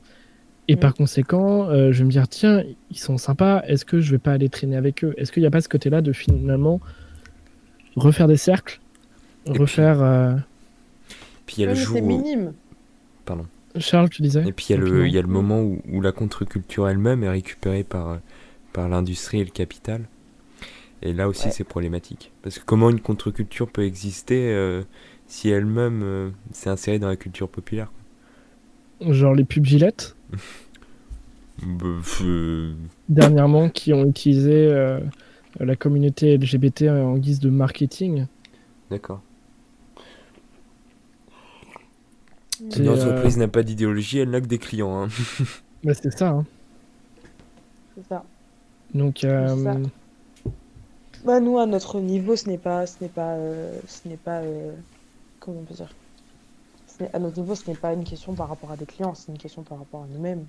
Et 0.69 0.77
Mm. 0.77 0.81
par 0.81 0.95
conséquent, 0.95 1.69
euh, 1.69 1.93
je 1.93 1.99
vais 1.99 2.05
me 2.05 2.11
dire, 2.11 2.27
tiens, 2.29 2.63
ils 2.91 2.99
sont 2.99 3.19
sympas, 3.19 3.63
est-ce 3.67 3.85
que 3.85 4.01
je 4.01 4.11
vais 4.13 4.19
pas 4.19 4.33
aller 4.33 4.49
traîner 4.49 4.77
avec 4.77 5.05
eux? 5.05 5.15
Est-ce 5.19 5.31
qu'il 5.31 5.43
n'y 5.43 5.47
a 5.47 5.51
pas 5.51 5.61
ce 5.61 5.69
côté-là 5.69 6.01
de 6.01 6.13
finalement 6.13 6.81
refaire 7.97 8.29
des 8.29 8.37
cercles, 8.39 8.81
refaire... 9.47 10.03
euh, 10.03 10.35
Puis 11.47 11.57
il 11.59 11.61
y 11.63 11.65
a 11.67 11.73
Oui, 11.73 11.79
le 11.79 11.85
jour 11.85 11.97
c'est 11.97 12.03
où... 12.03 12.07
minime. 12.07 12.53
Pardon. 13.27 13.47
Charles, 13.77 14.09
tu 14.09 14.23
disais? 14.23 14.43
Et 14.47 14.53
puis 14.53 14.67
il 14.69 14.73
y 14.73 14.75
a 14.75 14.79
le, 14.79 14.85
Rapidement. 14.85 15.05
il 15.05 15.13
y 15.15 15.19
a 15.19 15.23
le 15.23 15.29
moment 15.29 15.61
où, 15.61 15.83
où 15.91 16.01
la 16.01 16.13
contre-culture 16.13 16.89
elle-même 16.89 17.25
est 17.25 17.29
récupérée 17.29 17.83
par, 17.85 18.09
euh, 18.11 18.17
par 18.73 18.89
l'industrie 18.89 19.41
et 19.41 19.45
le 19.45 19.51
capital. 19.51 20.03
Et 21.03 21.13
là 21.13 21.29
aussi 21.29 21.47
Ouais. 21.47 21.51
c'est 21.53 21.65
problématique. 21.65 22.33
Parce 22.43 22.59
que 22.59 22.65
comment 22.65 22.89
une 22.89 23.01
contre-culture 23.01 23.69
peut 23.69 23.85
exister 23.85 24.53
euh, 24.55 24.83
si 25.27 25.51
elle-même 25.51 26.03
euh, 26.03 26.31
s'est 26.53 26.71
insérée 26.71 26.99
dans 26.99 27.09
la 27.09 27.17
culture 27.17 27.49
populaire 27.49 27.91
Genre 29.11 29.35
les 29.35 29.45
pubs 29.45 29.65
Gillette, 29.65 30.17
Bah, 31.63 31.87
euh, 32.23 32.75
dernièrement, 33.09 33.69
qui 33.69 33.93
ont 33.93 34.05
utilisé 34.05 34.53
euh, 34.53 34.99
la 35.61 35.77
communauté 35.77 36.37
LGBT 36.37 36.83
en 36.91 37.17
guise 37.17 37.39
de 37.41 37.49
marketing. 37.51 38.27
D'accord. 38.91 39.21
Une 42.77 42.89
euh, 42.89 42.93
entreprise 42.95 43.37
n'a 43.37 43.49
pas 43.49 43.63
d'idéologie, 43.63 44.19
elle 44.19 44.31
n'a 44.31 44.41
que 44.41 44.47
des 44.47 44.59
clients. 44.59 45.05
hein. 45.05 45.09
bah, 45.85 45.95
c'est 45.95 46.17
ça. 46.17 46.29
hein. 46.31 46.47
C'est 47.97 48.07
ça. 48.09 48.25
Donc, 48.95 49.25
euh, 49.25 49.49
ça. 49.65 49.77
Bah, 51.25 51.41
nous, 51.41 51.59
à 51.59 51.67
notre 51.67 52.01
niveau, 52.01 52.37
ce 52.37 52.49
n'est 52.49 52.59
pas, 52.59 52.87
ce 52.87 52.97
n'est 53.03 53.09
pas, 53.09 53.35
euh, 53.35 53.79
ce 53.87 54.09
n'est 54.09 54.17
pas, 54.17 54.41
euh, 54.41 54.73
comment 55.41 55.61
on 55.61 55.65
peut 55.65 55.75
dire? 55.75 55.89
À 57.13 57.19
notre 57.19 57.41
niveau, 57.41 57.55
ce 57.57 57.69
n'est 57.69 57.77
pas 57.77 57.93
une 57.93 58.05
question 58.05 58.35
par 58.35 58.49
rapport 58.49 58.71
à 58.71 58.77
des 58.77 58.87
clients, 58.87 59.15
c'est 59.15 59.33
une 59.33 59.39
question 59.39 59.63
par 59.63 59.79
rapport 59.79 60.05
à 60.05 60.07
nous-mêmes. 60.07 60.47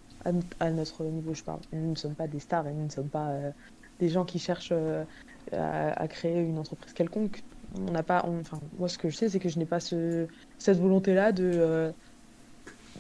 À, 0.59 0.69
notre 0.69 1.03
niveau, 1.03 1.33
je 1.33 1.43
parle. 1.43 1.59
Nous 1.73 1.91
ne 1.91 1.95
sommes 1.95 2.13
pas 2.13 2.27
des 2.27 2.39
stars 2.39 2.67
et 2.67 2.73
nous 2.73 2.85
ne 2.85 2.89
sommes 2.89 3.09
pas 3.09 3.29
euh, 3.29 3.51
des 3.99 4.09
gens 4.09 4.25
qui 4.25 4.37
cherchent 4.37 4.71
euh, 4.71 5.03
à, 5.51 6.07
créer 6.07 6.39
une 6.39 6.59
entreprise 6.59 6.93
quelconque. 6.93 7.41
On 7.75 7.91
n'a 7.91 8.03
pas, 8.03 8.23
enfin, 8.27 8.59
moi, 8.77 8.87
ce 8.87 8.99
que 8.99 9.09
je 9.09 9.15
sais, 9.15 9.29
c'est 9.29 9.39
que 9.39 9.49
je 9.49 9.57
n'ai 9.57 9.65
pas 9.65 9.79
ce, 9.79 10.27
cette 10.59 10.79
volonté-là 10.79 11.31
de, 11.31 11.51
euh, 11.55 11.91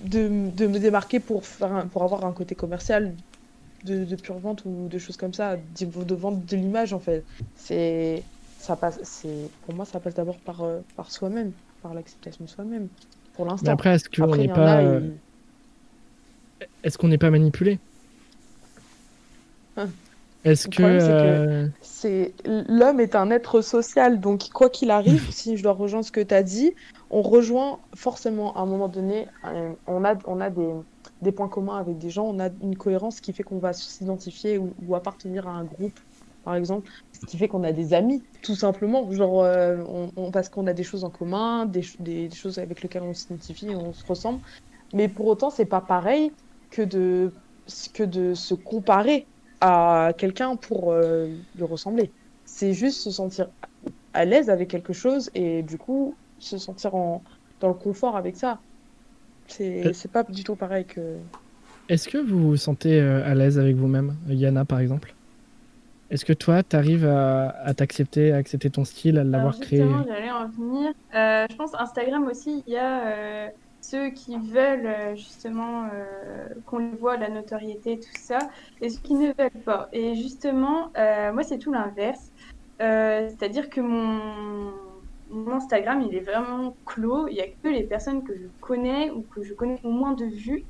de, 0.05 0.49
de 0.49 0.65
me 0.65 0.79
démarquer 0.79 1.19
pour 1.19 1.43
pour 1.43 2.03
avoir 2.03 2.25
un 2.25 2.33
côté 2.33 2.55
commercial 2.55 3.13
de, 3.83 4.15
pure 4.15 4.39
vente 4.39 4.65
ou 4.65 4.87
de 4.89 4.97
choses 4.97 5.17
comme 5.17 5.35
ça, 5.35 5.57
de, 5.57 5.85
de 6.03 6.15
vente 6.15 6.43
de 6.45 6.57
l'image 6.57 6.93
en 6.93 6.99
fait. 6.99 7.23
C'est 7.55 8.23
ça 8.57 8.75
passe, 8.75 9.23
pour 9.65 9.75
moi 9.75 9.85
ça 9.85 9.99
passe 9.99 10.15
d'abord 10.15 10.39
par 10.39 10.65
par 10.95 11.11
soi-même, 11.11 11.51
par 11.83 11.93
l'acceptation 11.93 12.45
de 12.45 12.49
soi-même. 12.49 12.89
Pour 13.35 13.45
mais 13.45 13.51
l'instant. 13.51 13.71
après, 13.71 13.95
est-ce 13.95 14.09
qu'on 14.09 14.35
n'est 14.35 14.47
pas, 14.47 14.81
euh, 14.81 15.01
est-ce 16.83 16.97
qu'on 16.97 17.07
n'est 17.07 17.17
pas 17.17 17.29
manipulé 17.29 17.79
Est-ce 20.43 20.67
Le 20.67 20.71
que. 20.71 20.99
c'est 20.99 21.11
euh, 21.11 21.67
C'est 21.81 22.33
l'homme 22.45 22.99
est 22.99 23.15
un 23.15 23.31
être 23.31 23.61
social, 23.61 24.19
donc 24.19 24.49
quoi 24.49 24.69
qu'il 24.69 24.91
arrive, 24.91 25.27
si 25.31 25.57
je 25.57 25.63
dois 25.63 25.73
rejoindre 25.73 26.05
ce 26.05 26.11
que 26.11 26.21
tu 26.21 26.33
as 26.33 26.43
dit, 26.43 26.73
on 27.09 27.21
rejoint 27.21 27.79
forcément 27.95 28.55
à 28.55 28.61
un 28.61 28.65
moment 28.65 28.87
donné, 28.87 29.27
on 29.87 30.05
a, 30.05 30.15
on 30.25 30.39
a 30.39 30.49
des, 30.49 30.69
des 31.21 31.31
points 31.31 31.49
communs 31.49 31.77
avec 31.77 31.97
des 31.97 32.09
gens, 32.09 32.25
on 32.25 32.39
a 32.39 32.49
une 32.61 32.77
cohérence 32.77 33.19
qui 33.19 33.33
fait 33.33 33.43
qu'on 33.43 33.59
va 33.59 33.73
s'identifier 33.73 34.57
ou, 34.57 34.73
ou 34.87 34.95
appartenir 34.95 35.47
à 35.47 35.51
un 35.51 35.63
groupe, 35.63 35.99
par 36.45 36.55
exemple, 36.55 36.89
ce 37.13 37.25
qui 37.27 37.37
fait 37.39 37.49
qu'on 37.49 37.63
a 37.65 37.73
des 37.73 37.93
amis, 37.93 38.27
tout 38.43 38.55
simplement, 38.55 39.11
genre 39.11 39.43
euh, 39.43 39.79
on, 39.87 40.11
on- 40.17 40.31
parce 40.31 40.49
qu'on 40.49 40.67
a 40.67 40.73
des 40.73 40.83
choses 40.85 41.03
en 41.05 41.11
commun, 41.11 41.67
des, 41.67 41.83
ch- 41.83 41.97
des, 42.01 42.29
des 42.29 42.35
choses 42.37 42.59
avec 42.59 42.83
lesquelles 42.83 43.03
on 43.03 43.13
s'identifie, 43.13 43.75
on 43.75 43.93
se 43.93 44.05
ressemble, 44.07 44.41
mais 44.93 45.09
pour 45.09 45.27
autant 45.27 45.49
c'est 45.51 45.65
pas 45.65 45.81
pareil 45.81 46.35
que 46.71 46.83
de, 46.83 47.33
que 47.93 48.03
de 48.03 48.33
se 48.35 48.53
comparer 48.55 49.29
à 49.61 50.13
quelqu'un 50.17 50.55
pour 50.57 50.91
euh, 50.93 51.27
lui 51.55 51.63
ressembler. 51.63 52.13
C'est 52.45 52.73
juste 52.73 53.01
se 53.01 53.11
sentir 53.11 53.49
à 54.13 54.25
l'aise 54.25 54.49
avec 54.49 54.69
quelque 54.69 54.93
chose 54.93 55.29
et 55.33 55.63
du 55.63 55.77
coup 55.77 56.19
se 56.37 56.57
sentir 56.57 56.95
en, 56.95 57.23
dans 57.59 57.69
le 57.69 57.73
confort 57.75 58.15
avec 58.17 58.37
ça. 58.37 58.61
C'est 59.47 59.83
Euh. 59.85 59.91
pas 60.11 60.23
du 60.23 60.43
tout 60.43 60.55
pareil 60.55 60.85
que. 60.85 61.19
Est-ce 61.87 62.07
que 62.07 62.17
vous 62.17 62.49
vous 62.49 62.57
sentez 62.57 62.99
euh, 62.99 63.23
à 63.25 63.35
l'aise 63.35 63.59
avec 63.59 63.75
vous-même, 63.75 64.17
Yana 64.27 64.65
par 64.65 64.79
exemple? 64.79 65.15
Est-ce 66.11 66.23
que 66.23 66.33
toi, 66.33 66.61
tu 66.61 66.75
arrives 66.75 67.05
à, 67.05 67.49
à 67.49 67.73
t'accepter, 67.73 68.31
à 68.31 68.37
accepter 68.37 68.69
ton 68.69 68.85
style, 68.85 69.17
à 69.17 69.23
l'avoir 69.23 69.59
créé 69.59 69.83
j'allais 70.07 70.31
en 70.31 70.47
venir. 70.47 70.93
Euh, 71.15 71.47
je 71.49 71.55
pense 71.55 71.73
Instagram 71.73 72.27
aussi, 72.27 72.63
il 72.67 72.73
y 72.73 72.77
a 72.77 73.07
euh, 73.07 73.47
ceux 73.81 74.09
qui 74.09 74.37
veulent 74.37 74.85
euh, 74.85 75.15
justement 75.15 75.85
euh, 75.85 76.47
qu'on 76.67 76.77
les 76.77 76.95
voit, 76.97 77.17
la 77.17 77.29
notoriété, 77.29 77.99
tout 77.99 78.21
ça, 78.21 78.37
et 78.81 78.89
ceux 78.89 79.01
qui 79.01 79.15
ne 79.15 79.33
veulent 79.33 79.63
pas. 79.63 79.89
Et 79.93 80.15
justement, 80.15 80.91
moi, 81.33 81.43
c'est 81.43 81.57
tout 81.57 81.73
l'inverse. 81.73 82.31
C'est-à-dire 82.79 83.69
que 83.69 83.81
mon, 83.81 84.71
mon 85.31 85.53
Instagram, 85.53 86.03
il 86.07 86.15
est 86.15 86.19
vraiment 86.19 86.75
clos. 86.85 87.27
Il 87.29 87.35
n'y 87.35 87.41
a 87.41 87.47
que 87.47 87.67
les 87.67 87.83
personnes 87.83 88.23
que 88.23 88.35
je 88.35 88.47
connais 88.61 89.09
ou 89.09 89.21
que 89.21 89.43
je 89.43 89.53
connais 89.53 89.79
au 89.83 89.91
moins 89.91 90.13
de 90.13 90.25
vue 90.25 90.65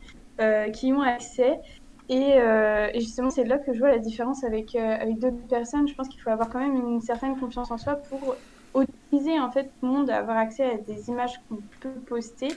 qui 0.74 0.88
y 0.88 0.94
ont 0.94 1.02
accès. 1.02 1.60
Et, 2.08 2.34
euh, 2.40 2.88
et 2.94 3.00
justement, 3.00 3.30
c'est 3.30 3.44
là 3.46 3.58
que 3.58 3.74
je 3.74 3.80
vois 3.80 3.90
la 3.90 4.00
différence 4.00 4.44
avec, 4.44 4.76
euh, 4.76 4.80
avec 4.80 5.20
d'autres 5.20 5.48
personnes. 5.48 5.88
Je 5.88 5.94
pense 5.96 6.08
qu'il 6.08 6.22
faut 6.22 6.30
avoir 6.30 6.50
quand 6.50 6.60
même 6.60 6.76
une 6.76 7.02
certaine 7.02 7.40
confiance 7.40 7.72
en 7.72 7.78
soi 7.78 7.96
pour 8.10 8.36
autoriser 8.74 9.40
en 9.40 9.52
fait 9.52 9.64
tout 9.64 9.86
le 9.86 9.88
monde 9.90 10.10
à 10.10 10.18
avoir 10.18 10.38
accès 10.38 10.64
à 10.64 10.78
des 10.78 11.10
images 11.10 11.34
qu'on 11.50 11.58
peut 11.82 12.00
poster. 12.08 12.50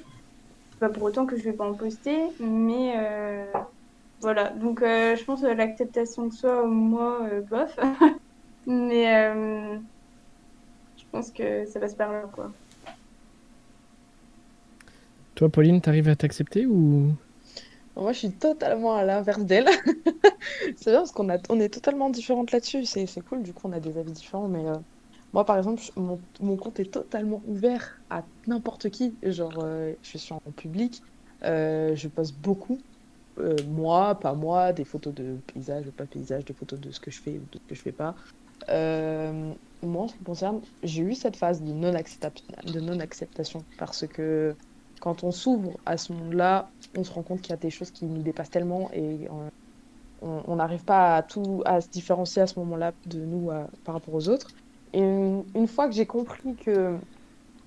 Pas 0.81 0.91
pour 0.91 1.05
autant 1.05 1.27
que 1.27 1.37
je 1.37 1.45
vais 1.45 1.55
pas 1.55 1.69
en 1.69 1.75
poster, 1.75 2.19
mais 2.39 2.95
euh, 2.99 3.47
voilà. 4.21 4.51
Donc 4.51 4.81
je 4.83 5.25
pense 5.25 5.41
que 5.41 5.47
l'acceptation 5.47 6.27
de 6.27 6.33
soi, 6.33 6.67
moi, 6.67 7.29
bof. 7.49 7.79
mais 8.67 9.07
je 10.97 11.05
pense 11.11 11.31
que 11.33 11.65
ça 11.65 11.81
passe 11.81 11.95
par 11.95 12.13
là, 12.13 12.25
quoi. 12.33 12.53
Toi, 15.35 15.49
Pauline, 15.49 15.81
t'arrives 15.81 16.09
à 16.09 16.17
t'accepter 16.17 16.67
ou? 16.67 17.13
Moi, 17.99 18.13
je 18.13 18.19
suis 18.19 18.31
totalement 18.31 18.95
à 18.95 19.05
l'inverse 19.05 19.43
d'elle. 19.43 19.67
c'est 20.77 20.91
bien 20.91 21.01
parce 21.01 21.11
qu'on 21.11 21.29
est 21.61 21.69
totalement 21.69 22.11
différentes 22.11 22.53
là-dessus. 22.53 22.85
C'est, 22.85 23.07
cool, 23.29 23.43
du 23.43 23.53
coup, 23.53 23.69
on 23.69 23.73
a 23.73 23.81
des 23.81 23.99
avis 23.99 24.13
différents. 24.13 24.47
Mais 24.47 24.67
euh, 24.67 24.75
moi, 25.33 25.45
par 25.45 25.59
exemple, 25.59 25.83
mon, 25.97 26.57
compte 26.57 26.79
est 26.79 26.93
totalement 26.93 27.43
ouvert 27.49 28.01
à 28.09 28.23
n'importe 28.47 28.91
qui. 28.91 29.15
Genre, 29.25 29.59
euh, 29.63 29.95
je 30.03 30.17
suis 30.17 30.33
en 30.33 30.41
public, 30.53 31.03
euh, 31.43 31.97
je 31.97 32.09
poste 32.09 32.37
beaucoup. 32.39 32.79
Moi, 33.69 34.17
pas 34.17 34.35
moi, 34.35 34.73
des 34.73 34.85
photos 34.85 35.15
de 35.15 35.37
paysage, 35.53 35.85
pas 35.93 36.07
paysage, 36.07 36.45
des 36.45 36.55
photos 36.55 36.81
de 36.81 36.91
ce 36.91 36.99
que 36.99 37.13
je 37.13 37.21
fais 37.21 37.39
ou 37.39 37.47
de 37.53 37.59
ce 37.59 37.69
que 37.69 37.75
je 37.77 37.83
fais 37.83 37.93
pas. 37.93 38.17
Moi, 38.69 40.03
en 40.03 40.09
ce 40.09 40.15
qui 40.15 40.21
me 40.21 40.25
concerne, 40.25 40.61
j'ai 40.83 41.03
eu 41.03 41.15
cette 41.15 41.37
phase 41.37 41.63
de 41.63 41.73
non-acceptation, 41.73 42.45
de 42.67 42.81
non-acceptation 42.81 43.65
parce 43.79 44.09
que 44.09 44.57
quand 45.01 45.25
on 45.25 45.31
s'ouvre 45.33 45.79
à 45.87 45.97
ce 45.97 46.13
monde-là, 46.13 46.75
on 46.95 47.05
se 47.05 47.13
rend 47.13 47.23
compte 47.23 47.41
qu'il 47.43 47.51
y 47.53 47.55
a 47.55 47.57
des 47.57 47.71
choses 47.71 47.91
qui 47.91 48.07
nous 48.07 48.23
dépassent 48.23 48.51
tellement 48.51 48.91
et 48.93 49.29
euh, 50.23 50.43
on 50.47 50.57
n'arrive 50.57 50.85
pas 50.85 51.17
à 51.17 51.23
tout 51.23 51.63
à 51.65 51.81
se 51.81 51.89
différencier 51.91 52.43
à 52.43 52.47
ce 52.47 52.59
moment-là 52.61 52.93
de 53.07 53.25
nous 53.25 53.51
à- 53.51 53.69
par 53.85 53.95
rapport 53.95 54.15
aux 54.15 54.29
autres. 54.29 54.49
Et 54.93 55.01
une, 55.01 55.45
une 55.55 55.69
fois 55.69 55.89
que 55.89 55.95
j'ai 55.95 56.07
compris 56.07 56.57
que 56.57 56.99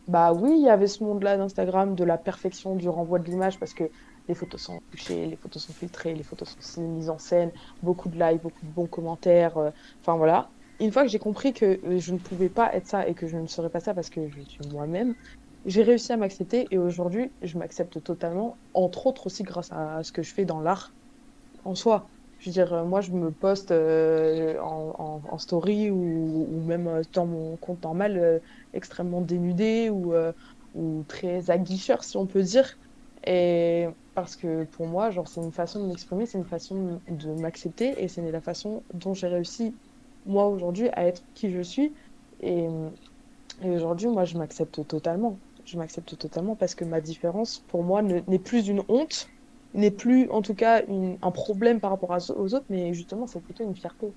bah 0.08 0.34
oui, 0.34 0.52
il 0.58 0.66
y 0.66 0.70
avait 0.70 0.88
ce 0.88 1.04
monde-là 1.04 1.38
d'Instagram 1.38 1.96
de 1.96 2.04
la 2.04 2.18
perfection 2.18 2.76
du 2.76 2.90
renvoi 2.90 3.20
de 3.20 3.26
l'image 3.30 3.60
parce 3.60 3.74
que 3.74 3.90
les 4.28 4.36
photos 4.36 4.62
sont 4.62 4.80
touchées, 4.92 5.28
les 5.28 5.38
photos 5.38 5.64
sont 5.66 5.74
filtrées, 5.74 6.16
les 6.16 6.24
photos 6.24 6.56
sont 6.60 6.88
mises 6.90 7.10
en 7.10 7.18
scène, 7.20 7.52
beaucoup 7.82 8.10
de 8.10 8.20
likes, 8.20 8.42
beaucoup 8.42 8.66
de 8.66 8.72
bons 8.72 8.88
commentaires, 8.88 9.58
euh, 9.58 9.72
enfin 10.04 10.18
voilà. 10.18 10.54
Une 10.80 10.92
fois 10.92 11.04
que 11.04 11.10
j'ai 11.10 11.20
compris 11.20 11.54
que 11.54 11.80
euh, 11.86 12.00
je 12.00 12.14
ne 12.14 12.20
pouvais 12.20 12.50
pas 12.50 12.74
être 12.76 12.88
ça 12.88 13.08
et 13.08 13.16
que 13.16 13.28
je 13.28 13.38
ne 13.38 13.48
serais 13.48 13.70
pas 13.70 13.80
ça 13.80 13.94
parce 13.94 14.10
que 14.10 14.28
je 14.30 14.42
suis 14.42 14.64
moi-même, 14.66 15.16
j'ai 15.66 15.84
réussi 15.84 16.12
à 16.12 16.18
m'accepter 16.18 16.68
et 16.72 16.78
aujourd'hui, 16.78 17.30
je 17.42 17.58
m'accepte 17.58 18.04
totalement, 18.04 18.58
entre 18.74 19.08
autres 19.08 19.28
aussi 19.28 19.44
grâce 19.44 19.72
à 19.72 20.04
ce 20.04 20.12
que 20.12 20.24
je 20.24 20.34
fais 20.34 20.46
dans 20.46 20.60
l'art 20.60 20.92
en 21.66 21.76
soi. 21.76 22.08
Je 22.40 22.48
veux 22.48 22.54
dire, 22.54 22.74
euh, 22.74 22.84
moi, 22.84 23.02
je 23.02 23.12
me 23.12 23.30
poste 23.30 23.70
euh, 23.70 24.60
en, 24.60 25.38
story 25.38 25.92
ou, 25.92 26.48
même 26.66 26.88
euh, 26.88 27.04
dans 27.14 27.28
mon 27.28 27.56
compte 27.58 27.84
normal 27.84 28.42
extrêmement 28.74 29.22
dénudé 29.22 29.92
ou, 29.92 30.14
euh, 30.14 30.32
ou 30.74 31.04
très 31.08 31.52
aguicheur, 31.52 32.04
si 32.04 32.18
on 32.18 32.26
peut 32.26 32.42
dire. 32.42 32.78
Et 33.28 33.88
parce 34.16 34.36
que 34.36 34.64
pour 34.64 34.88
moi, 34.88 35.12
genre, 35.12 35.28
c'est 35.28 35.42
une 35.42 35.52
façon 35.52 35.84
de 35.84 35.90
m'exprimer, 35.90 36.26
c'est 36.26 36.40
une 36.40 36.46
façon 36.46 37.00
de 37.08 37.30
m'accepter 37.40 38.04
et 38.04 38.08
c'est 38.08 38.30
la 38.32 38.42
façon 38.42 38.82
dont 38.96 39.14
j'ai 39.14 39.28
réussi, 39.28 39.76
moi, 40.26 40.48
aujourd'hui, 40.48 40.90
à 40.94 41.06
être 41.06 41.22
qui 41.36 41.52
je 41.52 41.62
suis. 41.62 41.94
Et 42.42 42.68
aujourd'hui, 43.64 44.08
moi, 44.08 44.26
je 44.26 44.36
m'accepte 44.40 44.88
totalement. 44.88 45.38
Je 45.72 45.78
m'accepte 45.78 46.18
totalement 46.18 46.58
parce 46.58 46.76
que 46.76 46.84
ma 46.84 47.00
différence, 47.00 47.60
pour 47.70 47.84
moi, 47.84 48.02
ne- 48.02 48.20
n'est 48.28 48.40
plus 48.40 48.68
une 48.68 48.84
honte, 48.90 49.30
n'est 49.74 49.90
plus, 49.90 50.30
en 50.30 50.42
tout 50.42 50.54
cas, 50.54 50.84
une- 50.88 51.18
un 51.22 51.32
problème 51.32 51.80
par 51.80 51.92
rapport 51.92 52.12
à- 52.14 52.18
aux 52.36 52.54
autres, 52.54 52.66
mais 52.68 52.94
justement, 52.94 53.26
c'est 53.26 53.42
plutôt 53.42 53.64
une 53.64 53.76
fierté. 53.76 54.08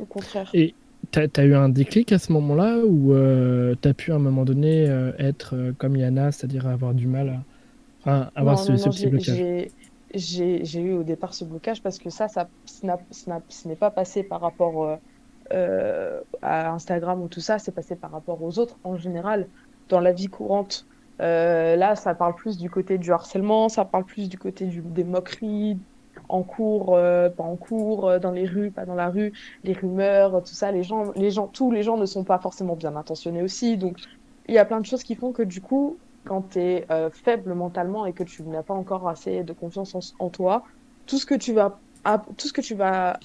Au 0.00 0.04
contraire. 0.06 0.50
Et 0.52 0.74
t'as 1.12 1.28
as 1.36 1.44
eu 1.44 1.54
un 1.54 1.68
déclic 1.68 2.10
à 2.10 2.18
ce 2.18 2.32
moment-là 2.32 2.78
ou 2.78 3.12
euh, 3.12 3.76
t'as 3.80 3.94
pu 3.94 4.10
à 4.10 4.16
un 4.16 4.18
moment 4.18 4.44
donné 4.44 4.88
euh, 4.88 5.12
être 5.18 5.54
euh, 5.54 5.72
comme 5.78 5.94
Yana, 5.96 6.32
c'est-à-dire 6.32 6.66
avoir 6.66 6.92
du 6.92 7.06
mal 7.06 7.40
à 8.04 8.32
avoir 8.34 8.58
Non, 8.58 8.64
ce, 8.64 8.72
non, 8.72 8.78
ce 8.78 8.84
non, 8.86 8.90
petit 8.90 9.06
blocage? 9.06 9.44
j'ai- 10.14 10.80
eu 10.80 10.92
au 10.94 11.02
départ 11.04 11.34
ce 11.34 11.44
blocage 11.44 11.82
parce 11.82 11.98
que 11.98 12.10
ça, 12.10 12.26
ça 12.28 12.48
ce 12.66 13.68
n'est 13.68 13.76
pas 13.76 13.90
passé 13.92 14.24
par 14.24 14.40
rapport 14.40 14.98
euh, 15.52 16.20
à 16.42 16.70
Instagram 16.70 17.20
ou 17.22 17.28
tout 17.28 17.40
ça, 17.40 17.58
c'est 17.58 17.72
passé 17.72 17.96
par 17.96 18.10
rapport 18.10 18.42
aux 18.42 18.58
autres 18.58 18.78
en 18.84 18.96
général, 18.96 19.48
dans 19.88 20.00
la 20.00 20.12
vie 20.12 20.28
courante. 20.28 20.86
Euh, 21.20 21.76
là, 21.76 21.96
ça 21.96 22.14
parle 22.14 22.34
plus 22.34 22.58
du 22.58 22.70
côté 22.70 22.98
du 22.98 23.12
harcèlement, 23.12 23.68
ça 23.68 23.84
parle 23.84 24.04
plus 24.04 24.28
du 24.28 24.38
côté 24.38 24.66
des 24.66 25.04
moqueries 25.04 25.78
en 26.28 26.42
cours, 26.42 26.96
euh, 26.96 27.28
pas 27.28 27.44
en 27.44 27.56
cours, 27.56 28.08
euh, 28.08 28.18
dans 28.18 28.30
les 28.30 28.46
rues, 28.46 28.70
pas 28.70 28.84
dans 28.84 28.94
la 28.94 29.10
rue, 29.10 29.32
les 29.62 29.74
rumeurs, 29.74 30.42
tout 30.42 30.54
ça. 30.54 30.72
Les 30.72 30.82
gens, 30.82 31.12
les 31.14 31.30
gens, 31.30 31.46
tous 31.48 31.70
les 31.70 31.82
gens 31.82 31.96
ne 31.96 32.06
sont 32.06 32.24
pas 32.24 32.38
forcément 32.38 32.76
bien 32.76 32.96
intentionnés 32.96 33.42
aussi. 33.42 33.76
Donc, 33.76 33.98
il 34.48 34.54
y 34.54 34.58
a 34.58 34.64
plein 34.64 34.80
de 34.80 34.86
choses 34.86 35.02
qui 35.02 35.14
font 35.14 35.32
que 35.32 35.42
du 35.42 35.60
coup, 35.60 35.98
quand 36.24 36.50
tu 36.50 36.60
es 36.60 36.86
faible 37.12 37.54
mentalement 37.54 38.06
et 38.06 38.12
que 38.12 38.24
tu 38.24 38.42
n'as 38.42 38.62
pas 38.62 38.74
encore 38.74 39.08
assez 39.08 39.44
de 39.44 39.52
confiance 39.52 40.14
en, 40.18 40.30
toi, 40.30 40.64
tout 41.06 41.18
ce 41.18 41.26
que 41.26 41.34
tu 41.34 41.52
vas, 41.52 41.78
tout 42.36 42.48
ce 42.48 42.52
que 42.52 42.60
tu 42.60 42.74
vas, 42.74 43.18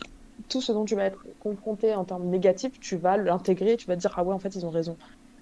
tout 0.49 0.61
ce 0.61 0.71
dont 0.71 0.85
tu 0.85 0.95
vas 0.95 1.05
être 1.05 1.23
confronté 1.39 1.95
en 1.95 2.05
termes 2.05 2.27
négatifs, 2.27 2.79
tu 2.79 2.97
vas 2.97 3.17
l'intégrer, 3.17 3.77
tu 3.77 3.87
vas 3.87 3.95
dire 3.95 4.13
ah 4.17 4.23
ouais 4.23 4.33
en 4.33 4.39
fait 4.39 4.55
ils 4.55 4.65
ont 4.65 4.69
raison. 4.69 4.97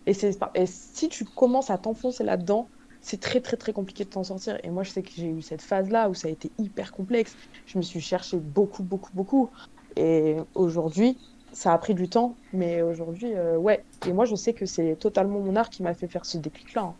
Et 0.07 0.65
si 0.65 1.09
tu 1.09 1.25
commences 1.25 1.69
à 1.69 1.77
t'enfoncer 1.77 2.23
là-dedans, 2.23 2.71
c'est 3.01 3.21
très 3.21 3.41
très 3.41 3.57
très 3.57 3.73
compliqué 3.73 4.05
de 4.05 4.09
t'en 4.09 4.23
sortir. 4.23 4.59
Et 4.63 4.69
moi 4.71 4.83
je 4.83 4.91
sais 4.91 5.03
que 5.03 5.11
j'ai 5.13 5.29
eu 5.29 5.41
cette 5.41 5.61
phase-là 5.61 6.09
où 6.09 6.13
ça 6.13 6.27
a 6.29 6.31
été 6.31 6.53
hyper 6.57 6.91
complexe. 6.91 7.35
Je 7.65 7.77
me 7.77 7.83
suis 7.83 8.01
cherché 8.01 8.39
beaucoup 8.39 8.83
beaucoup 8.83 9.11
beaucoup. 9.13 9.51
Et 9.95 10.37
aujourd'hui, 10.55 11.19
ça 11.51 11.73
a 11.73 11.77
pris 11.77 11.95
du 11.95 12.09
temps, 12.09 12.39
mais 12.51 12.81
aujourd'hui, 12.81 13.33
euh, 13.35 13.57
ouais. 13.57 13.85
Et 14.05 14.13
moi, 14.13 14.25
je 14.25 14.35
sais 14.35 14.53
que 14.53 14.65
c'est 14.65 14.95
totalement 14.97 15.39
mon 15.39 15.55
art 15.55 15.69
qui 15.69 15.81
m'a 15.83 15.93
fait 15.95 16.07
faire 16.07 16.25
ce 16.25 16.37
déclic-là. 16.37 16.81
hein. 16.83 16.99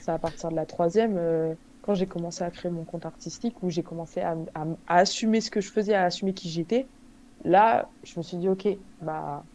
C'est 0.00 0.10
à 0.12 0.18
partir 0.18 0.50
de 0.50 0.56
la 0.56 0.66
troisième, 0.66 1.16
euh, 1.18 1.54
quand 1.82 1.94
j'ai 1.94 2.08
commencé 2.08 2.44
à 2.44 2.50
créer 2.50 2.70
mon 2.70 2.84
compte 2.84 3.06
artistique, 3.06 3.62
où 3.62 3.70
j'ai 3.70 3.82
commencé 3.82 4.20
à 4.20 4.36
assumer 4.86 5.40
ce 5.40 5.50
que 5.50 5.60
je 5.60 5.70
faisais, 5.72 5.94
à 5.94 6.04
assumer 6.04 6.34
qui 6.34 6.50
j'étais. 6.50 6.90
Là, 7.44 7.92
je 8.02 8.18
me 8.18 8.22
suis 8.24 8.38
dit, 8.38 8.48
ok, 8.48 8.68
bah, 9.00 9.46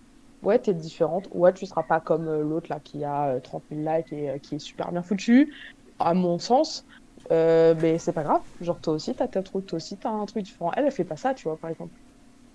ouais, 0.42 0.60
t'es 0.60 0.74
différente. 0.74 1.28
Ouais, 1.32 1.54
tu 1.54 1.66
seras 1.66 1.84
pas 1.84 2.02
comme 2.02 2.28
euh, 2.28 2.44
l'autre 2.44 2.68
là 2.72 2.80
qui 2.80 3.04
a 3.04 3.36
euh, 3.36 3.40
30 3.40 3.66
000 3.70 3.86
likes 3.86 4.12
et 4.14 4.30
euh, 4.32 4.40
qui 4.40 4.56
est 4.56 4.60
super 4.60 4.92
bien 4.92 5.04
foutu, 5.04 5.54
à 6.00 6.14
mon 6.14 6.40
sens. 6.40 6.86
Euh, 7.32 7.76
mais 7.82 8.00
c'est 8.00 8.14
pas 8.14 8.24
grave. 8.24 8.42
Genre, 8.60 8.82
toi 8.82 8.94
aussi, 8.94 9.16
t'as 9.16 9.28
tes 9.28 9.44
trucs, 9.44 9.66
toi 9.68 9.78
aussi, 9.78 9.98
t'as 9.98 10.10
un 10.10 10.26
truc 10.26 10.44
différent. 10.46 10.72
Elle, 10.76 10.86
elle 10.86 10.92
fait 10.92 11.06
pas 11.06 11.18
ça, 11.18 11.34
tu 11.34 11.48
vois, 11.48 11.58
par 11.60 11.70
exemple. 11.70 11.94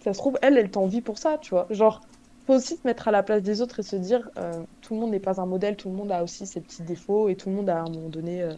Ça 0.03 0.13
se 0.15 0.19
trouve, 0.19 0.39
elle, 0.43 0.59
elle 0.59 0.71
t'envie 0.71 1.03
pour 1.03 1.19
ça, 1.19 1.39
tu 1.39 1.51
vois. 1.55 1.67
Genre, 1.71 2.01
faut 2.47 2.55
aussi 2.55 2.77
se 2.77 2.87
mettre 2.87 3.09
à 3.09 3.11
la 3.11 3.23
place 3.23 3.43
des 3.43 3.61
autres 3.61 3.81
et 3.81 3.83
se 3.83 3.97
dire, 3.97 4.29
euh, 4.39 4.65
tout 4.81 4.95
le 4.95 5.01
monde 5.01 5.11
n'est 5.11 5.21
pas 5.21 5.41
un 5.41 5.47
modèle, 5.47 5.77
tout 5.77 5.91
le 5.91 5.97
monde 5.97 6.13
a 6.13 6.23
aussi 6.23 6.47
ses 6.47 6.61
petits 6.61 6.83
défauts 6.85 7.29
et 7.29 7.37
tout 7.37 7.51
le 7.51 7.57
monde 7.57 7.69
a 7.71 7.79
à 7.79 7.83
un 7.83 7.91
moment 7.91 8.09
donné 8.11 8.43
euh, 8.43 8.55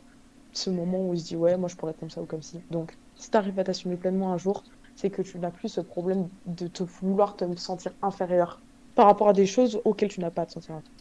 ce 0.52 0.70
moment 0.70 1.06
où 1.08 1.14
il 1.14 1.20
se 1.20 1.26
dit, 1.26 1.36
ouais, 1.36 1.56
moi 1.56 1.68
je 1.68 1.76
pourrais 1.76 1.92
être 1.92 1.98
comme 2.00 2.10
ça 2.10 2.22
ou 2.22 2.26
comme 2.26 2.42
ci. 2.42 2.64
Donc, 2.70 2.96
si 3.14 3.30
t'arrives 3.30 3.58
à 3.58 3.64
t'assumer 3.64 3.96
pleinement 3.96 4.32
un 4.32 4.38
jour, 4.38 4.64
c'est 4.94 5.10
que 5.10 5.22
tu 5.22 5.38
n'as 5.38 5.50
plus 5.50 5.68
ce 5.68 5.80
problème 5.80 6.28
de 6.44 6.66
te 6.68 6.82
vouloir 6.82 7.36
te 7.36 7.44
sentir 7.56 7.94
inférieur 8.02 8.62
par 8.98 9.06
rapport 9.06 9.28
à 9.28 9.32
des 9.32 9.46
choses 9.46 9.80
auxquelles 9.84 10.08
tu 10.08 10.18
n'as 10.18 10.32
pas 10.32 10.44
sentir 10.48 10.74
inférieur. 10.74 10.92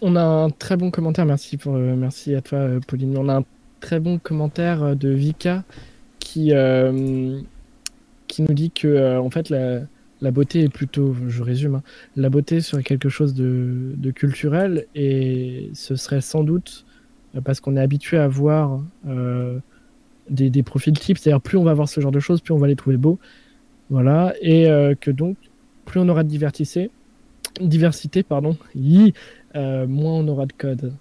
On 0.00 0.16
a 0.16 0.22
un 0.22 0.48
très 0.48 0.78
bon 0.78 0.90
commentaire, 0.90 1.26
merci, 1.26 1.58
euh, 1.66 1.96
merci 1.96 2.34
à 2.34 2.40
toi 2.40 2.60
euh, 2.60 2.80
Pauline. 2.80 3.18
On 3.18 3.28
a 3.28 3.40
un 3.40 3.44
très 3.80 4.00
bon 4.00 4.16
commentaire 4.16 4.82
euh, 4.82 4.94
de 4.94 5.10
Vika 5.10 5.64
qui, 6.18 6.52
qui 8.26 8.42
nous 8.42 8.54
dit 8.54 8.70
que 8.70 9.18
en 9.18 9.28
fait 9.28 9.50
la, 9.50 9.80
la 10.22 10.30
beauté 10.30 10.62
est 10.62 10.70
plutôt, 10.70 11.14
je 11.26 11.42
résume, 11.42 11.74
hein, 11.74 11.82
la 12.16 12.30
beauté 12.30 12.62
serait 12.62 12.82
quelque 12.82 13.10
chose 13.10 13.34
de, 13.34 13.92
de 13.98 14.10
culturel 14.10 14.86
et 14.94 15.70
ce 15.74 15.94
serait 15.94 16.22
sans 16.22 16.42
doute 16.42 16.86
parce 17.44 17.60
qu'on 17.60 17.76
est 17.76 17.80
habitué 17.82 18.16
à 18.16 18.28
voir 18.28 18.80
des, 20.30 20.48
des 20.48 20.62
profils 20.62 20.98
types, 20.98 21.18
c'est-à-dire 21.18 21.42
plus 21.42 21.58
on 21.58 21.64
va 21.64 21.74
voir 21.74 21.88
ce 21.88 22.00
genre 22.00 22.12
de 22.12 22.20
choses, 22.20 22.40
plus 22.40 22.54
on 22.54 22.58
va 22.58 22.66
les 22.66 22.76
trouver 22.76 22.96
beaux. 22.96 23.18
Voilà, 23.90 24.34
et 24.42 24.66
que 25.00 25.10
donc 25.10 25.36
plus 25.88 26.00
on 26.00 26.08
aura 26.08 26.24
de 26.24 26.28
diversité, 26.28 26.92
diversité 27.60 28.22
pardon, 28.24 28.58
euh, 29.56 29.86
moins 29.86 30.12
on 30.14 30.28
aura 30.28 30.46
de 30.46 30.52
code. 30.52 30.98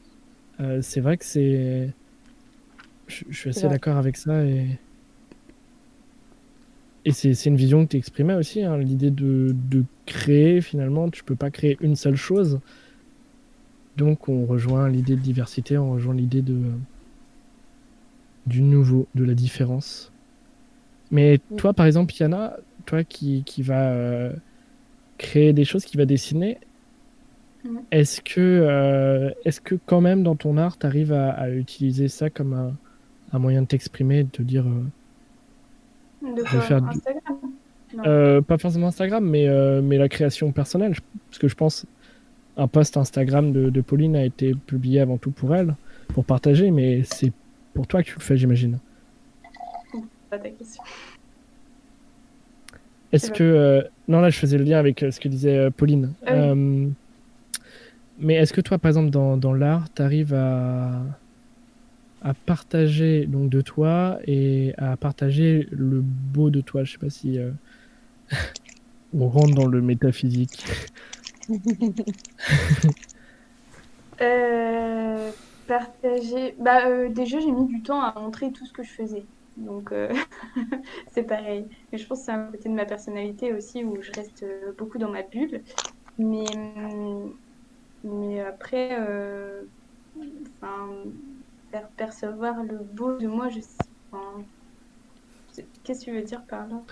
Euh, 0.60 0.82
c'est 0.82 1.02
vrai 1.02 1.18
que 1.18 1.26
c'est. 1.26 1.96
Je, 3.08 3.24
je 3.30 3.38
suis 3.38 3.50
assez 3.50 3.68
d'accord 3.70 3.98
avec 3.98 4.18
ça 4.18 4.44
et. 4.46 4.80
Et 7.06 7.12
c'est 7.14 7.34
c'est 7.34 7.50
une 7.50 7.56
vision 7.58 7.86
que 7.86 7.92
tu 7.92 7.98
exprimais 7.98 8.34
aussi, 8.36 8.64
hein, 8.64 8.78
l'idée 8.78 9.12
de, 9.12 9.52
de 9.54 9.86
créer 10.06 10.62
finalement. 10.62 11.10
Tu 11.10 11.24
peux 11.24 11.36
pas 11.36 11.50
créer 11.52 11.78
une 11.82 11.96
seule 11.96 12.16
chose. 12.18 12.60
Donc 13.98 14.30
on 14.30 14.46
rejoint 14.46 14.88
l'idée 14.88 15.18
de 15.18 15.22
diversité, 15.22 15.78
on 15.78 15.92
rejoint 15.92 16.16
l'idée 16.16 16.42
de 16.42 16.80
du 18.46 18.62
nouveau, 18.64 19.10
de 19.16 19.24
la 19.24 19.36
différence. 19.36 20.14
Mais 21.12 21.40
Mm. 21.50 21.58
toi, 21.58 21.74
par 21.74 21.86
exemple, 21.86 22.14
Yana, 22.20 22.58
toi 22.86 23.04
qui, 23.04 23.44
qui 23.46 23.64
va 23.64 23.92
euh, 23.94 24.34
créer 25.18 25.54
des 25.54 25.66
choses, 25.66 25.86
qui 25.86 25.98
va 25.98 26.06
dessiner, 26.06 26.58
est-ce 27.92 28.22
que, 28.22 28.40
euh, 28.40 29.32
est-ce 29.46 29.60
que 29.60 29.76
quand 29.86 30.00
même 30.02 30.24
dans 30.24 30.36
ton 30.36 30.58
art, 30.58 30.78
tu 30.78 30.86
arrives 30.86 31.12
à, 31.14 31.32
à 31.32 31.50
utiliser 31.50 32.08
ça 32.08 32.30
comme 32.30 32.54
un, 32.54 32.74
un 33.34 33.40
moyen 33.40 33.64
de 33.64 33.68
t'exprimer, 33.68 34.24
de 34.24 34.30
te 34.30 34.42
dire, 34.42 34.66
euh, 34.66 36.34
De 36.36 36.44
faire 36.46 36.82
du- 36.82 36.88
Instagram? 36.90 37.38
Euh, 38.06 38.42
pas 38.42 38.58
forcément 38.58 38.88
Instagram, 38.88 39.26
mais, 39.28 39.48
euh, 39.48 39.82
mais 39.82 39.98
la 39.98 40.08
création 40.10 40.52
personnelle, 40.52 40.94
parce 41.30 41.40
que 41.40 41.48
je 41.48 41.56
pense 41.56 41.86
un 42.58 42.68
post 42.68 42.98
Instagram 42.98 43.52
de, 43.52 43.70
de 43.70 43.82
Pauline 43.82 44.16
a 44.16 44.24
été 44.26 44.54
publié 44.54 45.00
avant 45.00 45.18
tout 45.18 45.32
pour 45.32 45.56
elle, 45.56 45.76
pour 46.10 46.26
partager, 46.26 46.72
mais 46.72 47.04
c'est 47.04 47.32
pour 47.74 47.86
toi 47.88 48.02
que 48.04 48.08
tu 48.10 48.16
le 48.16 48.22
fais, 48.22 48.38
j'imagine. 48.38 48.80
Pas 50.30 50.38
ta 50.38 50.50
question. 50.50 50.84
Est-ce 53.14 53.32
que. 53.32 53.44
euh, 53.44 53.82
Non, 54.08 54.20
là, 54.22 54.30
je 54.30 54.38
faisais 54.38 54.58
le 54.58 54.64
lien 54.64 54.80
avec 54.80 55.04
euh, 55.04 55.12
ce 55.12 55.20
que 55.20 55.28
disait 55.28 55.58
euh, 55.58 55.70
Pauline. 55.70 56.14
Ah 56.26 56.54
oui. 56.54 56.90
Mais 58.20 58.34
est-ce 58.34 58.52
que 58.52 58.62
toi, 58.62 58.80
par 58.80 58.90
exemple, 58.90 59.12
dans, 59.12 59.38
dans 59.38 59.54
l'art, 59.54 59.86
tu 59.94 60.02
arrives 60.02 60.34
à, 60.34 61.04
à 62.24 62.34
partager 62.34 63.28
donc, 63.28 63.50
de 63.50 63.62
toi 63.62 64.18
et 64.26 64.74
à 64.78 64.98
partager 64.98 65.68
le 65.72 66.02
beau 66.02 66.50
de 66.50 66.62
toi? 66.62 66.84
Je 66.84 66.94
sais 66.94 66.98
pas 66.98 67.12
si 67.12 67.38
on 69.14 69.28
rentre 69.30 69.54
dans 69.54 69.68
le 69.68 69.82
métaphysique. 69.82 70.66
Partager. 75.68 76.56
Bah, 76.60 77.08
déjà, 77.10 77.40
j'ai 77.40 77.52
mis 77.52 77.68
du 77.68 77.84
temps 77.84 78.02
à 78.02 78.18
montrer 78.20 78.52
tout 78.52 78.66
ce 78.66 78.74
que 78.74 78.84
je 78.84 78.90
faisais. 78.90 79.26
Donc, 79.58 79.92
euh, 79.92 80.14
c'est 81.10 81.24
pareil. 81.24 81.68
Mais 81.92 81.98
je 81.98 82.08
pense 82.08 82.20
que 82.20 82.26
c'est 82.26 82.32
un 82.32 82.52
côté 82.52 82.70
de 82.70 82.76
ma 82.76 82.86
personnalité 82.86 83.54
aussi 83.54 83.84
où 83.84 84.02
je 84.02 84.12
reste 84.14 84.44
euh, 84.44 84.74
beaucoup 84.78 84.98
dans 85.00 85.10
ma 85.12 85.24
bulle. 85.24 85.64
Mais, 86.18 86.46
hum, 86.56 87.38
mais 88.04 88.42
après, 88.42 89.00
euh, 89.00 89.66
enfin, 90.62 91.04
faire 91.72 91.92
percevoir 91.94 92.64
le 92.64 92.80
beau 92.80 93.18
de 93.18 93.28
moi, 93.28 93.50
je 93.50 93.62
sais. 93.62 93.78
enfin, 94.12 94.48
Qu'est-ce 95.84 96.02
que 96.02 96.06
tu 96.06 96.14
veux 96.14 96.22
dire 96.24 96.46
par 96.46 96.68
là? 96.68 96.84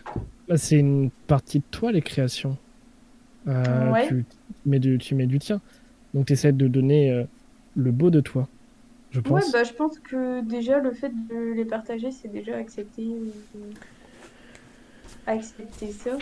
Bah, 0.48 0.58
c'est 0.58 0.78
une 0.80 1.12
partie 1.28 1.60
de 1.60 1.66
toi, 1.72 1.92
les 1.92 2.02
créations. 2.02 2.58
Euh, 3.48 3.94
Ouais. 3.94 4.08
tu, 4.08 4.28
mets 4.66 4.80
du, 4.80 4.98
tu 5.00 5.16
mets 5.16 5.28
du 5.28 5.40
tien. 5.40 5.62
Donc, 6.14 6.28
tu 6.28 6.34
essaies 6.34 6.54
de 6.54 6.68
donner 6.70 7.26
le 7.76 7.92
beau 7.92 8.12
de 8.12 8.22
toi, 8.22 8.50
je 9.16 9.20
Ouais, 9.22 9.40
pense. 9.42 9.52
bah, 9.54 9.64
je 9.64 9.74
pense 9.74 9.98
que 10.00 10.42
déjà 10.42 10.80
le 10.80 10.92
fait 10.92 11.10
de 11.30 11.54
les 11.54 11.64
partager, 11.66 12.12
c'est 12.12 12.28
déjà 12.28 12.58
accepter, 12.58 13.08
euh, 13.56 13.72
accepter 15.26 15.92
ça. 15.92 16.18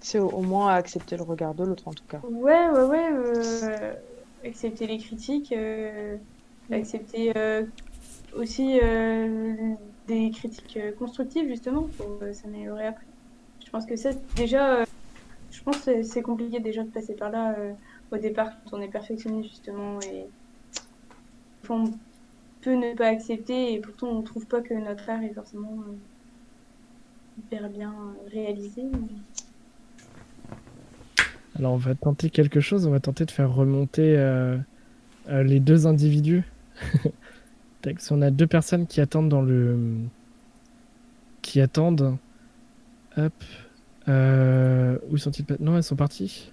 C'est 0.00 0.18
au, 0.18 0.28
au 0.28 0.42
moins 0.42 0.74
accepter 0.74 1.16
le 1.16 1.22
regard 1.22 1.54
de 1.54 1.64
l'autre 1.64 1.88
en 1.88 1.92
tout 1.92 2.04
cas. 2.08 2.20
Ouais, 2.28 2.68
ouais, 2.68 2.82
ouais. 2.84 3.08
euh, 3.12 3.94
accepter 4.44 4.86
les 4.86 4.98
critiques, 4.98 5.52
euh, 5.52 6.16
accepter 6.70 7.32
euh, 7.36 7.64
aussi 8.36 8.78
euh, 8.82 9.54
des 10.06 10.30
critiques 10.30 10.78
constructives 10.98 11.48
justement 11.48 11.88
pour 11.96 12.18
euh, 12.22 12.32
s'améliorer 12.34 12.86
après. 12.88 13.06
Je 13.64 13.70
pense 13.70 13.86
que 13.86 13.96
ça, 13.96 14.10
déjà, 14.36 14.74
euh, 14.76 14.84
je 15.50 15.62
pense 15.62 15.78
que 15.78 16.02
c'est 16.02 16.22
compliqué 16.22 16.60
déjà 16.60 16.84
de 16.84 16.90
passer 16.90 17.14
par 17.14 17.30
là 17.30 17.56
euh, 17.58 17.72
au 18.12 18.18
départ 18.18 18.50
quand 18.64 18.76
on 18.76 18.80
est 18.82 18.88
perfectionniste 18.88 19.48
justement 19.48 19.98
et 20.02 20.26
on 21.70 21.92
peut 22.62 22.74
ne 22.74 22.94
pas 22.94 23.08
accepter 23.08 23.74
et 23.74 23.80
pourtant 23.80 24.08
on 24.08 24.22
trouve 24.22 24.46
pas 24.46 24.60
que 24.60 24.74
notre 24.74 25.08
art 25.08 25.22
est 25.22 25.32
forcément 25.32 25.84
euh, 25.88 25.92
hyper 27.38 27.68
bien 27.68 27.92
euh, 27.92 28.28
réalisé. 28.30 28.82
Alors, 31.58 31.72
on 31.72 31.78
va 31.78 31.94
tenter 31.94 32.28
quelque 32.28 32.60
chose. 32.60 32.86
On 32.86 32.90
va 32.90 33.00
tenter 33.00 33.24
de 33.24 33.30
faire 33.30 33.54
remonter 33.54 34.16
euh, 34.18 34.58
les 35.28 35.60
deux 35.60 35.86
individus. 35.86 36.44
Si 37.98 38.12
on 38.12 38.20
a 38.20 38.32
deux 38.32 38.48
personnes 38.48 38.88
qui 38.88 39.00
attendent 39.00 39.28
dans 39.28 39.42
le. 39.42 39.78
qui 41.40 41.60
attendent. 41.60 42.16
Hop. 43.16 43.32
Où 44.08 45.16
sont-ils 45.16 45.44
Non, 45.60 45.76
elles 45.76 45.84
sont 45.84 45.94
parties. 45.94 46.50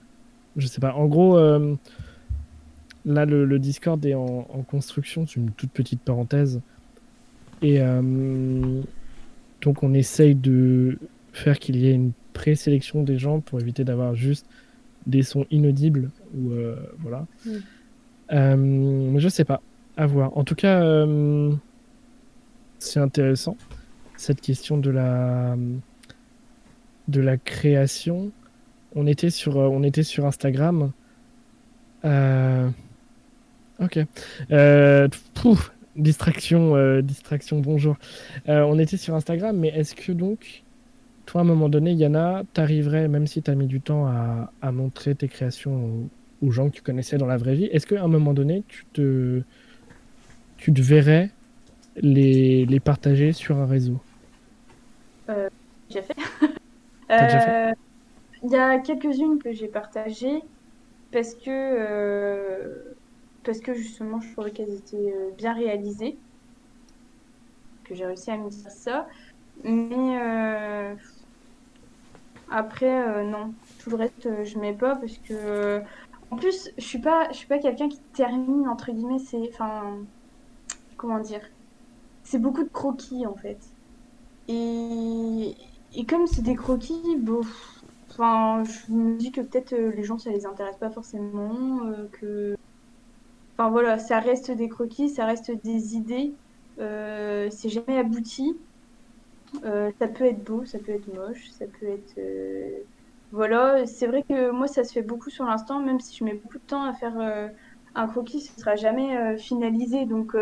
Je 0.58 0.68
sais 0.68 0.80
pas. 0.80 0.94
En 0.94 1.08
gros, 1.08 1.40
là, 3.06 3.26
le, 3.26 3.46
le 3.46 3.60
Discord 3.60 4.04
est 4.06 4.14
en, 4.14 4.48
en 4.50 4.62
construction. 4.64 5.26
C'est 5.28 5.40
une 5.40 5.52
toute 5.52 5.72
petite 5.72 6.02
parenthèse. 6.02 6.62
Et 7.62 7.82
euh, 7.82 8.82
donc, 9.62 9.84
on 9.84 9.94
essaye 9.94 10.36
de 10.36 10.98
faire 11.32 11.60
qu'il 11.60 11.78
y 11.78 11.88
ait 11.88 11.94
une 11.94 12.12
présélection 12.34 13.04
des 13.04 13.18
gens 13.18 13.40
pour 13.40 13.60
éviter 13.60 13.84
d'avoir 13.84 14.16
juste 14.16 14.46
des 15.06 15.24
sons 15.24 15.46
inaudibles 15.52 16.12
ou 16.36 16.52
euh, 16.52 16.76
voilà. 17.00 17.26
Mm. 17.46 17.52
Euh, 18.32 18.56
mais 18.58 19.20
je 19.20 19.30
sais 19.30 19.46
pas, 19.46 19.62
à 19.98 20.06
voir. 20.06 20.38
En 20.38 20.44
tout 20.44 20.56
cas, 20.56 21.06
c'est 22.80 23.00
intéressant 23.00 23.58
cette 24.18 24.42
question 24.42 24.78
de 24.78 24.90
la 24.90 25.56
de 27.08 27.22
la 27.22 27.38
création. 27.38 28.32
On 28.96 29.08
était 29.08 29.30
sur 29.30 29.58
on 29.58 29.84
était 29.84 30.04
sur 30.04 30.26
Instagram. 30.26 30.92
Euh, 32.06 32.70
Ok. 33.84 34.00
Euh, 34.52 35.08
pouf, 35.34 35.74
distraction, 35.98 36.76
euh, 36.76 37.02
distraction. 37.02 37.60
Bonjour. 37.60 37.98
Euh, 38.48 38.62
on 38.62 38.80
était 38.80 38.96
sur 38.98 39.14
Instagram, 39.14 39.58
mais 39.58 39.68
est-ce 39.70 39.94
que 39.94 40.14
donc 40.14 40.64
toi, 41.26 41.42
à 41.42 41.44
un 41.44 41.48
moment 41.48 41.70
donné, 41.70 41.94
Yana, 41.94 42.44
t'arriverais, 42.54 43.08
même 43.08 43.28
si 43.28 43.42
t'as 43.42 43.56
mis 43.56 43.68
du 43.68 43.82
temps 43.82 44.08
à, 44.08 44.52
à 44.62 44.72
montrer 44.72 45.16
tes 45.16 45.28
créations 45.28 46.10
aux, 46.42 46.48
aux 46.48 46.52
gens 46.52 46.70
que 46.70 46.76
tu 46.76 46.82
connaissais 46.82 47.18
dans 47.18 47.28
la 47.28 47.38
vraie 47.38 47.56
vie, 47.56 47.66
est-ce 47.66 47.88
qu'à 47.88 48.02
un 48.02 48.08
moment 48.08 48.34
donné, 48.34 48.64
tu 48.68 48.86
te, 48.94 49.42
tu 50.58 50.74
te 50.74 50.82
verrais 50.82 51.30
les, 51.98 52.66
les 52.66 52.80
partager 52.80 53.34
sur 53.34 53.58
un 53.58 53.66
réseau? 53.66 54.00
J'ai 55.90 56.02
fait. 56.02 56.16
Il 58.46 58.52
y 58.52 58.56
a 58.58 58.80
quelques-unes 58.80 59.40
que 59.42 59.54
j'ai 59.54 59.68
partagées 59.68 60.42
parce 61.14 61.36
que, 61.36 62.94
parce 63.44 63.60
que 63.60 63.74
justement 63.74 64.20
je 64.22 64.32
trouvais 64.32 64.52
qu'elles 64.52 64.74
étaient 64.74 65.14
euh, 65.16 65.32
bien 65.38 65.54
réalisées, 65.54 66.18
que 67.84 67.96
j'ai 67.96 68.06
réussi 68.06 68.32
à 68.32 68.38
me 68.38 68.50
dire 68.50 68.72
ça. 68.72 69.08
Mais 69.64 70.20
euh, 70.22 70.96
après, 72.50 73.08
euh, 73.08 73.24
non, 73.24 73.54
tout 73.80 73.92
le 73.92 73.98
reste, 73.98 74.26
euh, 74.26 74.44
je 74.44 74.58
mets 74.60 74.74
pas 74.74 74.96
parce 74.96 75.18
que, 75.20 75.82
en 76.32 76.36
plus, 76.38 76.72
je 76.78 76.84
suis 76.84 77.00
pas, 77.00 77.30
je 77.32 77.38
suis 77.38 77.48
pas 77.48 77.60
quelqu'un 77.60 77.90
qui 77.90 78.00
termine 78.14 78.68
entre 78.68 78.92
guillemets. 78.92 79.20
C'est, 79.20 79.50
enfin, 79.54 80.00
comment 80.98 81.20
dire, 81.20 81.42
c'est 82.24 82.40
beaucoup 82.40 82.64
de 82.64 82.70
croquis 82.70 83.26
en 83.26 83.36
fait. 83.36 83.60
Et, 84.48 85.56
et 85.96 86.06
comme 86.06 86.28
c'est 86.28 86.42
des 86.42 86.56
croquis, 86.56 87.18
bon, 87.20 87.42
enfin, 88.10 88.64
je 88.64 88.92
me 88.92 89.18
dis 89.18 89.32
que 89.32 89.42
peut-être 89.42 89.74
les 89.74 90.04
gens 90.04 90.18
ça 90.18 90.32
les 90.32 90.46
intéresse 90.46 90.78
pas 90.78 90.90
forcément, 90.90 91.80
que, 92.12 92.56
enfin 93.58 93.70
voilà, 93.72 94.00
ça 94.00 94.20
reste 94.20 94.52
des 94.52 94.70
croquis, 94.70 95.10
ça 95.10 95.26
reste 95.26 95.52
des 95.64 95.96
idées, 95.96 96.38
euh, 96.80 97.50
c'est 97.52 97.70
jamais 97.70 97.98
abouti. 98.00 98.54
Euh, 99.66 99.92
ça 100.00 100.08
peut 100.08 100.26
être 100.26 100.44
beau, 100.44 100.66
ça 100.66 100.80
peut 100.80 100.92
être 100.92 101.08
moche, 101.08 101.50
ça 101.52 101.66
peut 101.68 101.88
être. 101.88 102.18
euh, 102.18 102.84
Voilà, 103.32 103.86
c'est 103.86 104.08
vrai 104.08 104.24
que 104.28 104.52
moi, 104.52 104.68
ça 104.68 104.84
se 104.84 104.92
fait 104.94 105.02
beaucoup 105.04 105.30
sur 105.30 105.46
l'instant, 105.46 105.80
même 105.80 106.00
si 106.00 106.16
je 106.18 106.24
mets 106.24 106.34
beaucoup 106.36 106.58
de 106.60 106.64
temps 106.66 106.84
à 106.84 106.94
faire 106.94 107.16
un 107.96 108.08
croquis, 108.08 108.42
ce 108.42 108.60
sera 108.60 108.76
jamais 108.76 109.38
finalisé. 109.38 110.06
Donc, 110.06 110.36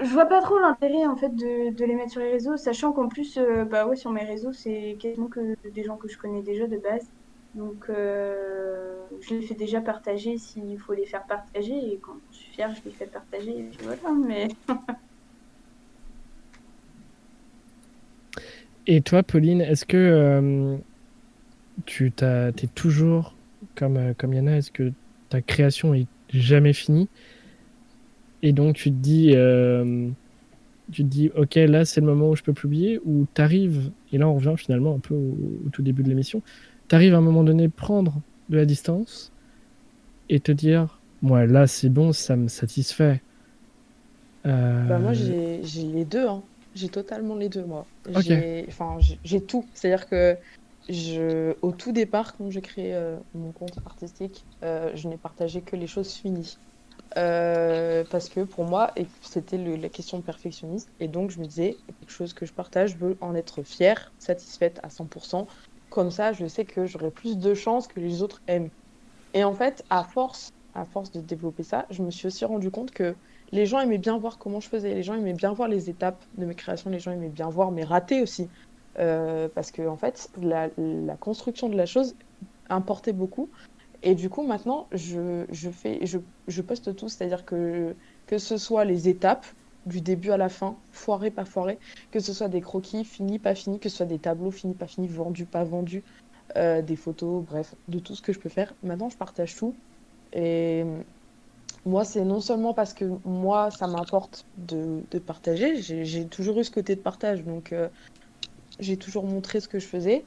je 0.00 0.10
vois 0.12 0.26
pas 0.26 0.42
trop 0.42 0.58
l'intérêt 0.58 1.06
en 1.06 1.16
fait 1.16 1.28
de, 1.34 1.84
les 1.84 1.94
mettre 1.94 2.10
sur 2.12 2.20
les 2.20 2.32
réseaux, 2.32 2.56
sachant 2.56 2.92
qu'en 2.92 3.06
plus, 3.08 3.38
bah 3.68 3.86
ouais, 3.86 3.96
sur 3.96 4.10
mes 4.10 4.24
réseaux, 4.24 4.52
c'est 4.52 4.96
quasiment 5.00 5.28
que 5.28 5.54
des 5.70 5.84
gens 5.84 5.96
que 5.96 6.08
je 6.08 6.18
connais 6.18 6.42
déjà 6.42 6.66
de 6.66 6.78
base. 6.78 7.12
Donc, 7.54 7.86
euh, 7.88 8.94
je 9.20 9.34
les 9.34 9.42
fais 9.42 9.54
déjà 9.54 9.80
partager 9.80 10.38
s'il 10.38 10.78
faut 10.78 10.94
les 10.94 11.06
faire 11.06 11.24
partager, 11.24 11.74
et 11.74 11.98
quand 12.00 12.16
je 12.30 12.36
suis 12.36 12.52
fière, 12.52 12.72
je 12.74 12.80
les 12.84 12.92
fais 12.92 13.06
partager, 13.06 13.50
et 13.50 13.70
voilà, 13.82 14.14
mais. 14.26 14.48
Et 18.86 19.02
toi, 19.02 19.22
Pauline, 19.22 19.60
est-ce 19.60 19.84
que 19.84 19.96
euh, 19.96 20.76
tu 21.84 22.10
t'es 22.10 22.66
toujours 22.74 23.36
comme, 23.76 23.96
euh, 23.96 24.14
comme 24.16 24.32
Yana, 24.32 24.56
est-ce 24.56 24.72
que 24.72 24.92
ta 25.28 25.42
création 25.42 25.94
est 25.94 26.08
jamais 26.30 26.72
finie? 26.72 27.08
Et 28.42 28.52
donc 28.52 28.74
tu 28.74 28.90
te 28.90 28.96
dis, 28.96 29.36
tu 30.90 31.02
te 31.04 31.08
dis, 31.08 31.30
ok, 31.36 31.54
là 31.56 31.84
c'est 31.84 32.00
le 32.00 32.06
moment 32.06 32.30
où 32.30 32.36
je 32.36 32.42
peux 32.42 32.54
publier, 32.54 32.98
ou 33.04 33.26
t'arrives, 33.32 33.92
et 34.12 34.18
là 34.18 34.26
on 34.26 34.34
revient 34.34 34.54
finalement 34.56 34.94
un 34.94 34.98
peu 34.98 35.14
au 35.14 35.68
tout 35.70 35.82
début 35.82 36.02
de 36.02 36.08
l'émission, 36.08 36.42
t'arrives 36.90 37.14
à 37.14 37.18
un 37.18 37.22
moment 37.22 37.44
donné 37.44 37.70
prendre 37.70 38.22
de 38.50 38.58
la 38.58 38.66
distance 38.66 39.34
et 40.28 40.40
te 40.40 40.52
dire, 40.52 41.02
moi 41.22 41.46
là 41.46 41.66
c'est 41.66 41.90
bon, 41.90 42.12
ça 42.12 42.36
me 42.36 42.48
satisfait. 42.48 43.24
Euh, 44.46 44.88
Bah, 44.88 44.98
moi, 44.98 45.12
j'ai 45.12 45.62
les 45.62 46.04
deux. 46.04 46.26
Hein. 46.28 46.48
J'ai 46.74 46.88
totalement 46.90 47.34
les 47.36 47.48
deux, 47.48 47.64
moi. 47.66 47.90
J'ai 48.08 48.64
enfin, 48.68 48.98
j'ai- 49.00 49.20
j'ai 49.24 49.44
tout. 49.44 49.70
C'est-à-dire 49.74 50.06
que 50.08 50.38
je, 50.88 51.56
au 51.62 51.72
tout 51.72 51.92
départ, 51.92 52.36
quand 52.36 52.50
j'ai 52.50 52.62
créé 52.62 52.94
euh, 52.94 53.18
mon 53.34 53.52
compte 53.52 53.78
artistique, 53.84 54.46
euh, 54.64 54.90
je 54.94 55.08
n'ai 55.08 55.18
partagé 55.18 55.62
que 55.64 55.76
les 55.76 55.86
choses 55.86 56.12
finies. 56.14 56.58
Euh, 57.18 58.04
parce 58.10 58.28
que 58.28 58.40
pour 58.44 58.64
moi, 58.66 58.92
c'était 59.20 59.58
la 59.58 59.88
question 59.90 60.22
perfectionniste. 60.22 60.92
Et 61.00 61.08
donc, 61.08 61.30
je 61.30 61.40
me 61.40 61.46
disais, 61.46 61.82
quelque 62.00 62.10
chose 62.12 62.34
que 62.34 62.46
je 62.46 62.52
partage, 62.54 62.92
je 62.92 62.98
veux 62.98 63.18
en 63.20 63.34
être 63.34 63.62
fière, 63.64 64.14
satisfaite 64.18 64.80
à 64.84 64.90
100%. 64.90 65.48
Comme 65.90 66.10
ça, 66.10 66.32
je 66.32 66.46
sais 66.46 66.64
que 66.64 66.86
j'aurai 66.86 67.10
plus 67.10 67.36
de 67.38 67.52
chances 67.54 67.88
que 67.88 68.00
les 68.00 68.22
autres 68.22 68.40
aiment. 68.46 68.70
Et 69.34 69.44
en 69.44 69.52
fait, 69.52 69.84
à 69.90 70.04
force, 70.04 70.52
à 70.74 70.84
force 70.84 71.10
de 71.10 71.20
développer 71.20 71.62
ça, 71.62 71.86
je 71.90 72.02
me 72.02 72.10
suis 72.10 72.26
aussi 72.28 72.44
rendu 72.44 72.70
compte 72.70 72.92
que 72.92 73.14
les 73.52 73.66
gens 73.66 73.80
aimaient 73.80 73.98
bien 73.98 74.16
voir 74.18 74.38
comment 74.38 74.60
je 74.60 74.68
faisais, 74.68 74.94
les 74.94 75.02
gens 75.02 75.14
aimaient 75.14 75.32
bien 75.32 75.52
voir 75.52 75.68
les 75.68 75.90
étapes 75.90 76.22
de 76.38 76.46
mes 76.46 76.54
créations, 76.54 76.90
les 76.90 77.00
gens 77.00 77.10
aimaient 77.10 77.28
bien 77.28 77.48
voir 77.48 77.72
mes 77.72 77.84
ratés 77.84 78.22
aussi. 78.22 78.48
Euh, 78.98 79.48
parce 79.54 79.70
que, 79.70 79.86
en 79.86 79.96
fait, 79.96 80.30
la, 80.40 80.68
la 80.76 81.16
construction 81.16 81.68
de 81.68 81.76
la 81.76 81.86
chose 81.86 82.14
importait 82.68 83.12
beaucoup. 83.12 83.50
Et 84.02 84.14
du 84.14 84.30
coup, 84.30 84.42
maintenant, 84.42 84.88
je, 84.92 85.44
je 85.50 85.70
fais, 85.70 86.06
je, 86.06 86.18
je 86.48 86.62
poste 86.62 86.94
tout, 86.96 87.08
c'est-à-dire 87.08 87.44
que, 87.44 87.94
que 88.26 88.38
ce 88.38 88.56
soit 88.56 88.84
les 88.84 89.08
étapes 89.08 89.46
du 89.86 90.00
début 90.00 90.30
à 90.30 90.36
la 90.36 90.48
fin, 90.48 90.76
foiré, 90.92 91.30
pas 91.30 91.44
foiré, 91.44 91.78
que 92.10 92.20
ce 92.20 92.32
soit 92.32 92.48
des 92.48 92.60
croquis 92.60 93.04
finis, 93.04 93.38
pas 93.38 93.54
finis, 93.54 93.78
que 93.78 93.88
ce 93.88 93.98
soit 93.98 94.06
des 94.06 94.18
tableaux 94.18 94.50
finis, 94.50 94.74
pas 94.74 94.86
finis, 94.86 95.08
vendus, 95.08 95.46
pas 95.46 95.64
vendus, 95.64 96.02
euh, 96.56 96.82
des 96.82 96.96
photos, 96.96 97.44
bref, 97.44 97.74
de 97.88 97.98
tout 97.98 98.14
ce 98.14 98.22
que 98.22 98.32
je 98.32 98.38
peux 98.38 98.48
faire. 98.48 98.74
Maintenant, 98.82 99.08
je 99.08 99.16
partage 99.16 99.56
tout. 99.56 99.74
Et 100.32 100.84
moi, 101.86 102.04
c'est 102.04 102.24
non 102.24 102.40
seulement 102.40 102.74
parce 102.74 102.92
que 102.92 103.04
moi, 103.24 103.70
ça 103.70 103.86
m'importe 103.86 104.44
de, 104.58 105.02
de 105.10 105.18
partager, 105.18 105.80
j'ai 105.80 106.26
toujours 106.26 106.58
eu 106.60 106.64
ce 106.64 106.70
côté 106.70 106.94
de 106.94 107.00
partage, 107.00 107.42
donc 107.44 107.72
euh, 107.72 107.88
j'ai 108.78 108.96
toujours 108.96 109.24
montré 109.24 109.60
ce 109.60 109.68
que 109.68 109.78
je 109.78 109.86
faisais, 109.86 110.24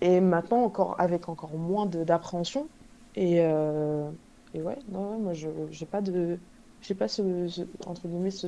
et 0.00 0.20
maintenant 0.20 0.62
encore 0.62 1.00
avec 1.00 1.28
encore 1.28 1.56
moins 1.56 1.86
d'appréhension. 1.86 2.68
Et, 3.14 3.40
euh, 3.40 4.10
et 4.54 4.62
ouais, 4.62 4.78
non, 4.90 5.18
moi, 5.18 5.32
je 5.34 5.48
j'ai 5.70 5.86
pas 5.86 6.00
de, 6.00 6.38
j'ai 6.80 6.94
pas 6.94 7.08
ce, 7.08 7.22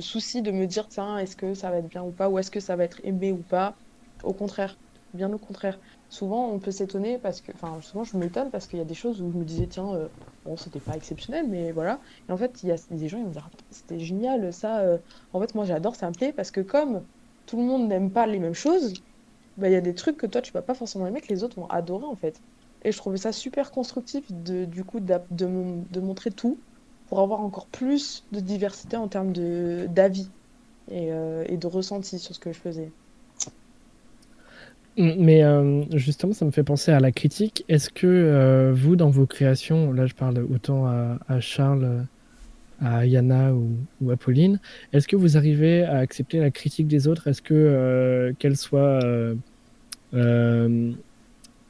souci 0.01 0.41
de 0.41 0.51
me 0.51 0.65
dire 0.67 0.87
tiens, 0.87 1.17
est-ce 1.17 1.35
que 1.35 1.53
ça 1.53 1.69
va 1.71 1.77
être 1.77 1.87
bien 1.87 2.03
ou 2.03 2.11
pas, 2.13 2.29
ou 2.29 2.39
est-ce 2.39 2.51
que 2.51 2.59
ça 2.59 2.75
va 2.75 2.83
être 2.83 2.99
aimé 3.03 3.31
ou 3.31 3.43
pas. 3.43 3.77
Au 4.23 4.33
contraire, 4.33 4.77
bien 5.13 5.31
au 5.33 5.39
contraire. 5.39 5.79
Souvent, 6.09 6.49
on 6.51 6.59
peut 6.59 6.71
s'étonner 6.71 7.19
parce 7.19 7.41
que, 7.41 7.51
enfin, 7.53 7.81
souvent, 7.81 8.03
je 8.03 8.17
m'étonne 8.17 8.51
parce 8.51 8.67
qu'il 8.67 8.79
y 8.79 8.81
a 8.81 8.85
des 8.85 8.93
choses 8.93 9.21
où 9.21 9.31
je 9.31 9.37
me 9.37 9.45
disais 9.45 9.67
tiens, 9.67 9.93
euh, 9.95 10.09
bon, 10.45 10.57
c'était 10.57 10.81
pas 10.81 10.95
exceptionnel, 10.95 11.47
mais 11.49 11.71
voilà. 11.71 12.01
Et 12.29 12.31
en 12.31 12.37
fait, 12.37 12.61
il 12.63 12.69
y 12.69 12.71
a 12.71 12.77
des 12.89 13.07
gens, 13.07 13.19
vont 13.21 13.27
me 13.27 13.33
dire, 13.33 13.49
Ah, 13.51 13.57
c'était 13.71 13.99
génial, 13.99 14.53
ça. 14.53 14.81
euh, 14.81 14.99
En 15.33 15.41
fait, 15.41 15.53
moi, 15.55 15.65
j'adore, 15.65 15.95
ça 15.95 16.11
parce 16.35 16.51
que 16.51 16.61
comme 16.61 17.07
tout 17.45 17.57
le 17.57 17.63
monde 17.63 17.87
n'aime 17.87 18.11
pas 18.13 18.27
les 18.27 18.39
mêmes 18.39 18.53
choses, 18.53 18.93
bah, 19.57 19.69
il 19.69 19.73
y 19.73 19.75
a 19.75 19.81
des 19.81 19.95
trucs 19.95 20.17
que 20.17 20.27
toi, 20.27 20.41
tu 20.41 20.51
vas 20.51 20.61
pas 20.61 20.73
forcément 20.75 21.07
aimer, 21.07 21.21
que 21.21 21.29
les 21.33 21.43
autres 21.43 21.57
vont 21.59 21.67
adorer, 21.67 22.05
en 22.05 22.15
fait. 22.15 22.41
Et 22.83 22.91
je 22.91 22.97
trouvais 22.97 23.17
ça 23.17 23.31
super 23.31 23.71
constructif, 23.71 24.25
de, 24.29 24.65
du 24.65 24.83
coup, 24.85 24.99
de 24.99 25.99
montrer 25.99 26.31
tout, 26.31 26.63
pour 27.11 27.19
avoir 27.19 27.41
encore 27.41 27.65
plus 27.65 28.23
de 28.31 28.39
diversité 28.39 28.95
en 28.95 29.09
termes 29.09 29.33
d'avis 29.33 30.29
et, 30.89 31.09
euh, 31.11 31.43
et 31.49 31.57
de 31.57 31.67
ressenti 31.67 32.17
sur 32.17 32.33
ce 32.33 32.39
que 32.39 32.53
je 32.53 32.57
faisais. 32.57 32.89
Mais 34.95 35.43
euh, 35.43 35.83
justement, 35.91 36.31
ça 36.31 36.45
me 36.45 36.51
fait 36.51 36.63
penser 36.63 36.93
à 36.93 37.01
la 37.01 37.11
critique. 37.11 37.65
Est-ce 37.67 37.89
que 37.89 38.07
euh, 38.07 38.71
vous, 38.73 38.95
dans 38.95 39.09
vos 39.09 39.25
créations, 39.25 39.91
là 39.91 40.05
je 40.05 40.13
parle 40.13 40.37
autant 40.53 40.85
à, 40.85 41.39
Charles, 41.41 42.05
à 42.81 43.05
Yana 43.05 43.51
ou, 43.53 44.09
à 44.09 44.15
Pauline, 44.15 44.61
est-ce 44.93 45.05
que 45.05 45.17
vous 45.17 45.35
arrivez 45.35 45.83
à 45.83 45.97
accepter 45.97 46.39
la 46.39 46.49
critique 46.49 46.87
des 46.87 47.09
autres? 47.09 47.27
Est-ce 47.27 47.41
que 47.41 48.33
qu'elle 48.39 48.55
soit 48.55 49.01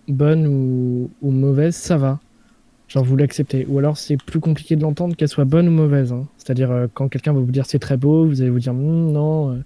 bonne 0.07 0.47
ou 0.47 1.09
mauvaise, 1.31 1.75
ça 1.75 1.97
va? 1.97 2.19
Genre 2.91 3.05
vous 3.05 3.15
l'acceptez 3.15 3.65
Ou 3.69 3.79
alors 3.79 3.97
c'est 3.97 4.17
plus 4.17 4.41
compliqué 4.41 4.75
de 4.75 4.81
l'entendre 4.81 5.15
qu'elle 5.15 5.29
soit 5.29 5.45
bonne 5.45 5.69
ou 5.69 5.71
mauvaise 5.71 6.11
hein 6.11 6.27
C'est-à-dire 6.37 6.71
euh, 6.71 6.87
quand 6.93 7.07
quelqu'un 7.07 7.31
va 7.31 7.39
vous 7.39 7.51
dire 7.51 7.65
c'est 7.65 7.79
très 7.79 7.95
beau, 7.95 8.25
vous 8.25 8.41
allez 8.41 8.49
vous 8.49 8.59
dire 8.59 8.73
Hum, 8.73 9.11
non. 9.11 9.51
euh, 9.51 9.63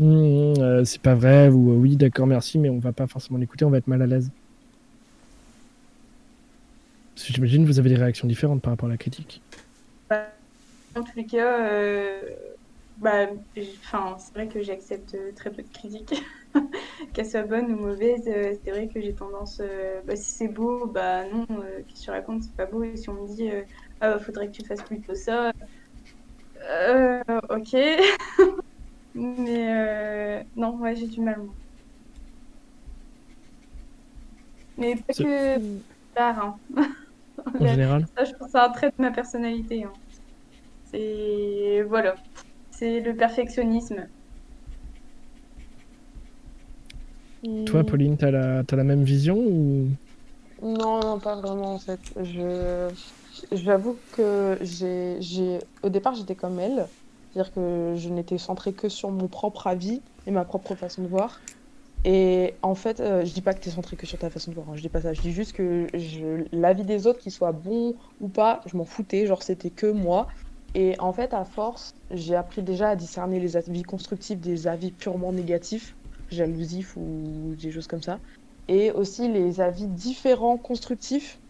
Hum, 0.00 0.54
euh, 0.62 0.84
c'est 0.84 1.02
pas 1.02 1.14
vrai, 1.14 1.48
ou 1.50 1.72
oui, 1.80 1.96
d'accord, 1.96 2.26
merci, 2.26 2.58
mais 2.58 2.70
on 2.70 2.78
va 2.78 2.92
pas 2.92 3.06
forcément 3.06 3.38
l'écouter, 3.38 3.64
on 3.66 3.70
va 3.70 3.78
être 3.78 3.88
mal 3.88 4.00
à 4.00 4.06
l'aise. 4.06 4.30
Parce 7.14 7.26
que 7.26 7.34
J'imagine 7.34 7.66
vous 7.66 7.78
avez 7.78 7.90
des 7.90 7.96
réactions 7.96 8.26
différentes 8.26 8.62
par 8.62 8.72
rapport 8.72 8.88
à 8.88 8.92
la 8.92 8.96
critique. 8.96 9.42
En 10.10 11.02
tous 11.02 11.16
les 11.16 11.24
cas, 11.26 11.58
bah, 13.00 13.28
enfin, 13.84 14.16
c'est 14.18 14.34
vrai 14.34 14.48
que 14.48 14.62
j'accepte 14.62 15.14
euh, 15.14 15.32
très 15.34 15.52
peu 15.52 15.62
de 15.62 15.68
critiques, 15.70 16.14
qu'elles 17.14 17.30
soient 17.30 17.42
bonnes 17.44 17.72
ou 17.72 17.76
mauvaises. 17.78 18.28
euh, 18.28 18.54
c'est 18.64 18.70
vrai 18.72 18.88
que 18.88 19.00
j'ai 19.00 19.14
tendance, 19.14 19.60
euh, 19.60 20.02
bah, 20.06 20.16
si 20.16 20.32
c'est 20.36 20.48
beau, 20.48 20.86
bah 20.88 21.26
non, 21.28 21.46
euh, 21.50 21.78
qu'est-ce 21.88 22.00
que 22.00 22.04
tu 22.06 22.10
racontes, 22.12 22.42
c'est 22.44 22.56
pas 22.56 22.66
beau. 22.66 22.82
Et 22.84 22.96
si 22.96 23.08
on 23.10 23.14
me 23.14 23.34
dit, 23.36 23.50
ah, 24.00 24.12
bah, 24.14 24.18
faudrait 24.20 24.48
que 24.48 24.52
tu 24.52 24.66
fasses 24.66 24.82
plutôt 24.84 25.14
ça, 25.14 25.52
ok. 27.50 27.70
Mais 29.14 30.44
non, 30.56 30.76
ouais, 30.78 30.96
j'ai 30.96 31.08
du 31.08 31.20
mal, 31.20 31.40
moi. 31.42 31.56
Mais 34.76 34.96
pas 34.96 35.14
que 35.14 35.58
l'art, 36.16 36.38
hein. 36.40 36.60
En 37.58 37.66
général 37.66 38.06
Ça, 38.16 38.24
je 38.24 38.32
pense 38.38 38.48
que 38.48 38.52
c'est 38.52 38.58
un 38.58 38.70
trait 38.70 38.88
de 38.88 39.02
ma 39.02 39.10
personnalité. 39.12 39.84
hein. 39.84 39.92
C'est. 40.84 41.82
Voilà. 41.88 42.16
C'est 42.80 43.00
le 43.00 43.14
perfectionnisme. 43.14 44.06
Toi. 47.66 47.84
Pauline, 47.84 48.16
t'as 48.16 48.30
la, 48.30 48.64
t'as 48.64 48.76
la 48.76 48.84
même 48.84 49.02
vision 49.02 49.36
ou... 49.36 49.88
Non, 50.62 50.98
non, 51.00 51.18
pas 51.18 51.36
vraiment 51.36 51.74
en 51.74 51.78
fait. 51.78 52.00
Je 52.22 52.88
j'avoue 53.52 53.98
que 54.12 54.56
j'ai 54.62 55.18
j'ai 55.20 55.58
au 55.82 55.90
départ 55.90 56.14
j'étais 56.14 56.34
comme 56.34 56.58
elle, 56.58 56.86
c'est-à-dire 57.32 57.52
que 57.52 57.96
je 57.98 58.08
n'étais 58.08 58.38
centrée 58.38 58.72
que 58.72 58.88
sur 58.88 59.10
mon 59.10 59.28
propre 59.28 59.66
avis 59.66 60.00
et 60.26 60.30
ma 60.30 60.46
propre 60.46 60.74
façon 60.74 61.02
de 61.02 61.08
voir. 61.08 61.38
Et 62.06 62.54
en 62.62 62.74
fait, 62.74 63.00
euh, 63.00 63.26
je 63.26 63.34
dis 63.34 63.42
pas 63.42 63.52
que 63.52 63.60
tu 63.60 63.68
es 63.68 63.72
centré 63.72 63.96
que 63.96 64.06
sur 64.06 64.18
ta 64.18 64.30
façon 64.30 64.52
de 64.52 64.56
voir, 64.56 64.70
hein, 64.70 64.76
je 64.76 64.80
dis 64.80 64.88
pas 64.88 65.02
ça, 65.02 65.12
je 65.12 65.20
dis 65.20 65.32
juste 65.32 65.52
que 65.52 65.86
je 65.92 66.46
l'avis 66.50 66.84
des 66.84 67.06
autres, 67.06 67.18
qu'il 67.18 67.32
soit 67.32 67.52
bon 67.52 67.94
ou 68.22 68.28
pas, 68.28 68.62
je 68.64 68.74
m'en 68.74 68.86
foutais, 68.86 69.26
genre 69.26 69.42
c'était 69.42 69.68
que 69.68 69.86
moi. 69.92 70.28
Et 70.74 70.96
en 71.00 71.12
fait, 71.12 71.34
à 71.34 71.44
force, 71.44 71.92
j'ai 72.10 72.34
appris 72.36 72.62
déjà 72.62 72.90
à 72.90 72.96
discerner 72.96 73.40
les 73.40 73.56
avis 73.56 73.82
constructifs 73.82 74.38
des 74.40 74.66
avis 74.66 74.92
purement 74.92 75.32
négatifs, 75.32 75.96
jalousifs 76.30 76.96
ou 76.96 77.54
des 77.56 77.72
choses 77.72 77.86
comme 77.88 78.02
ça. 78.02 78.20
Et 78.68 78.92
aussi 78.92 79.28
les 79.32 79.60
avis 79.60 79.88
différents 79.88 80.58
constructifs 80.58 81.40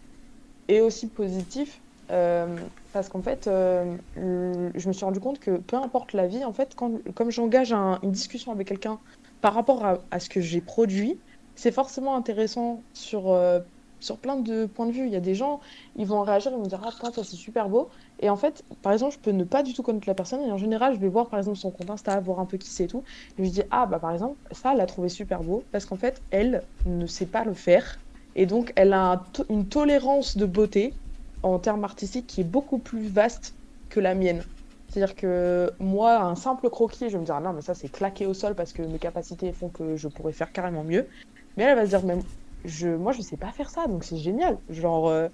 et 0.69 0.81
aussi 0.81 1.13
positifs 1.13 1.83
euh, 2.11 2.69
parce 2.93 3.09
qu'en 3.09 3.23
fait 3.23 3.47
euh, 3.47 3.97
je 4.17 4.89
me 4.89 4.93
suis 4.93 5.05
rendu 5.05 5.21
compte 5.21 5.39
que 5.39 5.59
peu 5.59 5.77
importe 5.77 6.13
l'avis 6.13 6.45
en 6.45 6.53
fait 6.53 6.75
quand, 6.75 6.99
comme 7.15 7.31
j'engage 7.31 7.73
un- 7.73 7.99
une 8.03 8.13
discussion 8.13 8.53
avec 8.53 8.69
quelqu'un 8.69 9.01
par 9.41 9.55
rapport 9.55 9.85
à, 9.85 10.07
à 10.11 10.21
ce 10.21 10.29
que 10.29 10.41
j'ai 10.41 10.61
produit 10.61 11.23
c'est 11.55 11.73
forcément 11.73 12.17
intéressant 12.17 12.87
sur, 12.95 13.29
euh, 13.31 13.61
sur 14.01 14.21
plein 14.21 14.37
de 14.37 14.67
points 14.67 14.87
de 14.87 14.93
vue. 14.93 15.07
Il 15.07 15.13
y 15.13 15.17
a 15.17 15.21
des 15.21 15.35
gens 15.35 15.61
ils 15.95 16.07
vont 16.07 16.23
réagir 16.23 16.53
ils 16.53 16.57
vont 16.59 16.63
dire 16.67 16.81
ah 16.85 16.93
putain, 16.93 17.13
ça 17.13 17.25
c'est 17.25 17.37
super 17.37 17.69
beau 17.69 17.91
Et 18.21 18.29
en 18.31 18.37
fait, 18.37 18.65
par 18.83 18.93
exemple, 18.93 19.15
je 19.15 19.19
peux 19.21 19.31
ne 19.33 19.45
pas 19.45 19.63
du 19.63 19.75
tout 19.75 19.83
connaître 19.83 20.09
la 20.09 20.15
personne. 20.15 20.43
Et 20.43 20.53
en 20.53 20.59
général, 20.59 20.95
je 20.95 21.01
vais 21.01 21.09
voir 21.09 21.29
par 21.31 21.39
exemple 21.39 21.57
son 21.59 21.71
compte 21.73 21.91
Insta, 21.91 22.21
voir 22.21 22.39
un 22.39 22.47
peu 22.47 22.59
qui 22.59 22.71
c'est 22.71 22.85
et 22.85 22.87
tout. 22.87 23.03
Et 23.39 23.45
je 23.45 23.51
dis, 23.51 23.63
ah 23.71 23.87
bah 23.87 23.99
par 23.99 24.13
exemple, 24.13 24.39
ça, 24.53 24.73
elle 24.73 24.79
l'a 24.79 24.87
trouvé 24.87 25.09
super 25.09 25.43
beau. 25.43 25.69
Parce 25.73 25.87
qu'en 25.87 25.97
fait, 25.97 26.23
elle 26.31 26.69
ne 26.85 27.07
sait 27.07 27.27
pas 27.27 27.45
le 27.45 27.55
faire. 27.55 28.03
Et 28.35 28.47
donc, 28.47 28.73
elle 28.77 28.93
a 28.93 29.25
une 29.49 29.69
tolérance 29.69 30.37
de 30.37 30.47
beauté 30.47 31.01
en 31.43 31.59
termes 31.59 31.85
artistiques 31.85 32.27
qui 32.29 32.43
est 32.43 32.45
beaucoup 32.45 32.79
plus 32.79 33.09
vaste 33.09 33.59
que 33.89 34.01
la 34.01 34.15
mienne. 34.15 34.45
C'est-à-dire 34.89 35.15
que 35.15 35.73
moi, 35.81 36.19
un 36.21 36.35
simple 36.35 36.69
croquis, 36.69 37.09
je 37.09 37.15
vais 37.15 37.21
me 37.21 37.25
dire, 37.25 37.37
ah 37.37 37.41
non, 37.41 37.53
mais 37.53 37.63
ça, 37.63 37.75
c'est 37.75 37.89
claqué 37.89 38.27
au 38.27 38.35
sol 38.35 38.55
parce 38.55 38.73
que 38.73 38.83
mes 38.83 38.99
capacités 38.99 39.53
font 39.53 39.71
que 39.71 39.97
je 39.97 40.09
pourrais 40.09 40.33
faire 40.33 40.53
carrément 40.53 40.85
mieux. 40.85 41.09
Mais 41.57 41.65
elle 41.65 41.77
va 41.77 41.85
se 41.85 41.91
dire, 41.91 42.05
même, 42.05 42.23
je, 42.65 42.89
moi, 42.89 43.13
je 43.13 43.23
sais 43.23 43.37
pas 43.37 43.53
faire 43.53 43.71
ça, 43.71 43.87
donc 43.87 44.05
c'est 44.05 44.17
génial. 44.19 44.59
Genre, 44.69 45.09
euh, 45.09 45.29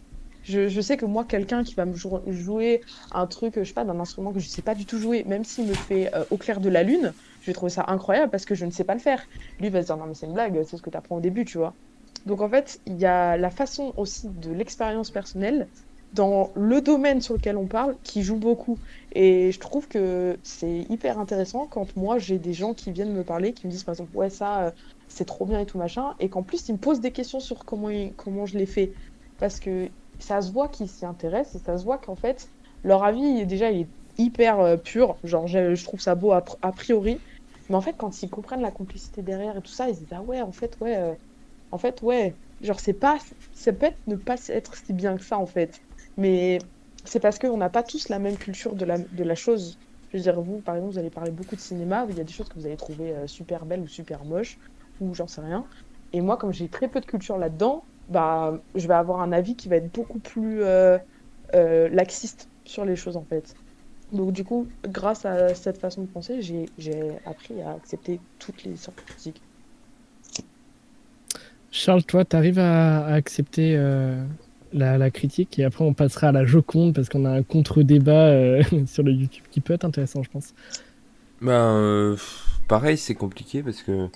je, 0.47 0.81
sais 0.81 0.97
que 0.97 1.05
moi, 1.07 1.25
quelqu'un 1.25 1.63
qui 1.65 1.75
va 1.75 1.87
me 1.87 1.95
jou- 1.95 2.21
jouer 2.27 2.83
un 3.11 3.27
truc, 3.27 3.55
je 3.59 3.65
sais 3.65 3.73
pas, 3.73 3.85
d'un 3.85 3.99
instrument 4.01 4.33
que 4.33 4.39
je 4.41 4.49
sais 4.49 4.63
pas 4.63 4.75
du 4.75 4.87
tout 4.87 4.99
jouer, 4.99 5.25
même 5.25 5.45
s'il 5.45 5.67
me 5.67 5.77
fait 5.77 6.15
euh, 6.15 6.25
au 6.31 6.39
clair 6.39 6.61
de 6.61 6.69
la 6.69 6.83
lune, 6.83 7.15
je 7.41 7.51
vais 7.51 7.55
trouver 7.55 7.71
ça 7.71 7.85
incroyable 7.89 8.31
parce 8.31 8.45
que 8.45 8.55
je 8.55 8.65
ne 8.65 8.71
sais 8.71 8.85
pas 8.85 8.95
le 8.95 9.01
faire. 9.01 9.27
Lui 9.61 9.71
va 9.71 9.83
se 9.83 9.87
dire, 9.87 9.97
non, 9.97 10.07
mais 10.07 10.15
c'est 10.15 10.27
une 10.27 10.35
blague, 10.35 10.63
c'est 10.65 10.77
ce 10.77 10.83
que 10.83 10.91
tu 10.91 10.97
apprends 10.97 11.17
au 11.17 11.21
début, 11.21 11.45
tu 11.45 11.59
vois. 11.59 11.77
Donc 12.25 12.41
en 12.41 12.49
fait, 12.49 12.81
il 12.87 12.97
y 12.99 13.07
a 13.07 13.37
la 13.37 13.51
façon 13.51 13.93
aussi 13.97 14.29
de 14.31 14.51
l'expérience 14.53 15.11
personnelle 15.11 15.71
dans 16.13 16.53
le 16.55 16.81
domaine 16.81 17.21
sur 17.21 17.35
lequel 17.35 17.57
on 17.57 17.69
parle 17.69 17.99
qui 18.03 18.23
joue 18.23 18.39
beaucoup. 18.39 18.81
Et 19.13 19.53
je 19.53 19.59
trouve 19.61 19.89
que 19.89 20.39
c'est 20.43 20.87
hyper 20.89 21.19
intéressant 21.19 21.67
quand 21.67 21.95
moi 21.97 22.19
j'ai 22.19 22.39
des 22.39 22.53
gens 22.53 22.75
qui 22.75 22.93
viennent 22.93 23.13
me 23.13 23.25
parler, 23.25 23.53
qui 23.55 23.67
me 23.67 23.73
disent 23.73 23.85
par 23.85 23.93
exemple 23.95 24.17
ouais 24.17 24.31
ça 24.31 24.67
euh, 24.67 24.71
c'est 25.09 25.25
trop 25.25 25.47
bien 25.47 25.61
et 25.61 25.67
tout 25.67 25.79
machin, 25.79 26.15
et 26.19 26.29
qu'en 26.31 26.43
plus 26.43 26.69
ils 26.69 26.73
me 26.75 26.79
posent 26.79 27.01
des 27.01 27.13
questions 27.13 27.41
sur 27.41 27.65
comment, 27.65 27.91
comment 28.17 28.47
je 28.47 28.59
l'ai 28.59 28.67
fait. 28.67 28.93
Parce 29.39 29.61
que 29.61 29.91
ça 30.19 30.41
se 30.43 30.53
voit 30.53 30.69
qu'ils 30.69 30.89
s'y 30.89 31.05
intéressent 31.07 31.57
et 31.57 31.65
ça 31.65 31.79
se 31.79 31.85
voit 31.85 31.99
qu'en 31.99 32.17
fait 32.17 32.51
leur 32.85 33.05
avis 33.05 33.47
déjà 33.47 33.71
il 33.71 33.83
est 33.83 33.91
hyper 34.19 34.61
euh, 34.61 34.77
pur, 34.77 35.19
genre 35.25 35.47
je, 35.47 35.75
je 35.75 35.85
trouve 35.85 36.01
ça 36.01 36.15
beau 36.15 36.33
a, 36.33 36.43
priori, 36.73 37.23
mais 37.69 37.77
en 37.77 37.81
fait 37.81 37.95
quand 37.99 38.23
ils 38.23 38.31
comprennent 38.31 38.63
la 38.63 38.71
complicité 38.73 39.23
derrière 39.23 39.57
et 39.57 39.63
tout 39.63 39.73
ça, 39.73 39.89
ils 39.89 39.95
se 39.95 40.01
disent 40.01 40.13
ah 40.13 40.23
ouais 40.23 40.41
en 40.43 40.53
fait 40.53 40.77
ouais, 40.81 40.97
euh, 40.97 41.15
en 41.71 41.79
fait 41.79 42.03
ouais, 42.03 42.39
genre 42.61 42.81
c'est 42.81 42.95
pas, 42.95 43.19
ça 43.53 43.73
peut 43.73 43.87
être 43.87 44.01
ne 44.07 44.17
pas 44.17 44.37
être 44.49 44.77
si 44.77 44.93
bien 44.93 45.17
que 45.17 45.25
ça 45.25 45.39
en 45.39 45.47
fait. 45.47 45.83
Mais 46.17 46.59
c'est 47.05 47.21
parce 47.21 47.39
qu'on 47.39 47.57
n'a 47.57 47.71
pas 47.71 47.83
tous 47.83 48.09
la 48.09 48.19
même 48.19 48.39
culture 48.39 48.75
de 48.77 48.85
la, 48.85 48.99
de 48.99 49.25
la 49.25 49.35
chose. 49.35 49.79
Je 50.09 50.17
veux 50.19 50.23
dire, 50.23 50.41
vous, 50.41 50.61
par 50.63 50.77
exemple, 50.77 50.93
vous 50.93 50.99
allez 50.99 51.11
parler 51.11 51.31
beaucoup 51.33 51.57
de 51.57 51.61
cinéma, 51.61 52.07
il 52.09 52.17
y 52.17 52.21
a 52.21 52.25
des 52.25 52.33
choses 52.33 52.49
que 52.49 52.59
vous 52.59 52.67
allez 52.67 52.77
trouver 52.77 53.15
euh, 53.15 53.27
super 53.27 53.67
belles 53.67 53.83
ou 53.83 53.89
super 53.89 54.25
moches, 54.25 54.59
ou 55.01 55.15
j'en 55.15 55.27
sais 55.27 55.41
rien. 55.41 55.69
Et 56.13 56.21
moi, 56.21 56.37
comme 56.37 56.53
j'ai 56.53 56.69
très 56.69 56.89
peu 56.89 57.01
de 57.01 57.07
culture 57.07 57.39
là-dedans, 57.39 57.87
bah, 58.09 58.59
je 58.75 58.87
vais 58.87 58.95
avoir 58.95 59.21
un 59.21 59.33
avis 59.33 59.57
qui 59.57 59.69
va 59.69 59.77
être 59.77 59.93
beaucoup 59.93 60.19
plus 60.19 60.63
euh, 60.63 60.99
euh, 61.55 61.89
laxiste 61.89 62.49
sur 62.65 62.85
les 62.85 62.97
choses, 62.97 63.17
en 63.17 63.25
fait. 63.25 63.55
Donc, 64.13 64.33
du 64.33 64.45
coup, 64.45 64.67
grâce 64.89 65.25
à 65.25 65.55
cette 65.55 65.79
façon 65.79 66.03
de 66.03 66.07
penser, 66.07 66.41
j'ai 66.41 66.67
j'ai 66.79 67.13
appris 67.27 67.61
à 67.63 67.73
accepter 67.73 68.21
toutes 68.39 68.63
les 68.65 68.77
sortes 68.77 68.99
de 68.99 69.03
critiques. 69.03 69.43
Charles, 71.73 72.05
toi, 72.05 72.25
tu 72.25 72.37
arrives 72.37 72.59
à, 72.59 73.05
à 73.05 73.15
accepter 73.15 73.75
euh, 73.77 74.25
la, 74.73 74.99
la 74.99 75.11
critique 75.11 75.59
et 75.59 75.65
après 75.65 75.85
on 75.85 75.95
passera 75.95 76.29
à 76.29 76.33
la 76.33 76.45
Joconde 76.45 76.95
parce 76.95 77.09
qu'on 77.09 77.25
a 77.25 77.31
un 77.31 77.43
contre-débat 77.43 78.29
euh, 78.29 78.63
sur 78.87 79.03
le 79.03 79.13
YouTube 79.13 79.45
qui 79.51 79.61
peut 79.61 79.75
être 79.75 79.85
intéressant, 79.85 80.23
je 80.23 80.31
pense. 80.31 80.55
Ben, 81.41 81.53
euh, 81.53 82.17
pareil, 82.69 82.97
c'est 82.97 83.15
compliqué 83.15 83.63
parce 83.63 83.83
que. 83.83 84.09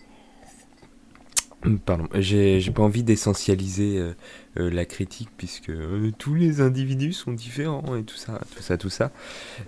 Pardon, 1.85 2.09
j'ai 2.15 2.59
pas 2.71 2.83
envie 2.83 3.03
d'essentialiser 3.03 3.99
euh, 3.99 4.15
euh, 4.59 4.71
la 4.71 4.87
critique 4.87 5.29
puisque 5.37 5.69
euh, 5.69 6.11
tous 6.17 6.35
les 6.35 6.63
individus 6.63 7.13
sont 7.13 7.33
différents 7.33 7.97
et 7.97 8.03
tout 8.03 8.17
ça, 8.17 8.41
tout 8.57 8.63
ça, 8.63 8.79
tout 8.79 8.89
ça. 8.89 9.13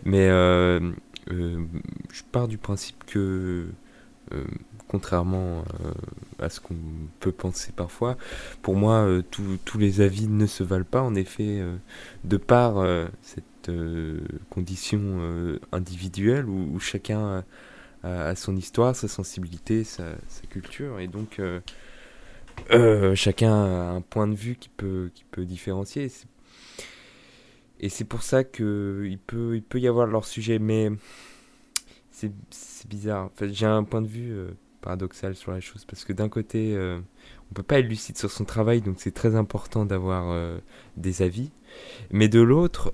Mais 0.05 0.29
je 0.29 2.23
pars 2.33 2.49
du 2.49 2.57
principe 2.57 3.05
que, 3.05 3.67
contrairement 4.89 5.65
à 6.39 6.49
ce 6.49 6.61
qu'on 6.61 6.77
peut 7.21 7.31
penser 7.33 7.73
parfois, 7.77 8.17
pour 8.63 8.75
moi, 8.75 9.07
tous- 9.31 9.79
les 9.79 10.01
avis 10.01 10.29
ne 10.29 10.47
se 10.47 10.63
valent 10.65 10.87
pas. 10.91 11.03
En 11.03 11.15
effet, 11.15 11.63
de 12.25 12.37
par 12.39 12.85
cette 13.21 13.71
condition 14.49 15.59
individuelle 15.73 16.47
où, 16.49 16.81
chacun 16.81 17.45
a 18.03 18.35
son 18.35 18.57
histoire, 18.57 18.97
sa 18.97 19.09
sensibilité, 19.09 19.85
sa, 19.85 20.05
sa 20.29 20.47
culture, 20.49 20.99
et 20.99 21.07
donc 21.07 21.41
euh, 22.71 23.15
chacun 23.15 23.53
a 23.53 23.91
un 23.91 24.01
point 24.01 24.29
de 24.29 24.35
vue 24.35 24.57
qui 24.57 24.69
peut, 24.69 25.11
qui 25.15 25.25
peut 25.25 25.45
différencier. 25.45 26.11
Et 27.81 27.89
c'est 27.89 28.05
pour 28.05 28.23
ça 28.23 28.45
que 28.45 29.05
il 29.09 29.19
peut, 29.19 29.57
il 29.57 29.63
peut 29.63 29.81
y 29.81 29.89
avoir 29.89 30.07
leur 30.07 30.25
sujet, 30.25 30.59
mais 30.59 30.91
c'est 32.51 32.89
bizarre. 32.89 33.27
En 33.27 33.33
fait, 33.35 33.53
j'ai 33.53 33.67
un 33.67 33.85
point 33.85 34.03
de 34.03 34.07
vue 34.07 34.33
euh, 34.33 34.51
paradoxal 34.81 35.35
sur 35.35 35.53
la 35.53 35.61
chose, 35.61 35.85
parce 35.85 36.05
que 36.05 36.13
d'un 36.13 36.29
côté, 36.29 36.75
euh, 36.77 36.99
on 37.51 37.55
peut 37.55 37.63
pas 37.63 37.79
être 37.79 37.89
lucide 37.89 38.17
sur 38.17 38.31
son 38.31 38.45
travail, 38.45 38.81
donc 38.81 38.97
c'est 38.99 39.13
très 39.13 39.35
important 39.35 39.85
d'avoir 39.85 40.31
euh, 40.31 40.59
des 40.97 41.23
avis. 41.23 41.51
Mais 42.11 42.29
de 42.29 42.41
l'autre, 42.41 42.93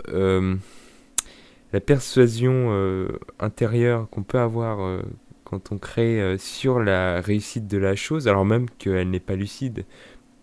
la 1.73 1.81
persuasion 1.81 3.09
intérieure 3.41 4.09
qu'on 4.09 4.23
peut 4.23 4.39
avoir 4.39 5.03
quand 5.49 5.73
on 5.73 5.79
crée 5.79 6.21
euh, 6.21 6.39
sur 6.39 6.81
la 6.81 7.21
réussite 7.21 7.67
de 7.67 7.79
la 7.79 7.97
chose, 7.97 8.29
alors 8.29 8.45
même 8.45 8.69
qu'elle 8.71 9.11
n'est 9.11 9.21
pas 9.21 9.37
lucide, 9.37 9.85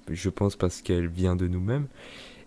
je 0.10 0.30
pense 0.30 0.56
parce 0.56 0.82
qu'elle 0.82 1.07
vient 1.07 1.36
de 1.36 1.48
nous-mêmes, 1.48 1.88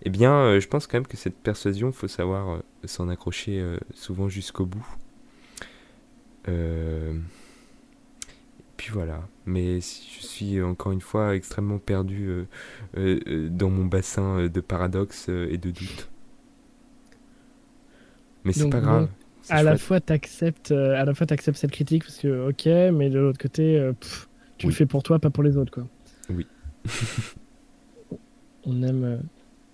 eh 0.02 0.10
bien, 0.10 0.32
euh, 0.32 0.60
je 0.60 0.68
pense 0.68 0.86
quand 0.86 0.96
même 0.98 1.06
que 1.06 1.16
cette 1.16 1.36
persuasion, 1.36 1.92
faut 1.92 2.08
savoir 2.08 2.50
euh, 2.50 2.60
s'en 2.84 3.08
accrocher 3.08 3.64
souvent 3.94 4.28
jusqu'au 4.28 4.66
bout. 4.66 4.86
Euh, 6.48 7.18
Puis 8.76 8.90
voilà. 8.92 9.28
Mais 9.46 9.80
je 9.80 10.26
suis 10.26 10.62
encore 10.62 10.92
une 10.92 11.00
fois 11.00 11.34
extrêmement 11.34 11.78
perdu 11.78 12.46
dans 12.94 13.70
mon 13.70 13.86
bassin 13.86 14.46
de 14.48 14.60
paradoxes 14.60 15.28
et 15.28 15.58
de 15.58 15.70
doutes. 15.70 16.08
Mais 18.44 18.52
c'est 18.52 18.68
pas 18.68 18.80
grave. 18.80 19.08
À 19.50 19.62
la 19.62 19.76
fois, 19.76 20.00
t'acceptes, 20.00 20.72
euh, 20.72 21.00
à 21.00 21.04
la 21.04 21.14
fois, 21.14 21.26
t'acceptes 21.26 21.58
cette 21.58 21.70
critique 21.72 22.04
parce 22.04 22.18
que 22.18 22.48
ok, 22.50 22.66
mais 22.96 23.10
de 23.10 23.18
l'autre 23.18 23.38
côté, 23.38 23.78
euh, 23.78 23.92
pff, 23.92 24.28
tu 24.58 24.66
Oui. 24.66 24.72
le 24.72 24.76
fais 24.76 24.86
pour 24.86 25.02
toi, 25.02 25.18
pas 25.18 25.30
pour 25.30 25.42
les 25.42 25.56
autres, 25.56 25.72
quoi. 25.72 25.86
Oui. 26.30 26.46
on 28.66 28.82
aime 28.82 29.04
euh, 29.04 29.16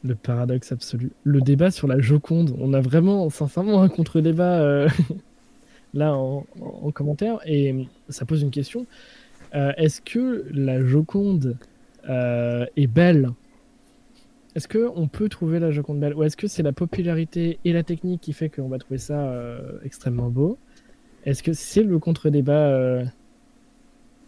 le 0.05 0.15
paradoxe 0.15 0.73
absolu. 0.73 1.13
Le 1.25 1.41
débat 1.41 1.71
sur 1.71 1.89
la 1.89 1.99
Joconde, 2.01 2.55
on 2.61 2.73
a 2.75 2.81
vraiment, 2.81 3.29
sincèrement, 3.31 3.83
un 3.83 3.89
contre-débat 3.89 4.87
là 5.95 6.15
en, 6.15 6.45
en- 6.61 6.87
en 6.87 6.91
commentaire 6.91 7.39
et 7.47 7.87
ça 8.09 8.25
pose 8.25 8.43
une 8.43 8.51
question. 8.51 8.87
Est-ce 9.53 10.01
que 10.01 10.45
la 10.53 10.85
Joconde 10.85 11.57
est 12.09 12.87
belle? 12.89 13.31
Est-ce 14.55 14.69
que 14.69 14.91
on 14.95 15.09
peut 15.09 15.29
trouver 15.29 15.59
la 15.59 15.71
Joconde 15.73 16.01
belle 16.01 16.15
ou 16.15 16.23
est-ce 16.23 16.37
que 16.37 16.47
c'est 16.47 16.63
la 16.63 16.73
popularité 16.73 17.59
et 17.65 17.73
la 17.73 17.83
technique 17.83 18.21
qui 18.23 18.33
fait 18.33 18.51
qu'on 18.51 18.69
va 18.69 18.79
trouver 18.79 18.99
ça 18.99 19.29
euh, 19.29 19.79
extrêmement 19.85 20.31
beau? 20.31 20.59
Est-ce 21.25 21.43
que 21.43 21.53
c'est 21.53 21.83
le 21.83 21.99
contre-débat 21.99 22.69
euh, 22.69 23.05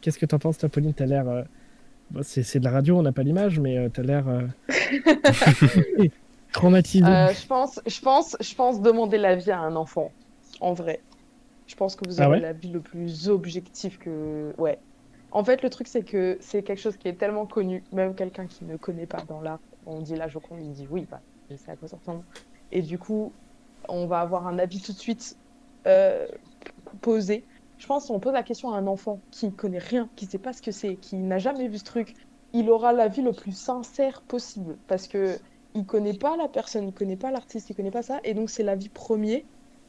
Qu'est-ce 0.01 0.19
que 0.19 0.27
t'en 0.27 0.39
penses, 0.39 0.59
toi, 0.59 0.69
Pauline? 0.69 0.95
T'as 0.95 1.07
l'air. 1.07 1.29
euh, 1.29 1.43
bon, 2.11 2.23
c'est 2.23 2.43
c'est 2.43 2.61
de 2.61 2.65
la 2.65 2.71
radio, 2.71 2.99
on 2.99 3.03
n'a 3.03 3.13
pas 3.13 3.23
l'image, 3.23 3.61
mais 3.61 3.91
t'as 3.91 4.03
l'air 4.03 4.27
traumatisé. 6.53 7.05
Je 7.05 7.47
pense, 7.47 7.81
je 7.87 8.01
pense, 8.01 8.37
je 8.41 8.55
pense 8.55 8.81
demander 8.83 9.19
l'avis 9.19 9.51
à 9.51 9.61
un 9.61 9.77
enfant, 9.77 10.13
en 10.61 10.73
vrai. 10.73 11.01
Je 11.67 11.75
pense 11.75 11.97
que 11.97 12.09
vous 12.09 12.21
Ah 12.21 12.25
avez 12.25 12.37
ouais? 12.37 12.41
l'avis 12.41 12.71
le 12.71 12.81
plus 12.81 13.29
objectif 13.29 13.99
que, 13.99 14.55
ouais. 14.59 14.79
En 15.33 15.45
fait, 15.45 15.63
le 15.63 15.71
truc 15.71 15.89
c'est 15.89 16.05
que 16.05 16.39
c'est 16.41 16.63
quelque 16.63 16.81
chose 16.81 16.97
qui 16.97 17.09
est 17.09 17.15
tellement 17.19 17.47
connu, 17.47 17.83
même 17.93 18.15
quelqu'un 18.15 18.47
qui 18.47 18.65
ne 18.65 18.77
connaît 18.77 19.07
pas 19.07 19.25
dans 19.29 19.41
l'art, 19.41 19.61
on 19.87 20.01
dit 20.01 20.15
la 20.15 20.29
Joconde, 20.29 20.61
il 20.61 20.73
dit 20.73 20.87
oui, 20.91 21.07
bah, 21.11 21.21
je 21.51 21.57
sais 21.57 21.71
à 21.71 21.77
quoi 21.77 21.89
ça. 21.89 21.99
Et 22.73 22.83
du 22.83 22.99
coup, 22.99 23.33
on 23.89 24.07
va 24.07 24.21
avoir 24.21 24.47
un 24.47 24.59
avis 24.59 24.81
tout 24.81 24.93
de 24.93 24.99
suite 24.99 25.37
euh, 25.87 26.27
posé. 27.01 27.45
Je 27.79 27.87
pense 27.87 28.07
qu'on 28.07 28.21
pose 28.21 28.33
la 28.33 28.43
question 28.43 28.73
à 28.73 28.79
un 28.79 28.87
enfant 28.87 29.21
qui 29.31 29.53
connaît 29.53 29.79
rien, 29.79 30.09
qui 30.17 30.27
sait 30.27 30.39
pas 30.39 30.53
ce 30.53 30.63
que 30.63 30.73
c'est, 30.73 30.97
qui 30.97 31.17
n'a 31.17 31.39
jamais 31.39 31.69
vu 31.69 31.79
ce 31.79 31.85
truc, 31.85 32.15
il 32.53 32.71
aura 32.71 32.93
l'avis 32.93 33.23
le 33.23 33.33
plus 33.33 33.57
sincère 33.57 34.23
possible 34.23 34.79
parce 34.87 35.09
que 35.09 35.39
il 35.75 35.85
connaît 35.85 36.15
pas 36.15 36.37
la 36.39 36.49
personne, 36.49 36.89
il 36.89 36.95
connaît 36.95 37.17
pas 37.17 37.31
l'artiste, 37.31 37.69
il 37.69 37.77
connaît 37.77 37.91
pas 37.91 38.03
ça, 38.03 38.19
et 38.25 38.33
donc 38.33 38.49
c'est 38.49 38.63
l'avis 38.63 38.89
premier 38.89 39.45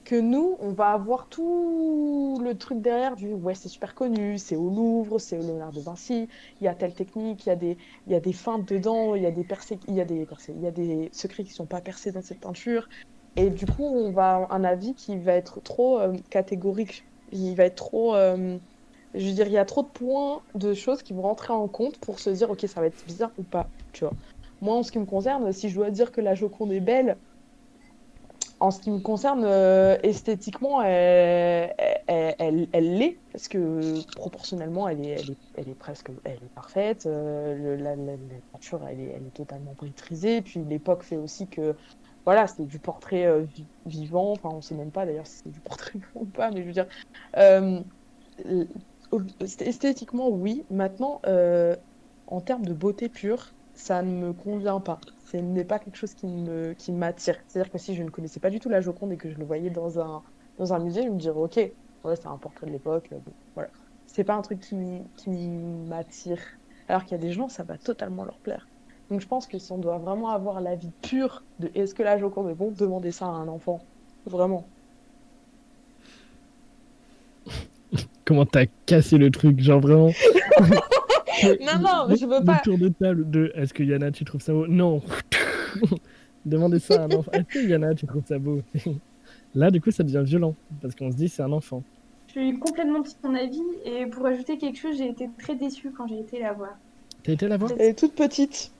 que 0.07 0.15
nous, 0.15 0.55
on 0.61 0.71
va 0.71 0.91
avoir 0.91 1.27
tout 1.27 2.39
le 2.41 2.57
truc 2.57 2.81
derrière 2.81 3.17
du 3.17 3.33
ouais, 3.33 3.55
c'est 3.55 3.67
super 3.67 3.93
connu, 3.93 4.37
c'est 4.37 4.55
au 4.55 4.69
Louvre, 4.69 5.19
c'est 5.19 5.37
au 5.37 5.41
Léonard 5.41 5.73
de 5.73 5.81
Vinci, 5.81 6.29
il 6.61 6.63
y 6.63 6.69
a 6.69 6.75
telle 6.75 6.93
technique, 6.93 7.45
il 7.45 7.49
y 7.49 7.51
a 7.51 7.57
des, 7.57 7.77
il 8.05 8.13
y 8.13 8.15
a 8.15 8.21
des 8.21 8.31
feintes 8.31 8.65
dedans, 8.65 9.15
il 9.15 9.23
y 9.23 9.25
a 9.25 9.31
des 9.31 9.43
percées, 9.43 9.77
il 9.89 9.95
y 9.95 9.99
a 9.99 10.05
des 10.05 10.25
il 10.47 10.61
y 10.61 10.67
a 10.67 10.71
des 10.71 11.09
secrets 11.11 11.43
qui 11.43 11.51
sont 11.51 11.65
pas 11.65 11.81
percés 11.81 12.13
dans 12.13 12.21
cette 12.21 12.39
peinture, 12.39 12.87
et 13.35 13.49
du 13.49 13.65
coup, 13.65 13.83
on 13.83 14.11
va 14.13 14.35
avoir 14.35 14.53
un 14.53 14.63
avis 14.63 14.95
qui 14.95 15.17
va 15.17 15.33
être 15.33 15.59
trop 15.61 15.99
euh, 15.99 16.15
catégorique, 16.29 17.03
il 17.33 17.55
va 17.55 17.65
être 17.65 17.75
trop, 17.75 18.15
euh, 18.15 18.57
je 19.13 19.27
veux 19.27 19.33
dire, 19.33 19.47
il 19.47 19.53
y 19.53 19.57
a 19.57 19.65
trop 19.65 19.83
de 19.83 19.89
points, 19.89 20.41
de 20.55 20.73
choses 20.73 21.03
qui 21.03 21.11
vont 21.11 21.23
rentrer 21.23 21.51
en 21.51 21.67
compte 21.67 21.99
pour 21.99 22.21
se 22.21 22.29
dire 22.29 22.49
ok, 22.49 22.61
ça 22.61 22.79
va 22.79 22.87
être 22.87 23.05
bien 23.07 23.33
ou 23.37 23.43
pas, 23.43 23.69
tu 23.91 24.05
vois. 24.05 24.13
Moi, 24.61 24.73
en 24.73 24.83
ce 24.83 24.91
qui 24.93 24.99
me 24.99 25.05
concerne, 25.05 25.51
si 25.51 25.67
je 25.67 25.75
dois 25.75 25.91
dire 25.91 26.13
que 26.13 26.21
la 26.21 26.33
Joconde 26.33 26.71
est 26.71 26.79
belle, 26.79 27.17
en 28.59 28.71
ce 28.71 28.79
qui 28.81 28.89
me 28.91 28.99
concerne, 28.99 29.43
euh, 29.45 29.97
esthétiquement, 30.03 30.81
elle 30.81 31.73
elle- 32.07 32.35
elle- 32.39 32.69
elle 32.73 32.97
l'est, 32.97 33.21
parce 33.31 33.47
que 33.47 34.01
proportionnellement, 34.15 34.87
elle 34.87 35.01
est, 35.01 35.09
elle 35.09 35.29
est, 35.31 35.37
elle 35.55 35.69
est 35.69 35.75
presque 35.75 36.09
elle 36.23 36.43
est 36.43 36.49
parfaite. 36.55 37.05
euh, 37.05 37.77
la, 37.77 37.95
la- 37.95 38.17
peinture, 38.51 38.87
elle 38.87 38.99
est, 38.99 39.07
elle 39.11 39.27
est 39.27 39.31
totalement 39.31 39.75
maîtrisée. 39.81 40.41
Puis 40.41 40.63
l'époque 40.65 41.03
fait 41.03 41.17
aussi 41.17 41.47
que, 41.49 41.75
voilà, 42.25 42.47
c'est 42.47 42.65
du 42.65 42.79
portrait 42.79 43.25
euh, 43.25 43.43
vi- 43.45 43.67
vivant. 43.85 44.33
Enfin, 44.33 44.49
on 44.49 44.61
sait 44.61 44.75
même 44.75 44.91
pas 44.91 45.05
d'ailleurs 45.05 45.27
si 45.27 45.39
c'est 45.43 45.51
du 45.51 45.61
portrait 45.61 45.99
ou 46.15 46.25
pas, 46.25 46.49
mais 46.51 46.61
je 46.63 46.67
veux 46.67 46.73
dire, 46.73 46.87
euh, 47.37 47.81
esthétiquement, 49.39 50.29
oui. 50.29 50.65
Maintenant, 50.69 51.21
euh, 51.25 51.75
en 52.27 52.41
termes 52.41 52.65
de 52.65 52.73
beauté 52.73 53.09
pure, 53.09 53.55
ça 53.73 54.01
ne 54.01 54.11
me 54.11 54.33
convient 54.33 54.79
pas. 54.81 55.05
Ce 55.31 55.35
n'est 55.35 55.65
pas 55.65 55.77
quelque 55.77 55.97
chose 55.97 56.13
qui 56.13 56.25
me, 56.25 56.73
qui 56.73 56.93
m'attire. 56.93 57.35
C'est-à-dire 57.47 57.69
que 57.71 57.77
si 57.77 57.95
je 57.95 58.03
ne 58.03 58.09
connaissais 58.09 58.39
pas 58.39 58.49
du 58.49 58.61
tout 58.61 58.69
la 58.69 58.79
Joconde 58.79 59.11
et 59.11 59.17
que 59.17 59.29
je 59.29 59.37
le 59.37 59.43
voyais 59.43 59.69
dans 59.69 59.99
un, 59.99 60.21
dans 60.57 60.73
un 60.73 60.79
musée, 60.79 61.03
je 61.03 61.09
me 61.09 61.19
dirais, 61.19 61.35
ok, 61.37 61.57
ouais, 61.57 62.15
c'est 62.15 62.27
un 62.27 62.37
portrait 62.37 62.65
de 62.67 62.71
l'époque. 62.71 63.09
euh, 63.11 63.17
bon, 63.17 63.33
voilà. 63.53 63.69
C'est 64.05 64.23
pas 64.23 64.35
un 64.35 64.41
truc 64.41 64.61
qui, 64.61 64.75
qui 65.17 65.29
m'attire. 65.29 66.39
Alors 66.87 67.03
qu'il 67.03 67.11
y 67.11 67.15
a 67.15 67.21
des 67.21 67.33
gens, 67.33 67.49
ça 67.49 67.63
va 67.63 67.77
totalement 67.77 68.23
leur 68.23 68.37
plaire. 68.37 68.67
Donc 69.09 69.19
je 69.19 69.27
pense 69.27 69.47
que 69.47 69.57
si 69.59 69.69
on 69.73 69.77
doit 69.77 69.97
vraiment 69.97 70.29
avoir 70.29 70.61
l'avis 70.61 70.91
pur 71.01 71.43
de 71.59 71.69
est-ce 71.75 71.93
que 71.93 72.03
la 72.03 72.17
Joconde 72.17 72.49
est 72.49 72.55
bon, 72.55 72.71
demandez 72.71 73.11
ça 73.11 73.25
à 73.25 73.29
un 73.29 73.49
enfant. 73.49 73.79
Vraiment. 74.25 74.65
Comment 78.23 78.45
t'as 78.45 78.65
cassé 78.85 79.17
le 79.17 79.29
truc, 79.29 79.59
genre 79.59 79.81
vraiment. 79.81 80.11
Non, 81.43 81.79
non, 81.81 82.07
mais 82.09 82.15
je 82.15 82.25
veux 82.25 82.39
Le 82.39 82.45
pas. 82.45 82.59
tour 82.63 82.77
de 82.77 82.89
table 82.89 83.29
de 83.29 83.51
est-ce 83.55 83.73
que 83.73 83.83
Yana 83.83 84.11
tu 84.11 84.25
trouves 84.25 84.41
ça 84.41 84.53
beau? 84.53 84.67
Non. 84.67 85.01
Demandez 86.45 86.79
ça 86.79 87.01
à 87.01 87.05
un 87.05 87.11
enfant. 87.11 87.31
Est-ce 87.33 87.43
que 87.43 87.67
Yana 87.67 87.93
tu 87.95 88.05
trouves 88.07 88.25
ça 88.27 88.37
beau? 88.39 88.61
Là 89.55 89.71
du 89.71 89.81
coup 89.81 89.91
ça 89.91 90.03
devient 90.03 90.23
violent 90.25 90.55
parce 90.81 90.95
qu'on 90.95 91.11
se 91.11 91.15
dit 91.15 91.29
c'est 91.29 91.41
un 91.43 91.51
enfant. 91.51 91.83
Je 92.27 92.33
suis 92.39 92.59
complètement 92.59 92.99
de 92.99 93.07
ton 93.21 93.33
avis 93.35 93.61
et 93.85 94.05
pour 94.05 94.25
ajouter 94.27 94.57
quelque 94.57 94.77
chose, 94.77 94.97
j'ai 94.97 95.09
été 95.09 95.29
très 95.39 95.55
déçue 95.55 95.91
quand 95.91 96.07
j'ai 96.07 96.19
été 96.19 96.39
la 96.39 96.53
voir. 96.53 96.71
T'as 97.23 97.31
été 97.33 97.47
la 97.47 97.57
voir? 97.57 97.71
Elle 97.79 97.87
est 97.89 97.93
toute 97.99 98.13
petite. 98.13 98.71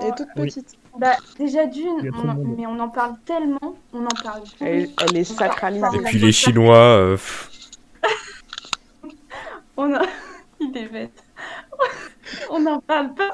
Elle 0.00 0.08
est 0.08 0.16
toute 0.16 0.28
Oui. 0.36 0.46
petite. 0.46 0.74
Bah, 0.98 1.12
déjà 1.38 1.66
d'une, 1.66 2.10
on 2.14 2.34
mais 2.56 2.66
on 2.66 2.78
en 2.80 2.88
parle 2.88 3.14
tellement, 3.24 3.76
on 3.92 4.04
en 4.04 4.22
parle. 4.22 4.42
Elle, 4.60 4.88
elle 5.02 5.16
est 5.16 5.24
sacralisée. 5.24 5.86
Et 5.94 6.02
puis 6.04 6.18
les 6.18 6.32
Chinois, 6.32 6.76
euh, 6.76 7.16
On 9.76 9.92
a... 9.94 10.02
Il 10.60 10.76
est 10.76 10.88
bête. 10.88 11.23
on 12.50 12.60
n'en 12.60 12.80
parle 12.80 13.14
pas. 13.14 13.30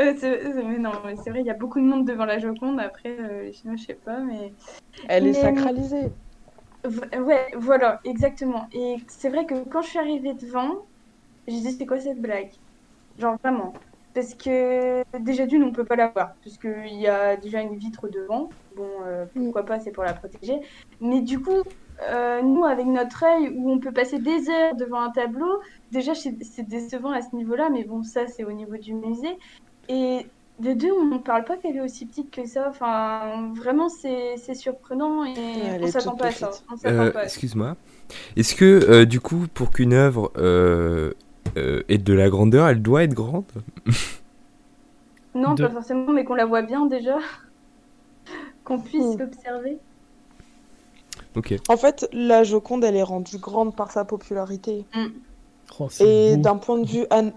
Euh, 0.00 0.62
mais 0.64 0.78
non, 0.78 0.92
mais 1.04 1.16
c'est 1.16 1.30
vrai, 1.30 1.40
il 1.40 1.46
y 1.46 1.50
a 1.50 1.54
beaucoup 1.54 1.80
de 1.80 1.84
monde 1.84 2.06
devant 2.06 2.24
la 2.24 2.38
Joconde. 2.38 2.80
Après, 2.80 3.16
euh, 3.18 3.44
les 3.44 3.52
Chinois, 3.52 3.76
je 3.76 3.84
sais 3.84 3.94
pas, 3.94 4.18
mais. 4.18 4.54
Elle 5.08 5.26
est 5.26 5.34
sacralisée. 5.34 6.12
Ouais, 6.84 7.48
voilà, 7.56 8.00
exactement. 8.04 8.68
Et 8.72 8.96
c'est 9.08 9.30
vrai 9.30 9.46
que 9.46 9.64
quand 9.68 9.82
je 9.82 9.88
suis 9.88 9.98
arrivée 9.98 10.34
devant, 10.34 10.86
j'ai 11.46 11.60
dit 11.60 11.72
c'est 11.72 11.86
quoi 11.86 11.98
cette 11.98 12.20
blague? 12.20 12.52
Genre 13.18 13.36
vraiment. 13.42 13.72
Parce 14.12 14.34
que 14.34 15.02
déjà 15.18 15.46
d'une, 15.46 15.64
on 15.64 15.72
peut 15.72 15.84
pas 15.84 15.96
la 15.96 16.08
voir, 16.08 16.34
parce 16.44 16.58
qu'il 16.58 17.00
y 17.00 17.06
a 17.06 17.36
déjà 17.36 17.60
une 17.62 17.76
vitre 17.76 18.08
devant. 18.08 18.50
Bon, 18.76 18.88
euh, 19.04 19.26
pourquoi 19.34 19.64
pas, 19.64 19.80
c'est 19.80 19.92
pour 19.92 20.04
la 20.04 20.12
protéger. 20.12 20.60
Mais 21.00 21.20
du 21.22 21.40
coup, 21.40 21.62
euh, 22.02 22.42
nous, 22.42 22.64
avec 22.64 22.86
notre 22.86 23.22
œil, 23.24 23.50
où 23.56 23.70
on 23.70 23.78
peut 23.80 23.92
passer 23.92 24.18
des 24.18 24.48
heures 24.50 24.74
devant 24.76 25.00
un 25.00 25.10
tableau, 25.10 25.48
déjà 25.90 26.14
c'est 26.14 26.32
décevant 26.66 27.10
à 27.12 27.22
ce 27.22 27.34
niveau-là, 27.36 27.70
mais 27.70 27.84
bon, 27.84 28.02
ça 28.02 28.26
c'est 28.26 28.44
au 28.44 28.52
niveau 28.52 28.76
du 28.76 28.94
musée. 28.94 29.36
Et 29.88 30.32
de 30.58 30.72
deux, 30.72 30.92
on 30.92 31.06
ne 31.06 31.18
parle 31.18 31.44
pas 31.44 31.56
qu'elle 31.58 31.76
est 31.76 31.80
aussi 31.80 32.06
petite 32.06 32.30
que 32.32 32.46
ça. 32.46 32.68
Enfin, 32.70 33.52
vraiment, 33.56 33.88
c'est 33.88 34.36
c'est 34.38 34.54
surprenant 34.54 35.24
et 35.24 35.72
Elle 35.72 35.82
on 35.82 35.86
est 35.86 35.88
s'attend 35.88 36.16
pas 36.16 36.32
euh, 36.86 37.12
pas 37.12 37.22
à 37.22 37.28
ça. 37.28 37.40
excuse-moi. 37.40 37.76
Est-ce 38.36 38.54
que 38.54 38.64
euh, 38.64 39.04
du 39.06 39.20
coup, 39.20 39.46
pour 39.54 39.70
qu'une 39.70 39.92
œuvre 39.94 40.32
euh, 40.38 41.12
euh, 41.58 41.82
ait 41.88 41.98
de 41.98 42.14
la 42.14 42.30
grandeur, 42.30 42.68
elle 42.68 42.82
doit 42.82 43.04
être 43.04 43.14
grande? 43.14 43.46
Non, 45.34 45.56
De- 45.56 45.58
pas 45.58 45.70
forcément, 45.70 46.10
mais 46.12 46.24
qu'on 46.24 46.34
la 46.34 46.46
voit 46.46 46.62
bien 46.62 46.86
déjà. 46.86 47.18
qu'on 48.64 48.80
puisse 48.82 49.16
Hmm. 49.16 49.18
l'observer. 49.18 49.80
Ok. 51.36 51.54
En 51.68 51.76
fait, 51.76 52.08
la 52.12 52.44
Joconde, 52.44 52.84
elle 52.84 52.96
est 52.96 53.02
rendue 53.02 53.38
grande 53.38 53.74
par 53.74 53.90
sa 53.90 54.04
popularité. 54.04 54.86
Oh, 55.80 55.88
c'est 55.90 56.06
Et 56.06 56.36
d'un 56.36 56.56
point 56.56 56.78
de 56.78 56.86
vue... 56.86 57.06
an- 57.10 57.32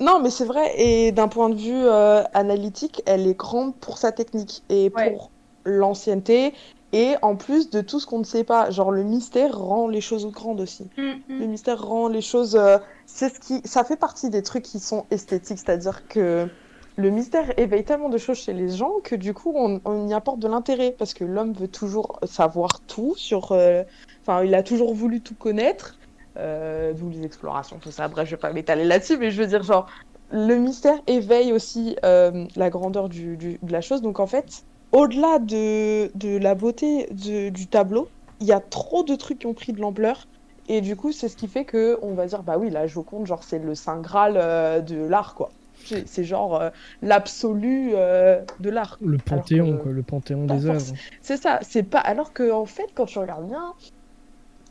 Non, 0.00 0.20
mais 0.20 0.30
c'est 0.30 0.44
vrai. 0.44 0.72
Et 0.80 1.12
d'un 1.12 1.28
point 1.28 1.48
de 1.50 1.56
vue 1.56 1.72
euh, 1.86 2.22
analytique, 2.32 3.02
elle 3.06 3.26
est 3.26 3.34
grande 3.38 3.76
pour 3.80 3.98
sa 3.98 4.12
technique 4.12 4.62
et 4.68 4.92
Ouais. 4.94 5.10
pour 5.12 5.30
l'ancienneté. 5.64 6.54
Et 6.92 7.14
en 7.22 7.34
plus 7.34 7.70
de 7.70 7.80
tout 7.80 7.98
ce 7.98 8.06
qu'on 8.06 8.20
ne 8.20 8.24
sait 8.24 8.44
pas, 8.44 8.70
genre 8.70 8.92
le 8.92 9.02
mystère 9.02 9.58
rend 9.58 9.88
les 9.88 10.00
choses 10.00 10.26
grandes 10.30 10.60
aussi. 10.60 10.88
Le 10.96 11.46
mystère 11.46 11.84
rend 11.84 12.06
les 12.08 12.20
choses. 12.20 12.54
euh, 12.54 12.78
c'est 13.06 13.34
ce 13.34 13.40
qui, 13.40 13.60
ça 13.64 13.82
fait 13.84 13.96
partie 13.96 14.30
des 14.30 14.42
trucs 14.44 14.62
qui 14.64 14.78
sont 14.78 15.06
esthétiques, 15.10 15.58
c'est-à-dire 15.58 16.06
que 16.06 16.48
le 16.96 17.10
mystère 17.10 17.58
éveille 17.58 17.84
tellement 17.84 18.08
de 18.08 18.18
choses 18.18 18.38
chez 18.38 18.52
les 18.52 18.68
gens 18.68 19.00
que 19.02 19.16
du 19.16 19.34
coup 19.34 19.52
on, 19.56 20.08
y 20.08 20.14
apporte 20.14 20.38
de 20.38 20.48
l'intérêt 20.48 20.94
parce 20.96 21.14
que 21.14 21.24
l'homme 21.24 21.52
veut 21.52 21.68
toujours 21.68 22.18
savoir 22.24 22.80
tout 22.86 23.14
sur. 23.16 23.52
euh, 23.52 23.82
Enfin, 24.26 24.42
il 24.42 24.54
a 24.54 24.62
toujours 24.62 24.94
voulu 24.94 25.20
tout 25.20 25.34
connaître, 25.34 25.98
euh, 26.38 26.94
d'où 26.94 27.10
les 27.10 27.24
explorations, 27.24 27.78
tout 27.78 27.90
ça. 27.90 28.08
Bref, 28.08 28.26
je 28.26 28.32
vais 28.32 28.40
pas 28.40 28.52
m'étaler 28.52 28.84
là-dessus, 28.84 29.18
mais 29.18 29.30
je 29.30 29.40
veux 29.42 29.46
dire 29.46 29.62
genre 29.62 29.86
le 30.30 30.56
mystère 30.56 30.98
éveille 31.06 31.52
aussi 31.52 31.96
euh, 32.04 32.46
la 32.56 32.70
grandeur 32.70 33.08
de 33.08 33.58
la 33.68 33.80
chose. 33.82 34.00
Donc 34.00 34.20
en 34.20 34.26
fait, 34.26 34.64
au-delà 34.92 35.38
de, 35.38 36.38
la 36.38 36.54
beauté 36.54 37.08
du 37.12 37.68
tableau, 37.68 38.08
il 38.40 38.46
y 38.46 38.52
a 38.52 38.60
trop 38.60 39.04
de 39.04 39.14
trucs 39.14 39.40
qui 39.40 39.46
ont 39.46 39.54
pris 39.54 39.72
de 39.72 39.80
l'ampleur. 39.80 40.24
Et 40.66 40.80
du 40.80 40.96
coup, 40.96 41.12
c'est 41.12 41.28
ce 41.28 41.36
qui 41.36 41.46
fait 41.46 41.66
que 41.66 41.98
on 42.00 42.14
va 42.14 42.26
dire, 42.26 42.42
bah 42.42 42.56
oui, 42.58 42.70
la 42.70 42.86
Joconde, 42.86 43.26
genre, 43.26 43.44
c'est 43.44 43.58
le 43.58 43.74
saint 43.74 44.00
graal 44.00 44.38
euh, 44.38 44.80
de 44.80 44.96
l'art, 44.96 45.34
quoi. 45.34 45.50
C'est 45.84 46.06
c'est 46.08 46.24
genre 46.24 46.60
euh, 46.60 46.70
l'absolu 47.02 47.92
euh, 47.94 48.44
de 48.58 48.70
l'art. 48.70 48.98
Le 48.98 49.18
panthéon 49.20 49.76
que- 49.76 49.78
quoi, 49.78 49.92
le 49.92 50.02
panthéon 50.02 50.46
des 50.46 50.66
œuvres. 50.66 50.98
C'est 51.22 51.36
ça, 51.36 51.60
c'est 51.62 51.84
pas. 51.84 52.00
Alors 52.00 52.32
que 52.32 52.50
en 52.50 52.66
fait, 52.66 52.86
quand 52.94 53.06
tu 53.06 53.18
regardes 53.20 53.46
bien, 53.46 53.72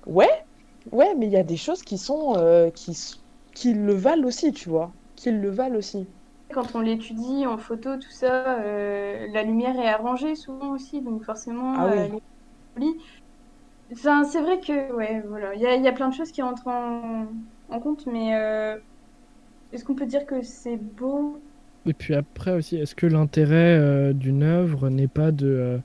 ouais, 0.05 0.29
ouais, 0.91 1.13
mais 1.15 1.25
il 1.27 1.31
y 1.33 1.37
a 1.37 1.43
des 1.43 1.57
choses 1.57 1.81
qui 1.83 1.97
sont 1.97 2.35
euh, 2.37 2.69
qui, 2.71 2.97
qui 3.53 3.73
le 3.73 3.93
valent 3.93 4.25
aussi, 4.27 4.51
tu 4.53 4.69
vois, 4.69 4.93
qui 5.15 5.31
le 5.31 5.49
valent 5.49 5.77
aussi. 5.77 6.07
Quand 6.53 6.75
on 6.75 6.79
l'étudie 6.81 7.45
en 7.47 7.57
photo, 7.57 7.97
tout 7.97 8.09
ça, 8.11 8.59
euh, 8.61 9.27
la 9.33 9.43
lumière 9.43 9.77
est 9.79 9.89
arrangée 9.89 10.35
souvent 10.35 10.71
aussi, 10.71 11.01
donc 11.01 11.23
forcément, 11.25 11.73
Ah 11.75 11.87
oui. 11.87 12.13
euh. 12.77 12.83
Enfin, 13.91 14.23
c'est 14.23 14.41
vrai 14.41 14.59
que, 14.59 14.91
ouais, 14.93 15.21
voilà, 15.27 15.53
il 15.55 15.61
y 15.61 15.63
y 15.83 15.87
a 15.87 15.91
plein 15.93 16.09
de 16.09 16.13
choses 16.15 16.31
qui 16.31 16.41
rentrent 16.41 16.67
en, 16.67 17.27
en 17.69 17.79
compte, 17.79 18.05
mais 18.07 18.35
euh, 18.35 18.77
est-ce 19.73 19.83
qu'on 19.83 19.95
peut 19.95 20.05
dire 20.05 20.25
que 20.25 20.41
c'est 20.43 20.77
beau? 20.77 21.41
Et 21.85 21.93
puis 21.93 22.13
après 22.13 22.53
aussi, 22.53 22.77
est-ce 22.77 22.95
que 22.95 23.07
l'intérêt 23.07 23.77
euh, 23.77 24.13
d'une 24.13 24.43
œuvre 24.43 24.89
n'est 24.89 25.07
pas 25.07 25.31
de, 25.31 25.47
euh, 25.47 25.77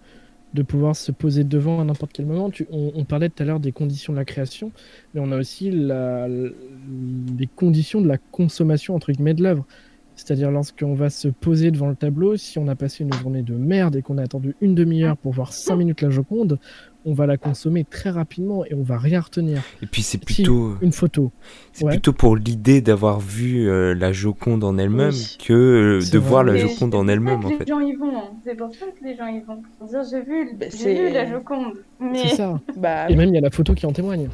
de 0.55 0.63
pouvoir 0.63 0.95
se 0.95 1.11
poser 1.11 1.43
devant 1.43 1.81
à 1.81 1.85
n'importe 1.85 2.13
quel 2.13 2.27
moment? 2.27 2.51
On, 2.71 3.05
parlait 3.05 3.31
tout 3.31 3.43
à 3.43 3.47
l'heure 3.47 3.61
des 3.61 3.73
conditions 3.73 4.13
de 4.13 4.19
la 4.19 4.25
création, 4.25 4.71
mais 5.15 5.21
on 5.21 5.33
a 5.33 5.39
aussi 5.39 5.71
les 5.71 7.47
conditions 7.57 8.01
de 8.01 8.09
la 8.09 8.19
consommation 8.19 8.95
entre 8.95 9.11
guillemets 9.11 9.35
de 9.35 9.43
l'œuvre. 9.43 9.67
C'est-à-dire 10.15 10.51
lorsqu'on 10.51 10.95
va 10.95 11.11
se 11.11 11.29
poser 11.29 11.71
devant 11.71 11.89
le 11.89 11.95
tableau, 11.95 12.37
si 12.37 12.59
on 12.59 12.67
a 12.67 12.75
passé 12.75 13.05
une 13.05 13.13
journée 13.13 13.43
de 13.43 13.55
merde 13.55 13.95
et 13.97 14.03
qu'on 14.03 14.19
a 14.19 14.23
attendu 14.23 14.57
une 14.61 14.75
demi-heure 14.75 15.17
pour 15.17 15.33
voir 15.33 15.53
cinq 15.53 15.77
minutes 15.77 16.03
la 16.03 16.11
Joconde, 16.11 16.59
on 17.05 17.15
va 17.15 17.27
la 17.27 17.37
consommer 17.37 17.85
très 17.85 18.11
rapidement 18.11 18.65
et 18.67 18.75
on 18.75 18.83
va 18.83 18.99
rien 18.99 19.21
retenir. 19.21 19.63
Et 19.83 19.87
puis 19.87 20.03
c'est 20.03 20.19
Si, 20.29 20.43
plutôt, 20.43 20.75
une 20.83 20.93
photo. 20.93 21.31
c'est 21.73 21.85
ouais. 21.85 21.93
plutôt 21.93 22.13
pour 22.13 22.37
l'idée 22.37 22.81
d'avoir 22.81 23.19
vu 23.21 23.69
euh, 23.69 23.95
la 23.95 24.13
Joconde 24.13 24.63
en 24.65 24.77
elle-même 24.79 25.11
Oui. 25.11 25.37
que 25.45 25.53
euh, 25.53 25.99
de 26.11 26.19
vrai. 26.19 26.29
voir 26.29 26.45
la 26.45 26.57
Joconde 26.57 26.77
c'est 26.79 26.85
en 26.99 27.03
pour 27.03 27.11
elle-même 27.11 27.41
ça 27.43 27.47
en 27.49 27.51
que 27.51 27.57
fait. 27.59 27.65
les 27.65 27.71
gens 27.71 27.81
y 27.81 27.95
vont, 27.95 28.17
hein. 28.19 28.31
C'est 28.45 28.55
pour 28.57 28.75
ça 28.75 28.87
que 28.87 29.05
les 29.05 29.17
gens 29.17 29.27
y 29.27 29.41
vont. 29.41 29.63
J'ai 30.11 30.21
vu, 30.23 30.51
Bah, 30.59 30.67
j'ai 30.71 30.77
c'est- 30.77 30.95
vu 31.09 31.13
la 31.15 31.31
Joconde. 31.31 31.75
Mais 32.01 32.29
C'est 32.29 32.37
ça. 32.37 32.61
Bah, 32.77 33.09
Et 33.09 33.17
même 33.17 33.29
il 33.31 33.35
y 33.35 33.39
a 33.39 33.43
la 33.43 33.51
photo 33.51 33.75
qui 33.75 33.87
en 33.87 33.93
témoigne. 33.93 34.29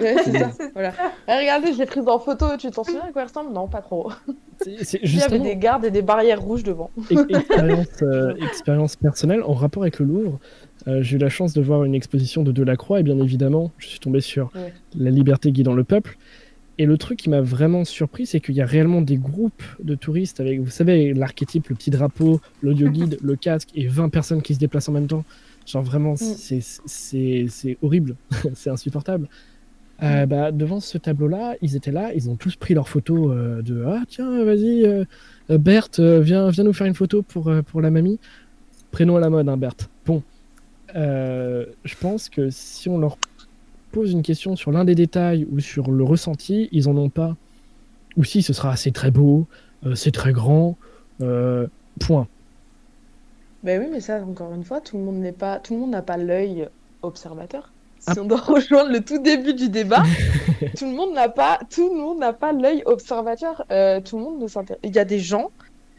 ouais, 0.00 0.16
c'est 0.24 0.38
ça. 0.38 0.50
Voilà. 0.74 0.92
Eh, 1.28 1.32
regardez, 1.32 1.72
je 1.74 1.78
l'ai 1.78 1.86
prise 1.86 2.06
en 2.08 2.18
photo. 2.18 2.46
Tu 2.58 2.70
t'en 2.70 2.82
souviens 2.84 3.02
à 3.08 3.12
quoi 3.12 3.22
elle 3.22 3.28
ressemble? 3.28 3.52
Non, 3.52 3.68
pas 3.68 3.82
trop. 3.82 4.10
C'est- 4.62 4.84
c'est 4.84 5.00
Il 5.02 5.16
y 5.18 5.22
avait 5.22 5.38
des 5.38 5.56
gardes 5.56 5.84
et 5.84 5.90
des 5.90 6.02
barrières 6.02 6.40
rouges 6.40 6.62
devant. 6.62 6.90
Expérience, 7.10 7.86
euh, 8.02 8.34
expérience 8.36 8.96
personnelle 8.96 9.42
en 9.44 9.52
rapport 9.54 9.82
avec 9.82 9.98
le 9.98 10.06
Louvre. 10.06 10.38
Euh, 10.88 11.02
j'ai 11.02 11.16
eu 11.16 11.18
la 11.18 11.28
chance 11.28 11.52
de 11.52 11.60
voir 11.62 11.84
une 11.84 11.94
exposition 11.94 12.42
de 12.42 12.52
Delacroix 12.52 13.00
et 13.00 13.02
bien 13.02 13.18
évidemment, 13.18 13.70
je 13.78 13.86
suis 13.86 13.98
tombé 14.00 14.20
sur 14.20 14.50
Ouais. 14.54 14.72
La 14.98 15.10
liberté 15.10 15.52
guidant 15.52 15.74
le 15.74 15.84
peuple. 15.84 16.16
Et 16.78 16.86
le 16.86 16.96
truc 16.96 17.18
qui 17.18 17.28
m'a 17.28 17.42
vraiment 17.42 17.84
surpris, 17.84 18.24
c'est 18.26 18.40
qu'il 18.40 18.54
y 18.54 18.60
a 18.62 18.66
réellement 18.66 19.02
des 19.02 19.16
groupes 19.18 19.62
de 19.84 19.94
touristes 19.94 20.40
avec, 20.40 20.58
vous 20.60 20.70
savez, 20.70 21.12
l'archétype, 21.12 21.68
le 21.68 21.76
petit 21.76 21.90
drapeau, 21.90 22.40
l'audio 22.62 22.88
guide, 22.88 23.18
le 23.22 23.36
casque 23.36 23.68
et 23.74 23.86
20 23.86 24.08
personnes 24.08 24.40
qui 24.42 24.54
se 24.54 24.58
déplacent 24.58 24.88
en 24.88 24.92
même 24.92 25.06
temps. 25.06 25.24
Genre 25.66 25.82
vraiment, 25.82 26.16
c'est 26.16 26.60
c'est- 26.62 27.46
c'est 27.48 27.78
horrible, 27.82 28.16
c'est 28.54 28.70
insupportable. 28.70 29.28
Euh, 30.02 30.26
bah, 30.26 30.50
devant 30.50 30.80
ce 30.80 30.98
tableau-là, 30.98 31.54
ils 31.62 31.76
étaient 31.76 31.92
là, 31.92 32.12
ils 32.14 32.28
ont 32.28 32.34
tous 32.36 32.56
pris 32.56 32.74
leurs 32.74 32.88
photos 32.88 33.30
euh, 33.30 33.62
de 33.62 33.84
Ah, 33.86 34.02
tiens, 34.08 34.42
vas-y, 34.42 34.84
Berthe, 35.50 36.00
viens, 36.00 36.48
viens 36.50 36.64
nous 36.64 36.72
faire 36.72 36.86
une 36.88 36.94
photo 36.94 37.22
pour, 37.22 37.52
pour 37.66 37.80
la 37.82 37.90
mamie. 37.90 38.18
Prénom 38.90 39.16
à 39.16 39.20
la 39.20 39.30
mode, 39.30 39.48
hein, 39.48 39.56
Berthe. 39.56 39.88
Euh, 40.94 41.66
je 41.84 41.94
pense 41.96 42.28
que 42.28 42.50
si 42.50 42.88
on 42.88 42.98
leur 42.98 43.16
pose 43.92 44.12
une 44.12 44.22
question 44.22 44.56
sur 44.56 44.72
l'un 44.72 44.84
des 44.84 44.94
détails 44.94 45.46
ou 45.50 45.60
sur 45.60 45.90
le 45.90 46.04
ressenti, 46.04 46.68
ils 46.72 46.88
en 46.88 46.96
ont 46.96 47.10
pas. 47.10 47.36
Ou 48.16 48.24
si 48.24 48.42
ce 48.42 48.52
sera 48.52 48.76
c'est 48.76 48.90
très 48.92 49.10
beau, 49.10 49.46
euh, 49.86 49.94
c'est 49.94 50.10
très 50.12 50.32
grand, 50.32 50.76
euh, 51.20 51.66
point. 52.00 52.26
Ben 53.62 53.80
oui, 53.80 53.88
mais 53.92 54.00
ça, 54.00 54.22
encore 54.22 54.52
une 54.54 54.64
fois, 54.64 54.80
tout 54.80 54.98
le 54.98 55.04
monde 55.04 55.16
n'est 55.16 55.32
pas, 55.32 55.58
tout 55.60 55.74
le 55.74 55.80
monde 55.80 55.90
n'a 55.90 56.02
pas 56.02 56.16
l'œil 56.16 56.68
observateur. 57.02 57.72
Si 58.00 58.10
Ah. 58.10 58.20
on 58.20 58.24
doit 58.24 58.40
rejoindre 58.46 58.90
le 58.90 59.00
tout 59.00 59.18
début 59.18 59.54
du 59.54 59.68
débat, 59.68 60.02
tout 60.76 60.86
le 60.86 60.92
monde 60.96 61.14
n'a 61.14 61.28
pas, 61.28 61.60
tout 61.70 61.88
le 61.94 62.00
monde 62.00 62.18
n'a 62.18 62.32
pas 62.32 62.52
l'œil 62.52 62.82
observateur. 62.86 63.64
Euh, 63.70 64.00
tout 64.00 64.18
le 64.18 64.24
monde 64.24 64.40
ne 64.42 64.48
s'intéresse. 64.48 64.80
Il 64.84 64.94
y 64.94 64.98
a 64.98 65.04
des 65.04 65.20
gens, 65.20 65.50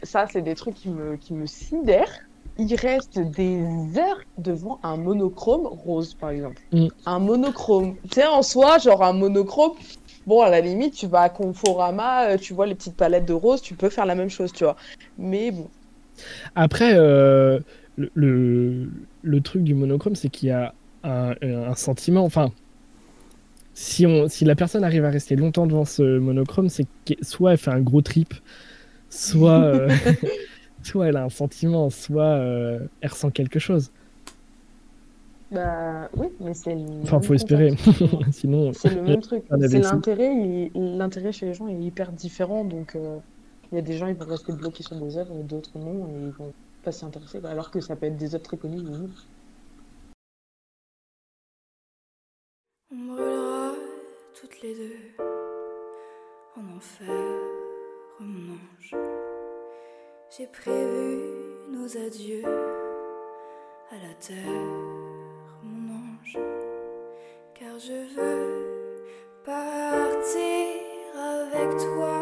ça, 0.02 0.26
c'est 0.30 0.42
des 0.42 0.54
trucs 0.54 0.74
qui 0.74 0.90
me, 0.90 1.16
qui 1.16 1.32
me 1.32 1.46
sidèrent. 1.46 2.20
Ils 2.56 2.74
restent 2.76 3.18
des 3.18 3.62
heures 3.98 4.20
devant 4.38 4.78
un 4.82 4.96
monochrome 4.96 5.66
rose, 5.66 6.14
par 6.14 6.30
exemple. 6.30 6.62
Mm. 6.72 6.88
Un 7.06 7.18
monochrome. 7.18 7.96
Tu 8.10 8.20
sais, 8.20 8.26
en 8.26 8.42
soi, 8.42 8.78
genre 8.78 9.02
un 9.02 9.12
monochrome. 9.12 9.72
Bon, 10.26 10.40
à 10.42 10.50
la 10.50 10.60
limite, 10.60 10.94
tu 10.94 11.06
vas 11.06 11.22
à 11.22 11.28
Conforama, 11.30 12.30
euh, 12.30 12.38
tu 12.38 12.54
vois 12.54 12.66
les 12.66 12.74
petites 12.74 12.96
palettes 12.96 13.26
de 13.26 13.34
rose, 13.34 13.60
tu 13.60 13.74
peux 13.76 13.90
faire 13.90 14.06
la 14.06 14.14
même 14.14 14.30
chose, 14.30 14.52
tu 14.52 14.64
vois. 14.64 14.76
Mais 15.18 15.50
bon, 15.50 15.70
Après, 16.54 16.94
euh, 16.94 17.60
le, 17.96 18.10
le, 18.14 18.90
le 19.22 19.40
truc 19.40 19.62
du 19.62 19.74
monochrome, 19.74 20.14
c'est 20.16 20.30
qu'il 20.30 20.48
y 20.48 20.52
a 20.52 20.74
un, 21.02 21.34
un 21.42 21.74
sentiment. 21.74 22.24
Enfin, 22.24 22.52
si, 23.74 24.06
on, 24.06 24.28
si 24.28 24.44
la 24.44 24.54
personne 24.56 24.84
arrive 24.84 25.04
à 25.04 25.10
rester 25.10 25.36
longtemps 25.36 25.66
devant 25.66 25.84
ce 25.84 26.18
monochrome, 26.18 26.68
c'est 26.68 26.86
que 27.06 27.14
soit 27.22 27.52
elle 27.52 27.58
fait 27.58 27.70
un 27.72 27.80
gros 27.80 28.02
trip, 28.02 28.34
soit, 29.10 29.64
euh, 29.64 29.90
soit 30.84 31.06
elle 31.08 31.16
a 31.16 31.24
un 31.24 31.28
sentiment, 31.30 31.90
soit 31.90 32.22
euh, 32.24 32.78
elle 33.00 33.10
ressent 33.10 33.30
quelque 33.30 33.58
chose. 33.58 33.90
bah 35.50 36.08
oui, 36.16 36.28
mais 36.40 36.54
c'est. 36.54 36.74
le 36.74 37.02
Enfin, 37.02 37.20
faut 37.20 37.34
espérer. 37.34 37.74
Sinon, 38.32 38.72
C'est 38.72 38.94
le 38.94 39.02
même 39.02 39.20
truc. 39.20 39.44
C'est 39.68 39.78
l'intérêt. 39.78 40.34
il- 40.74 40.96
L'intérêt 40.96 41.32
chez 41.32 41.46
les 41.46 41.54
gens 41.54 41.68
est 41.68 41.78
hyper 41.80 42.12
différent. 42.12 42.64
Donc, 42.64 42.96
euh, 42.96 43.18
il 43.72 43.76
y 43.76 43.78
a 43.78 43.82
des 43.82 43.96
gens, 43.96 44.06
ils 44.08 44.14
vont 44.16 44.26
rester 44.26 44.52
bloqués 44.52 44.82
sur 44.82 44.96
des 44.96 45.16
œuvres 45.16 45.34
et 45.38 45.42
d'autres 45.42 45.76
non. 45.78 46.06
Et 46.08 46.24
ils 46.26 46.30
vont 46.30 46.52
pas 46.82 46.92
s'y 46.92 47.04
intéresser. 47.04 47.40
bah, 47.40 47.50
Alors 47.50 47.70
que 47.70 47.80
ça 47.80 47.96
peut 47.96 48.06
être 48.06 48.16
des 48.16 48.34
œuvres 48.34 48.44
très 48.44 48.56
connues. 48.56 48.82
On 52.92 52.96
brûlera 53.14 53.72
toutes 54.40 54.60
les 54.62 54.74
deux 54.74 55.24
en 56.56 56.76
enfer, 56.76 57.08
mon 58.20 58.52
ange. 58.54 59.23
J'ai 60.30 60.46
prévu 60.48 61.20
nos 61.70 61.96
adieux 61.96 62.44
à 63.90 63.94
la 63.94 64.14
terre, 64.14 64.36
mon 65.62 65.94
ange, 65.94 66.38
car 67.54 67.78
je 67.78 67.92
veux 68.16 69.04
partir 69.44 71.14
avec 71.16 71.70
toi, 71.76 72.13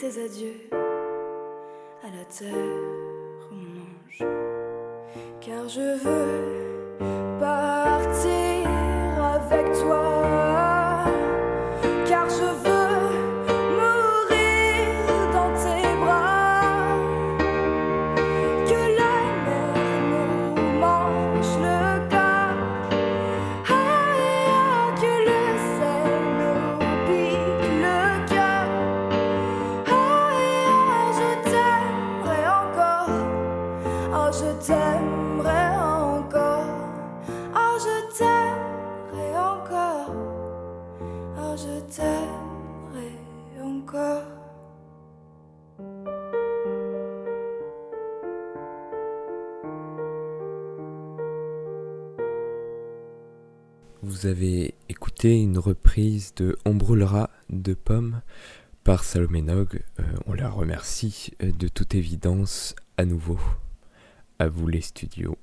tes 0.00 0.24
adieux 0.24 0.54
à 2.02 2.06
la 2.06 2.24
terre, 2.24 2.54
mon 3.50 3.82
ange, 3.82 4.24
car 5.42 5.68
je 5.68 5.98
veux 6.02 6.59
Vous 54.20 54.26
avez 54.26 54.74
écouté 54.90 55.40
une 55.40 55.56
reprise 55.56 56.34
de 56.34 56.58
On 56.66 56.74
brûlera 56.74 57.30
de 57.48 57.72
pommes 57.72 58.20
par 58.84 59.02
Salomé 59.02 59.40
Nog. 59.40 59.80
Euh, 59.98 60.02
on 60.26 60.34
la 60.34 60.50
remercie 60.50 61.30
euh, 61.42 61.50
de 61.52 61.68
toute 61.68 61.94
évidence 61.94 62.74
à 62.98 63.06
nouveau. 63.06 63.38
À 64.38 64.48
vous 64.48 64.66
les 64.66 64.82
studios. 64.82 65.38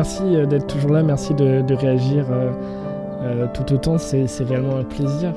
Merci, 0.00 0.34
euh, 0.34 0.46
d'être 0.46 0.66
toujours 0.66 0.92
là, 0.92 1.02
merci 1.02 1.34
de, 1.34 1.74
réagir 1.74 2.24
euh, 2.30 2.50
euh, 3.22 3.46
tout 3.52 3.70
autant, 3.74 3.98
c'est 3.98 4.26
réellement 4.48 4.78
un 4.78 4.84
plaisir. 4.84 5.34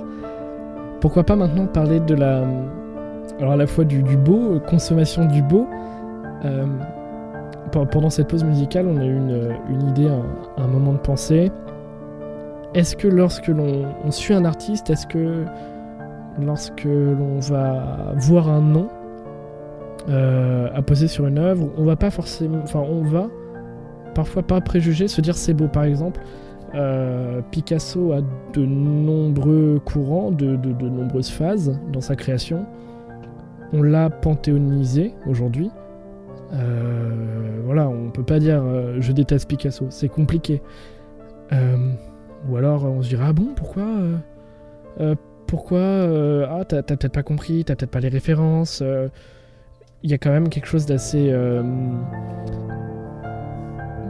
Pourquoi 1.01 1.23
pas 1.23 1.35
maintenant 1.35 1.65
parler 1.65 1.99
de 1.99 2.15
la. 2.15 2.45
Alors 3.39 3.53
à 3.53 3.57
la 3.57 3.67
fois 3.67 3.83
du, 3.83 4.01
beau, 4.01 4.53
euh, 4.53 4.59
consommation 4.59 5.25
du 5.25 5.41
beau. 5.41 5.67
Pe- 7.71 7.85
pendant 7.91 8.09
cette 8.09 8.29
pause 8.29 8.45
musicale, 8.45 8.87
on 8.87 8.97
a 8.97 9.05
eu 9.05 9.17
une, 9.69 9.89
idée, 9.89 10.07
un, 10.57 10.67
moment 10.67 10.93
de 10.93 10.97
pensée. 10.99 11.51
Est-ce 12.73 12.95
que 12.95 13.09
lorsque 13.09 13.47
l'on 13.47 13.83
on 14.05 14.11
suit 14.11 14.33
un 14.33 14.45
artiste, 14.45 14.89
est-ce 14.89 15.07
que 15.07 15.43
lorsque 16.39 16.85
l'on 16.85 17.39
va 17.39 18.13
voir 18.15 18.47
un 18.47 18.61
nom 18.61 18.87
euh, 20.07 20.69
à 20.73 20.81
poser 20.81 21.07
sur 21.09 21.27
une 21.27 21.37
œuvre, 21.37 21.67
on 21.77 21.83
va 21.83 21.97
pas 21.97 22.11
forcément, 22.11 22.59
enfin 22.63 22.79
on 22.79 23.03
va 23.03 23.27
parfois 24.13 24.43
pas 24.43 24.61
préjuger, 24.61 25.07
se 25.07 25.21
dire 25.21 25.35
c'est 25.35 25.53
beau 25.53 25.67
par 25.67 25.83
exemple. 25.83 26.21
euh, 26.75 27.41
Picasso 27.51 28.13
a 28.13 28.21
de 28.53 28.65
nombreux 28.65 29.79
courants, 29.85 30.31
de, 30.31 30.55
de- 30.55 30.89
nombreuses 30.89 31.29
phases 31.29 31.79
dans 31.91 32.01
sa 32.01 32.15
création. 32.15 32.65
On 33.73 33.81
l'a 33.83 34.09
panthéonisé 34.09 35.13
aujourd'hui. 35.27 35.69
Euh, 36.53 37.61
voilà, 37.65 37.87
on 37.89 38.09
peut 38.11 38.23
pas 38.23 38.39
dire 38.39 38.61
euh, 38.63 38.97
je 38.99 39.11
déteste 39.11 39.47
Picasso, 39.49 39.85
c'est 39.89 40.09
compliqué. 40.09 40.61
Ou 42.49 42.57
alors 42.57 42.85
on 42.85 43.03
se 43.03 43.09
dira 43.09 43.27
ah 43.29 43.33
bon 43.33 43.49
pourquoi 43.55 43.85
pourquoi 45.45 45.79
ah 46.49 46.65
t'as 46.67 46.81
peut-être 46.81 47.13
pas 47.13 47.21
compris, 47.23 47.63
t'as 47.63 47.75
peut-être 47.75 47.91
pas 47.91 47.99
les 47.99 48.09
références. 48.09 48.83
Il 50.01 50.09
y 50.09 50.13
a 50.13 50.17
quand 50.17 50.31
même 50.31 50.49
quelque 50.49 50.65
chose 50.65 50.85
d'assez 50.87 51.31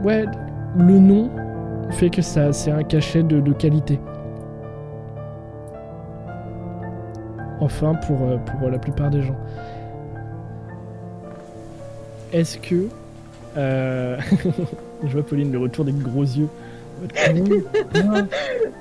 ouais 0.04 0.26
le 0.76 0.98
nom 0.98 1.30
fait 1.90 2.10
que 2.10 2.22
ça 2.22 2.52
c'est 2.52 2.70
un 2.70 2.82
cachet 2.82 3.22
de, 3.22 3.40
de 3.40 3.52
qualité. 3.52 3.98
Enfin 7.60 7.94
pour 8.06 8.22
euh, 8.22 8.36
pour 8.36 8.70
la 8.70 8.78
plupart 8.78 9.10
des 9.10 9.22
gens. 9.22 9.36
Est-ce 12.32 12.58
que 12.58 12.88
euh, 13.56 14.18
je 15.04 15.08
vois 15.08 15.22
Pauline 15.22 15.52
le 15.52 15.58
retour 15.58 15.84
des 15.84 15.92
gros 15.92 16.22
yeux. 16.22 16.48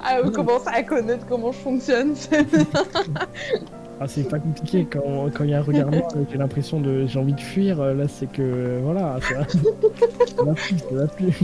Ah, 0.05 0.21
vous 0.21 0.31
commencez 0.31 0.67
à 0.67 0.83
connaître 0.83 1.25
comment 1.27 1.51
je 1.51 1.57
fonctionne. 1.57 2.13
Ah, 4.03 4.07
c'est 4.09 4.27
pas 4.27 4.39
compliqué 4.39 4.85
quand 4.91 5.29
quand 5.33 5.45
il 5.45 5.51
y 5.51 5.53
a 5.53 5.59
un 5.59 5.61
regard 5.61 5.89
noir 5.89 6.09
j'ai 6.29 6.37
l'impression 6.37 6.81
de 6.81 7.05
j'ai 7.07 7.17
envie 7.19 7.31
de 7.33 7.39
fuir. 7.39 7.79
euh, 7.79 7.93
Là, 7.93 8.03
c'est 8.09 8.29
que 8.29 8.79
voilà, 8.83 9.17
ça, 9.21 9.45
ça 9.47 10.43
va 10.43 10.53
plus, 10.53 10.77
ça 10.79 10.85
va 10.91 11.07
plus. 11.07 11.39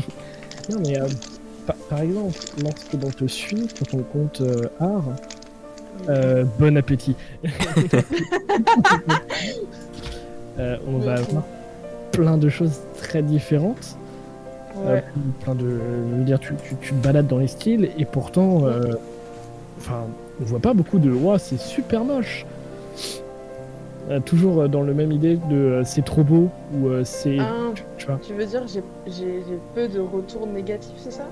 Non, 0.69 0.77
mais 0.85 0.99
euh, 0.99 1.07
par, 1.65 1.75
par 1.89 1.99
exemple, 2.01 2.33
lorsque 2.61 2.93
l'on 3.01 3.11
te 3.11 3.27
suit 3.27 3.69
sur 3.73 3.87
ton 3.87 3.99
compte 3.99 4.41
euh, 4.41 4.63
art, 4.81 5.05
euh, 6.09 6.43
bon 6.59 6.75
appétit. 6.77 7.15
On 10.57 10.97
va 10.97 11.13
avoir 11.13 11.43
plein 12.11 12.37
de 12.37 12.49
choses 12.49 12.81
très 12.97 13.21
différentes. 13.21 13.95
Ouais. 14.85 15.03
plein 15.43 15.55
de, 15.55 15.65
je 16.11 16.15
veux 16.17 16.23
dire, 16.23 16.39
tu, 16.39 16.53
tu, 16.63 16.75
tu 16.81 16.93
te 16.93 17.03
balades 17.03 17.27
dans 17.27 17.37
les 17.39 17.47
styles 17.47 17.89
et 17.97 18.05
pourtant, 18.05 18.63
enfin, 19.77 20.05
on 20.41 20.43
voit 20.45 20.59
pas 20.59 20.73
beaucoup 20.73 20.99
de, 20.99 21.11
ouah, 21.11 21.39
c'est 21.39 21.59
super 21.59 22.03
moche. 22.03 22.45
Euh, 24.09 24.19
toujours 24.19 24.61
euh, 24.61 24.67
dans 24.67 24.81
le 24.81 24.93
même 24.93 25.11
idée 25.11 25.35
de 25.49 25.55
euh, 25.55 25.83
c'est 25.83 26.03
trop 26.03 26.23
beau 26.23 26.49
ou 26.73 26.87
euh, 26.87 27.03
c'est, 27.03 27.37
Ah, 27.39 27.53
tu, 27.75 27.83
tu 27.97 28.05
vois. 28.07 28.19
tu 28.21 28.33
veux 28.33 28.45
dire 28.45 28.63
j'ai 28.67 28.81
j'ai- 29.05 29.43
j'ai 29.47 29.59
peu 29.75 29.87
de 29.87 29.99
retours 29.99 30.47
négatifs, 30.47 30.95
c'est 30.97 31.11
ça? 31.11 31.27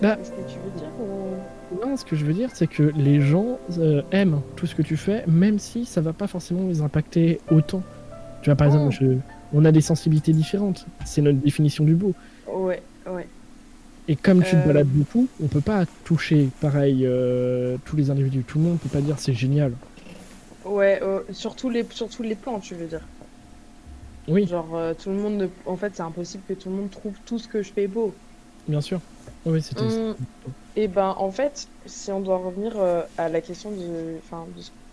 Bah. 0.00 0.16
Qu'est-ce 0.16 0.30
que 0.30 0.48
tu 0.50 0.58
veux 0.64 0.78
dire 0.80 0.88
ou... 0.98 1.84
Non, 1.86 1.96
ce 1.98 2.04
que 2.06 2.16
je 2.16 2.24
veux 2.24 2.32
dire, 2.32 2.48
c'est 2.54 2.66
que 2.66 2.82
les 2.96 3.20
gens 3.20 3.58
aiment 4.12 4.40
tout 4.56 4.66
ce 4.66 4.74
que 4.74 4.80
tu 4.82 4.96
fais, 4.96 5.24
même 5.28 5.58
si 5.58 5.84
ça 5.84 6.00
va 6.00 6.12
pas 6.14 6.26
forcément 6.26 6.66
les 6.68 6.80
impacter 6.80 7.38
autant. 7.50 7.82
Tu 8.42 8.48
vois, 8.48 8.56
par 8.56 8.68
Oh. 8.68 8.70
exemple, 8.72 8.96
je- 8.98 9.18
on 9.52 9.64
a 9.66 9.70
des 9.72 9.82
sensibilités 9.82 10.32
différentes. 10.32 10.86
C'est 11.04 11.20
notre 11.20 11.38
définition 11.38 11.84
du 11.84 11.94
beau. 11.94 12.14
Ouais, 12.50 12.80
ouais. 13.12 13.28
Et 14.08 14.16
comme 14.16 14.42
tu 14.42 14.56
te 14.58 14.62
Euh. 14.62 14.66
balades 14.66 14.88
beaucoup, 14.88 15.30
on 15.40 15.48
peut 15.48 15.62
pas 15.62 15.86
toucher 16.04 16.52
pareil 16.60 17.06
euh, 17.06 17.78
tous 17.84 17.96
les 17.96 18.10
individus. 18.10 18.44
Tout 18.44 18.58
le 18.58 18.64
monde 18.64 18.80
peut 18.80 18.88
pas 18.90 19.02
dire 19.02 19.18
c'est 19.18 19.34
génial. 19.34 19.78
Ouais, 20.64 21.00
euh, 21.02 21.22
sur, 21.32 21.54
tous 21.56 21.68
les, 21.70 21.86
sur 21.90 22.08
tous 22.08 22.22
les 22.22 22.34
plans, 22.36 22.60
tu 22.60 22.74
veux 22.74 22.86
dire. 22.86 23.10
Oui, 24.26 24.46
Genre, 24.46 24.74
euh, 24.76 24.94
tout 24.94 25.10
le 25.10 25.16
monde. 25.16 25.36
Ne... 25.38 25.48
En 25.64 25.76
fait, 25.76 25.94
c'est 25.96 26.02
impossible 26.02 26.44
que 26.44 26.52
tout 26.54 26.68
le 26.70 26.76
monde 26.76 26.90
trouve 26.90 27.20
tout 27.24 27.38
ce 27.38 27.48
que 27.48 27.62
je 27.62 27.72
fais 27.72 27.88
beau. 27.88 28.20
bien 28.68 28.80
sûr. 28.80 29.00
Oui, 29.44 29.62
c'était. 29.62 29.92
Hum, 29.94 30.16
Et 30.76 30.88
ben, 30.88 31.14
en 31.18 31.30
fait, 31.32 31.68
si 31.86 32.10
on 32.12 32.20
doit 32.20 32.38
revenir 32.38 32.74
euh, 32.78 33.02
à 33.18 33.28
la 33.28 33.40
question 33.40 33.72
de, 33.72 34.18
enfin, 34.18 34.46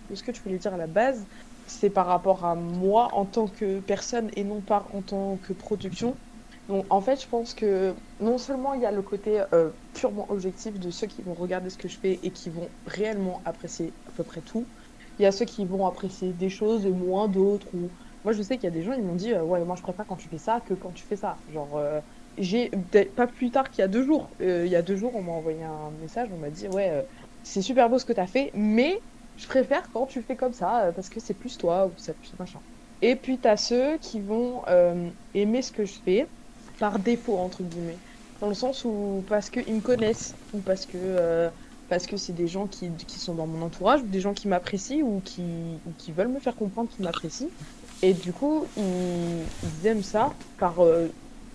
de 0.09 0.15
ce 0.15 0.23
que 0.23 0.31
tu 0.31 0.41
voulais 0.43 0.57
dire 0.59 0.73
à 0.73 0.77
la 0.77 0.87
base, 0.87 1.27
c'est 1.65 1.89
par 1.89 2.07
rapport 2.07 2.45
à 2.45 2.55
moi 2.55 3.09
en 3.13 3.25
tant 3.25 3.47
que 3.47 3.79
personne 3.81 4.29
et 4.35 4.43
non 4.43 4.61
pas 4.61 4.87
en 4.93 5.01
tant 5.01 5.37
que 5.37 5.53
production. 5.53 6.19
Donc, 6.67 6.85
en 6.89 6.99
fait, 6.99 7.21
je 7.21 7.27
pense 7.27 7.53
que 7.53 7.95
non 8.19 8.37
seulement 8.37 8.73
il 8.73 8.81
y 8.81 8.85
a 8.85 8.91
le 8.91 9.01
côté 9.01 9.43
euh, 9.53 9.71
purement 9.93 10.29
objectif 10.29 10.77
de 10.79 10.89
ceux 10.89 11.07
qui 11.07 11.21
vont 11.21 11.33
regarder 11.33 11.69
ce 11.69 11.77
que 11.77 11.87
je 11.87 11.97
fais 11.97 12.19
et 12.23 12.33
qui 12.33 12.49
vont 12.49 12.75
réellement 12.85 13.41
apprécier 13.45 13.95
à 14.05 14.11
peu 14.11 14.23
près 14.25 14.41
tout, 14.41 14.69
il 15.17 15.23
y 15.23 15.25
a 15.25 15.31
ceux 15.31 15.45
qui 15.45 15.65
vont 15.65 15.85
apprécier 15.85 16.33
des 16.33 16.49
choses 16.49 16.85
et 16.85 16.91
moins 16.91 17.29
d'autres. 17.29 17.71
Moi, 18.25 18.33
je 18.33 18.41
sais 18.41 18.57
qu'il 18.57 18.65
y 18.65 18.67
a 18.67 18.71
des 18.71 18.83
gens, 18.83 18.91
ils 18.93 19.03
m'ont 19.03 19.15
dit 19.15 19.33
euh, 19.33 19.43
Ouais, 19.43 19.63
moi 19.63 19.75
je 19.77 19.81
préfère 19.81 20.05
quand 20.05 20.17
tu 20.17 20.27
fais 20.27 20.37
ça 20.37 20.59
que 20.59 20.73
quand 20.73 20.91
tu 20.91 21.05
fais 21.05 21.15
ça. 21.15 21.41
Genre, 21.47 21.77
euh, 21.77 22.01
j'ai 22.37 22.69
pas 23.15 23.27
plus 23.27 23.49
tard 23.51 23.69
qu'il 23.69 23.81
y 23.81 23.85
a 23.85 23.87
deux 23.87 24.03
jours. 24.03 24.35
Euh, 24.41 24.65
il 24.65 24.71
y 24.71 24.75
a 24.75 24.81
deux 24.81 24.97
jours, 24.97 25.15
on 25.15 25.23
m'a 25.23 25.31
envoyé 25.31 25.63
un 25.63 25.91
message, 25.91 26.29
on 26.33 26.37
m'a 26.37 26.49
dit 26.49 26.67
ouais, 26.67 27.05
c'est 27.43 27.61
super 27.61 27.89
beau 27.89 27.97
ce 27.97 28.05
que 28.05 28.13
t'as 28.13 28.27
fait, 28.27 28.51
mais 28.53 29.01
je 29.37 29.47
préfère 29.47 29.89
quand 29.91 30.05
tu 30.05 30.21
fais 30.21 30.35
comme 30.35 30.53
ça 30.53 30.91
parce 30.93 31.07
que 31.09 31.19
c'est 31.21 31.33
plus 31.35 31.57
toi 31.57 31.87
ou 31.87 31.91
plus 31.91 32.33
machin. 32.37 32.61
Et 33.01 33.15
puis 33.15 33.39
t'as 33.39 33.55
ceux 33.57 33.97
qui 33.99 34.21
vont 34.21 34.63
aimer 35.33 35.61
ce 35.61 35.71
que 35.71 35.85
je 35.85 35.99
fais 36.03 36.27
par 36.79 36.99
défaut 36.99 37.37
entre 37.37 37.63
guillemets, 37.63 37.99
dans 38.39 38.47
le 38.47 38.53
sens 38.53 38.85
où 38.85 39.23
parce 39.27 39.49
qu'ils 39.49 39.75
me 39.75 39.81
connaissent 39.81 40.35
ou 40.53 40.59
parce 40.59 40.85
que 40.85 40.97
euh, 40.97 41.49
parce 41.89 42.05
que 42.05 42.17
c'est 42.17 42.33
des 42.33 42.47
gens 42.47 42.67
qui, 42.67 42.91
qui 42.91 43.19
sont 43.19 43.33
dans 43.33 43.47
mon 43.47 43.65
entourage, 43.65 44.01
ou 44.01 44.07
des 44.07 44.19
gens 44.19 44.33
qui 44.33 44.47
m'apprécient 44.49 45.05
ou 45.05 45.21
qui, 45.21 45.79
qui 45.97 46.11
veulent 46.11 46.27
me 46.27 46.39
faire 46.39 46.55
comprendre 46.55 46.89
qu'ils 46.89 47.05
m'apprécient. 47.05 47.47
Et 48.01 48.13
du 48.13 48.33
coup, 48.33 48.65
ils, 48.75 49.87
aiment 49.87 50.03
ça 50.03 50.33
par 50.57 50.83
euh, 50.83 51.07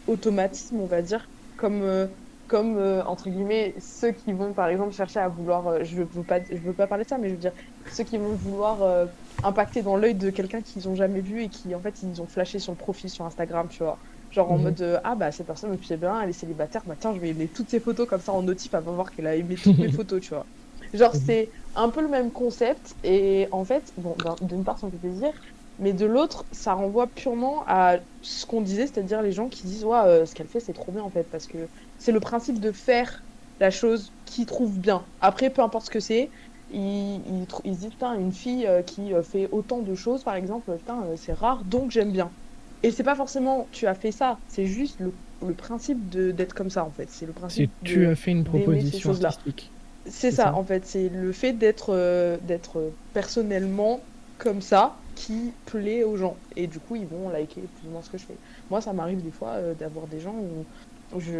automatisme, 0.07 0.81
on 0.81 0.86
va 0.86 1.03
dire, 1.03 1.28
comme, 1.59 1.82
euh, 1.82 2.07
comme 2.49 2.78
entre 3.07 3.28
guillemets, 3.28 3.74
ceux 3.78 4.12
qui 4.12 4.32
vont 4.32 4.55
par 4.55 4.69
exemple 4.69 4.93
chercher 4.93 5.20
à 5.20 5.28
vouloir, 5.28 5.85
je 5.85 6.03
veux 6.03 6.24
pas, 6.24 6.43
je 6.43 6.57
veux 6.57 6.73
pas 6.73 6.86
parler 6.86 7.05
de 7.05 7.11
ça, 7.11 7.19
mais 7.19 7.28
je 7.28 7.35
veux 7.35 7.40
dire, 7.40 7.53
ceux 7.90 8.05
qui 8.05 8.16
vont 8.16 8.35
vouloir 8.35 9.09
impacter 9.43 9.82
dans 9.82 9.97
l'œil 9.97 10.15
de 10.15 10.31
quelqu'un 10.31 10.62
qu'ils 10.62 10.89
ont 10.89 10.94
jamais 10.94 11.20
vu 11.20 11.43
et 11.43 11.49
qui 11.49 11.74
en 11.74 11.81
fait 11.81 12.03
ils 12.03 12.23
ont 12.23 12.27
flashé 12.27 12.59
sur 12.59 12.73
le 12.73 12.78
profil 12.78 13.11
sur 13.11 13.24
Instagram, 13.24 13.69
tu 13.69 13.82
vois. 13.82 13.99
Genre 14.32 14.50
en 14.50 14.59
Mhm. 14.59 14.59
mode 14.59 14.80
euh, 14.82 14.98
ah 15.04 15.14
bah 15.14 15.30
cette 15.32 15.46
personne 15.46 15.70
me 15.72 15.78
plaît 15.78 15.98
bien, 15.98 16.20
elle 16.22 16.30
est 16.30 16.32
célibataire, 16.32 16.82
bah 16.86 16.96
tiens 16.98 17.14
je 17.14 17.20
vais 17.20 17.30
aimer 17.30 17.50
toutes 17.50 17.70
ses 17.70 17.80
photos 17.80 18.06
comme 18.09 18.20
ça 18.20 18.32
en 18.32 18.42
notif, 18.42 18.72
elle 18.74 18.82
va 18.84 18.92
voir 18.92 19.10
qu'elle 19.12 19.26
a 19.26 19.36
aimé 19.36 19.59
toutes 19.60 19.78
mes 19.78 19.90
photos, 19.90 20.22
tu 20.22 20.30
vois. 20.34 20.48
Genre 20.94 21.14
Mhm. 21.14 21.16
c'est 21.16 21.50
un 21.74 21.90
peu 21.90 22.00
le 22.02 22.09
même 22.09 22.32
concept 22.32 22.96
et 23.02 23.46
en 23.52 23.64
fait 23.64 23.92
bon 23.96 24.16
d'un- 24.18 24.38
d'une 24.40 24.64
part 24.64 24.78
ça 24.78 24.86
me 24.86 24.92
fait 24.92 24.98
plaisir, 24.98 25.32
mais 25.78 25.92
de 25.92 26.06
l'autre 26.06 26.46
ça 26.52 26.74
renvoie 26.74 27.09
purement 27.14 27.64
à 27.66 27.98
ce 28.22 28.46
qu'on 28.46 28.62
disait, 28.62 28.86
c'est-à-dire 28.86 29.22
les 29.22 29.32
gens 29.32 29.48
qui 29.48 29.66
disent 29.66 29.84
ouais 29.84 29.98
euh, 29.98 30.26
ce 30.26 30.34
qu'elle 30.34 30.48
fait 30.48 30.60
c'est 30.60 30.72
trop 30.72 30.92
bien 30.92 31.02
en 31.02 31.10
fait 31.10 31.24
parce 31.30 31.46
que 31.46 31.68
c'est 31.98 32.12
le 32.12 32.20
principe 32.20 32.59
de 32.59 32.72
faire 32.72 33.26
la 33.60 33.70
chose 33.70 34.12
qu'ils 34.24 34.46
trouvent 34.46 34.78
bien. 34.80 35.10
Après 35.20 35.50
peu 35.50 35.62
importe 35.62 35.86
ce 35.86 35.90
que 35.90 36.00
c'est, 36.00 36.30
ils, 36.68 36.78
ils, 37.26 37.46
ils 37.64 37.74
se 37.74 37.80
disent 37.80 37.90
putain 37.90 38.14
une 38.18 38.32
fille 38.32 38.66
euh, 38.66 38.82
qui 38.82 39.12
fait 39.30 39.48
autant 39.50 39.82
de 39.82 39.94
choses 39.94 40.22
par 40.24 40.34
exemple 40.36 40.74
putain 40.76 41.14
c'est 41.16 41.32
rare 41.34 41.64
donc 41.64 41.90
j'aime 41.90 42.12
bien. 42.12 42.34
Et 42.82 42.90
c'est 42.90 43.02
pas 43.04 43.14
forcément 43.16 43.68
tu 43.72 43.86
as 43.86 43.94
fait 43.94 44.12
ça, 44.12 44.40
c'est 44.46 44.66
juste 44.66 45.00
le, 45.00 45.18
le 45.46 45.54
principe 45.54 46.09
de 46.09 46.30
d'être 46.32 46.54
comme 46.54 46.70
ça 46.70 46.84
en 46.84 46.92
fait. 46.92 47.10
C'est 47.10 47.26
le 47.26 47.32
principe. 47.32 47.72
tu 47.84 48.00
de- 48.00 48.06
as 48.06 48.14
fait 48.16 48.30
une 48.32 48.44
proposition 48.44 49.10
artistique. 49.12 49.74
C'est 50.06 50.32
ça, 50.32 50.52
ça 50.52 50.56
en 50.56 50.64
fait, 50.64 50.84
c'est 50.84 51.09
le 51.09 51.32
fait 51.32 51.52
d'être 51.52 51.90
euh, 51.90 52.38
d'être 52.40 52.96
personnellement 53.12 54.09
comme 54.38 54.60
ça 54.60 55.06
qui 55.14 55.56
plaît 55.64 56.02
aux 56.02 56.16
gens. 56.16 56.42
Et 56.56 56.66
du 56.66 56.80
coup, 56.80 56.96
ils 56.96 57.06
vont 57.06 57.28
liker 57.28 57.68
plus 57.68 57.86
ou 57.86 57.92
moins 57.92 58.02
ce 58.02 58.10
que 58.10 58.18
je 58.18 58.26
fais. 58.26 58.40
Moi, 58.70 58.80
ça 58.80 58.92
m'arrive 58.92 59.22
des 59.22 59.30
fois 59.30 59.50
euh, 59.54 59.74
d'avoir 59.74 60.09
des 60.09 60.18
gens 60.18 60.34
où, 60.36 60.66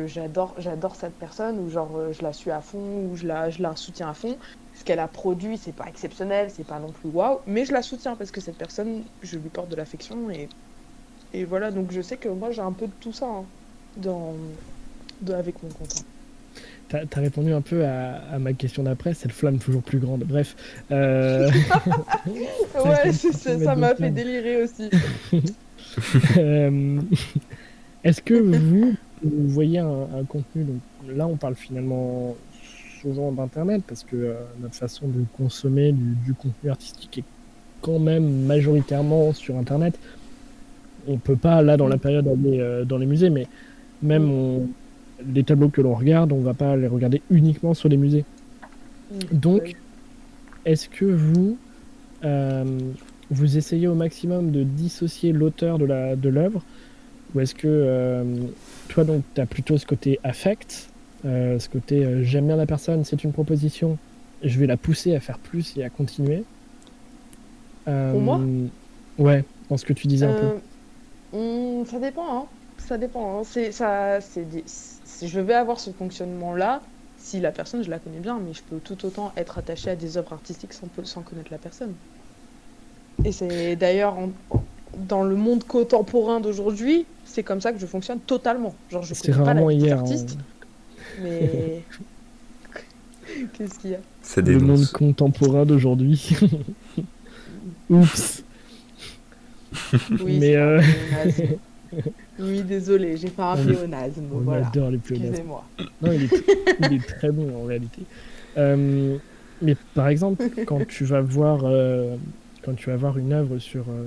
j'adore 0.07 0.55
j'adore 0.61 0.95
cette 0.97 1.19
personne, 1.19 1.59
où 1.59 1.69
genre 1.69 1.97
euh, 1.97 2.13
je 2.13 2.23
la 2.23 2.33
suis 2.33 2.51
à 2.51 2.61
fond, 2.61 3.07
où 3.07 3.17
je 3.17 3.27
la, 3.27 3.51
je 3.51 3.63
la 3.63 3.75
soutiens 3.77 4.11
à 4.11 4.15
fond. 4.15 4.39
Ce 4.73 4.85
qu'elle 4.85 5.01
a 5.01 5.09
produit, 5.09 5.59
c'est 5.59 5.73
pas 5.73 5.87
exceptionnel, 5.89 6.51
c'est 6.51 6.65
pas 6.65 6.79
non 6.81 6.93
plus 6.93 7.09
waouh, 7.09 7.41
mais 7.47 7.65
je 7.65 7.73
la 7.73 7.83
soutiens 7.83 8.17
parce 8.17 8.31
que 8.31 8.41
cette 8.41 8.57
personne, 8.59 9.05
je 9.21 9.39
lui 9.39 9.51
porte 9.51 9.71
de 9.71 9.77
l'affection 9.77 10.31
et, 10.31 10.49
et 11.35 11.45
voilà. 11.45 11.71
Donc 11.71 11.91
je 11.93 12.01
sais 12.01 12.17
que 12.17 12.29
moi, 12.29 12.51
j'ai 12.51 12.63
un 12.63 12.73
peu 12.73 12.87
de 12.87 12.93
tout 13.01 13.13
ça 13.13 13.27
hein, 13.27 13.45
dans, 13.97 14.35
de- 15.21 15.33
avec 15.35 15.63
mon 15.63 15.69
compte. 15.71 15.95
hein. 15.99 16.03
T'as 16.89 17.19
as 17.19 17.21
répondu 17.23 17.53
un 17.53 17.63
peu 17.63 17.87
à, 17.87 18.17
à 18.31 18.39
ma 18.39 18.53
question 18.53 18.83
d'après, 18.83 19.15
c'est 19.15 19.27
le 19.29 19.33
flamme 19.33 19.59
toujours 19.59 19.83
plus 19.83 19.99
grande. 19.99 20.25
Bref. 20.25 20.55
euh, 20.91 21.51
Ouais, 22.85 23.13
ça 23.13 23.75
m'a 23.77 23.95
fait 23.95 24.11
délirer 24.11 24.63
aussi. 24.63 24.91
euh, 26.39 27.01
Est-ce 28.05 28.21
que 28.21 28.35
vous, 28.35 28.95
vous 29.23 29.49
voyez 29.49 29.79
un, 29.79 29.89
un 30.19 30.25
contenu, 30.25 30.65
donc 30.65 30.81
là 31.17 31.27
on 31.27 31.37
parle 31.37 31.55
finalement 31.55 32.37
souvent 33.01 33.33
d'internet 33.33 33.83
parce 33.87 34.05
que 34.05 34.17
euh, 34.17 34.35
notre 34.61 34.75
façon 34.75 35.09
de 35.09 35.25
consommer 35.37 35.93
du, 35.93 36.15
du 36.25 36.35
contenu 36.35 36.71
artistique 36.71 37.19
est 37.19 37.25
quand 37.81 37.99
même 37.99 38.45
majoritairement 38.47 39.33
sur 39.33 39.57
internet. 39.57 39.99
On 41.07 41.19
peut 41.19 41.37
pas 41.37 41.63
là 41.63 41.77
dans 41.77 41.89
la 41.89 41.99
période 41.99 42.27
aller 42.29 42.61
euh, 42.61 42.85
dans 42.85 42.99
les 42.99 43.07
musées, 43.07 43.31
mais 43.31 43.47
même 44.03 44.31
on- 44.31 44.69
les 45.25 45.45
tableaux 45.45 45.69
que 45.71 45.81
l'on 45.81 45.95
regarde, 45.95 46.33
on 46.33 46.41
va 46.41 46.55
pas 46.55 46.77
les 46.77 46.87
regarder 46.89 47.23
uniquement 47.31 47.75
sur 47.75 47.89
les 47.89 47.97
musées. 47.97 48.25
Donc, 49.33 49.75
est-ce 50.65 50.89
que 50.89 51.05
vous, 51.05 51.57
euh, 52.25 52.65
vous 53.31 53.57
essayez 53.57 53.89
au 53.89 53.95
maximum 53.95 54.51
de 54.51 54.63
dissocier 54.65 55.33
l'auteur 55.33 55.79
de 55.79 55.85
la 55.85 56.17
de 56.17 56.29
l'œuvre? 56.29 56.63
Ou 57.35 57.41
est-ce 57.41 57.55
que 57.55 57.69
euh, 57.69 58.25
toi 58.89 59.05
donc 59.05 59.23
tu 59.35 59.41
as 59.41 59.47
plutôt 59.47 59.79
ce 59.79 59.87
côté 59.87 60.19
affect, 60.23 60.89
ce 61.25 61.69
côté 61.69 62.25
j'aime 62.25 62.47
bien 62.47 62.57
la 62.57 62.67
personne, 62.67 63.05
c'est 63.05 63.23
une 63.25 63.33
proposition, 63.33 63.97
je 64.43 64.59
vais 64.59 64.67
la 64.67 64.77
pousser 64.77 65.15
à 65.15 65.21
faire 65.21 65.39
plus 65.39 65.77
et 65.77 65.85
à 65.85 65.91
continuer? 65.91 66.45
Pour 67.85 68.21
moi? 68.21 68.41
Ouais, 69.19 69.45
dans 69.69 69.77
ce 69.77 69.85
que 69.85 69.93
tu 69.93 70.07
disais 70.07 70.27
un 70.27 70.33
peu. 70.35 70.47
Hum, 71.33 71.85
ça 71.87 71.99
dépend, 71.99 72.39
hein. 72.43 72.47
Ça 72.79 72.99
dépend. 72.99 73.41
hein. 73.41 73.43
C'est 73.45 73.73
ça, 73.73 74.21
c'est 74.21 74.45
des- 74.49 74.65
je 75.23 75.41
vais 75.41 75.55
avoir 75.55 75.79
ce 75.81 75.91
fonctionnement-là, 75.91 76.83
si 77.19 77.41
la 77.41 77.53
personne 77.53 77.83
je 77.85 77.91
la 77.91 77.99
connais 77.99 78.19
bien, 78.19 78.39
mais 78.45 78.53
je 78.53 78.63
peux 78.63 78.79
tout 78.81 79.07
autant 79.07 79.33
être 79.37 79.59
attaché 79.59 79.91
à 79.91 79.97
des 79.97 80.17
œuvres 80.17 80.33
artistiques 80.33 80.73
sans, 80.73 80.89
peu- 80.89 81.05
sans 81.05 81.23
connaître 81.23 81.51
la 81.53 81.59
personne. 81.59 81.95
Et 83.25 83.33
c'est 83.33 83.77
d'ailleurs 83.77 84.19
en- 84.19 84.31
dans 85.09 85.23
le 85.23 85.37
monde 85.37 85.65
contemporain 85.65 86.41
d'aujourd'hui, 86.41 87.07
c'est 87.25 87.43
comme 87.43 87.61
ça 87.61 87.73
que 87.73 87.79
je 87.79 87.87
fonctionne 87.87 88.19
totalement. 88.21 88.75
Genre 88.91 89.03
je 89.03 89.15
C'est 89.15 89.31
connais 89.31 89.45
pas 89.45 89.55
la 89.55 89.61
rarement 89.61 89.69
vie 89.69 89.77
des 89.79 89.85
hier. 89.85 89.97
hein. 89.99 90.01
artistes, 90.01 90.37
mais 91.23 91.83
qu'est-ce 93.55 93.79
qu'il 93.79 93.91
y 93.91 93.95
a? 93.95 93.99
Ça 94.23 94.41
Le 94.41 94.59
monde 94.59 94.61
dénonce. 94.61 94.91
contemporain 94.93 95.65
d'aujourd'hui. 95.65 96.37
Oups. 97.91 98.43
Oui, 100.25 100.39
Mais, 100.41 100.57
euh. 100.57 100.81
Oui, 102.39 102.63
désolé, 102.63 103.17
j'ai 103.19 103.29
fait 103.29 103.43
un 103.43 103.53
On- 103.59 103.65
pléonasme. 103.65 104.25
On 104.35 104.39
Voilà. 104.39 104.67
adore 104.69 104.91
les 104.91 104.99
pléonasmes. 104.99 105.29
Excusez-moi. 105.33 105.65
Non, 106.01 106.13
il 106.13 106.25
est, 106.25 106.45
il 106.91 106.93
est 106.97 107.07
très 107.07 107.31
bon 107.31 107.49
en 107.63 107.67
réalité. 107.67 108.03
Euh, 108.57 109.17
mais 109.61 109.77
par 109.95 110.09
exemple, 110.09 110.43
quand 110.67 110.87
tu 110.89 111.05
vas 111.05 111.21
voir, 111.21 111.61
euh, 111.65 112.17
quand 112.65 112.75
tu 112.75 112.89
vas 112.91 112.97
voir 112.97 113.19
une 113.19 113.33
œuvre 113.35 113.59
sur, 113.59 113.83
euh, 113.83 114.07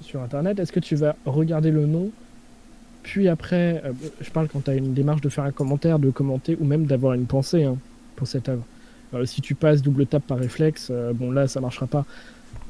sur 0.00 0.22
Internet, 0.22 0.58
est-ce 0.58 0.72
que 0.72 0.80
tu 0.80 0.96
vas 0.96 1.16
regarder 1.26 1.70
le 1.70 1.84
nom, 1.86 2.10
puis 3.02 3.28
après, 3.28 3.82
euh, 3.84 3.92
je 4.22 4.30
parle 4.30 4.48
quand 4.48 4.64
tu 4.64 4.70
as 4.70 4.74
une 4.74 4.94
démarche 4.94 5.20
de 5.20 5.28
faire 5.28 5.44
un 5.44 5.52
commentaire, 5.52 5.98
de 5.98 6.10
commenter, 6.10 6.56
ou 6.58 6.64
même 6.64 6.86
d'avoir 6.86 7.12
une 7.12 7.26
pensée 7.26 7.64
hein, 7.64 7.76
pour 8.16 8.26
cette 8.26 8.48
œuvre. 8.48 8.64
Euh, 9.14 9.24
si 9.26 9.40
tu 9.42 9.54
passes 9.54 9.82
double 9.82 10.06
tape 10.06 10.26
par 10.26 10.38
réflexe, 10.38 10.88
euh, 10.90 11.12
bon 11.14 11.30
là, 11.30 11.46
ça 11.46 11.60
marchera 11.60 11.86
pas. 11.86 12.04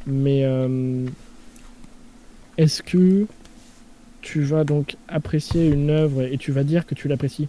Mais 0.07 0.43
euh, 0.45 1.07
est-ce 2.59 2.83
que 2.83 3.27
tu 4.21 4.43
vas 4.43 4.65
donc 4.65 4.97
apprécier 5.09 5.69
une 5.69 5.91
œuvre 5.91 6.23
et 6.23 6.39
tu 6.39 6.53
vas 6.53 6.65
dire 6.65 6.87
que 6.87 6.95
tu 6.95 7.09
l'apprécies? 7.09 7.49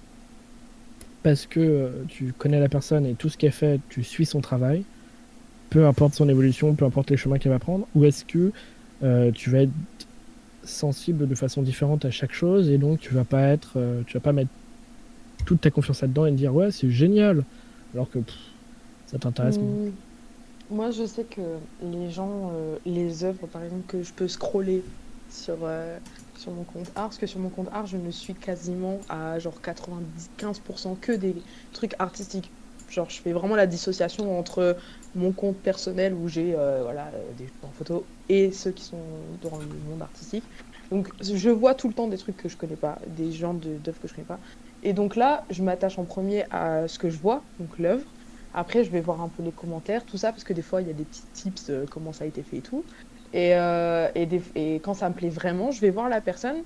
Parce 1.23 1.45
que 1.45 1.59
euh, 1.59 2.05
tu 2.07 2.33
connais 2.33 2.59
la 2.59 2.69
personne 2.69 3.05
et 3.05 3.15
tout 3.15 3.29
ce 3.29 3.37
qu'elle 3.37 3.51
fait, 3.51 3.81
tu 3.89 4.03
suis 4.03 4.25
son 4.25 4.39
travail, 4.41 4.85
peu 5.69 5.85
importe 5.85 6.13
son 6.15 6.29
évolution, 6.29 6.75
peu 6.75 6.85
importe 6.85 7.11
les 7.11 7.17
chemins 7.17 7.39
qu'elle 7.39 7.51
va 7.51 7.59
prendre, 7.59 7.87
ou 7.95 8.05
est-ce 8.05 8.23
que 8.25 8.53
euh, 9.03 9.31
tu 9.31 9.49
vas 9.49 9.63
être 9.63 9.71
sensible 10.63 11.27
de 11.27 11.35
façon 11.35 11.61
différente 11.61 12.05
à 12.05 12.11
chaque 12.11 12.33
chose 12.33 12.69
et 12.69 12.77
donc 12.77 12.99
tu 12.99 13.13
vas 13.13 13.23
pas 13.25 13.41
être, 13.47 13.73
euh, 13.77 14.03
vas 14.13 14.19
pas 14.19 14.33
mettre 14.33 14.51
toute 15.45 15.61
ta 15.61 15.71
confiance 15.71 16.01
là-dedans 16.01 16.25
et 16.25 16.31
dire 16.31 16.53
ouais 16.53 16.71
c'est 16.71 16.89
génial, 16.91 17.43
alors 17.93 18.09
que 18.09 18.19
ça 19.07 19.17
t'intéresse. 19.17 19.57
Hmm, 19.57 19.91
Moi, 20.69 20.91
je 20.91 21.05
sais 21.05 21.23
que 21.23 21.41
les 21.81 22.11
gens, 22.11 22.51
les 22.85 23.23
œuvres, 23.23 23.47
par 23.47 23.63
exemple, 23.63 23.83
que 23.87 24.03
je 24.03 24.13
peux 24.13 24.27
scroller 24.27 24.83
sur, 25.31 25.63
euh, 25.63 25.99
sur 26.33 26.51
mon 26.53 26.65
compte 26.65 26.89
art, 26.95 27.05
parce 27.09 27.17
que 27.17 27.27
sur 27.27 27.39
mon 27.39 27.49
compte 27.49 27.69
art, 27.71 27.85
je 27.87 27.97
ne 27.97 28.11
suis 28.11 28.35
quasiment 28.35 29.05
à 29.09 29.39
genre 29.39 29.61
95% 29.61 30.95
que 30.95 31.11
des 31.11 31.43
trucs 31.71 31.93
artistiques. 31.99 32.53
Genre, 32.89 33.09
je 33.09 33.21
fais 33.21 33.33
vraiment 33.33 33.55
la 33.55 33.67
dissociation 33.67 34.37
entre 34.39 34.77
mon 35.13 35.33
compte 35.33 35.61
personnel 35.61 36.13
où 36.15 36.27
j'ai 36.27 36.55
euh, 36.55 36.81
voilà, 36.83 37.11
euh, 37.13 37.33
des 37.33 37.47
en 37.61 37.71
photo 37.71 38.11
et 38.29 38.51
ceux 38.51 38.71
qui 38.71 38.83
sont 38.85 39.37
dans 39.37 39.57
le 39.57 39.79
monde 39.79 40.01
artistique. 40.01 40.49
Donc, 40.91 41.11
je 41.21 41.49
vois 41.49 41.75
tout 41.75 41.87
le 41.87 41.93
temps 41.93 42.07
des 42.07 42.17
trucs 42.17 42.37
que 42.37 42.49
je 42.49 42.57
connais 42.57 42.77
pas, 42.77 42.99
des 43.07 43.31
genres 43.31 43.53
de- 43.53 43.77
d'œuvres 43.77 43.99
que 43.99 44.07
je 44.07 44.13
connais 44.15 44.25
pas. 44.25 44.39
Et 44.81 44.93
donc 44.93 45.15
là, 45.15 45.45
je 45.49 45.61
m'attache 45.63 45.99
en 45.99 46.05
premier 46.05 46.45
à 46.51 46.87
ce 46.87 46.97
que 46.99 47.09
je 47.09 47.19
vois, 47.19 47.49
donc 47.59 47.77
l'œuvre. 47.79 48.13
Après, 48.51 48.83
je 48.83 48.89
vais 48.91 49.01
voir 49.01 49.21
un 49.21 49.29
peu 49.29 49.43
les 49.43 49.53
commentaires, 49.53 50.05
tout 50.05 50.17
ça, 50.17 50.31
parce 50.31 50.43
que 50.43 50.53
des 50.53 50.61
fois, 50.63 50.81
il 50.81 50.87
y 50.87 50.91
a 50.91 50.93
des 50.93 51.05
petits 51.05 51.27
tips, 51.33 51.69
euh, 51.69 51.85
comment 51.85 52.13
ça 52.13 52.23
a 52.23 52.27
été 52.27 52.43
fait 52.43 52.57
et 52.57 52.61
tout. 52.63 52.85
Et, 53.31 53.55
euh, 53.55 54.09
et, 54.15 54.75
quand 54.81 54.93
ça 54.93 55.09
me 55.09 55.15
plaît 55.15 55.29
vraiment, 55.29 55.71
je 55.71 55.81
vais 55.81 55.91
voir 55.91 56.09
la 56.09 56.21
personne, 56.21 56.63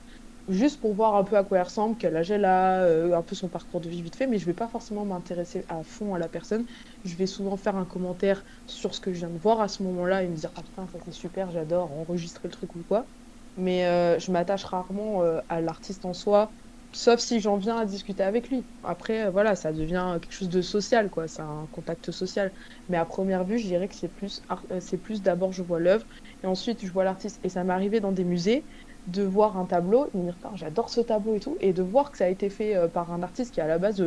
juste 0.47 0.79
pour 0.79 0.93
voir 0.95 1.15
un 1.15 1.23
peu 1.23 1.37
à 1.37 1.43
quoi 1.43 1.57
elle 1.57 1.63
ressemble, 1.65 1.97
quel 1.97 2.15
âge 2.15 2.31
elle 2.31 2.45
a, 2.45 2.83
euh, 2.83 3.13
un 3.17 3.23
peu 3.23 3.35
son 3.35 3.49
parcours 3.49 3.81
de 3.81 3.89
vie 3.89 4.01
vite 4.01 4.15
fait, 4.15 4.27
mais 4.27 4.37
je 4.39 4.45
vais 4.45 4.53
pas 4.53 4.67
forcément 4.69 5.05
m'intéresser 5.05 5.65
à 5.67 5.83
fond 5.83 6.13
à 6.15 6.19
la 6.19 6.29
personne. 6.29 6.65
Je 7.03 7.15
vais 7.15 7.27
souvent 7.27 7.57
faire 7.57 7.75
un 7.75 7.85
commentaire 7.85 8.43
sur 8.65 8.95
ce 8.95 9.01
que 9.01 9.11
je 9.13 9.19
viens 9.19 9.29
de 9.29 9.39
voir 9.39 9.59
à 9.61 9.67
ce 9.67 9.83
moment-là 9.83 10.23
et 10.23 10.27
me 10.29 10.35
dire 10.35 10.51
Ah 10.55 10.63
putain, 10.63 10.87
ça 10.87 10.99
c'est 11.03 11.11
super, 11.11 11.51
j'adore, 11.51 11.91
enregistrer 11.91 12.47
le 12.47 12.53
truc 12.53 12.75
ou 12.75 12.83
quoi. 12.83 13.09
Mais 13.55 13.85
euh, 13.85 14.17
je 14.19 14.31
m'attache 14.31 14.63
rarement 14.63 15.21
à 15.49 15.61
l'artiste 15.61 16.05
en 16.05 16.13
soi, 16.13 16.53
sauf 16.93 17.19
si 17.19 17.39
j'en 17.39 17.57
viens 17.57 17.77
à 17.77 17.85
discuter 17.85 18.23
avec 18.23 18.49
lui. 18.49 18.63
Après, 18.83 19.25
euh, 19.25 19.29
voilà, 19.29 19.55
ça 19.55 19.73
devient 19.73 20.17
quelque 20.21 20.33
chose 20.33 20.49
de 20.49 20.61
social, 20.61 21.09
quoi. 21.09 21.27
C'est 21.27 21.41
un 21.41 21.67
contact 21.73 22.11
social. 22.11 22.51
Mais 22.89 22.97
à 22.97 23.05
première 23.05 23.43
vue, 23.43 23.57
je 23.57 23.67
dirais 23.67 23.87
que 23.87 23.95
c'est 23.95 24.11
plus, 24.11 24.41
euh, 24.49 24.79
c'est 24.79 24.97
plus 24.97 25.21
d'abord 25.21 25.51
je 25.51 25.63
vois 25.63 25.79
l'œuvre 25.79 26.05
et 26.43 26.47
ensuite 26.47 26.85
je 26.85 26.91
vois 26.91 27.03
l'artiste. 27.03 27.39
Et 27.43 27.49
ça 27.49 27.63
m'est 27.63 27.73
arrivé 27.73 27.99
dans 27.99 28.11
des 28.11 28.23
musées 28.23 28.63
de 29.07 29.23
voir 29.23 29.57
un 29.57 29.65
tableau 29.65 30.05
et 30.05 30.17
de 30.17 30.23
me 30.23 30.31
dire 30.31 30.37
j'adore 30.55 30.89
ce 30.89 31.01
tableau 31.01 31.35
et 31.35 31.39
tout, 31.39 31.57
et 31.59 31.73
de 31.73 31.83
voir 31.83 32.11
que 32.11 32.17
ça 32.17 32.25
a 32.25 32.29
été 32.29 32.49
fait 32.49 32.75
euh, 32.75 32.87
par 32.87 33.11
un 33.11 33.21
artiste 33.21 33.53
qui 33.53 33.59
à 33.59 33.67
la 33.67 33.77
base, 33.77 34.01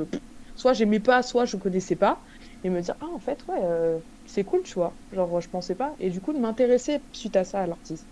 soit 0.55 0.73
j'aimais 0.73 1.01
pas, 1.01 1.23
soit 1.23 1.45
je 1.45 1.57
connaissais 1.57 1.97
pas, 1.97 2.19
et 2.65 2.71
me 2.71 2.81
dire 2.81 2.95
ah 3.03 3.09
en 3.15 3.19
fait 3.19 3.45
ouais, 3.49 3.61
c'est 4.25 4.45
cool, 4.45 4.63
tu 4.63 4.75
vois. 4.75 4.95
Genre 5.13 5.41
je 5.41 5.49
pensais 5.51 5.75
pas, 5.75 5.95
et 6.01 6.09
du 6.09 6.21
coup 6.21 6.33
de 6.33 6.39
m'intéresser 6.39 7.01
suite 7.13 7.37
à 7.37 7.45
ça 7.45 7.61
à 7.61 7.67
l'artiste. 7.67 8.07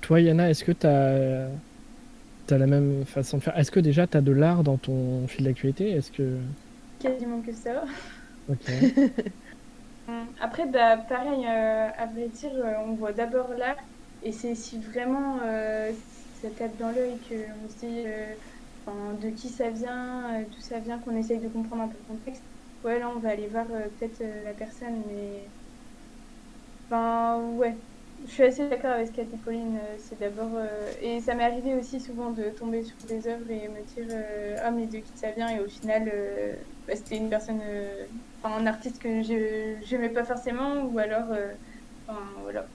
Toi 0.00 0.20
Yana, 0.20 0.50
est-ce 0.50 0.64
que 0.64 0.72
tu 0.72 0.86
as, 0.86 1.48
la 2.56 2.66
même 2.66 3.04
façon 3.06 3.38
de 3.38 3.42
faire 3.42 3.56
Est-ce 3.58 3.70
que 3.70 3.80
déjà 3.80 4.06
tu 4.06 4.16
as 4.16 4.22
de 4.22 4.32
l'art 4.32 4.62
dans 4.64 4.78
ton 4.78 5.26
fil 5.28 5.44
d'actualité? 5.44 5.90
Est-ce 5.90 6.10
que... 6.12 6.40
Quasiment 6.98 7.42
que 7.42 7.52
ça. 7.52 7.84
Ok. 8.46 8.68
Hum, 10.06 10.34
Après, 10.40 10.66
bah, 10.66 10.96
pareil, 10.98 11.44
euh, 11.46 11.90
à 11.94 12.06
vrai 12.06 12.28
dire, 12.30 12.50
euh, 12.54 12.78
on 12.80 12.94
voit 12.94 13.12
d'abord 13.12 13.48
l'art, 13.50 13.76
et 14.22 14.32
c'est 14.32 14.54
si 14.54 14.80
vraiment 14.80 15.40
euh, 15.42 15.92
ça 16.32 16.50
tape 16.50 16.76
dans 16.76 16.90
l'œil 16.90 17.20
qu'on 17.20 17.68
se 17.68 17.76
dit 17.76 18.04
euh, 18.06 18.34
enfin, 18.86 19.14
de 19.14 19.28
qui 19.30 19.50
ça 19.50 19.70
vient, 19.70 20.42
d'où 20.44 20.60
ça 20.60 20.80
vient, 20.80 20.98
qu'on 20.98 21.14
essaye 21.16 21.40
de 21.40 21.48
comprendre 21.48 21.82
un 21.82 21.88
peu 21.88 21.98
le 21.98 22.04
contexte. 22.04 22.44
Ouais, 22.82 22.98
là, 22.98 23.10
on 23.10 23.20
va 23.20 23.30
aller 23.30 23.48
voir 23.48 23.66
peut-être 23.68 24.20
la 24.44 24.54
personne, 24.54 25.04
mais. 25.06 25.52
Enfin, 26.90 27.40
ouais. 27.56 27.78
Je 28.26 28.30
suis 28.32 28.42
assez 28.42 28.68
d'accord 28.68 28.90
avec 28.92 29.06
ce 29.08 29.12
qu'a 29.12 29.24
dit 29.24 29.38
Pauline. 29.38 29.76
euh, 29.78 29.96
c'est 29.98 30.18
d'abord. 30.18 30.50
euh, 30.56 30.92
Et 31.00 31.20
ça 31.20 31.34
m'est 31.34 31.44
arrivé 31.44 31.74
aussi 31.76 32.00
souvent 32.00 32.30
de 32.32 32.50
tomber 32.50 32.82
sur 32.82 32.96
des 33.06 33.28
œuvres 33.28 33.48
et 33.50 33.68
me 33.68 33.82
dire 33.84 34.06
euh, 34.10 34.56
Ah, 34.60 34.70
mais 34.72 34.86
de 34.88 34.98
qui 34.98 35.16
ça 35.16 35.30
vient 35.32 35.48
Et 35.50 35.60
au 35.60 35.68
final, 35.68 36.10
euh, 36.12 36.56
bah, 36.86 36.96
c'était 36.96 37.16
une 37.16 37.30
personne. 37.30 37.60
euh, 37.62 38.06
Enfin, 38.42 38.56
un 38.56 38.66
artiste 38.66 39.00
que 39.00 39.22
je 39.22 39.78
j'aimais 39.84 40.10
pas 40.10 40.24
forcément, 40.24 40.82
ou 40.84 40.98
alors. 40.98 41.30
euh, 41.32 41.54
Enfin, 42.08 42.20
voilà. 42.42 42.72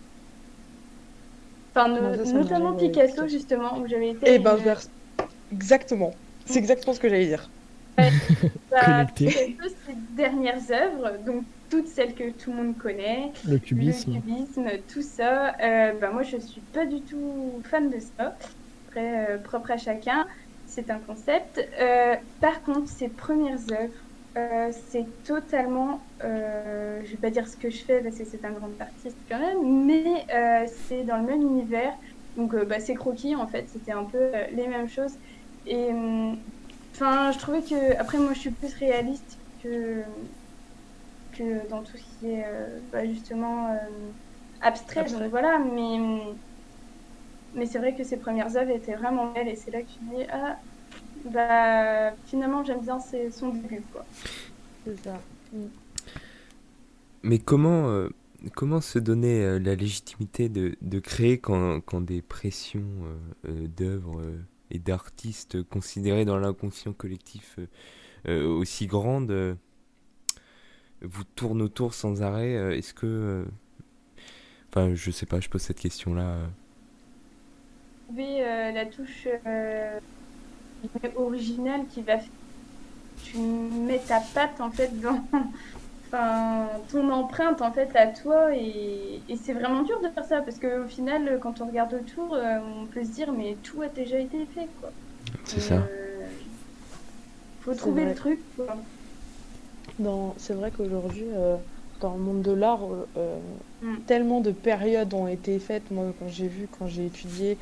Enfin, 1.75 1.87
no- 1.89 2.01
Non, 2.01 2.13
ça, 2.13 2.25
ça 2.25 2.37
m'est 2.39 2.43
notamment 2.43 2.73
Picasso, 2.75 3.13
Picasso. 3.13 3.27
justement, 3.27 3.79
où 3.79 3.87
j'avais 3.87 4.11
été. 4.11 4.35
Et 4.35 4.39
ben, 4.39 4.55
une- 4.57 4.63
vers- 4.63 4.81
exactement. 5.51 6.11
C'est 6.45 6.59
exactement 6.59 6.93
ce 6.93 6.99
que 6.99 7.09
j'allais 7.09 7.27
dire. 7.27 7.51
bah, 8.69 9.05
Connecté. 9.09 9.57
Picasso, 9.59 9.75
ses 9.85 9.95
dernières 9.95 10.71
œuvres, 10.71 11.17
donc 11.25 11.45
toutes 11.73 11.87
celles 11.87 12.13
que 12.13 12.29
tout 12.29 12.51
le 12.51 12.57
monde 12.57 12.77
connaît, 12.77 13.31
Le 13.47 13.57
cubisme. 13.57 14.13
le 14.13 14.21
cubisme, 14.21 14.69
tout 14.93 15.01
ça. 15.01 15.55
Euh, 15.59 15.93
bah, 15.99 16.11
moi, 16.11 16.21
je 16.21 16.37
suis 16.37 16.61
pas 16.61 16.85
du 16.85 17.01
tout 17.01 17.61
fan 17.63 17.89
de 17.89 17.97
ça. 17.99 18.35
Après, 18.87 19.27
euh, 19.31 19.37
propre 19.39 19.71
à 19.71 19.77
chacun, 19.77 20.27
c'est 20.67 20.91
un 20.91 20.99
concept. 20.99 21.67
Euh, 21.79 22.13
par 22.39 22.61
contre, 22.61 22.87
ses 22.89 23.07
premières 23.07 23.57
œuvres, 23.71 23.91
euh, 24.37 24.69
c'est 24.89 25.05
totalement. 25.23 25.99
je 26.21 27.09
vais 27.09 27.17
pas 27.19 27.31
dire 27.31 27.47
ce 27.47 27.57
que 27.57 27.71
je 27.71 27.83
fais 27.83 28.01
parce 28.01 28.17
que 28.17 28.25
c'est 28.25 28.45
un 28.45 28.51
grand 28.51 28.69
artiste 28.79 29.17
quand 29.27 29.39
même, 29.39 29.85
mais 29.85 30.27
c'est 30.87 31.03
dans 31.03 31.17
le 31.17 31.23
même 31.23 31.41
univers. 31.41 31.93
Donc, 32.37 32.55
bah, 32.67 32.79
c'est 32.79 32.93
croquis 32.93 33.35
en 33.35 33.47
fait, 33.47 33.65
c'était 33.73 33.93
un 33.93 34.03
peu 34.03 34.29
les 34.55 34.67
mêmes 34.67 34.89
choses. 34.89 35.13
Et 35.65 35.87
hum, 35.89 36.37
enfin, 36.93 37.31
je 37.31 37.39
trouvais 37.39 37.61
que. 37.61 37.99
Après, 37.99 38.19
moi, 38.19 38.33
je 38.35 38.39
suis 38.41 38.51
plus 38.51 38.75
réaliste 38.75 39.39
que 39.63 40.03
que 41.37 41.67
dans 41.69 41.83
tout 41.83 41.97
ce 41.97 42.19
qui 42.19 42.31
est 42.31 42.43
euh, 42.45 42.79
bah, 42.91 43.05
justement 43.05 43.67
euh, 43.69 43.77
abstrait. 44.61 45.01
Abstrait. 45.01 45.21
Donc 45.21 45.29
voilà, 45.31 45.59
mais 45.59 45.99
mais 47.53 47.65
c'est 47.65 47.77
vrai 47.79 47.95
que 47.95 48.03
ses 48.03 48.17
premières 48.17 48.55
œuvres 48.57 48.71
étaient 48.71 48.95
vraiment 48.95 49.31
belles 49.31 49.47
et 49.47 49.55
c'est 49.55 49.71
là 49.71 49.81
que 49.81 49.87
tu 49.87 49.99
dis 50.15 50.23
ah 50.31 50.57
bah 51.25 52.11
finalement 52.25 52.63
j'aime 52.63 52.81
bien 52.81 52.99
ses- 52.99 53.31
son 53.31 53.49
début 53.49 53.81
quoi. 53.91 54.05
C'est 54.85 54.97
ça. 55.03 55.21
Mais 57.23 57.39
comment, 57.39 57.87
euh, 57.89 58.09
comment 58.55 58.81
se 58.81 58.99
donner 58.99 59.41
euh, 59.43 59.59
la 59.59 59.75
légitimité 59.75 60.49
de, 60.49 60.75
de 60.81 60.99
créer 60.99 61.37
quand, 61.39 61.79
quand 61.81 62.01
des 62.01 62.21
pressions 62.21 62.83
euh, 63.45 63.67
d'œuvres 63.67 64.19
euh, 64.21 64.37
et 64.71 64.79
d'artistes 64.79 65.63
considérés 65.63 66.25
dans 66.25 66.37
l'inconscient 66.37 66.93
collectif 66.93 67.59
aussi 68.27 68.87
grandes 68.87 69.31
euh, 69.31 69.55
vous 71.03 71.23
tournent 71.23 71.61
autour 71.61 71.93
sans 71.93 72.21
arrêt 72.23 72.55
euh, 72.55 72.77
Est-ce 72.77 72.93
que... 72.93 73.05
euh, 73.05 73.45
Enfin, 74.69 74.95
je 74.95 75.11
sais 75.11 75.25
pas, 75.27 75.39
je 75.39 75.49
pose 75.49 75.61
cette 75.61 75.79
question-là. 75.79 76.37
Trouver 78.07 78.43
euh, 78.45 78.71
la 78.71 78.85
touche 78.85 79.27
euh, 79.45 79.99
originale 81.15 81.81
qui 81.89 82.01
va 82.01 82.17
faire 82.19 82.29
tu 83.23 83.37
mets 83.37 83.99
ta 83.99 84.19
patte 84.33 84.59
en 84.59 84.71
fait 84.71 84.99
dans 84.99 85.23
enfin 86.07 86.67
ton 86.91 87.09
empreinte 87.11 87.61
en 87.61 87.71
fait 87.71 87.95
à 87.95 88.07
toi 88.07 88.55
et, 88.55 89.21
et 89.29 89.37
c'est 89.37 89.53
vraiment 89.53 89.83
dur 89.83 90.01
de 90.01 90.09
faire 90.09 90.25
ça 90.25 90.41
parce 90.41 90.59
qu'au 90.59 90.87
final 90.87 91.39
quand 91.41 91.61
on 91.61 91.67
regarde 91.67 91.93
autour 91.93 92.33
euh, 92.33 92.59
on 92.81 92.85
peut 92.87 93.03
se 93.03 93.11
dire 93.11 93.31
mais 93.31 93.55
tout 93.63 93.81
a 93.83 93.87
déjà 93.89 94.19
été 94.19 94.45
fait 94.47 94.67
quoi. 94.81 94.91
C'est 95.43 95.61
ça. 95.61 95.75
euh, 95.75 96.27
faut 97.61 97.75
trouver 97.75 98.05
vrai. 98.05 98.05
le 98.05 98.15
truc 98.15 98.39
quoi. 98.55 98.83
Dans... 99.99 100.33
C'est 100.37 100.53
vrai 100.53 100.71
qu'aujourd'hui, 100.71 101.25
euh, 101.35 101.55
dans 102.01 102.13
le 102.13 102.19
monde 102.19 102.41
de 102.41 102.51
l'art, 102.51 102.83
euh, 102.83 103.05
euh, 103.17 103.39
Mm. 103.81 103.97
tellement 104.07 104.39
de 104.39 104.51
périodes 104.51 105.13
ont 105.13 105.27
été 105.27 105.59
faites. 105.59 105.91
Moi, 105.91 106.13
quand 106.17 106.29
j'ai 106.29 106.47
vu, 106.47 106.67
quand 106.79 106.87
j'ai 106.87 107.05
étudié, 107.05 107.57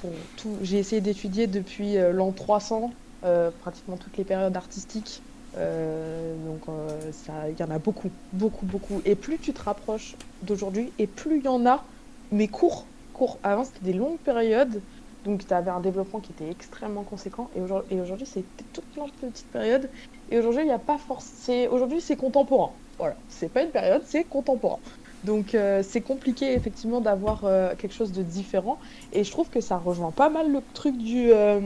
pour 0.00 0.10
tout... 0.36 0.56
j'ai 0.62 0.78
essayé 0.78 1.00
d'étudier 1.02 1.46
depuis 1.46 1.96
l'an 2.12 2.32
300, 2.32 2.90
euh, 3.24 3.50
pratiquement 3.50 3.96
toutes 3.98 4.16
les 4.16 4.24
périodes 4.24 4.56
artistiques. 4.56 5.22
Donc, 5.54 6.62
il 6.68 7.60
y 7.60 7.62
en 7.62 7.70
a 7.70 7.78
beaucoup, 7.78 8.10
beaucoup, 8.32 8.64
beaucoup. 8.64 9.02
Et 9.04 9.14
plus 9.14 9.38
tu 9.38 9.52
te 9.52 9.62
rapproches 9.62 10.16
d'aujourd'hui, 10.42 10.92
et 10.98 11.06
plus 11.06 11.38
il 11.38 11.44
y 11.44 11.48
en 11.48 11.66
a, 11.66 11.84
mais 12.30 12.48
court, 12.48 12.86
court. 13.12 13.38
Avant, 13.42 13.64
c'était 13.64 13.84
des 13.84 13.92
longues 13.92 14.18
périodes. 14.18 14.80
Donc, 15.24 15.46
tu 15.46 15.52
avais 15.52 15.70
un 15.70 15.80
développement 15.80 16.20
qui 16.20 16.32
était 16.32 16.48
extrêmement 16.48 17.02
conséquent. 17.04 17.50
Et 17.54 17.60
aujourd'hui, 18.00 18.26
c'est 18.26 18.44
toutes 18.72 18.86
plein 18.86 19.06
de 19.06 19.12
petites 19.12 19.50
périodes. 19.50 19.90
Et 20.30 20.38
aujourd'hui, 20.38 20.62
il 20.62 20.66
n'y 20.66 20.72
a 20.72 20.78
pas 20.78 20.98
forcément. 20.98 21.72
Aujourd'hui, 21.72 22.00
c'est 22.00 22.16
contemporain. 22.16 22.72
Voilà, 22.98 23.16
c'est 23.28 23.48
pas 23.48 23.62
une 23.62 23.70
période, 23.70 24.02
c'est 24.04 24.24
contemporain. 24.24 24.78
Donc, 25.24 25.54
euh, 25.54 25.82
c'est 25.82 26.00
compliqué 26.00 26.52
effectivement 26.52 27.00
d'avoir 27.00 27.44
euh, 27.44 27.74
quelque 27.76 27.94
chose 27.94 28.12
de 28.12 28.22
différent. 28.22 28.78
Et 29.12 29.24
je 29.24 29.30
trouve 29.30 29.50
que 29.50 29.60
ça 29.60 29.78
rejoint 29.78 30.12
pas 30.12 30.28
mal 30.30 30.50
le 30.52 30.62
truc 30.74 30.96
du, 30.96 31.32
euh, 31.32 31.60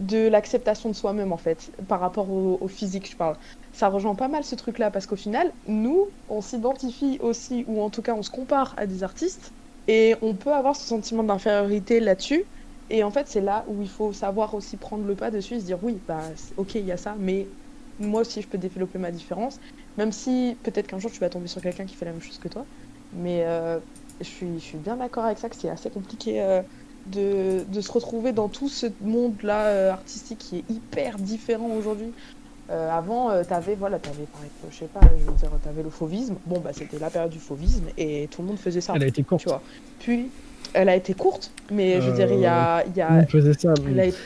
de 0.00 0.28
l'acceptation 0.28 0.88
de 0.88 0.94
soi-même 0.94 1.32
en 1.32 1.36
fait, 1.36 1.72
par 1.88 2.00
rapport 2.00 2.30
au, 2.30 2.58
au 2.60 2.68
physique, 2.68 3.10
je 3.10 3.16
parle. 3.16 3.36
Ça 3.72 3.88
rejoint 3.88 4.14
pas 4.14 4.28
mal 4.28 4.44
ce 4.44 4.54
truc-là 4.54 4.90
parce 4.90 5.06
qu'au 5.06 5.16
final, 5.16 5.52
nous, 5.66 6.08
on 6.28 6.40
s'identifie 6.40 7.18
aussi, 7.20 7.64
ou 7.68 7.82
en 7.82 7.90
tout 7.90 8.02
cas, 8.02 8.14
on 8.14 8.22
se 8.22 8.30
compare 8.30 8.74
à 8.76 8.86
des 8.86 9.02
artistes 9.02 9.54
et 9.88 10.14
on 10.22 10.34
peut 10.34 10.52
avoir 10.52 10.76
ce 10.76 10.86
sentiment 10.86 11.22
d'infériorité 11.22 12.00
là-dessus. 12.00 12.44
Et 12.88 13.02
en 13.04 13.10
fait, 13.10 13.28
c'est 13.28 13.40
là 13.40 13.64
où 13.68 13.82
il 13.82 13.88
faut 13.88 14.12
savoir 14.12 14.54
aussi 14.54 14.76
prendre 14.76 15.04
le 15.04 15.16
pas 15.16 15.30
dessus 15.30 15.54
et 15.56 15.60
se 15.60 15.64
dire 15.64 15.82
oui, 15.82 16.02
bah, 16.06 16.34
ok, 16.56 16.76
il 16.76 16.84
y 16.84 16.92
a 16.92 16.96
ça, 16.96 17.16
mais 17.18 17.56
moi 18.00 18.20
aussi, 18.22 18.42
je 18.42 18.46
peux 18.48 18.58
développer 18.58 18.98
ma 18.98 19.10
différence. 19.10 19.58
Même 19.98 20.12
si 20.12 20.56
peut-être 20.62 20.86
qu'un 20.86 20.98
jour, 20.98 21.10
tu 21.10 21.20
vas 21.20 21.28
tomber 21.30 21.48
sur 21.48 21.60
quelqu'un 21.62 21.84
qui 21.86 21.94
fait 21.94 22.04
la 22.04 22.12
même 22.12 22.22
chose 22.22 22.38
que 22.38 22.48
toi. 22.48 22.64
Mais 23.14 23.44
euh, 23.44 23.78
je, 24.20 24.26
suis, 24.26 24.54
je 24.58 24.64
suis 24.64 24.78
bien 24.78 24.96
d'accord 24.96 25.24
avec 25.24 25.38
ça, 25.38 25.48
que 25.48 25.56
c'est 25.56 25.70
assez 25.70 25.90
compliqué 25.90 26.42
euh, 26.42 26.60
de, 27.06 27.64
de 27.72 27.80
se 27.80 27.90
retrouver 27.92 28.32
dans 28.32 28.48
tout 28.48 28.68
ce 28.68 28.86
monde-là 29.00 29.66
euh, 29.66 29.92
artistique 29.92 30.38
qui 30.38 30.58
est 30.58 30.70
hyper 30.70 31.16
différent 31.18 31.68
aujourd'hui. 31.70 32.12
Avant, 32.68 33.30
tu 33.44 33.54
avais, 33.54 33.76
voilà, 33.76 34.00
t'avais, 34.00 34.24
par 34.24 34.40
exemple, 34.40 34.72
je 34.72 34.76
sais 34.76 34.86
pas, 34.86 34.98
je 35.16 35.24
veux 35.30 35.36
dire, 35.36 35.50
t'avais 35.62 35.84
le 35.84 35.88
fauvisme. 35.90 36.34
Bon, 36.46 36.58
bah, 36.58 36.70
c'était 36.72 36.98
la 36.98 37.10
période 37.10 37.30
du 37.30 37.38
fauvisme 37.38 37.84
et 37.96 38.26
tout 38.32 38.42
le 38.42 38.48
monde 38.48 38.58
faisait 38.58 38.80
ça. 38.80 38.92
Elle 38.96 39.04
a 39.04 39.06
été 39.06 39.22
courte. 39.22 39.42
Tu 39.42 39.48
vois. 39.48 39.62
Puis, 40.00 40.30
elle 40.72 40.88
a 40.88 40.96
été 40.96 41.14
courte, 41.14 41.52
mais 41.70 42.00
je 42.00 42.10
veux 42.10 42.16
dire, 42.16 42.32
il 42.32 42.40
y 42.40 42.46
a, 42.46 42.84
il 42.84 42.96
y 42.96 43.00
a, 43.00 43.12
On 43.22 43.26
faisait 43.28 43.52
ça. 43.52 43.72
elle 43.88 44.00
a, 44.00 44.06
été- 44.06 44.16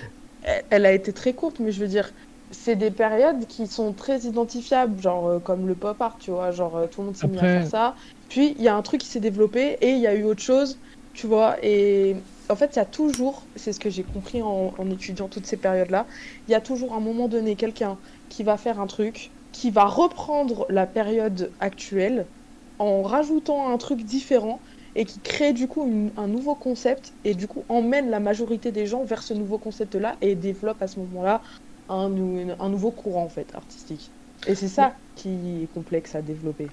elle 0.71 0.87
a 0.87 0.93
été 0.93 1.13
très 1.13 1.35
courte, 1.35 1.61
mais 1.61 1.71
je 1.71 1.81
veux 1.81 1.87
dire, 1.87 2.11
c'est 2.51 2.77
des 2.77 2.91
périodes 2.91 3.47
qui 3.47 3.67
sont 3.67 3.95
très 3.95 4.21
identifiables, 4.21 5.01
genre 5.01 5.27
euh, 5.29 5.41
comme 5.41 5.67
le 5.69 5.77
pop 5.79 6.01
art, 6.03 6.19
tu 6.19 6.31
vois, 6.33 6.51
genre 6.51 6.77
euh, 6.77 6.87
tout 6.89 7.01
le 7.01 7.07
monde 7.07 7.17
s'est 7.17 7.29
mis 7.29 7.39
à 7.41 7.49
faire 7.49 7.67
ça. 7.67 7.95
Puis 8.29 8.55
il 8.59 8.63
y 8.63 8.69
a 8.69 8.77
un 8.77 8.83
truc 8.83 9.01
qui 9.01 9.09
s'est 9.09 9.21
développé 9.21 9.79
et 9.81 9.91
il 9.93 10.01
y 10.01 10.07
a 10.07 10.15
eu 10.15 10.25
autre 10.25 10.43
chose, 10.43 10.81
tu 11.13 11.27
vois. 11.27 11.57
Et 11.65 12.25
en 12.49 12.57
fait, 12.57 12.75
il 12.77 12.79
y 12.79 12.83
a 12.83 12.87
toujours, 12.87 13.51
c'est 13.57 13.73
ce 13.73 13.81
que 13.81 13.91
j'ai 13.91 14.05
compris 14.05 14.43
en, 14.43 14.75
en 14.77 14.91
étudiant 14.91 15.29
toutes 15.29 15.47
ces 15.47 15.57
périodes-là, 15.59 16.07
il 16.47 16.53
y 16.53 16.55
a 16.55 16.61
toujours 16.61 16.95
à 16.95 16.97
un 16.97 17.01
moment 17.01 17.29
donné 17.29 17.57
quelqu'un 17.57 18.01
qui 18.29 18.43
va 18.43 18.57
faire 18.57 18.81
un 18.81 18.87
truc, 18.87 19.37
qui 19.53 19.71
va 19.71 19.85
reprendre 19.87 20.67
la 20.69 20.87
période 20.87 21.55
actuelle 21.61 22.31
en 22.79 23.03
rajoutant 23.03 23.69
un 23.69 23.77
truc 23.79 24.03
différent 24.05 24.63
et 24.95 25.05
qui 25.05 25.21
crée 25.21 25.53
du 25.53 25.69
coup 25.69 25.87
une- 25.87 26.13
un 26.17 26.27
nouveau 26.29 26.57
concept 26.57 27.15
et 27.25 27.35
du 27.35 27.47
coup 27.47 27.65
emmène 27.69 28.11
la 28.11 28.21
majorité 28.21 28.73
des 28.73 28.87
gens 28.87 29.05
vers 29.05 29.23
ce 29.23 29.35
nouveau 29.35 29.59
concept-là 29.59 30.17
et 30.21 30.35
développe 30.35 30.81
à 30.83 30.87
ce 30.89 30.99
moment-là 31.01 31.43
un, 31.91 32.09
nou- 32.09 32.55
un 32.59 32.69
nouveau 32.69 32.91
courant 32.93 33.25
en 33.25 33.29
fait 33.29 33.49
artistique. 33.55 34.11
Et 34.47 34.55
c'est 34.55 34.69
ça 34.69 34.95
qui 35.17 35.29
est 35.65 35.73
complexe 35.75 36.15
à 36.15 36.23
développer. 36.23 36.69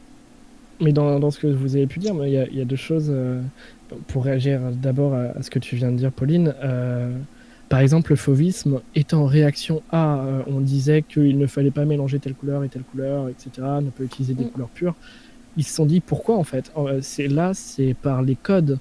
Mais 0.80 0.94
dans, 0.94 1.20
dans 1.20 1.32
ce 1.32 1.40
que 1.40 1.48
vous 1.48 1.76
avez 1.76 1.88
pu 1.88 2.00
dire, 2.00 2.14
il 2.26 2.30
y, 2.30 2.58
y 2.58 2.62
a 2.62 2.66
deux 2.66 2.76
choses 2.76 3.08
euh, 3.10 3.42
pour 4.08 4.24
réagir 4.26 4.62
d'abord 4.72 5.14
à, 5.16 5.24
à 5.38 5.42
ce 5.42 5.50
que 5.50 5.60
tu 5.60 5.76
viens 5.76 5.92
de 5.92 5.98
dire, 5.98 6.12
Pauline. 6.12 6.54
Euh, 6.64 7.12
par 7.68 7.80
exemple, 7.80 8.12
le 8.12 8.16
fauvisme 8.16 8.82
est 8.96 9.14
en 9.14 9.26
réaction 9.26 9.84
à. 9.90 10.20
euh, 10.20 10.44
on 10.48 10.62
disait 10.62 11.02
qu'il 11.04 11.38
ne 11.38 11.48
fallait 11.48 11.72
pas 11.72 11.84
mélanger 11.86 12.20
telle 12.20 12.36
couleur 12.36 12.64
et 12.64 12.70
telle 12.70 12.84
couleur, 12.84 13.28
etc. 13.28 13.82
Ne 13.82 13.90
pas 13.90 14.04
utiliser 14.04 14.36
des 14.36 14.46
Mm. 14.46 14.50
couleurs 14.52 14.70
pures. 14.70 14.96
Ils 15.58 15.66
se 15.66 15.74
sont 15.74 15.86
dit 15.88 16.00
pourquoi 16.00 16.38
en 16.38 16.44
fait? 16.44 16.72
C'est 17.02 17.28
là, 17.28 17.54
c'est 17.54 17.96
par 17.96 18.22
les 18.22 18.36
codes 18.36 18.80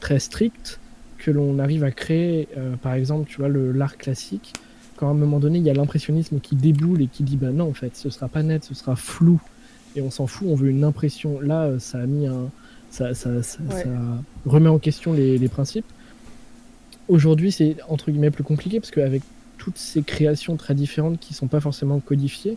très 0.00 0.18
stricts 0.18 0.80
que 1.18 1.30
l'on 1.30 1.58
arrive 1.60 1.84
à 1.84 1.92
créer, 1.92 2.48
par 2.82 2.94
exemple, 2.94 3.28
tu 3.28 3.36
vois, 3.38 3.48
l'art 3.48 3.96
classique. 3.96 4.52
Quand 4.96 5.08
à 5.08 5.10
un 5.10 5.14
moment 5.14 5.38
donné, 5.40 5.58
il 5.58 5.64
y 5.64 5.70
a 5.70 5.74
l'impressionnisme 5.74 6.40
qui 6.40 6.56
déboule 6.56 7.02
et 7.02 7.06
qui 7.06 7.22
dit 7.22 7.36
bah 7.36 7.50
non, 7.50 7.68
en 7.68 7.74
fait, 7.74 7.96
ce 7.96 8.10
sera 8.10 8.28
pas 8.28 8.42
net, 8.42 8.64
ce 8.64 8.74
sera 8.74 8.96
flou 8.96 9.40
et 9.94 10.00
on 10.02 10.10
s'en 10.10 10.26
fout, 10.26 10.46
on 10.50 10.54
veut 10.54 10.68
une 10.68 10.84
impression. 10.84 11.40
Là, 11.40 11.64
euh, 11.64 11.78
ça 11.78 11.98
a 12.00 12.06
mis 12.06 12.26
un. 12.26 12.50
Ça, 12.90 13.14
ça, 13.14 13.42
ça, 13.42 13.58
Ouais. 13.70 13.82
ça 13.82 13.88
remet 14.46 14.68
en 14.68 14.78
question 14.78 15.12
les, 15.12 15.38
les 15.38 15.48
principes. 15.48 15.84
Aujourd'hui, 17.08 17.52
c'est 17.52 17.76
entre 17.88 18.10
guillemets 18.10 18.30
plus 18.30 18.44
compliqué 18.44 18.80
parce 18.80 18.90
qu'avec 18.90 19.22
toutes 19.58 19.78
ces 19.78 20.02
créations 20.02 20.56
très 20.56 20.74
différentes 20.74 21.18
qui 21.20 21.34
sont 21.34 21.46
pas 21.46 21.60
forcément 21.60 22.00
codifiées, 22.00 22.56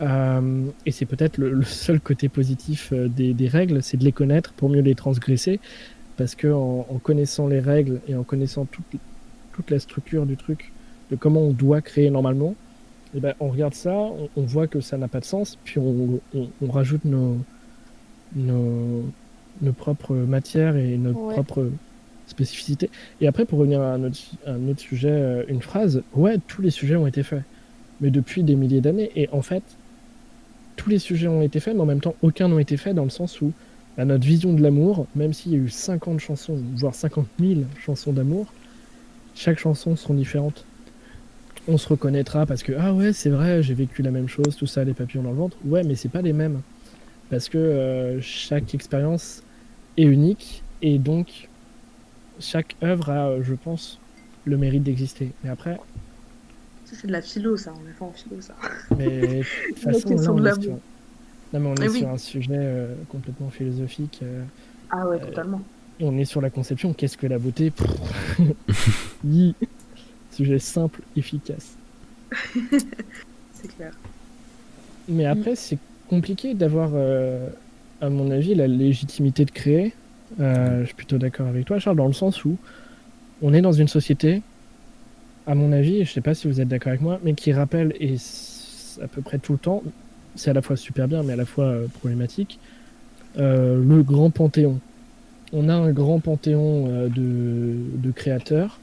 euh, 0.00 0.64
et 0.86 0.90
c'est 0.92 1.06
peut-être 1.06 1.38
le, 1.38 1.52
le 1.52 1.64
seul 1.64 2.00
côté 2.00 2.28
positif 2.28 2.90
euh, 2.92 3.08
des, 3.08 3.34
des 3.34 3.48
règles, 3.48 3.82
c'est 3.82 3.96
de 3.96 4.04
les 4.04 4.12
connaître 4.12 4.52
pour 4.54 4.68
mieux 4.70 4.80
les 4.80 4.94
transgresser. 4.94 5.60
Parce 6.16 6.34
que 6.34 6.48
en, 6.48 6.86
en 6.88 6.98
connaissant 6.98 7.46
les 7.48 7.60
règles 7.60 8.00
et 8.08 8.14
en 8.14 8.24
connaissant 8.24 8.66
toute, 8.66 8.84
toute 9.54 9.70
la 9.70 9.78
structure 9.78 10.26
du 10.26 10.36
truc, 10.36 10.72
de 11.10 11.16
comment 11.16 11.40
on 11.42 11.52
doit 11.52 11.82
créer 11.82 12.10
normalement, 12.10 12.54
eh 13.14 13.20
ben, 13.20 13.34
on 13.40 13.48
regarde 13.50 13.74
ça, 13.74 13.92
on, 13.94 14.28
on 14.36 14.42
voit 14.42 14.68
que 14.68 14.80
ça 14.80 14.96
n'a 14.98 15.08
pas 15.08 15.20
de 15.20 15.24
sens, 15.24 15.58
puis 15.64 15.78
on, 15.78 16.20
on- 16.34 16.52
on 16.62 16.70
rajoute 16.70 17.04
nos, 17.04 17.38
nos, 18.36 19.04
nos 19.60 19.72
propres 19.72 20.14
matières 20.14 20.76
et 20.76 20.96
nos 20.98 21.12
Ouais. 21.12 21.34
propres 21.34 21.70
spécificités. 22.26 22.90
Et 23.20 23.26
après, 23.26 23.44
pour 23.44 23.58
revenir 23.58 23.80
à 23.80 23.92
un 23.94 24.04
autre, 24.04 24.18
à 24.46 24.52
un 24.52 24.68
autre 24.68 24.80
sujet, 24.80 25.10
euh, 25.10 25.44
une 25.48 25.62
phrase, 25.62 26.04
ouais, 26.14 26.38
tous 26.46 26.62
les 26.62 26.70
sujets 26.70 26.96
ont 26.96 27.06
été 27.06 27.22
faits, 27.24 27.42
mais 28.00 28.10
depuis 28.10 28.44
des 28.44 28.54
milliers 28.56 28.80
d'années. 28.80 29.10
Et 29.16 29.28
en 29.32 29.42
fait, 29.42 29.64
tous 30.76 30.88
les 30.90 30.98
sujets 30.98 31.28
ont 31.28 31.42
été 31.42 31.60
faits, 31.60 31.74
mais 31.74 31.80
en 31.82 31.86
même 31.86 32.00
temps, 32.00 32.16
aucun 32.22 32.48
n'a 32.48 32.60
été 32.60 32.76
fait 32.76 32.94
dans 32.94 33.04
le 33.04 33.10
sens 33.10 33.40
où 33.40 33.52
bah, 33.96 34.04
notre 34.04 34.24
vision 34.24 34.52
de 34.54 34.62
l'amour, 34.62 35.08
même 35.14 35.32
s'il 35.32 35.52
y 35.52 35.54
a 35.56 35.58
eu 35.58 35.68
50 35.68 36.20
chansons, 36.20 36.56
voire 36.76 36.94
50 36.94 37.28
000 37.40 37.62
chansons 37.76 38.12
d'amour, 38.12 38.54
chaque 39.34 39.58
chanson 39.58 39.96
seront 39.96 40.14
différentes. 40.14 40.69
On 41.68 41.76
se 41.78 41.88
reconnaîtra 41.88 42.46
parce 42.46 42.62
que, 42.62 42.72
ah 42.78 42.92
ouais, 42.92 43.12
c'est 43.12 43.30
vrai, 43.30 43.62
j'ai 43.62 43.74
vécu 43.74 44.02
la 44.02 44.10
même 44.10 44.28
chose, 44.28 44.56
tout 44.56 44.66
ça, 44.66 44.82
les 44.82 44.94
papillons 44.94 45.22
dans 45.22 45.30
le 45.30 45.36
ventre. 45.36 45.56
Ouais, 45.64 45.82
mais 45.84 45.94
c'est 45.94 46.08
pas 46.08 46.22
les 46.22 46.32
mêmes. 46.32 46.60
Parce 47.28 47.48
que 47.48 47.58
euh, 47.58 48.20
chaque 48.20 48.74
expérience 48.74 49.42
est 49.96 50.02
unique 50.04 50.62
et 50.82 50.98
donc 50.98 51.48
chaque 52.40 52.74
œuvre 52.82 53.10
a, 53.10 53.28
euh, 53.28 53.42
je 53.42 53.54
pense, 53.54 54.00
le 54.46 54.56
mérite 54.56 54.82
d'exister. 54.82 55.30
Mais 55.44 55.50
après, 55.50 55.78
Ça, 56.86 56.96
c'est 57.00 57.06
de 57.06 57.12
la 57.12 57.22
philo, 57.22 57.56
ça. 57.56 57.72
On 57.76 57.88
est 57.88 57.92
pas 57.92 58.06
en 58.06 58.12
philo, 58.12 58.40
ça. 58.40 58.54
mais 58.98 59.20
de 59.20 59.42
toute 59.68 59.78
façon, 59.78 60.08
question 60.08 60.36
là, 60.38 60.52
on 60.54 60.56
de 60.56 60.60
est 60.60 60.62
sur... 60.62 60.72
Non, 61.52 61.60
mais 61.60 61.68
on 61.68 61.74
est 61.76 61.84
Eh 61.84 61.88
oui. 61.88 61.98
sur 61.98 62.08
un 62.08 62.18
sujet 62.18 62.48
euh, 62.56 62.94
complètement 63.10 63.50
philosophique. 63.50 64.20
euh, 64.22 64.42
Ah 64.90 65.06
ouais, 65.06 65.16
Euh, 65.20 65.26
totalement. 65.26 65.60
on 66.00 66.16
est 66.18 66.24
sur 66.24 66.40
la 66.40 66.50
conception. 66.50 66.94
Qu'est-ce 66.94 67.16
que 67.18 67.26
la 67.28 67.38
beauté? 67.38 67.72
Sujet 70.40 70.58
simple, 70.58 71.02
efficace. 71.18 71.76
C'est 73.52 73.76
clair. 73.76 73.92
Mais 75.06 75.26
après, 75.26 75.54
c'est 75.54 75.76
compliqué 76.08 76.54
d'avoir, 76.54 76.92
euh, 76.94 77.46
à 78.00 78.08
mon 78.08 78.30
avis, 78.30 78.54
la 78.54 78.66
légitimité 78.66 79.44
de 79.44 79.50
créer. 79.50 79.92
Euh, 80.40 80.80
je 80.80 80.86
suis 80.86 80.94
plutôt 80.94 81.18
d'accord 81.18 81.46
avec 81.48 81.66
toi, 81.66 81.78
Charles, 81.78 81.98
dans 81.98 82.06
le 82.06 82.14
sens 82.14 82.42
où 82.46 82.56
on 83.42 83.52
est 83.52 83.60
dans 83.60 83.72
une 83.72 83.88
société, 83.88 84.40
à 85.46 85.54
mon 85.54 85.72
avis, 85.72 86.06
je 86.06 86.10
sais 86.10 86.22
pas 86.22 86.32
si 86.32 86.48
vous 86.48 86.62
êtes 86.62 86.68
d'accord 86.68 86.88
avec 86.88 87.02
moi, 87.02 87.20
mais 87.22 87.34
qui 87.34 87.52
rappelle, 87.52 87.94
et 88.00 88.16
à 89.02 89.08
peu 89.08 89.20
près 89.20 89.38
tout 89.38 89.52
le 89.52 89.58
temps, 89.58 89.82
c'est 90.36 90.48
à 90.48 90.54
la 90.54 90.62
fois 90.62 90.76
super 90.76 91.06
bien, 91.06 91.22
mais 91.22 91.34
à 91.34 91.36
la 91.36 91.44
fois 91.44 91.64
euh, 91.66 91.86
problématique, 91.98 92.58
le 93.36 94.00
grand 94.00 94.30
panthéon. 94.30 94.80
On 95.52 95.68
a 95.68 95.74
un 95.74 95.90
grand 95.90 96.18
panthéon 96.18 97.08
de, 97.10 97.74
de 97.94 98.10
créateurs, 98.10 98.80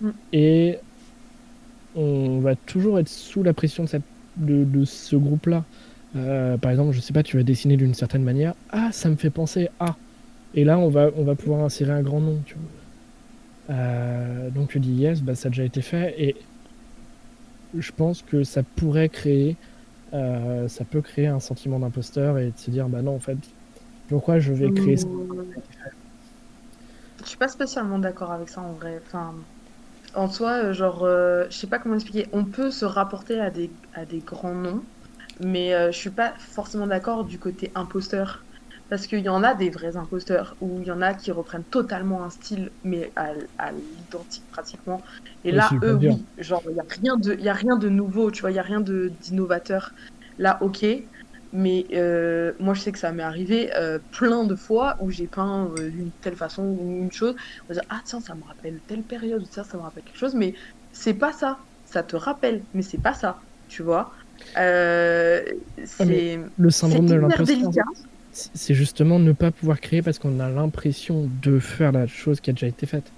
Mm. 0.00 0.10
et 0.32 0.78
on 1.96 2.40
va 2.40 2.54
toujours 2.54 2.98
être 2.98 3.08
sous 3.08 3.42
la 3.42 3.52
pression 3.52 3.84
de, 3.84 3.88
cette, 3.88 4.02
de, 4.36 4.64
de 4.64 4.84
ce 4.84 5.16
groupe-là. 5.16 5.64
Euh, 6.14 6.56
par 6.56 6.70
exemple, 6.70 6.92
je 6.92 7.00
sais 7.00 7.12
pas, 7.12 7.22
tu 7.22 7.36
vas 7.36 7.42
dessiner 7.42 7.76
d'une 7.76 7.94
certaine 7.94 8.22
manière. 8.22 8.54
Ah, 8.70 8.90
ça 8.92 9.08
me 9.08 9.16
fait 9.16 9.30
penser 9.30 9.68
à. 9.80 9.96
Et 10.54 10.64
là, 10.64 10.78
on 10.78 10.88
va, 10.88 11.10
on 11.16 11.24
va 11.24 11.34
pouvoir 11.34 11.64
insérer 11.64 11.92
un 11.92 12.02
grand 12.02 12.20
nom, 12.20 12.40
tu 12.46 12.54
vois. 12.54 13.76
Euh, 13.76 14.50
donc 14.50 14.68
tu 14.68 14.78
dis 14.78 14.92
yes, 14.92 15.22
bah, 15.22 15.34
ça 15.34 15.48
a 15.48 15.50
déjà 15.50 15.64
été 15.64 15.82
fait. 15.82 16.14
Et 16.18 16.36
je 17.76 17.92
pense 17.92 18.22
que 18.22 18.44
ça 18.44 18.62
pourrait 18.62 19.08
créer, 19.08 19.56
euh, 20.14 20.68
ça 20.68 20.84
peut 20.84 21.02
créer 21.02 21.26
un 21.26 21.40
sentiment 21.40 21.80
d'imposteur 21.80 22.38
et 22.38 22.46
de 22.46 22.58
se 22.58 22.70
dire, 22.70 22.88
bah 22.88 23.02
non, 23.02 23.16
en 23.16 23.20
fait, 23.20 23.38
pourquoi 24.08 24.38
je 24.38 24.52
vais 24.52 24.70
créer 24.70 24.96
ça? 24.96 25.08
Je 27.22 27.28
suis 27.28 27.38
pas 27.38 27.48
spécialement 27.48 27.98
d'accord 27.98 28.30
avec 28.30 28.48
ça 28.48 28.60
en 28.60 28.72
vrai. 28.72 29.00
Enfin, 29.04 29.34
en 30.16 30.28
soi, 30.28 30.52
euh, 30.52 30.72
genre, 30.72 31.04
euh, 31.04 31.46
je 31.50 31.56
sais 31.56 31.66
pas 31.66 31.78
comment 31.78 31.94
expliquer. 31.94 32.26
On 32.32 32.44
peut 32.44 32.70
se 32.70 32.84
rapporter 32.84 33.40
à 33.40 33.50
des, 33.50 33.70
à 33.94 34.04
des 34.04 34.18
grands 34.18 34.54
noms, 34.54 34.82
mais 35.40 35.74
euh, 35.74 35.92
je 35.92 35.96
suis 35.96 36.10
pas 36.10 36.32
forcément 36.38 36.86
d'accord 36.86 37.24
du 37.24 37.38
côté 37.38 37.70
imposteur. 37.74 38.42
Parce 38.88 39.08
qu'il 39.08 39.18
y 39.18 39.28
en 39.28 39.42
a 39.42 39.54
des 39.54 39.68
vrais 39.68 39.96
imposteurs, 39.96 40.54
ou 40.60 40.78
il 40.80 40.86
y 40.86 40.92
en 40.92 41.02
a 41.02 41.12
qui 41.12 41.32
reprennent 41.32 41.64
totalement 41.64 42.22
un 42.22 42.30
style, 42.30 42.70
mais 42.84 43.10
à, 43.16 43.30
à 43.58 43.72
l'identique 43.72 44.44
pratiquement. 44.52 45.02
Et 45.42 45.50
là, 45.50 45.70
eux, 45.82 45.94
oui, 45.94 46.24
genre, 46.38 46.62
il 46.70 46.76
y 46.76 46.80
a 46.80 46.84
rien 47.02 47.16
de, 47.16 47.34
il 47.34 47.44
y 47.44 47.48
a 47.48 47.52
rien 47.52 47.76
de 47.76 47.88
nouveau, 47.88 48.30
tu 48.30 48.42
vois, 48.42 48.52
il 48.52 48.54
y 48.54 48.60
a 48.60 48.62
rien 48.62 48.80
de 48.80 49.10
d'innovateur. 49.22 49.90
Là, 50.38 50.58
ok, 50.60 50.86
mais 51.52 51.86
euh, 51.92 52.52
moi, 52.58 52.74
je 52.74 52.80
sais 52.80 52.92
que 52.92 52.98
ça 52.98 53.12
m'est 53.12 53.22
arrivé 53.22 53.70
euh, 53.74 53.98
plein 54.12 54.44
de 54.44 54.54
fois 54.54 54.96
où 55.00 55.10
j'ai 55.10 55.26
peint 55.26 55.70
euh, 55.78 55.88
d'une 55.88 56.10
telle 56.20 56.36
façon 56.36 56.62
ou 56.62 57.02
une 57.02 57.12
chose. 57.12 57.34
On 57.64 57.68
va 57.68 57.80
dire, 57.80 57.88
ah 57.90 58.00
tiens, 58.04 58.20
ça 58.20 58.34
me 58.34 58.44
rappelle 58.44 58.78
telle 58.86 59.02
période, 59.02 59.44
ça, 59.50 59.64
ça 59.64 59.76
me 59.76 59.82
rappelle 59.82 60.04
quelque 60.04 60.18
chose, 60.18 60.34
mais 60.34 60.54
c'est 60.92 61.14
pas 61.14 61.32
ça. 61.32 61.58
Ça 61.84 62.02
te 62.02 62.16
rappelle, 62.16 62.62
mais 62.74 62.82
c'est 62.82 63.00
pas 63.00 63.14
ça, 63.14 63.40
tu 63.68 63.82
vois. 63.82 64.12
C'est 64.54 66.40
Le 66.58 66.70
syndrome 66.70 67.06
de 67.06 67.14
l'imposteur, 67.14 67.72
c'est 68.32 68.50
c'est 68.54 68.74
justement 68.74 69.18
ne 69.18 69.32
pas 69.32 69.50
pouvoir 69.50 69.80
créer 69.80 70.02
parce 70.02 70.18
qu'on 70.18 70.40
a 70.40 70.50
l'impression 70.50 71.30
de 71.42 71.58
faire 71.58 71.92
la 71.92 72.06
chose 72.06 72.40
qui 72.40 72.50
a 72.50 72.52
déjà 72.52 72.66
été 72.66 72.84
faite. 72.84 73.10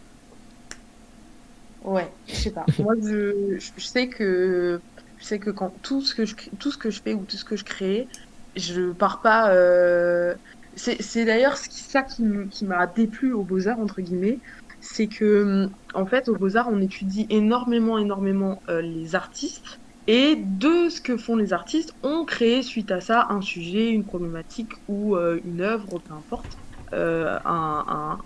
Ouais, 1.82 2.08
je 2.28 2.34
sais 2.34 2.50
pas. 2.50 2.66
Moi, 2.78 2.94
je, 3.02 3.58
je 3.58 3.84
sais 3.84 4.08
que 4.08 4.80
je 5.18 5.26
sais 5.26 5.38
que 5.40 5.50
quand 5.50 5.70
tout 5.82 6.02
ce 6.02 6.14
que 6.14 6.24
je 6.26 6.34
tout 6.58 6.70
ce 6.70 6.78
que 6.78 6.90
je 6.90 7.02
fais 7.02 7.14
ou 7.14 7.26
tout 7.26 7.36
ce 7.36 7.44
que 7.44 7.56
je 7.56 7.64
crée, 7.64 8.08
je 8.56 8.92
pars 8.92 9.20
pas. 9.22 9.52
euh, 9.54 10.34
C'est 10.76 11.24
d'ailleurs 11.24 11.56
ça 11.56 12.02
qui, 12.02 12.24
qui 12.50 12.64
m'a 12.66 12.86
déplu 12.86 13.32
aux 13.32 13.44
Beaux-Arts 13.44 13.80
entre 13.80 14.00
guillemets, 14.02 14.40
c'est 14.80 15.08
que 15.08 15.68
en 15.94 16.06
fait 16.06 16.28
aux 16.28 16.36
Beaux-Arts 16.36 16.68
on 16.70 16.80
étudie 16.80 17.26
énormément 17.30 17.98
énormément 17.98 18.62
euh, 18.68 18.80
les 18.82 19.14
artistes 19.14 19.80
et 20.06 20.36
de 20.36 20.88
ce 20.88 21.00
que 21.02 21.16
font 21.18 21.36
les 21.36 21.52
artistes, 21.52 21.92
on 22.02 22.24
crée 22.24 22.62
suite 22.62 22.90
à 22.90 23.00
ça 23.00 23.26
un 23.30 23.42
sujet, 23.42 23.90
une 23.90 24.04
problématique 24.06 24.72
ou 24.86 25.16
euh, 25.16 25.38
une 25.44 25.60
œuvre, 25.60 25.98
peu 26.00 26.14
importe, 26.14 26.58
euh, 26.94 27.38
un, 27.44 28.18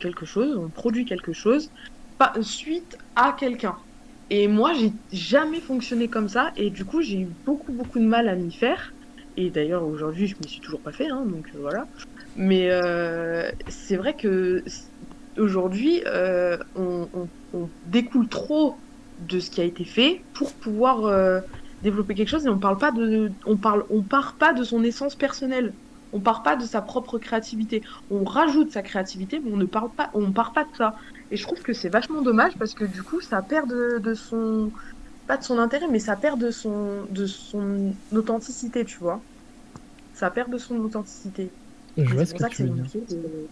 quelque 0.00 0.26
chose, 0.26 0.56
on 0.56 0.70
produit 0.70 1.04
quelque 1.04 1.32
chose 1.32 1.70
pas, 2.18 2.32
suite 2.42 2.96
à 3.14 3.32
quelqu'un. 3.38 3.76
Et 4.30 4.46
moi, 4.46 4.72
j'ai 4.74 4.92
jamais 5.12 5.60
fonctionné 5.60 6.08
comme 6.08 6.28
ça, 6.28 6.52
et 6.56 6.70
du 6.70 6.84
coup, 6.84 7.00
j'ai 7.00 7.20
eu 7.20 7.28
beaucoup, 7.46 7.72
beaucoup 7.72 7.98
de 7.98 8.04
mal 8.04 8.28
à 8.28 8.34
m'y 8.34 8.52
faire. 8.52 8.92
Et 9.36 9.50
d'ailleurs, 9.50 9.84
aujourd'hui, 9.84 10.26
je 10.26 10.36
m'y 10.36 10.48
suis 10.48 10.60
toujours 10.60 10.80
pas 10.80 10.92
fait, 10.92 11.08
hein, 11.08 11.24
donc 11.24 11.46
euh, 11.54 11.58
voilà. 11.60 11.86
Mais 12.36 12.68
euh, 12.70 13.50
c'est 13.68 13.96
vrai 13.96 14.14
que 14.14 14.64
aujourd'hui, 15.38 16.02
euh, 16.06 16.58
on, 16.76 17.08
découle 17.86 18.28
trop 18.28 18.76
de 19.28 19.40
ce 19.40 19.50
qui 19.50 19.60
a 19.60 19.64
été 19.64 19.84
fait 19.84 20.20
pour 20.34 20.52
pouvoir 20.52 21.42
développer 21.82 22.14
quelque 22.14 22.28
chose, 22.28 22.44
et 22.44 22.50
on 22.50 22.58
parle 22.58 22.78
pas 22.78 22.90
de, 22.90 23.32
on 23.46 23.56
parle, 23.56 23.84
on 23.90 24.02
part 24.02 24.34
pas 24.34 24.52
de 24.52 24.62
son 24.62 24.84
essence 24.84 25.14
personnelle. 25.14 25.72
On 26.12 26.20
part 26.20 26.42
pas 26.42 26.56
de 26.56 26.64
sa 26.64 26.80
propre 26.80 27.18
créativité. 27.18 27.82
On 28.10 28.24
rajoute 28.24 28.72
sa 28.72 28.82
créativité, 28.82 29.40
mais 29.44 29.52
on 29.52 29.56
ne 29.56 29.66
parle 29.66 29.90
pas, 29.90 30.10
on 30.14 30.32
part 30.32 30.52
pas 30.52 30.64
de 30.64 30.74
ça. 30.76 30.94
Et 31.30 31.36
je 31.36 31.42
trouve 31.42 31.62
que 31.62 31.72
c'est 31.74 31.88
vachement 31.90 32.22
dommage 32.22 32.56
parce 32.58 32.74
que 32.74 32.84
du 32.84 33.02
coup, 33.02 33.20
ça 33.20 33.42
perd 33.42 33.68
de, 33.70 33.98
de 34.00 34.14
son. 34.14 34.72
Pas 35.26 35.38
de 35.38 35.44
son 35.44 35.58
intérêt, 35.58 35.88
mais 35.90 36.00
ça 36.00 36.16
perd 36.16 36.40
de 36.40 36.50
son, 36.50 37.06
de 37.10 37.26
son 37.26 37.98
authenticité, 38.12 38.84
tu 38.84 38.98
vois. 38.98 39.26
Ça 40.12 40.30
perd 40.30 40.50
de 40.52 40.58
son 40.58 40.76
authenticité. 40.78 41.56
Je 41.98 42.14
vois 42.14 42.24
c'est 42.24 42.26
ce 42.26 42.32
pour 42.32 42.38
que 42.38 42.42
ça 42.42 42.50
que 42.50 42.56
tu 42.56 42.56
c'est 42.56 42.64
veux 42.64 42.70
dire. 42.70 42.90
de- 43.08 43.50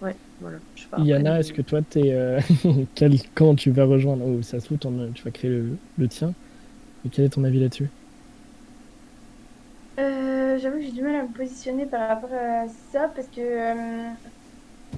Ouais, 0.00 0.20
voilà. 0.40 0.60
Je 0.74 0.82
sais 0.84 0.88
pas. 0.90 1.02
Yana, 1.02 1.38
après, 1.38 1.40
est-ce 1.40 1.52
que 1.52 1.62
toi, 1.62 1.80
t'es, 1.82 2.12
euh, 2.12 2.40
quel 2.94 3.16
camp 3.34 3.54
tu 3.54 3.70
vas 3.70 3.84
rejoindre? 3.84 4.26
Ou 4.26 4.42
ça 4.42 4.58
se 4.60 4.66
trouve, 4.66 4.78
tu 4.78 5.22
vas 5.24 5.30
créer 5.30 5.50
le, 5.50 5.80
le 5.96 6.08
tien. 6.08 6.34
Et 7.04 7.10
quel 7.10 7.26
est 7.26 7.30
ton 7.30 7.44
avis 7.44 7.60
là-dessus? 7.60 7.92
Euh, 9.98 10.58
j'avoue 10.58 10.76
que 10.78 10.82
j'ai 10.84 10.92
du 10.92 11.02
mal 11.02 11.16
à 11.16 11.22
me 11.26 11.32
positionner 11.32 11.86
par 11.86 12.08
rapport 12.08 12.32
à 12.32 12.68
ça 12.68 13.08
parce 13.08 13.28
que 13.28 13.40
euh, 13.40 14.12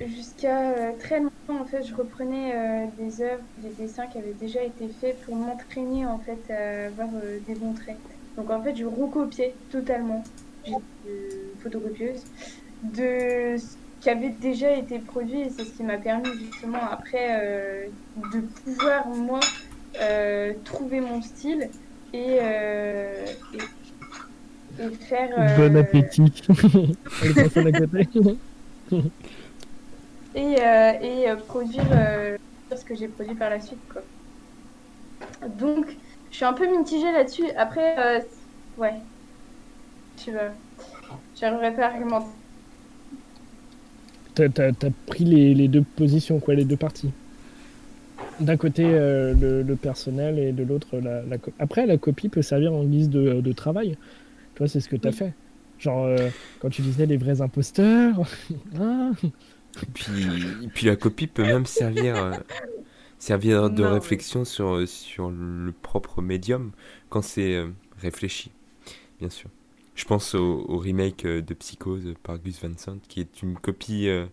jusqu'à 0.06 0.70
euh, 0.70 0.92
très 0.98 1.20
longtemps 1.20 1.60
en 1.60 1.64
fait 1.64 1.82
je 1.82 1.94
reprenais 1.94 2.52
euh, 2.54 2.86
des 2.98 3.22
œuvres, 3.22 3.42
des 3.58 3.70
dessins 3.70 4.06
qui 4.06 4.18
avaient 4.18 4.34
déjà 4.38 4.62
été 4.62 4.88
faits 5.00 5.20
pour 5.22 5.36
m'entraîner 5.36 6.06
en 6.06 6.18
fait 6.18 6.52
à 6.52 6.86
avoir 6.86 7.08
euh, 7.22 7.38
des 7.46 7.54
bons 7.54 7.74
traits. 7.74 7.98
Donc 8.36 8.50
en 8.50 8.62
fait 8.62 8.76
je 8.76 8.84
recopiais 8.84 9.54
totalement, 9.70 10.24
j'ai 10.64 10.72
une 10.72 11.60
photocopieuse, 11.62 12.24
de 12.82 13.56
ce 13.58 13.76
qui 14.00 14.10
avait 14.10 14.30
déjà 14.30 14.72
été 14.72 14.98
produit 14.98 15.42
et 15.42 15.50
c'est 15.50 15.64
ce 15.64 15.72
qui 15.72 15.82
m'a 15.82 15.98
permis 15.98 16.30
justement 16.38 16.90
après 16.90 17.28
euh, 17.30 17.86
de 18.32 18.40
pouvoir 18.40 19.08
moi 19.08 19.40
euh, 20.00 20.54
trouver 20.64 21.00
mon 21.00 21.20
style 21.20 21.68
et, 22.12 22.38
euh, 22.40 23.26
et 23.54 23.58
et 24.78 24.90
faire. 24.90 25.56
Bon 25.58 25.76
appétit 25.76 26.32
Les 27.22 27.34
personnes 27.34 27.66
à 27.66 27.72
côté. 27.72 28.08
Et, 30.34 30.60
euh, 30.60 30.92
et 31.00 31.28
euh, 31.30 31.36
produire 31.36 31.90
euh, 31.92 32.36
ce 32.76 32.84
que 32.84 32.94
j'ai 32.94 33.08
produit 33.08 33.34
par 33.36 33.50
la 33.50 33.60
suite, 33.60 33.86
quoi. 33.88 34.02
Donc, 35.48 35.96
je 36.30 36.36
suis 36.36 36.44
un 36.44 36.52
peu 36.54 36.66
mitigée 36.70 37.12
là-dessus. 37.12 37.50
Après, 37.56 38.22
ouais. 38.76 39.02
Tu 40.16 40.30
vois. 40.32 40.54
J'arriverai 41.34 41.74
pas 41.76 41.86
à 41.86 41.90
argumenter. 41.92 42.38
T'as, 44.34 44.72
pris 45.06 45.24
les, 45.24 45.54
les 45.54 45.68
deux 45.68 45.84
positions, 45.84 46.40
quoi, 46.40 46.54
les 46.56 46.64
deux 46.64 46.76
parties. 46.76 47.14
D'un 48.38 48.56
côté, 48.56 48.94
euh, 48.94 49.34
le, 49.34 49.62
le 49.62 49.76
personnel 49.76 50.38
et 50.38 50.52
de 50.52 50.62
l'autre, 50.62 50.98
la, 50.98 51.22
la 51.26 51.36
Après, 51.58 51.84
la 51.86 51.98
copie 51.98 52.30
peut 52.30 52.40
servir 52.42 52.72
en 52.72 52.84
guise 52.86 53.10
de, 53.10 53.40
de 53.42 53.52
travail. 53.52 53.96
Toi, 54.54 54.68
c'est 54.68 54.80
ce 54.80 54.88
que 54.88 54.96
t'as 54.96 55.12
Oui. 55.12 55.12
fait. 55.12 55.36
Genre, 55.78 56.04
euh, 56.06 56.30
quand 56.58 56.70
tu 56.70 56.82
disais 56.82 57.06
les 57.06 57.18
vrais 57.18 57.42
imposteurs. 57.42 58.20
ah, 58.78 59.12
Puis, 59.94 60.68
puis 60.74 60.86
la 60.86 60.96
copie 60.96 61.26
peut 61.26 61.44
même 61.44 61.66
servir, 61.66 62.16
euh, 62.16 62.32
servir 63.18 63.70
de 63.70 63.82
Non, 63.82 63.92
réflexion 63.94 64.44
sur, 64.44 64.86
sur 64.88 65.30
le 65.30 65.72
propre 65.72 66.22
médium 66.22 66.72
quand 67.08 67.22
c'est 67.22 67.54
euh, 67.54 67.68
réfléchi, 68.00 68.50
bien 69.20 69.30
sûr. 69.30 69.48
Je 69.94 70.04
pense 70.04 70.34
au, 70.34 70.64
au 70.68 70.78
remake 70.78 71.24
euh, 71.24 71.42
de 71.42 71.54
Psychose 71.54 72.14
par 72.22 72.38
Gus 72.38 72.60
Van 72.62 72.72
Sant, 72.76 72.98
qui 73.08 73.20
est 73.20 73.42
une 73.42 73.54
copie 73.58 74.08
euh, 74.08 74.26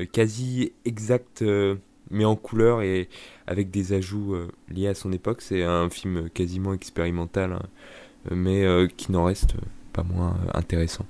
euh, 0.00 0.06
quasi 0.06 0.72
exacte, 0.84 1.42
euh, 1.42 1.76
mais 2.10 2.24
en 2.24 2.36
couleur 2.36 2.82
et 2.82 3.08
avec 3.46 3.70
des 3.70 3.92
ajouts 3.92 4.34
euh, 4.34 4.48
liés 4.68 4.88
à 4.88 4.94
son 4.94 5.12
époque. 5.12 5.42
C'est 5.42 5.62
un 5.62 5.90
film 5.90 6.28
quasiment 6.30 6.72
expérimental, 6.74 7.52
hein, 7.52 7.62
mais 8.30 8.64
euh, 8.64 8.88
qui 8.88 9.12
n'en 9.12 9.24
reste 9.24 9.54
pas 9.92 10.02
moins 10.02 10.36
euh, 10.46 10.50
intéressant. 10.54 11.06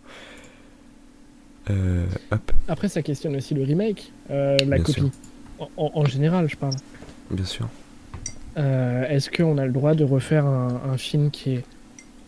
Euh, 1.70 2.04
hop, 2.30 2.52
Après, 2.68 2.88
ça 2.88 3.02
questionne 3.02 3.36
aussi 3.36 3.54
le 3.54 3.62
remake, 3.62 4.12
euh, 4.30 4.56
la 4.66 4.76
Bien 4.76 4.84
copie. 4.84 5.10
En, 5.76 6.04
général, 6.04 6.48
je 6.48 6.56
parle. 6.56 6.74
bien 7.30 7.44
sûr. 7.44 7.68
Euh, 8.56 9.06
Est-ce 9.08 9.30
qu'on 9.30 9.58
a 9.58 9.64
le 9.66 9.72
droit 9.72 9.94
de 9.94 10.02
refaire 10.04 10.44
un, 10.44 10.80
un 10.92 10.96
film 10.96 11.30
qui 11.30 11.54
est 11.54 11.64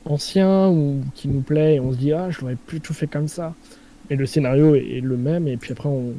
ancien 0.05 0.69
ou 0.69 1.03
qui 1.15 1.29
nous 1.29 1.41
plaît 1.41 1.77
et 1.77 1.81
on 1.81 1.93
se 1.93 1.97
dit 1.97 2.13
ah 2.13 2.31
je 2.31 2.41
l'aurais 2.41 2.57
plutôt 2.57 2.93
fait 2.93 3.07
comme 3.07 3.27
ça 3.29 3.55
et 4.11 4.17
le 4.17 4.27
scénario 4.27 4.75
est, 4.75 4.99
est 4.99 5.01
le 5.01 5.17
même 5.17 5.49
et 5.49 5.57
puis 5.57 5.73
après 5.73 5.89
on 5.89 6.13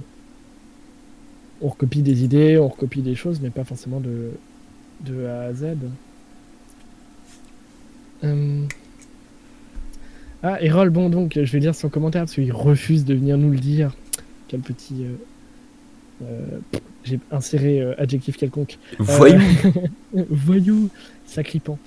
on 1.62 1.68
recopie 1.70 2.02
des 2.02 2.24
idées 2.24 2.58
on 2.58 2.68
recopie 2.68 3.02
des 3.02 3.14
choses 3.16 3.40
mais 3.42 3.52
pas 3.52 3.64
forcément 3.64 4.00
de 4.00 4.32
de 5.02 5.26
A 5.28 5.42
à 5.44 5.54
Z 5.54 5.78
ah 10.48 10.62
Errol 10.62 10.90
bon 10.92 11.10
donc 11.10 11.34
je 11.42 11.52
vais 11.52 11.60
lire 11.60 11.74
son 11.74 11.90
commentaire 11.90 12.22
parce 12.24 12.34
qu'il 12.36 12.52
refuse 12.54 13.04
de 13.06 13.14
venir 13.16 13.38
nous 13.38 13.50
le 13.52 13.58
dire 13.58 13.94
quel 14.48 14.60
petit 14.62 15.04
euh, 15.06 15.16
Euh, 16.24 16.60
J'ai 17.04 17.20
inséré 17.30 17.82
euh, 17.82 17.94
adjectif 18.02 18.38
quelconque. 18.38 18.78
Voyons. 19.00 19.40
Euh, 20.16 20.24
voyou, 20.30 20.90
sacripant. 21.26 21.78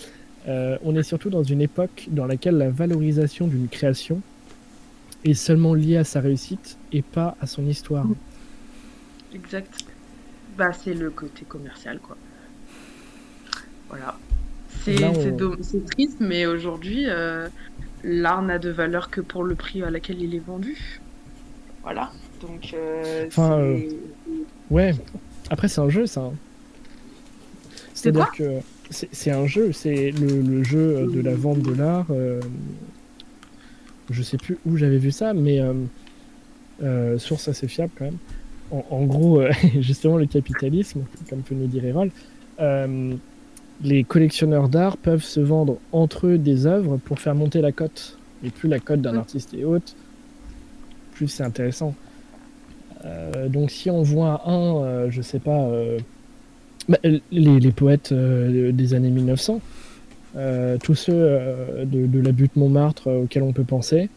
Euh, 0.48 0.76
on 0.84 0.94
est 0.96 1.02
surtout 1.02 1.30
dans 1.30 1.42
une 1.42 1.62
époque 1.62 2.08
dans 2.10 2.26
laquelle 2.26 2.58
la 2.58 2.68
valorisation 2.70 3.46
d'une 3.46 3.68
création 3.68 4.20
est 5.24 5.32
seulement 5.32 5.72
liée 5.72 5.96
à 5.96 6.04
sa 6.04 6.20
réussite 6.20 6.76
et 6.92 7.00
pas 7.00 7.36
à 7.40 7.46
son 7.46 7.66
histoire. 7.66 8.06
Exact. 9.34 9.72
Bah, 10.58 10.72
c'est 10.74 10.92
le 10.94 11.08
côté 11.10 11.44
commercial, 11.48 11.98
quoi. 11.98 12.16
Voilà. 13.88 14.18
C'est 14.84 15.02
on- 15.04 15.56
triste, 15.90 16.18
mais 16.20 16.44
aujourd'hui, 16.44 17.04
euh, 17.08 17.48
l'art 18.04 18.42
n'a 18.42 18.58
de 18.58 18.70
valeur 18.70 19.10
que 19.10 19.20
pour 19.20 19.44
le 19.44 19.54
prix 19.54 19.82
à 19.82 19.90
laquelle 19.90 20.20
il 20.22 20.34
est 20.34 20.44
vendu. 20.44 21.00
Voilà. 21.82 22.10
Donc, 22.40 22.72
euh, 22.74 23.26
Enfin, 23.26 23.58
c'est- 23.78 23.96
Ouais, 24.70 24.94
après 25.50 25.68
c'est 25.68 25.80
un 25.80 25.88
jeu 25.88 26.06
ça. 26.06 26.20
hein. 26.22 26.32
C'est 27.94 28.12
C'est-à-dire 28.12 28.30
que 28.32 28.60
c'est 28.90 29.30
un 29.32 29.46
jeu, 29.46 29.72
c'est 29.72 30.12
le, 30.12 30.40
le 30.40 30.62
jeu 30.64 30.78
euh, 30.98 31.06
de 31.10 31.20
la 31.20 31.34
vente 31.34 31.60
de 31.62 31.74
l'art. 31.74 32.06
euh, 32.10 32.40
je 34.10 34.22
sais 34.22 34.38
plus 34.38 34.56
où 34.64 34.76
j'avais 34.76 34.98
vu 34.98 35.10
ça, 35.10 35.34
mais 35.34 35.60
euh, 35.60 35.74
euh, 36.82 37.18
source 37.18 37.48
assez 37.48 37.68
fiable 37.68 37.92
quand 37.98 38.04
même. 38.06 38.18
En, 38.70 38.84
en 38.90 39.04
gros, 39.04 39.40
euh, 39.40 39.50
justement, 39.80 40.16
le 40.16 40.26
capitalisme, 40.26 41.02
comme 41.28 41.40
peut 41.42 41.54
nous 41.54 41.66
dire 41.66 41.84
Erol, 41.84 42.10
euh, 42.60 43.14
les 43.82 44.04
collectionneurs 44.04 44.68
d'art 44.68 44.96
peuvent 44.96 45.22
se 45.22 45.40
vendre 45.40 45.78
entre 45.92 46.26
eux 46.26 46.38
des 46.38 46.66
œuvres 46.66 46.96
pour 46.96 47.20
faire 47.20 47.34
monter 47.34 47.60
la 47.60 47.72
cote. 47.72 48.18
Et 48.44 48.50
plus 48.50 48.68
la 48.68 48.78
cote 48.78 49.00
d'un 49.00 49.16
artiste 49.16 49.54
est 49.54 49.64
haute, 49.64 49.94
plus 51.12 51.28
c'est 51.28 51.42
intéressant. 51.42 51.94
Euh, 53.04 53.48
donc 53.48 53.70
si 53.70 53.90
on 53.90 54.02
voit 54.02 54.48
un, 54.48 54.82
euh, 54.82 55.10
je 55.10 55.22
sais 55.22 55.38
pas, 55.38 55.60
euh, 55.60 55.98
bah, 56.88 56.98
les, 57.02 57.20
les 57.30 57.72
poètes 57.72 58.12
euh, 58.12 58.72
des 58.72 58.94
années 58.94 59.10
1900, 59.10 59.60
euh, 60.36 60.76
tous 60.82 60.94
ceux 60.94 61.38
de, 61.84 62.06
de 62.06 62.20
la 62.20 62.32
butte 62.32 62.56
Montmartre 62.56 63.08
auxquels 63.08 63.42
on 63.42 63.52
peut 63.52 63.64
penser, 63.64 64.08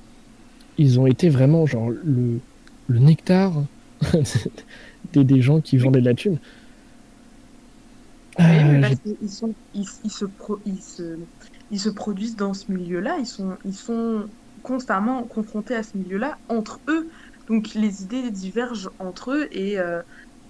ils 0.77 0.99
ont 0.99 1.07
été 1.07 1.29
vraiment 1.29 1.65
genre 1.65 1.89
le, 1.89 2.39
le 2.88 2.99
nectar 2.99 3.53
des, 5.13 5.23
des 5.23 5.41
gens 5.41 5.61
qui 5.61 5.77
vendaient 5.77 6.01
de 6.01 6.05
la 6.05 6.13
thune. 6.13 6.38
Oui, 8.39 8.63
mais 8.63 8.79
parce 8.79 8.95
j'ai- 8.95 8.99
qu'ils 8.99 9.29
sont, 9.29 9.55
ils, 9.73 9.85
ils 10.03 10.11
se 10.11 10.25
pro- 10.25 10.61
ils, 10.65 10.81
se, 10.81 11.17
ils 11.69 11.79
se 11.79 11.89
produisent 11.89 12.35
dans 12.35 12.53
ce 12.53 12.71
milieu-là, 12.71 13.17
ils 13.19 13.27
sont, 13.27 13.57
ils 13.63 13.75
sont 13.77 14.33
constamment 14.63 15.25
confrontés 15.27 15.75
à 15.75 15.83
ce 15.83 15.97
milieu-là 15.97 16.39
entre 16.47 16.81
eux. 16.89 17.09
Donc 17.47 17.73
les 17.73 18.03
idées 18.03 18.31
divergent 18.31 18.89
entre 18.99 19.31
eux 19.33 19.47
et, 19.51 19.79
euh, 19.79 20.01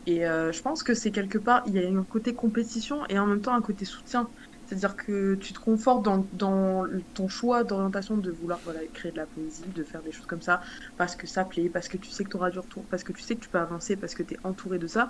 et 0.07 0.27
euh, 0.27 0.51
je 0.51 0.61
pense 0.61 0.83
que 0.83 0.93
c'est 0.95 1.11
quelque 1.11 1.37
part, 1.39 1.63
il 1.67 1.73
y 1.75 1.79
a 1.85 1.89
un 1.89 2.05
côté 2.05 2.35
compétition 2.35 3.05
et 3.09 3.19
en 3.19 3.27
même 3.27 3.41
temps 3.41 3.55
un 3.55 3.61
côté 3.61 3.85
soutien. 3.85 4.31
C'est-à-dire 4.65 4.95
que 4.97 5.35
tu 5.35 5.53
te 5.53 5.59
confortes 5.59 6.03
dans, 6.05 6.29
dans 6.33 6.85
ton 7.13 7.27
choix 7.29 7.63
d'orientation 7.63 8.17
de 8.17 8.31
vouloir 8.31 8.61
voilà, 8.63 8.81
créer 8.93 9.11
de 9.13 9.17
la 9.17 9.27
poésie, 9.27 9.69
de 9.71 9.83
faire 9.85 10.03
des 10.03 10.11
choses 10.11 10.25
comme 10.27 10.41
ça, 10.41 10.61
parce 10.97 11.15
que 11.15 11.27
ça 11.27 11.45
plaît, 11.45 11.69
parce 11.69 11.87
que 11.89 11.97
tu 11.97 12.11
sais 12.11 12.23
que 12.25 12.29
tu 12.31 12.37
auras 12.37 12.51
du 12.51 12.59
retour, 12.59 12.87
parce 12.89 13.03
que 13.03 13.13
tu 13.13 13.23
sais 13.23 13.35
que 13.35 13.41
tu 13.41 13.49
peux 13.49 13.59
avancer, 13.59 13.97
parce 13.97 14.15
que 14.15 14.23
tu 14.23 14.35
es 14.35 14.37
entouré 14.43 14.79
de 14.79 14.87
ça. 14.87 15.09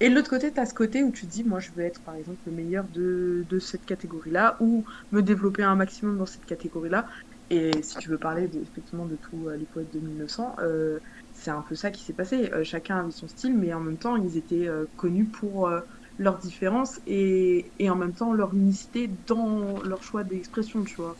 Et 0.00 0.08
de 0.08 0.14
l'autre 0.14 0.30
côté, 0.30 0.52
tu 0.52 0.58
as 0.58 0.66
ce 0.66 0.74
côté 0.74 1.02
où 1.02 1.12
tu 1.12 1.26
te 1.26 1.32
dis, 1.32 1.44
moi, 1.44 1.60
je 1.60 1.70
veux 1.72 1.82
être, 1.84 2.00
par 2.00 2.16
exemple, 2.16 2.38
le 2.46 2.52
meilleur 2.52 2.84
de, 2.88 3.44
de 3.48 3.58
cette 3.58 3.84
catégorie-là, 3.84 4.56
ou 4.60 4.84
me 5.12 5.22
développer 5.22 5.62
un 5.62 5.76
maximum 5.76 6.18
dans 6.18 6.26
cette 6.26 6.44
catégorie-là. 6.44 7.06
Et 7.50 7.82
si 7.82 7.96
tu 7.98 8.08
veux 8.08 8.18
parler 8.18 8.48
de, 8.48 8.60
effectivement 8.60 9.04
de 9.04 9.16
tous 9.16 9.48
euh, 9.48 9.56
les 9.56 9.66
poètes 9.66 9.92
de 9.92 10.00
1900, 10.00 10.56
euh, 10.60 10.98
c'est 11.34 11.50
un 11.50 11.60
peu 11.60 11.74
ça 11.74 11.90
qui 11.90 12.02
s'est 12.02 12.14
passé. 12.14 12.50
Euh, 12.50 12.64
chacun 12.64 13.00
avait 13.00 13.10
son 13.10 13.28
style, 13.28 13.56
mais 13.56 13.74
en 13.74 13.80
même 13.80 13.98
temps, 13.98 14.16
ils 14.16 14.38
étaient 14.38 14.68
connus 14.96 15.26
pour 15.26 15.70
leurs 16.18 16.38
différences 16.38 17.00
et, 17.06 17.70
et 17.78 17.90
en 17.90 17.96
même 17.96 18.14
temps 18.14 18.32
leur 18.32 18.54
unicité 18.54 19.10
dans 19.26 19.82
leur 19.82 20.02
choix 20.02 20.24
d'expression, 20.24 20.82
tu 20.82 20.96
vois. 20.96 21.16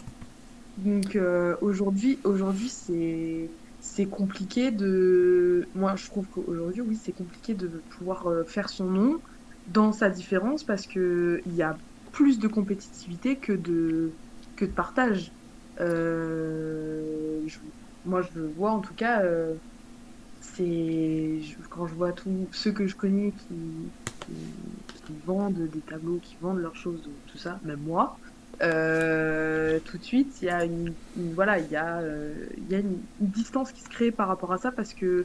Donc 0.78 1.18
aujourd'hui, 1.60 2.18
aujourd'hui 2.24 2.68
c'est 2.68 3.50
c'est 3.84 4.06
compliqué 4.08 4.70
de. 4.70 5.68
Moi, 5.74 5.96
je 5.96 6.06
trouve 6.06 6.28
qu'aujourd'hui, 6.28 6.82
oui, 6.82 6.96
c'est 6.96 7.12
compliqué 7.14 7.54
de 7.56 7.84
pouvoir 7.90 8.28
euh, 8.28 8.44
faire 8.46 8.68
son 8.70 8.86
nom 8.90 9.20
dans 9.66 9.92
sa 9.92 10.08
différence 10.10 10.64
parce 10.64 10.86
que 10.86 11.40
il 11.44 11.54
y 11.54 11.62
a 11.62 11.76
plus 12.12 12.38
de 12.38 12.48
compétitivité 12.48 13.40
que 13.40 13.52
de 13.52 14.18
que 14.56 14.64
de 14.66 14.72
partage. 14.72 15.32
Euh, 15.80 17.42
je- 17.46 17.58
Moi, 18.04 18.22
je 18.22 18.40
vois 18.40 18.72
en 18.72 18.80
tout 18.80 18.94
cas, 18.94 19.24
euh, 19.24 19.54
c'est 20.40 21.40
quand 21.70 21.86
je 21.86 21.94
vois 21.94 22.12
tous 22.12 22.48
ceux 22.52 22.72
que 22.72 22.86
je 22.86 22.96
connais 22.96 23.32
qui 23.34 23.92
vendent 25.24 25.68
des 25.68 25.82
tableaux, 25.82 26.20
qui 26.20 26.36
vendent 26.38 26.58
leurs 26.58 26.76
choses, 26.76 27.10
tout 27.26 27.38
ça, 27.38 27.60
même 27.62 27.80
moi. 27.80 28.18
Euh, 28.60 29.78
tout 29.84 29.98
de 29.98 30.04
suite, 30.04 30.36
il 30.42 30.46
y 30.46 30.50
a 30.50 30.64
une, 30.64 30.92
voilà, 31.16 31.58
il 31.58 31.70
y 31.70 31.76
a, 31.76 31.98
euh, 31.98 32.46
il 32.58 32.70
y 32.70 32.74
a 32.76 32.78
une, 32.80 32.98
distance 33.20 33.72
qui 33.72 33.80
se 33.82 33.88
crée 33.88 34.10
par 34.10 34.28
rapport 34.28 34.52
à 34.52 34.58
ça 34.58 34.70
parce 34.70 34.94
que 34.94 35.24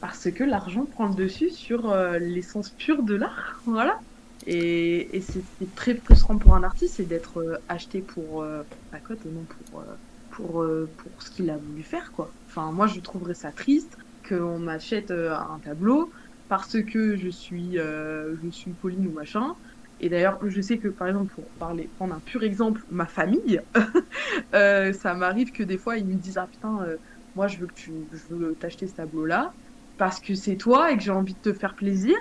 parce 0.00 0.30
que 0.30 0.44
l'argent 0.44 0.84
prend 0.84 1.08
le 1.08 1.14
dessus 1.14 1.50
sur 1.50 1.90
euh, 1.90 2.18
l'essence 2.18 2.68
pure 2.70 3.02
de 3.02 3.14
l'art, 3.14 3.60
voilà. 3.64 3.98
Et, 4.46 5.16
et 5.16 5.20
c'est 5.20 5.42
très 5.74 5.94
frustrant 5.94 6.36
pour 6.36 6.54
un 6.54 6.62
artiste, 6.62 6.94
c'est 6.96 7.08
d'être 7.08 7.38
euh, 7.40 7.56
acheté 7.68 8.00
pour 8.00 8.42
euh, 8.42 8.62
la 8.92 8.98
cote 9.00 9.18
et 9.24 9.30
non 9.30 9.44
pour 9.44 9.80
euh, 9.80 9.84
pour 10.30 10.62
euh, 10.62 10.88
pour 10.98 11.22
ce 11.22 11.30
qu'il 11.30 11.50
a 11.50 11.56
voulu 11.56 11.82
faire, 11.82 12.12
quoi. 12.12 12.30
Enfin, 12.48 12.70
moi, 12.72 12.86
je 12.86 13.00
trouverais 13.00 13.34
ça 13.34 13.50
triste 13.50 13.96
qu'on 14.28 14.58
m'achète 14.58 15.10
euh, 15.10 15.34
un 15.34 15.58
tableau 15.64 16.10
parce 16.48 16.80
que 16.82 17.16
je 17.16 17.28
suis 17.28 17.78
euh, 17.78 18.34
je 18.44 18.50
suis 18.50 18.70
Pauline 18.70 19.06
ou 19.08 19.12
machin 19.12 19.54
et 20.00 20.08
d'ailleurs, 20.08 20.38
je 20.48 20.60
sais 20.60 20.78
que 20.78 20.88
par 20.88 21.08
exemple, 21.08 21.32
pour 21.34 21.52
parler, 21.58 21.88
prendre 21.88 22.14
un 22.14 22.20
pur 22.20 22.42
exemple, 22.42 22.82
ma 22.88 23.06
famille, 23.06 23.60
euh, 24.54 24.92
ça 24.92 25.14
m'arrive 25.14 25.52
que 25.52 25.62
des 25.62 25.78
fois 25.78 25.96
ils 25.98 26.06
me 26.06 26.14
disent 26.16 26.38
ah 26.38 26.48
putain, 26.48 26.82
euh, 26.84 26.98
moi 27.34 27.48
je 27.48 27.58
veux 27.58 27.66
que 27.66 27.74
tu, 27.74 27.94
je 28.12 28.34
veux 28.34 28.56
t'acheter 28.56 28.86
ce 28.88 28.94
tableau-là 28.94 29.54
parce 29.96 30.20
que 30.20 30.34
c'est 30.34 30.56
toi 30.56 30.92
et 30.92 30.96
que 30.96 31.02
j'ai 31.02 31.10
envie 31.12 31.34
de 31.34 31.40
te 31.40 31.52
faire 31.54 31.74
plaisir. 31.74 32.14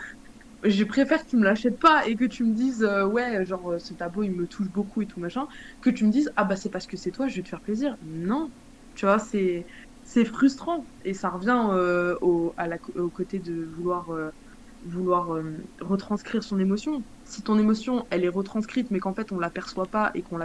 Je 0.64 0.84
préfère 0.84 1.24
que 1.24 1.30
tu 1.30 1.38
me 1.38 1.44
l'achètes 1.44 1.80
pas 1.80 2.08
et 2.08 2.16
que 2.16 2.26
tu 2.26 2.44
me 2.44 2.54
dises 2.54 2.84
euh, 2.84 3.06
ouais 3.06 3.46
genre 3.46 3.76
ce 3.80 3.94
tableau 3.94 4.24
il 4.24 4.32
me 4.32 4.48
touche 4.48 4.70
beaucoup 4.70 5.02
et 5.02 5.08
tout 5.08 5.20
machin, 5.20 5.46
que 5.82 5.90
tu 5.92 6.06
me 6.06 6.12
dises 6.12 6.32
ah 6.36 6.44
bah 6.46 6.56
c'est 6.56 6.70
parce 6.72 6.88
que 6.88 6.98
c'est 6.98 7.12
toi 7.12 7.28
je 7.28 7.36
vais 7.38 7.44
te 7.44 7.50
faire 7.50 7.62
plaisir. 7.62 7.98
Non, 8.02 8.52
tu 8.96 9.06
vois 9.06 9.20
c'est 9.20 10.26
frustrant 10.26 10.88
et 11.04 11.14
ça 11.14 11.30
revient 11.30 12.18
au, 12.22 12.54
à 12.58 12.68
la, 12.68 12.78
au 12.96 13.10
côté 13.12 13.40
de 13.40 13.66
vouloir 13.66 14.10
vouloir 14.86 15.34
euh, 15.34 15.44
retranscrire 15.82 16.44
son 16.44 16.60
émotion. 16.60 17.02
Si 17.26 17.42
ton 17.42 17.58
émotion, 17.58 18.06
elle 18.10 18.24
est 18.24 18.30
retranscrite, 18.30 18.92
mais 18.92 19.00
qu'en 19.00 19.14
fait 19.14 19.32
on 19.32 19.40
l'aperçoit 19.40 19.88
pas 19.88 20.12
et 20.16 20.22
qu'on 20.22 20.40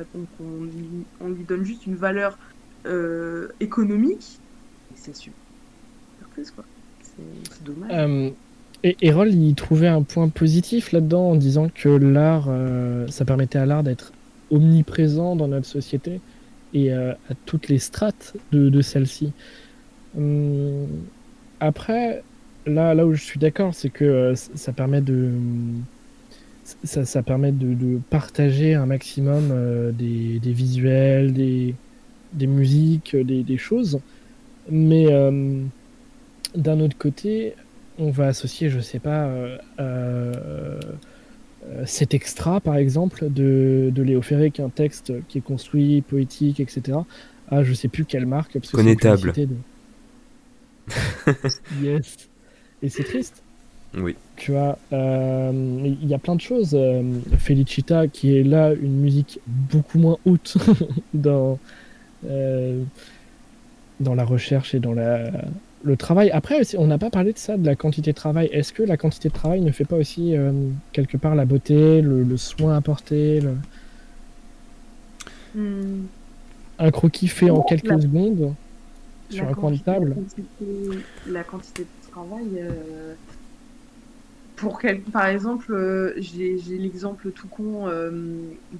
on 1.20 1.28
lui 1.28 1.44
donne 1.44 1.64
juste 1.64 1.86
une 1.86 1.96
valeur 1.96 2.38
euh, 2.86 3.48
économique, 3.60 4.38
c'est 4.94 5.14
super. 5.14 5.34
C'est 7.02 7.64
dommage. 7.64 7.90
Euh, 7.92 8.30
et 8.82 8.96
Erol, 9.02 9.28
il 9.28 9.54
trouvait 9.54 9.88
un 9.88 10.02
point 10.02 10.28
positif 10.30 10.92
là-dedans 10.92 11.32
en 11.32 11.34
disant 11.34 11.68
que 11.68 11.90
l'art, 11.90 12.48
ça 13.10 13.26
permettait 13.26 13.58
à 13.58 13.66
l'art 13.66 13.82
d'être 13.82 14.12
omniprésent 14.50 15.36
dans 15.36 15.48
notre 15.48 15.66
société 15.66 16.20
et 16.72 16.90
à 16.90 17.16
toutes 17.44 17.68
les 17.68 17.78
strates 17.78 18.36
de, 18.52 18.70
de 18.70 18.80
celle-ci. 18.80 19.32
Hum, 20.16 20.86
après, 21.60 22.22
là, 22.66 22.94
là 22.94 23.06
où 23.06 23.14
je 23.14 23.22
suis 23.22 23.38
d'accord, 23.38 23.74
c'est 23.74 23.90
que 23.90 24.04
euh, 24.04 24.34
ça 24.34 24.72
permet 24.72 25.00
de 25.00 25.30
ça, 26.84 27.04
ça 27.04 27.22
permet 27.22 27.52
de, 27.52 27.74
de 27.74 28.00
partager 28.10 28.74
un 28.74 28.86
maximum 28.86 29.50
euh, 29.50 29.92
des, 29.92 30.38
des 30.38 30.52
visuels, 30.52 31.32
des, 31.32 31.74
des 32.32 32.46
musiques, 32.46 33.16
des, 33.16 33.42
des 33.42 33.58
choses. 33.58 34.00
Mais 34.70 35.06
euh, 35.10 35.62
d'un 36.54 36.80
autre 36.80 36.96
côté, 36.96 37.54
on 37.98 38.10
va 38.10 38.26
associer, 38.28 38.70
je 38.70 38.80
sais 38.80 38.98
pas, 38.98 39.26
euh, 39.26 39.58
euh, 39.78 40.80
euh, 41.68 41.82
cet 41.86 42.14
extra, 42.14 42.60
par 42.60 42.76
exemple, 42.76 43.28
de, 43.30 43.90
de 43.92 44.02
Léo 44.02 44.22
Ferré, 44.22 44.50
qui 44.50 44.60
est 44.60 44.64
un 44.64 44.70
texte 44.70 45.12
qui 45.28 45.38
est 45.38 45.42
construit, 45.42 46.02
poétique, 46.02 46.60
etc., 46.60 46.98
à 47.48 47.62
je 47.64 47.74
sais 47.74 47.88
plus 47.88 48.04
quelle 48.04 48.26
marque. 48.26 48.52
Parce 48.54 48.70
que 48.70 48.76
Connétable. 48.76 49.32
yes. 51.82 52.30
Et 52.82 52.88
c'est 52.88 53.04
triste. 53.04 53.42
Oui. 53.96 54.14
Tu 54.36 54.52
vois, 54.52 54.78
euh, 54.92 55.50
il 56.00 56.06
y 56.08 56.14
a 56.14 56.18
plein 56.18 56.36
de 56.36 56.40
choses. 56.40 56.70
euh, 56.74 57.02
Felicita, 57.38 58.06
qui 58.08 58.36
est 58.36 58.42
là 58.44 58.72
une 58.72 59.00
musique 59.00 59.40
beaucoup 59.46 59.98
moins 59.98 60.16
haute 60.24 60.56
dans, 61.14 61.58
euh, 62.28 62.82
dans 63.98 64.14
la 64.14 64.24
recherche 64.24 64.74
et 64.74 64.78
dans 64.80 64.92
la, 64.94 65.30
le 65.82 65.96
travail. 65.96 66.30
Après, 66.30 66.60
on 66.76 66.86
n'a 66.86 66.98
pas 66.98 67.10
parlé 67.10 67.32
de 67.32 67.38
ça, 67.38 67.56
de 67.56 67.66
la 67.66 67.74
quantité 67.74 68.12
de 68.12 68.16
travail. 68.16 68.48
Est-ce 68.52 68.72
que 68.72 68.82
la 68.84 68.96
quantité 68.96 69.28
de 69.28 69.34
travail 69.34 69.60
ne 69.60 69.72
fait 69.72 69.84
pas 69.84 69.96
aussi 69.96 70.36
euh, 70.36 70.52
quelque 70.92 71.16
part 71.16 71.34
la 71.34 71.44
beauté, 71.44 72.00
le, 72.00 72.22
le 72.22 72.36
soin 72.36 72.76
apporté 72.76 73.40
le- 73.40 73.56
Hmm. 75.54 76.02
Un 76.78 76.90
croquis 76.92 77.26
fait 77.26 77.50
en 77.50 77.62
quelques 77.62 77.88
la- 77.88 78.00
secondes 78.00 78.54
sur 79.30 79.44
La 79.44 79.50
un 79.50 79.54
coin 79.54 79.72
de 79.72 79.78
table 79.78 80.10
La 80.10 80.14
quantité, 80.14 81.04
la 81.28 81.42
quantité 81.42 81.82
de 81.82 81.88
euh, 82.16 83.14
pour 84.56 84.80
quel... 84.80 85.00
Par 85.00 85.26
exemple, 85.26 85.72
euh, 85.72 86.14
j'ai 86.18 86.58
l'exemple 86.68 87.30
tout 87.30 87.48
con 87.48 87.88
euh, 87.88 88.10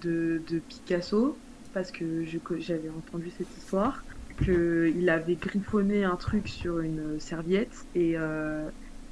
de, 0.03 0.41
de 0.49 0.59
Picasso, 0.59 1.37
parce 1.73 1.91
que 1.91 2.25
j'avais 2.59 2.91
entendu 2.91 3.31
cette 3.37 3.57
histoire, 3.57 4.05
qu'il 4.45 5.09
avait 5.09 5.37
griffonné 5.37 6.05
un 6.05 6.17
truc 6.17 6.49
sur 6.49 6.81
une 6.81 7.21
serviette 7.21 7.85
et, 7.95 8.17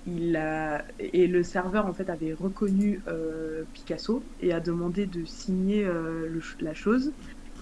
il 0.07 0.37
a... 0.37 0.85
et 0.99 1.27
le 1.27 1.43
serveur 1.43 1.87
en 1.87 1.93
fait 1.93 2.09
avait 2.09 2.33
reconnu 2.33 3.03
Picasso 3.75 4.23
et 4.41 4.55
a 4.55 4.61
demandé 4.61 5.05
de 5.05 5.25
signer 5.27 5.87
la 6.61 6.73
chose. 6.73 7.13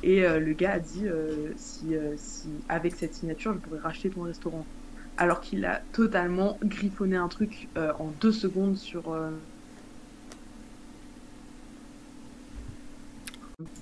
Et 0.05 0.21
le 0.21 0.53
gars 0.53 0.75
a 0.75 0.79
dit 0.79 1.07
si 1.57 1.97
avec 2.69 2.95
cette 2.95 3.15
signature 3.15 3.53
je 3.53 3.59
pourrais 3.59 3.81
racheter 3.81 4.11
ton 4.11 4.23
restaurant 4.23 4.65
alors 5.19 5.41
qu'il 5.41 5.65
a 5.65 5.81
totalement 5.93 6.59
griffonné 6.63 7.17
un 7.17 7.29
truc 7.29 7.69
euh, 7.77 7.93
en 7.99 8.13
deux 8.21 8.33
secondes 8.33 8.77
sur, 8.77 9.13
euh, 9.13 9.31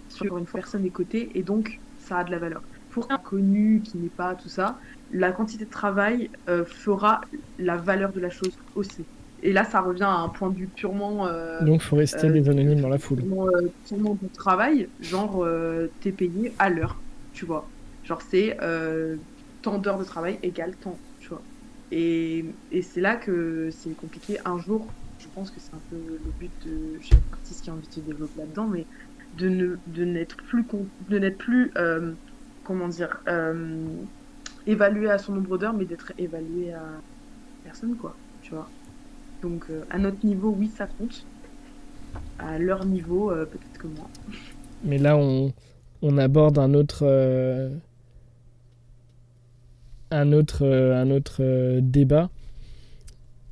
sur 0.09 0.39
une 0.39 0.47
personne 0.47 0.83
des 0.83 0.91
côtés, 0.91 1.31
et 1.35 1.43
donc 1.43 1.81
ça 1.99 2.19
a 2.19 2.25
de 2.25 2.31
la 2.31 2.39
valeur. 2.39 2.63
Pour 2.91 3.11
un 3.11 3.17
inconnu 3.17 3.83
qui 3.85 3.99
n'est 3.99 4.09
pas 4.09 4.35
tout 4.35 4.49
ça, 4.49 4.79
la 5.13 5.33
quantité 5.33 5.65
de 5.65 5.71
travail 5.71 6.31
euh, 6.49 6.65
fera 6.65 7.21
la 7.59 7.77
valeur 7.77 8.13
de 8.13 8.21
la 8.21 8.31
chose 8.31 8.53
aussi. 8.77 9.05
Et 9.43 9.53
là, 9.53 9.65
ça 9.65 9.81
revient 9.81 10.05
à 10.05 10.15
un 10.15 10.29
point 10.29 10.49
de 10.49 10.57
vue 10.57 10.69
purement, 10.69 11.29
Donc, 11.61 11.83
faut 11.83 11.97
rester 11.97 12.31
des 12.31 12.49
anonymes 12.49 12.81
dans 12.81 12.89
la 12.89 12.97
foule. 12.99 13.19
purement, 13.19 13.47
purement 13.87 14.19
de 14.23 14.29
travail, 14.29 14.89
genre 15.03 15.47
t'es 16.01 16.13
payé 16.13 16.55
à 16.59 16.71
l'heure, 16.71 16.97
tu 17.35 17.45
vois. 17.45 17.69
Genre 18.05 18.23
c'est 18.23 18.57
tant 19.61 19.77
d'heures 19.77 19.99
de 19.99 20.05
travail 20.05 20.39
égale 20.43 20.75
vois. 20.83 20.97
Et, 21.97 22.45
c'est 22.83 23.01
là 23.01 23.15
que 23.15 23.71
c'est 23.71 23.97
compliqué. 23.97 24.39
Un 24.45 24.59
jour, 24.59 24.85
je 25.21 25.27
pense 25.33 25.51
que 25.51 25.61
c'est 25.61 25.75
un 25.75 25.81
peu 25.91 25.97
le 25.97 26.31
but 26.41 26.51
de 26.67 27.01
chaque 27.01 27.21
artiste 27.33 27.63
qui 27.63 27.71
a 27.71 27.73
envie 27.73 27.87
de 27.87 27.93
se 27.93 28.01
développer 28.01 28.41
là-dedans, 28.41 28.67
mais 28.67 28.85
de 29.39 29.49
ne 29.49 29.77
de 29.87 30.05
n'être 30.05 30.37
plus 30.37 30.65
de 31.09 31.19
n'être 31.19 31.39
plus 31.39 31.71
euh, 31.77 32.13
comment 32.65 32.89
dire 32.89 33.21
euh, 33.29 33.87
évalué 34.67 35.09
à 35.09 35.19
son 35.19 35.35
nombre 35.35 35.57
d'heures, 35.57 35.73
mais 35.73 35.85
d'être 35.85 36.13
évalué 36.19 36.73
à 36.73 36.83
personne, 37.63 37.95
quoi, 37.95 38.17
tu 38.43 38.51
vois. 38.51 38.69
Donc 39.41 39.67
euh, 39.71 39.83
à 39.91 39.99
notre 39.99 40.27
niveau, 40.27 40.53
oui, 40.59 40.73
ça 40.75 40.87
compte. 40.87 41.25
À 42.41 42.59
leur 42.59 42.85
niveau, 42.85 43.29
peut-être 43.29 43.79
que 43.79 43.87
moins. 43.87 44.09
Mais 44.83 44.99
là, 44.99 45.17
on, 45.17 45.53
on 46.03 46.19
aborde 46.19 46.59
un 46.59 46.75
autre, 46.75 47.05
un 50.15 50.33
autre, 50.33 50.65
euh, 50.65 51.01
un 51.01 51.11
autre 51.11 51.39
euh, 51.41 51.81
débat. 51.83 52.31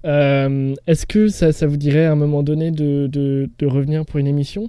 Euh, 0.05 0.74
Est-ce 0.86 1.06
que 1.06 1.28
ça, 1.28 1.52
ça 1.52 1.66
vous 1.66 1.76
dirait 1.76 2.06
à 2.06 2.12
un 2.12 2.16
moment 2.16 2.43
donné 2.43 2.70
de, 2.70 3.06
de, 3.06 3.48
de 3.59 3.66
revenir 3.66 4.05
pour 4.05 4.18
une 4.18 4.26
émission? 4.26 4.68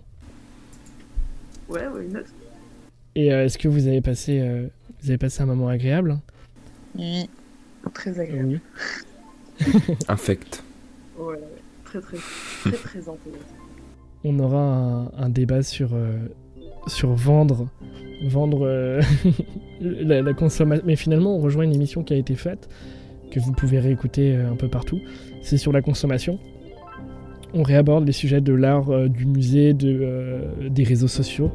Ouais, 1.69 1.87
ouais, 1.87 2.05
une 2.05 2.17
autre. 2.17 2.29
Et 3.15 3.33
euh, 3.33 3.45
est-ce 3.45 3.57
que 3.57 3.67
vous 3.67 3.87
avez 3.87 4.01
passé, 4.01 4.39
euh, 4.39 4.67
vous 5.01 5.09
avez 5.09 5.17
passé 5.17 5.41
un 5.41 5.45
moment 5.45 5.69
agréable? 5.69 6.19
Oui. 6.95 7.29
Très 7.93 8.19
agréable. 8.19 8.59
Oui. 9.59 9.73
Infect. 10.07 10.63
Ouais. 11.17 11.39
Très, 11.85 11.99
très, 11.99 12.17
très, 12.17 12.71
très 12.71 12.99
intéressant. 12.99 13.55
On 14.23 14.39
aura 14.39 14.59
un, 14.59 15.11
un 15.17 15.29
débat 15.29 15.63
sur, 15.63 15.93
euh, 15.93 16.17
sur 16.87 17.13
vendre, 17.13 17.67
vendre 18.25 18.65
euh, 18.65 19.01
la, 19.81 20.21
la 20.21 20.33
consommation. 20.33 20.83
Mais 20.85 20.95
finalement, 20.95 21.35
on 21.35 21.39
rejoint 21.39 21.63
une 21.63 21.73
émission 21.73 22.03
qui 22.03 22.13
a 22.13 22.17
été 22.17 22.35
faite, 22.35 22.69
que 23.31 23.39
vous 23.39 23.51
pouvez 23.53 23.79
réécouter 23.79 24.35
euh, 24.35 24.51
un 24.51 24.55
peu 24.55 24.67
partout. 24.67 24.99
C'est 25.41 25.57
sur 25.57 25.71
la 25.71 25.81
consommation. 25.81 26.39
On 27.55 27.61
réaborde 27.61 28.05
les 28.05 28.13
sujets 28.13 28.41
de 28.41 28.53
l'art, 28.53 28.89
euh, 28.89 29.07
du 29.07 29.25
musée, 29.25 29.73
de, 29.73 29.99
euh, 30.01 30.69
des 30.69 30.83
réseaux 30.83 31.07
sociaux. 31.07 31.51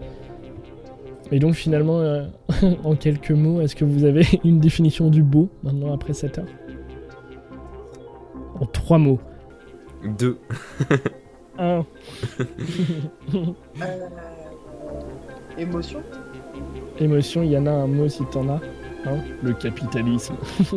Et 1.32 1.40
donc 1.40 1.54
finalement, 1.54 2.00
euh, 2.00 2.24
en 2.84 2.94
quelques 2.94 3.32
mots, 3.32 3.60
est-ce 3.60 3.74
que 3.74 3.84
vous 3.84 4.04
avez 4.04 4.24
une 4.44 4.60
définition 4.60 5.10
du 5.10 5.22
beau 5.22 5.48
maintenant 5.62 5.92
après 5.92 6.12
cette 6.12 6.38
heure? 6.38 6.46
En 8.60 8.66
trois 8.66 8.98
mots. 8.98 9.20
Deux. 10.18 10.38
Un. 11.58 11.84
Émotion 15.58 16.00
Émotion, 17.00 17.42
il 17.42 17.50
y 17.50 17.58
en 17.58 17.66
a 17.66 17.70
un 17.70 17.86
mot 17.86 18.08
si 18.08 18.24
t'en 18.26 18.48
as. 18.48 18.60
Hein 19.06 19.18
le 19.42 19.52
capitalisme. 19.52 20.34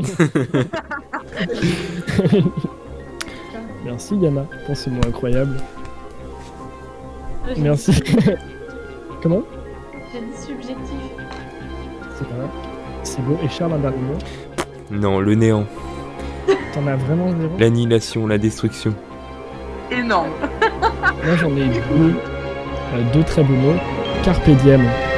Merci 3.85 4.15
Yana 4.17 4.45
pour 4.65 4.75
ce 4.77 4.89
mot 4.89 5.01
incroyable. 5.07 5.57
Ah, 7.45 7.49
Merci. 7.57 7.91
Comment 9.23 9.41
J'ai 10.13 10.19
dit 10.19 10.37
subjectif. 10.37 10.95
C'est 12.17 12.27
pas 12.27 12.35
grave. 12.35 12.49
C'est 13.03 13.21
beau. 13.23 13.37
Et 13.43 13.49
Charles, 13.49 13.73
un 13.73 13.79
dernier 13.79 13.97
mot 13.97 14.17
Non, 14.91 15.19
le 15.19 15.35
néant. 15.35 15.65
T'en 16.73 16.87
as 16.87 16.95
vraiment 16.95 17.29
zéro 17.31 17.57
L'annihilation, 17.59 18.27
la 18.27 18.37
destruction. 18.37 18.93
Énorme 19.91 20.29
Moi 21.25 21.35
j'en 21.35 21.49
ai 21.57 21.65
deux, 21.67 22.13
euh, 22.93 23.03
deux 23.13 23.23
très 23.23 23.43
beaux 23.43 23.55
mots. 23.55 23.75
Carpe. 24.23 25.10